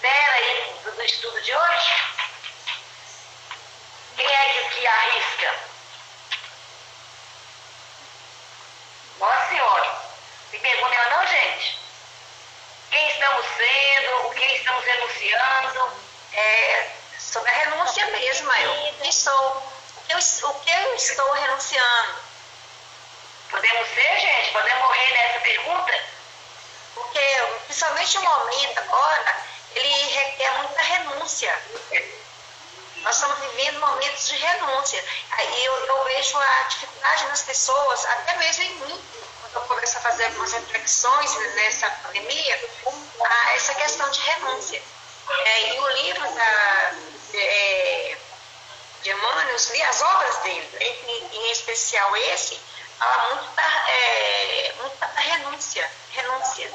séria 0.00 0.32
aí 0.32 0.76
do, 0.82 0.92
do 0.92 1.02
estudo 1.02 1.40
de 1.42 1.54
hoje? 1.54 1.92
Quem 4.16 4.26
é 4.26 4.48
que, 4.48 4.74
que 4.74 4.86
arrisca? 4.86 5.54
Nossa 9.18 9.48
Senhora. 9.48 10.02
Se 10.50 10.58
pergunta 10.58 11.10
não, 11.10 11.26
gente? 11.26 11.78
Quem 12.90 13.08
estamos 13.08 13.46
sendo, 13.56 14.28
o 14.28 14.34
que 14.34 14.44
estamos 14.44 14.84
renunciando? 14.84 15.92
É, 16.32 16.90
sobre 17.18 17.50
a 17.50 17.54
renúncia 17.54 18.06
mesmo, 18.06 18.52
eu 18.52 19.04
estou. 19.08 19.74
Eu, 20.08 20.18
o 20.18 20.60
que 20.60 20.70
eu 20.70 20.94
estou 20.94 21.32
renunciando? 21.32 22.33
Podemos 23.50 23.88
ser, 23.88 24.20
gente? 24.20 24.52
Podemos 24.52 24.82
morrer 24.82 25.10
nessa 25.12 25.40
pergunta? 25.40 26.04
Porque, 26.94 27.20
principalmente 27.66 28.18
o 28.18 28.22
momento 28.22 28.78
agora, 28.78 29.36
ele 29.74 29.88
requer 29.88 30.50
muita 30.58 30.82
renúncia. 30.82 31.62
Nós 32.98 33.16
estamos 33.16 33.38
vivendo 33.38 33.80
momentos 33.80 34.28
de 34.28 34.36
renúncia. 34.36 35.04
Aí 35.32 35.64
eu, 35.64 35.74
eu 35.86 36.04
vejo 36.04 36.38
a 36.38 36.62
dificuldade 36.68 37.24
nas 37.26 37.42
pessoas, 37.42 38.04
até 38.06 38.36
mesmo 38.36 38.62
em 38.64 38.74
mim, 38.76 39.04
quando 39.40 39.56
eu 39.56 39.62
começo 39.62 39.98
a 39.98 40.00
fazer 40.00 40.24
algumas 40.26 40.52
reflexões 40.52 41.34
nessa 41.54 41.90
pandemia, 41.90 42.70
a 43.24 43.54
essa 43.54 43.74
questão 43.74 44.08
de 44.10 44.20
renúncia. 44.20 44.82
É, 45.44 45.74
e 45.74 45.80
o 45.80 45.88
livro 45.88 46.34
da, 46.34 46.94
é, 47.34 48.16
de 49.02 49.10
Emmanuel, 49.10 49.56
li 49.70 49.82
as 49.82 50.02
obras 50.02 50.36
dele, 50.38 50.70
em, 50.80 51.36
em 51.36 51.52
especial 51.52 52.16
esse, 52.16 52.58
fala 52.98 53.34
muito 53.34 53.54
da, 53.54 53.90
é, 53.90 54.74
muito 54.80 54.96
da 54.98 55.06
renúncia. 55.06 55.90
Renúncia. 56.10 56.70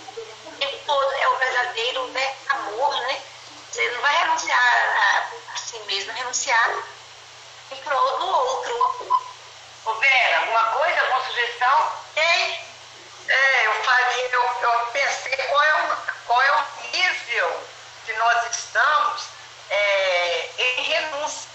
E 0.59 0.67
todo 0.85 1.13
é 1.13 1.27
o 1.29 1.37
verdadeiro 1.37 2.07
né, 2.07 2.35
amor, 2.49 2.95
né? 3.01 3.21
Você 3.71 3.89
não 3.91 4.01
vai 4.01 4.17
renunciar 4.17 4.59
a, 4.59 5.53
a 5.53 5.57
si 5.57 5.79
mesmo, 5.85 6.11
renunciar 6.13 6.83
em 7.71 7.75
prol 7.77 8.17
do 8.17 8.27
outro. 8.27 9.29
Ô 9.85 9.93
Vera, 9.95 10.39
alguma 10.39 10.63
coisa, 10.71 11.01
alguma 11.01 11.25
sugestão? 11.25 11.93
Tem. 12.15 12.69
É, 13.27 13.67
eu 13.67 13.83
faria, 13.83 14.29
eu, 14.31 14.43
eu 14.61 14.85
pensei 14.87 15.37
qual 15.37 15.63
é, 15.63 15.83
o, 15.83 15.97
qual 16.25 16.41
é 16.41 16.51
o 16.51 16.65
nível 16.91 17.63
que 18.05 18.13
nós 18.13 18.49
estamos 18.49 19.23
é, 19.69 20.49
em 20.57 20.81
renúncia. 20.81 21.49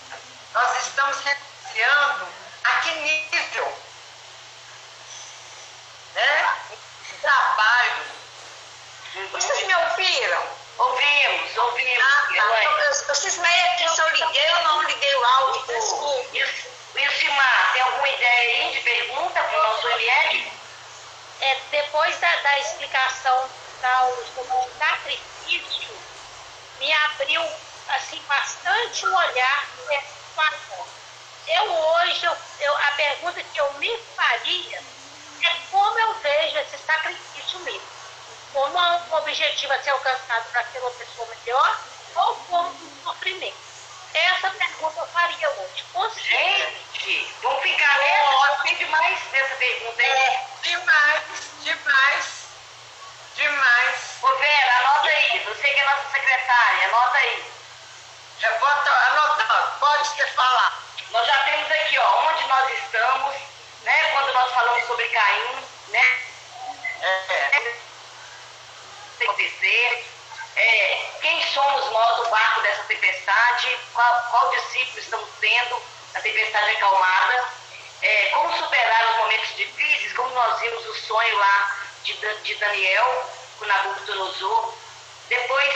Nós 0.52 0.86
estamos 0.86 1.16
renunciando 1.18 2.28
a 2.62 2.80
que 2.80 2.90
nível? 2.92 3.78
Né? 6.14 6.54
Trabalho. 7.20 8.04
Vocês 9.32 9.66
me 9.66 9.74
ouviram? 9.74 10.42
Ouvimos, 10.78 11.56
ouvimos. 11.56 12.04
Ah, 12.04 12.28
tá. 12.36 13.04
Cismei 13.24 13.60
aqui 13.60 13.88
se 13.88 14.02
eu 14.02 14.08
liguei 14.10 14.50
ou 14.52 14.62
não 14.64 14.82
liguei 14.82 15.14
o 15.14 15.24
áudio, 15.24 15.66
desculpa. 15.66 16.28
E 16.36 17.08
o 17.08 17.12
Simar, 17.18 17.72
tem 17.72 17.80
alguma 17.80 18.06
ideia 18.06 18.66
aí 18.66 18.72
de 18.72 18.80
pergunta 18.80 19.42
para 19.42 19.60
o 19.60 19.62
nosso 19.62 19.88
ML? 19.88 20.52
É, 21.40 21.60
depois 21.70 22.18
da, 22.18 22.36
da 22.36 22.58
explicação 22.58 23.48
do 23.80 24.78
sacrifício, 24.78 25.98
me 26.78 26.92
abriu 26.92 27.42
assim, 27.88 28.20
bastante 28.28 29.06
o 29.06 29.16
olhar 29.16 29.66
dessa 29.88 30.06
situação. 30.28 30.86
Eu 31.46 31.72
hoje, 31.72 32.26
eu, 32.26 32.36
eu, 32.60 32.76
a 32.76 32.90
pergunta 32.90 33.42
que 33.42 33.58
eu 33.58 33.72
me 33.74 33.96
faria 34.14 34.82
é 35.44 35.56
como 35.70 35.98
eu 35.98 36.14
vejo 36.16 36.58
esse 36.58 36.76
sacrifício 36.76 37.58
mesmo 37.60 37.94
como 38.52 38.78
um 38.78 39.14
objetivo 39.16 39.72
a 39.72 39.82
ser 39.82 39.90
alcançado 39.90 40.44
para 40.52 40.80
uma 40.80 40.90
pessoa 40.92 41.26
melhor 41.26 41.93
ou 42.14 42.34
como 42.48 42.68
um 42.68 43.02
sofrimento? 43.02 43.56
Essa 44.14 44.50
pergunta 44.50 45.00
eu 45.00 45.06
faria 45.08 45.50
hoje. 45.50 45.84
Gente, 46.22 47.34
vamos 47.42 47.62
ficar 47.62 47.98
nessa? 47.98 48.62
Tem 48.62 48.76
demais 48.76 49.18
nessa 49.32 49.54
pergunta 49.56 50.02
aí. 50.02 50.08
É, 50.08 50.46
demais, 50.62 51.22
demais, 51.62 52.26
demais. 53.34 53.94
Ô 54.22 54.36
Vera, 54.36 54.78
anota 54.78 55.08
aí. 55.08 55.44
Você 55.44 55.68
que 55.68 55.80
é 55.80 55.84
nossa 55.84 56.10
secretária, 56.10 56.88
anota 56.88 57.18
aí. 57.18 57.44
Eu 58.42 58.58
vou 58.58 58.68
anotando, 58.68 59.78
pode 59.80 60.08
você 60.08 60.26
falar. 60.28 60.82
Nós 61.10 61.26
já 61.26 61.38
temos 61.44 61.70
aqui, 61.70 61.98
ó, 61.98 62.28
onde 62.28 62.46
nós 62.46 62.72
estamos, 62.72 63.34
né? 63.82 64.10
Quando 64.12 64.32
nós 64.32 64.52
falamos 64.52 64.86
sobre 64.86 65.08
Caim, 65.08 65.66
né? 65.88 66.18
É 67.00 67.54
acontecer, 69.24 70.06
é, 70.56 71.10
quem 71.20 71.42
somos 71.52 71.90
nós 71.90 72.18
no 72.18 72.30
barco 72.30 72.60
dessa 72.62 72.84
tempestade, 72.84 73.78
qual, 73.92 74.26
qual 74.30 74.50
discípulo 74.50 74.98
estamos 74.98 75.28
sendo 75.40 75.82
na 76.12 76.20
tempestade 76.20 76.70
acalmada, 76.76 77.48
é, 78.02 78.26
como 78.30 78.56
superar 78.56 79.10
os 79.10 79.16
momentos 79.16 79.56
difíceis, 79.56 80.12
como 80.12 80.28
nós 80.30 80.60
vimos 80.60 80.86
o 80.86 80.94
sonho 80.94 81.38
lá 81.38 81.76
de, 82.04 82.12
de 82.14 82.54
Daniel 82.56 83.30
com 83.58 83.64
Nabucodonosor. 83.64 84.74
Depois, 85.28 85.74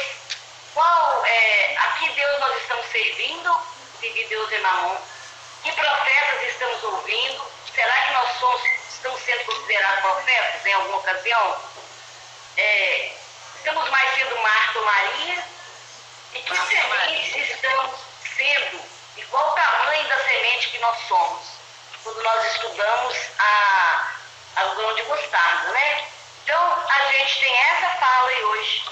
qual, 0.74 1.24
é, 1.26 1.76
a 1.76 1.86
que 1.92 2.09
Deus 2.10 2.40
nós 2.40 2.56
estamos 2.59 2.86
servindo, 2.86 3.60
se 3.98 4.10
de 4.10 4.24
Deus 4.26 4.52
é 4.52 4.59
mamon, 4.59 4.96
que 5.62 5.72
profetas 5.72 6.42
estamos 6.42 6.84
ouvindo, 6.84 7.50
será 7.74 7.92
que 7.92 8.12
nós 8.12 8.38
somos, 8.38 8.62
estamos 8.90 9.20
sendo 9.22 9.44
considerados 9.44 10.00
profetas 10.00 10.66
em 10.66 10.72
alguma 10.72 10.98
ocasião? 10.98 11.62
É, 12.56 13.17
Estamos 13.59 13.90
mais 13.90 14.14
sendo 14.14 14.39
Marta 14.39 14.78
ou 14.78 14.85
Maria? 14.85 15.44
E 16.32 16.40
que 16.43 16.56
sementes 16.56 17.51
estamos 17.51 18.01
sendo? 18.36 18.80
E 19.16 19.22
qual 19.22 19.51
o 19.51 19.55
tamanho 19.55 20.09
da 20.09 20.16
semente 20.22 20.70
que 20.70 20.78
nós 20.78 20.97
somos? 21.09 21.43
Quando 22.05 22.22
nós 22.22 22.47
estudamos 22.52 23.16
a, 23.39 24.10
a 24.56 24.64
grão 24.64 24.94
de 24.94 25.02
mostarda, 25.02 25.72
né? 25.72 26.06
Então, 26.44 26.86
a 26.89 27.12
gente 27.12 27.40
tem 27.40 27.55
essa 27.55 27.90
fala 27.98 28.28
aí 28.28 28.44
hoje 28.44 28.85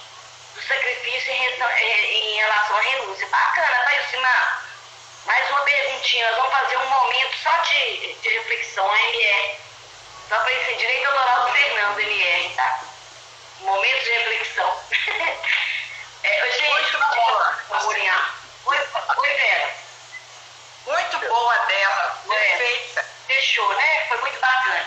do 0.54 0.62
sacrifício 0.62 1.32
em, 1.32 1.44
em 1.44 2.36
relação 2.36 2.76
à 2.76 2.80
renúncia. 2.80 3.26
Bacana, 3.28 3.84
tá, 3.84 3.92
Yucimar? 3.92 4.64
Mais 5.26 5.48
uma 5.50 5.60
perguntinha. 5.60 6.26
Nós 6.32 6.36
vamos 6.38 6.52
fazer 6.52 6.76
um 6.76 6.86
momento 6.86 7.36
só 7.42 7.56
de, 7.58 8.14
de 8.14 8.28
reflexão, 8.30 8.96
MR. 8.96 9.60
Só 10.28 10.40
para 10.40 10.52
esse 10.52 10.74
direito 10.74 11.08
ao 11.08 11.52
Fernando, 11.52 12.00
MR, 12.00 12.54
tá? 12.56 12.85
Momento 13.60 14.04
de 14.04 14.10
reflexão. 14.10 14.82
é, 16.22 16.50
gente, 16.52 16.68
Muito 16.68 16.98
boa. 16.98 17.58
Oi, 18.66 18.78
oi, 19.16 19.36
Vera. 19.36 19.74
Muito 20.86 21.18
boa 21.18 21.58
dela, 21.66 22.22
perfeita. 22.28 23.00
É, 23.00 23.04
fechou, 23.26 23.68
né? 23.74 24.06
Foi 24.08 24.18
muito 24.18 24.38
bacana. 24.40 24.86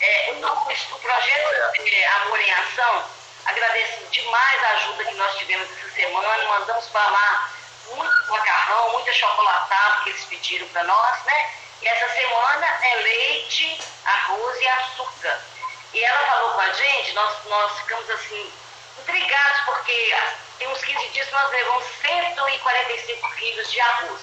É, 0.00 0.32
o, 0.32 0.46
o 0.46 0.98
projeto 0.98 1.54
é, 1.78 2.06
Amor 2.06 2.40
em 2.40 2.52
Ação 2.52 3.04
agradece 3.46 4.04
demais 4.10 4.64
a 4.64 4.68
ajuda 4.70 5.04
que 5.04 5.14
nós 5.14 5.36
tivemos 5.38 5.68
essa 5.70 5.90
semana. 5.94 6.44
Mandamos 6.44 6.86
para 6.86 7.08
lá 7.08 7.50
muito 7.86 8.30
macarrão, 8.30 8.92
muita 8.92 9.12
chocolatada 9.12 10.02
que 10.02 10.10
eles 10.10 10.24
pediram 10.24 10.68
para 10.68 10.84
nós, 10.84 11.24
né? 11.24 11.54
E 11.82 11.88
essa 11.88 12.08
semana 12.14 12.66
é 12.82 12.94
leite, 12.96 13.80
arroz 14.04 14.60
e 14.60 14.68
açúcar. 14.68 15.40
E 15.96 16.04
ela 16.04 16.26
falou 16.26 16.50
com 16.50 16.60
a 16.60 16.72
gente, 16.72 17.14
nós, 17.14 17.44
nós 17.46 17.78
ficamos 17.78 18.10
assim, 18.10 18.52
intrigados, 18.98 19.60
porque 19.64 20.14
tem 20.58 20.68
uns 20.68 20.84
15 20.84 21.08
dias 21.08 21.30
nós 21.32 21.50
levamos 21.50 21.86
145 22.02 23.34
quilos 23.36 23.72
de 23.72 23.80
arroz. 23.80 24.20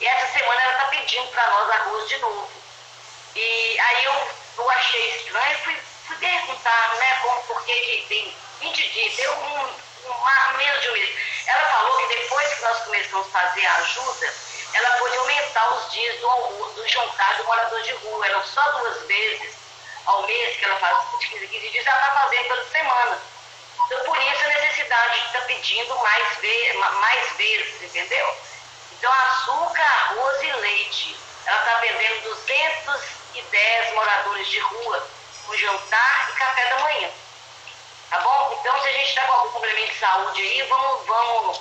E 0.00 0.06
essa 0.06 0.38
semana 0.38 0.62
ela 0.62 0.72
está 0.74 0.84
pedindo 0.84 1.26
para 1.32 1.50
nós 1.50 1.68
arroz 1.68 2.08
de 2.08 2.16
novo. 2.18 2.48
E 3.34 3.80
aí 3.80 4.04
eu, 4.04 4.30
eu 4.58 4.70
achei 4.70 5.16
estranho, 5.16 5.58
fui 5.64 5.76
fui 6.06 6.16
perguntar, 6.18 6.94
né, 6.94 7.18
como, 7.22 7.42
porque 7.42 7.74
que 7.74 8.06
tem 8.08 8.36
20 8.60 8.88
dias, 8.88 9.16
deu 9.16 9.32
um, 9.32 9.62
um, 9.64 10.56
menos 10.58 10.80
de 10.80 10.88
um 10.90 10.92
mês. 10.92 11.10
Ela 11.44 11.64
falou 11.70 11.96
que 11.96 12.14
depois 12.14 12.54
que 12.54 12.62
nós 12.62 12.84
começamos 12.84 13.26
a 13.26 13.40
fazer 13.40 13.66
a 13.66 13.74
ajuda, 13.78 14.32
ela 14.74 14.90
pôde 14.98 15.16
aumentar 15.16 15.74
os 15.74 15.90
dias 15.90 16.20
do 16.20 16.72
do 16.76 16.86
jantar 16.86 17.36
do 17.38 17.44
morador 17.46 17.82
de 17.82 17.92
rua. 17.94 18.26
Eram 18.26 18.44
só 18.46 18.62
duas 18.78 19.02
vezes 19.08 19.65
ao 20.06 20.22
mês 20.26 20.56
que 20.56 20.64
ela 20.64 20.76
faz 20.76 20.96
de 21.20 21.28
15 21.28 21.46
15 21.48 21.68
dias, 21.70 21.86
ela 21.86 21.98
está 21.98 22.10
fazendo 22.20 22.48
toda 22.48 22.64
semana. 22.70 23.22
Então, 23.86 24.04
por 24.04 24.20
isso 24.20 24.44
a 24.44 24.48
necessidade 24.48 25.20
de 25.20 25.26
estar 25.26 25.40
tá 25.40 25.46
pedindo 25.46 25.96
mais, 25.96 26.38
ve 26.38 26.72
mais 26.74 27.32
vezes, 27.36 27.82
entendeu? 27.82 28.36
Então, 28.92 29.12
açúcar, 29.12 29.82
arroz 29.82 30.42
e 30.42 30.52
leite. 30.52 31.16
Ela 31.46 31.58
está 31.58 31.76
vendendo 31.78 32.22
210 32.22 33.94
moradores 33.94 34.48
de 34.48 34.58
rua 34.58 35.08
com 35.46 35.56
jantar 35.56 36.30
e 36.30 36.32
café 36.38 36.68
da 36.70 36.78
manhã. 36.78 37.10
Tá 38.10 38.18
bom? 38.20 38.58
Então, 38.60 38.80
se 38.82 38.88
a 38.88 38.92
gente 38.92 39.08
está 39.08 39.22
com 39.22 39.32
algum 39.32 39.52
complemento 39.52 39.92
de 39.92 39.98
saúde 39.98 40.40
aí, 40.40 40.62
vamos, 40.62 41.06
vamos, 41.06 41.60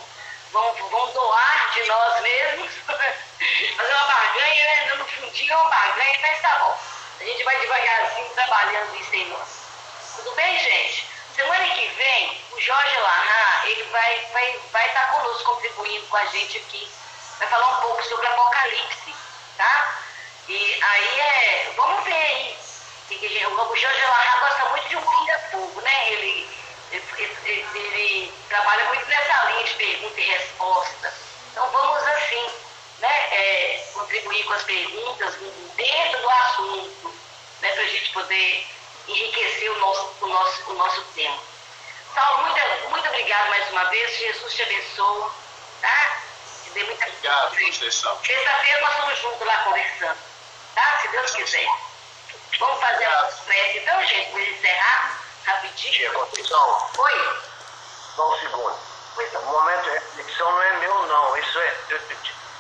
vamos, 0.52 0.92
vamos 0.92 1.14
doar 1.14 1.72
de 1.74 1.84
nós 1.84 2.22
mesmos. 2.22 2.72
Fazer 3.78 3.94
uma 3.94 4.06
barganha, 4.06 4.66
né? 4.66 4.96
No 4.96 5.06
fundinho 5.06 5.56
uma 5.56 5.70
barganha, 5.70 6.20
mas 6.22 6.42
tá 6.42 6.60
bom. 6.60 6.95
A 7.20 7.24
gente 7.24 7.44
vai 7.44 7.60
devagarzinho 7.60 8.30
trabalhando 8.36 8.96
isso 9.00 9.16
em 9.16 9.30
nós. 9.30 9.48
Tudo 10.18 10.32
bem, 10.36 10.60
gente? 10.60 11.08
Semana 11.36 11.68
que 11.76 11.88
vem, 11.88 12.42
o 12.52 12.62
Jorge 12.62 12.98
Larra, 12.98 13.68
ele 13.68 13.84
vai 13.92 14.18
estar 14.20 14.34
vai, 14.34 14.60
vai 14.72 14.94
tá 14.94 15.06
conosco, 15.08 15.44
contribuindo 15.44 16.08
com 16.08 16.18
a 16.18 16.26
gente 16.26 16.58
aqui. 16.58 16.90
Vai 17.40 17.48
falar 17.50 17.68
um 17.68 17.82
pouco 17.82 18.04
sobre 18.04 18.28
Apocalipse, 18.28 19.16
tá? 19.58 19.98
E 20.48 20.84
aí 20.84 21.20
é. 21.20 21.74
Vamos 21.76 22.04
ver 22.06 22.14
aí. 22.14 22.58
O 23.10 23.76
Jorge 23.78 24.02
Larra 24.02 24.40
gosta 24.40 24.66
muito 24.70 24.88
de 24.88 24.96
um 24.96 25.02
pinga-fogo, 25.02 25.82
né? 25.82 26.12
Ele, 26.12 26.50
ele, 26.92 27.38
ele, 27.46 27.68
ele, 27.76 28.34
trabalha 28.48 28.86
muito 28.86 29.06
nessa 29.08 29.44
linha 29.46 29.64
de 29.66 29.74
pergunta 29.74 30.22
e 30.22 30.24
resposta. 30.24 31.14
Então 31.52 31.70
vamos 31.72 32.04
assim, 32.08 32.50
né? 33.06 33.28
É, 33.32 33.88
contribuir 33.94 34.44
com 34.46 34.54
as 34.54 34.64
perguntas 34.64 35.36
dentro 35.76 36.22
do 36.22 36.30
assunto, 36.30 37.16
né? 37.62 37.72
Para 37.72 37.84
a 37.84 37.88
gente 37.88 38.12
poder 38.12 38.68
enriquecer 39.08 39.72
o 39.72 39.80
nosso, 39.80 40.16
o 40.22 40.28
nosso, 40.28 40.72
o 40.72 40.74
nosso 40.74 41.02
tema. 41.14 41.40
Saulo, 42.14 42.44
muito, 42.44 42.90
muito 42.90 43.08
obrigado 43.08 43.50
mais 43.50 43.70
uma 43.70 43.84
vez. 43.86 44.18
Jesus 44.18 44.54
te 44.54 44.64
abençoe. 44.64 45.30
Tá? 45.82 46.18
Te 46.64 46.70
dê 46.72 46.84
muita 46.84 47.06
Obrigado, 47.06 47.50
Conceição. 47.58 48.20
Sexta-feira 48.24 48.82
nós 48.82 48.92
estamos 48.92 49.20
juntos 49.20 49.48
lá 49.48 49.58
conversando. 49.64 50.18
Tá? 50.74 51.00
Se 51.02 51.08
Deus 51.10 51.32
quiser. 51.32 51.68
Vamos 52.60 52.80
fazer 52.80 53.06
a 53.06 53.24
prece 53.46 53.78
então, 53.80 54.06
gente, 54.06 54.32
para 54.32 54.42
encerrar 54.42 55.22
rapidinho. 55.46 56.14
Conceição. 56.14 56.92
Oi. 56.98 57.40
Só 58.16 58.34
um 58.34 58.40
segundo. 58.40 58.80
Pois 59.14 59.34
não. 59.34 59.42
O 59.42 59.46
momento 59.46 59.84
de 59.84 59.90
reflexão 59.90 60.52
não 60.52 60.62
é 60.62 60.72
meu, 60.78 61.08
não. 61.08 61.38
Isso 61.38 61.60
é. 61.60 61.78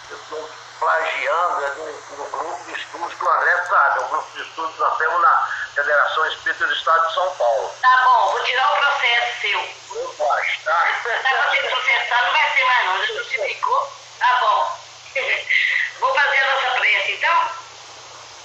Eu 0.09 0.17
estou 0.17 0.49
plagiando 0.79 1.65
é 1.65 1.69
grupo 1.69 2.63
de 2.65 2.79
estudos 2.79 3.13
que 3.15 3.23
o 3.23 3.29
André 3.29 3.65
sabe. 3.67 3.99
É 3.99 4.01
um 4.03 4.09
grupo 4.09 4.31
de 4.31 4.41
estudos 4.43 4.75
que 4.75 4.79
nós 4.79 4.97
temos 4.97 5.21
na 5.21 5.51
Federação 5.73 6.27
Espírita 6.27 6.67
do 6.67 6.73
Estado 6.73 7.07
de 7.07 7.13
São 7.13 7.35
Paulo. 7.35 7.75
Tá 7.81 8.01
bom, 8.05 8.31
vou 8.33 8.43
tirar 8.43 8.71
o 8.71 8.81
processo 8.81 9.41
seu. 9.41 9.59
Eu 9.95 10.31
acho, 10.31 10.63
tá? 10.63 11.01
Tá 11.23 11.49
você 11.49 11.63
processar, 11.63 12.25
não 12.25 12.31
vai 12.33 12.53
ser 12.53 12.63
mais 12.65 12.85
não. 12.85 12.97
Já 12.99 13.13
justificou? 13.13 13.93
Tá 14.19 14.39
bom. 14.41 14.79
vou 15.99 16.13
fazer 16.13 16.37
a 16.37 16.53
nossa 16.53 16.79
prece 16.79 17.11
então? 17.13 17.49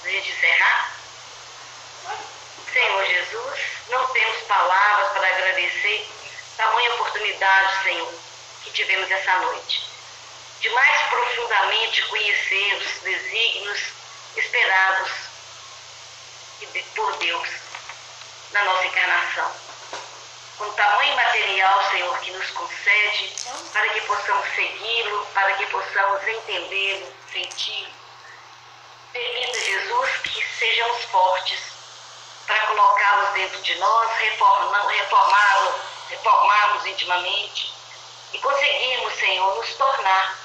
Pra 0.01 0.11
gente 0.11 0.31
encerrar. 0.31 0.91
Senhor 2.73 3.05
Jesus, 3.05 3.59
não 3.89 4.07
temos 4.07 4.41
palavras 4.43 5.11
para 5.11 5.27
agradecer 5.27 6.09
tamanha 6.57 6.93
oportunidade, 6.95 7.83
Senhor, 7.83 8.13
que 8.63 8.71
tivemos 8.71 9.11
essa 9.11 9.37
noite 9.39 9.90
de 10.61 10.69
mais 10.69 11.09
profundamente 11.09 12.03
conhecer 12.03 12.75
os 12.75 13.01
desígnios 13.01 13.79
esperados 14.37 15.11
por 16.95 17.17
Deus 17.17 17.49
na 18.51 18.63
nossa 18.63 18.85
encarnação. 18.85 19.51
Com 20.59 20.65
o 20.65 20.73
tamanho 20.73 21.15
material, 21.15 21.89
Senhor, 21.89 22.19
que 22.19 22.31
nos 22.31 22.47
concede, 22.51 23.33
para 23.73 23.89
que 23.89 24.01
possamos 24.01 24.47
segui-lo, 24.55 25.25
para 25.33 25.53
que 25.53 25.65
possamos 25.65 26.27
entendê-lo, 26.27 27.11
sentir. 27.31 27.87
Permita, 29.11 29.59
Jesus, 29.59 30.09
que 30.23 30.45
sejamos 30.59 31.03
fortes 31.05 31.59
para 32.45 32.67
colocá-los 32.67 33.33
dentro 33.33 33.61
de 33.61 33.75
nós, 33.75 34.11
reformá-los 34.19 35.81
reformarmos 36.09 36.85
intimamente 36.85 37.73
e 38.33 38.37
conseguirmos, 38.39 39.13
Senhor, 39.15 39.55
nos 39.55 39.73
tornar 39.75 40.40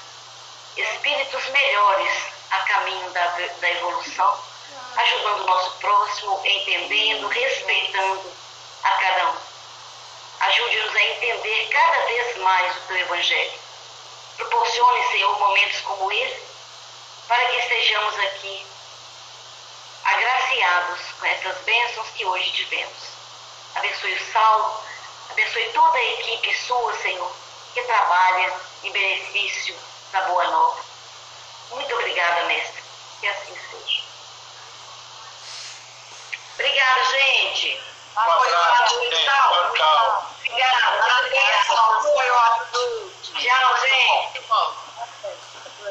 espíritos 0.77 1.45
melhores 1.49 2.11
a 2.51 2.59
caminho 2.59 3.09
da, 3.11 3.25
da 3.27 3.69
evolução, 3.69 4.43
ajudando 4.95 5.41
o 5.41 5.45
nosso 5.45 5.71
próximo, 5.77 6.41
entendendo, 6.45 7.27
respeitando 7.27 8.31
a 8.83 8.91
cada 8.91 9.31
um. 9.31 9.37
Ajude-nos 10.39 10.95
a 10.95 11.03
entender 11.03 11.67
cada 11.69 12.05
vez 12.05 12.37
mais 12.37 12.77
o 12.77 12.79
teu 12.81 12.97
Evangelho. 12.97 13.59
Proporcione, 14.37 15.07
Senhor, 15.11 15.39
momentos 15.39 15.81
como 15.81 16.11
esse, 16.11 16.41
para 17.27 17.47
que 17.47 17.57
estejamos 17.57 18.19
aqui 18.19 18.65
agraciados 20.03 20.99
com 21.19 21.25
essas 21.25 21.57
bênçãos 21.63 22.07
que 22.09 22.25
hoje 22.25 22.51
tivemos. 22.51 22.97
Abençoe 23.75 24.13
o 24.13 24.31
Saulo, 24.31 24.83
abençoe 25.31 25.69
toda 25.73 25.97
a 25.97 26.13
equipe 26.13 26.55
sua, 26.65 26.93
Senhor, 27.01 27.31
que 27.73 27.81
trabalha 27.83 28.53
em 28.83 28.91
benefício 28.91 29.75
da 30.11 30.21
Boa 30.21 30.43
Nova. 30.45 30.83
Muito 31.71 31.93
obrigada, 31.95 32.43
mestre. 32.45 32.83
Que 33.19 33.27
assim 33.27 33.55
seja. 33.71 34.03
Obrigada, 36.53 37.03
gente. 37.05 37.81
Um 38.15 38.19
abraço. 38.19 38.99
Tchau. 39.09 39.73
Tchau. 39.75 40.33
Obrigada. 40.39 41.05
Tchau, 43.39 43.77
gente. 43.79 44.86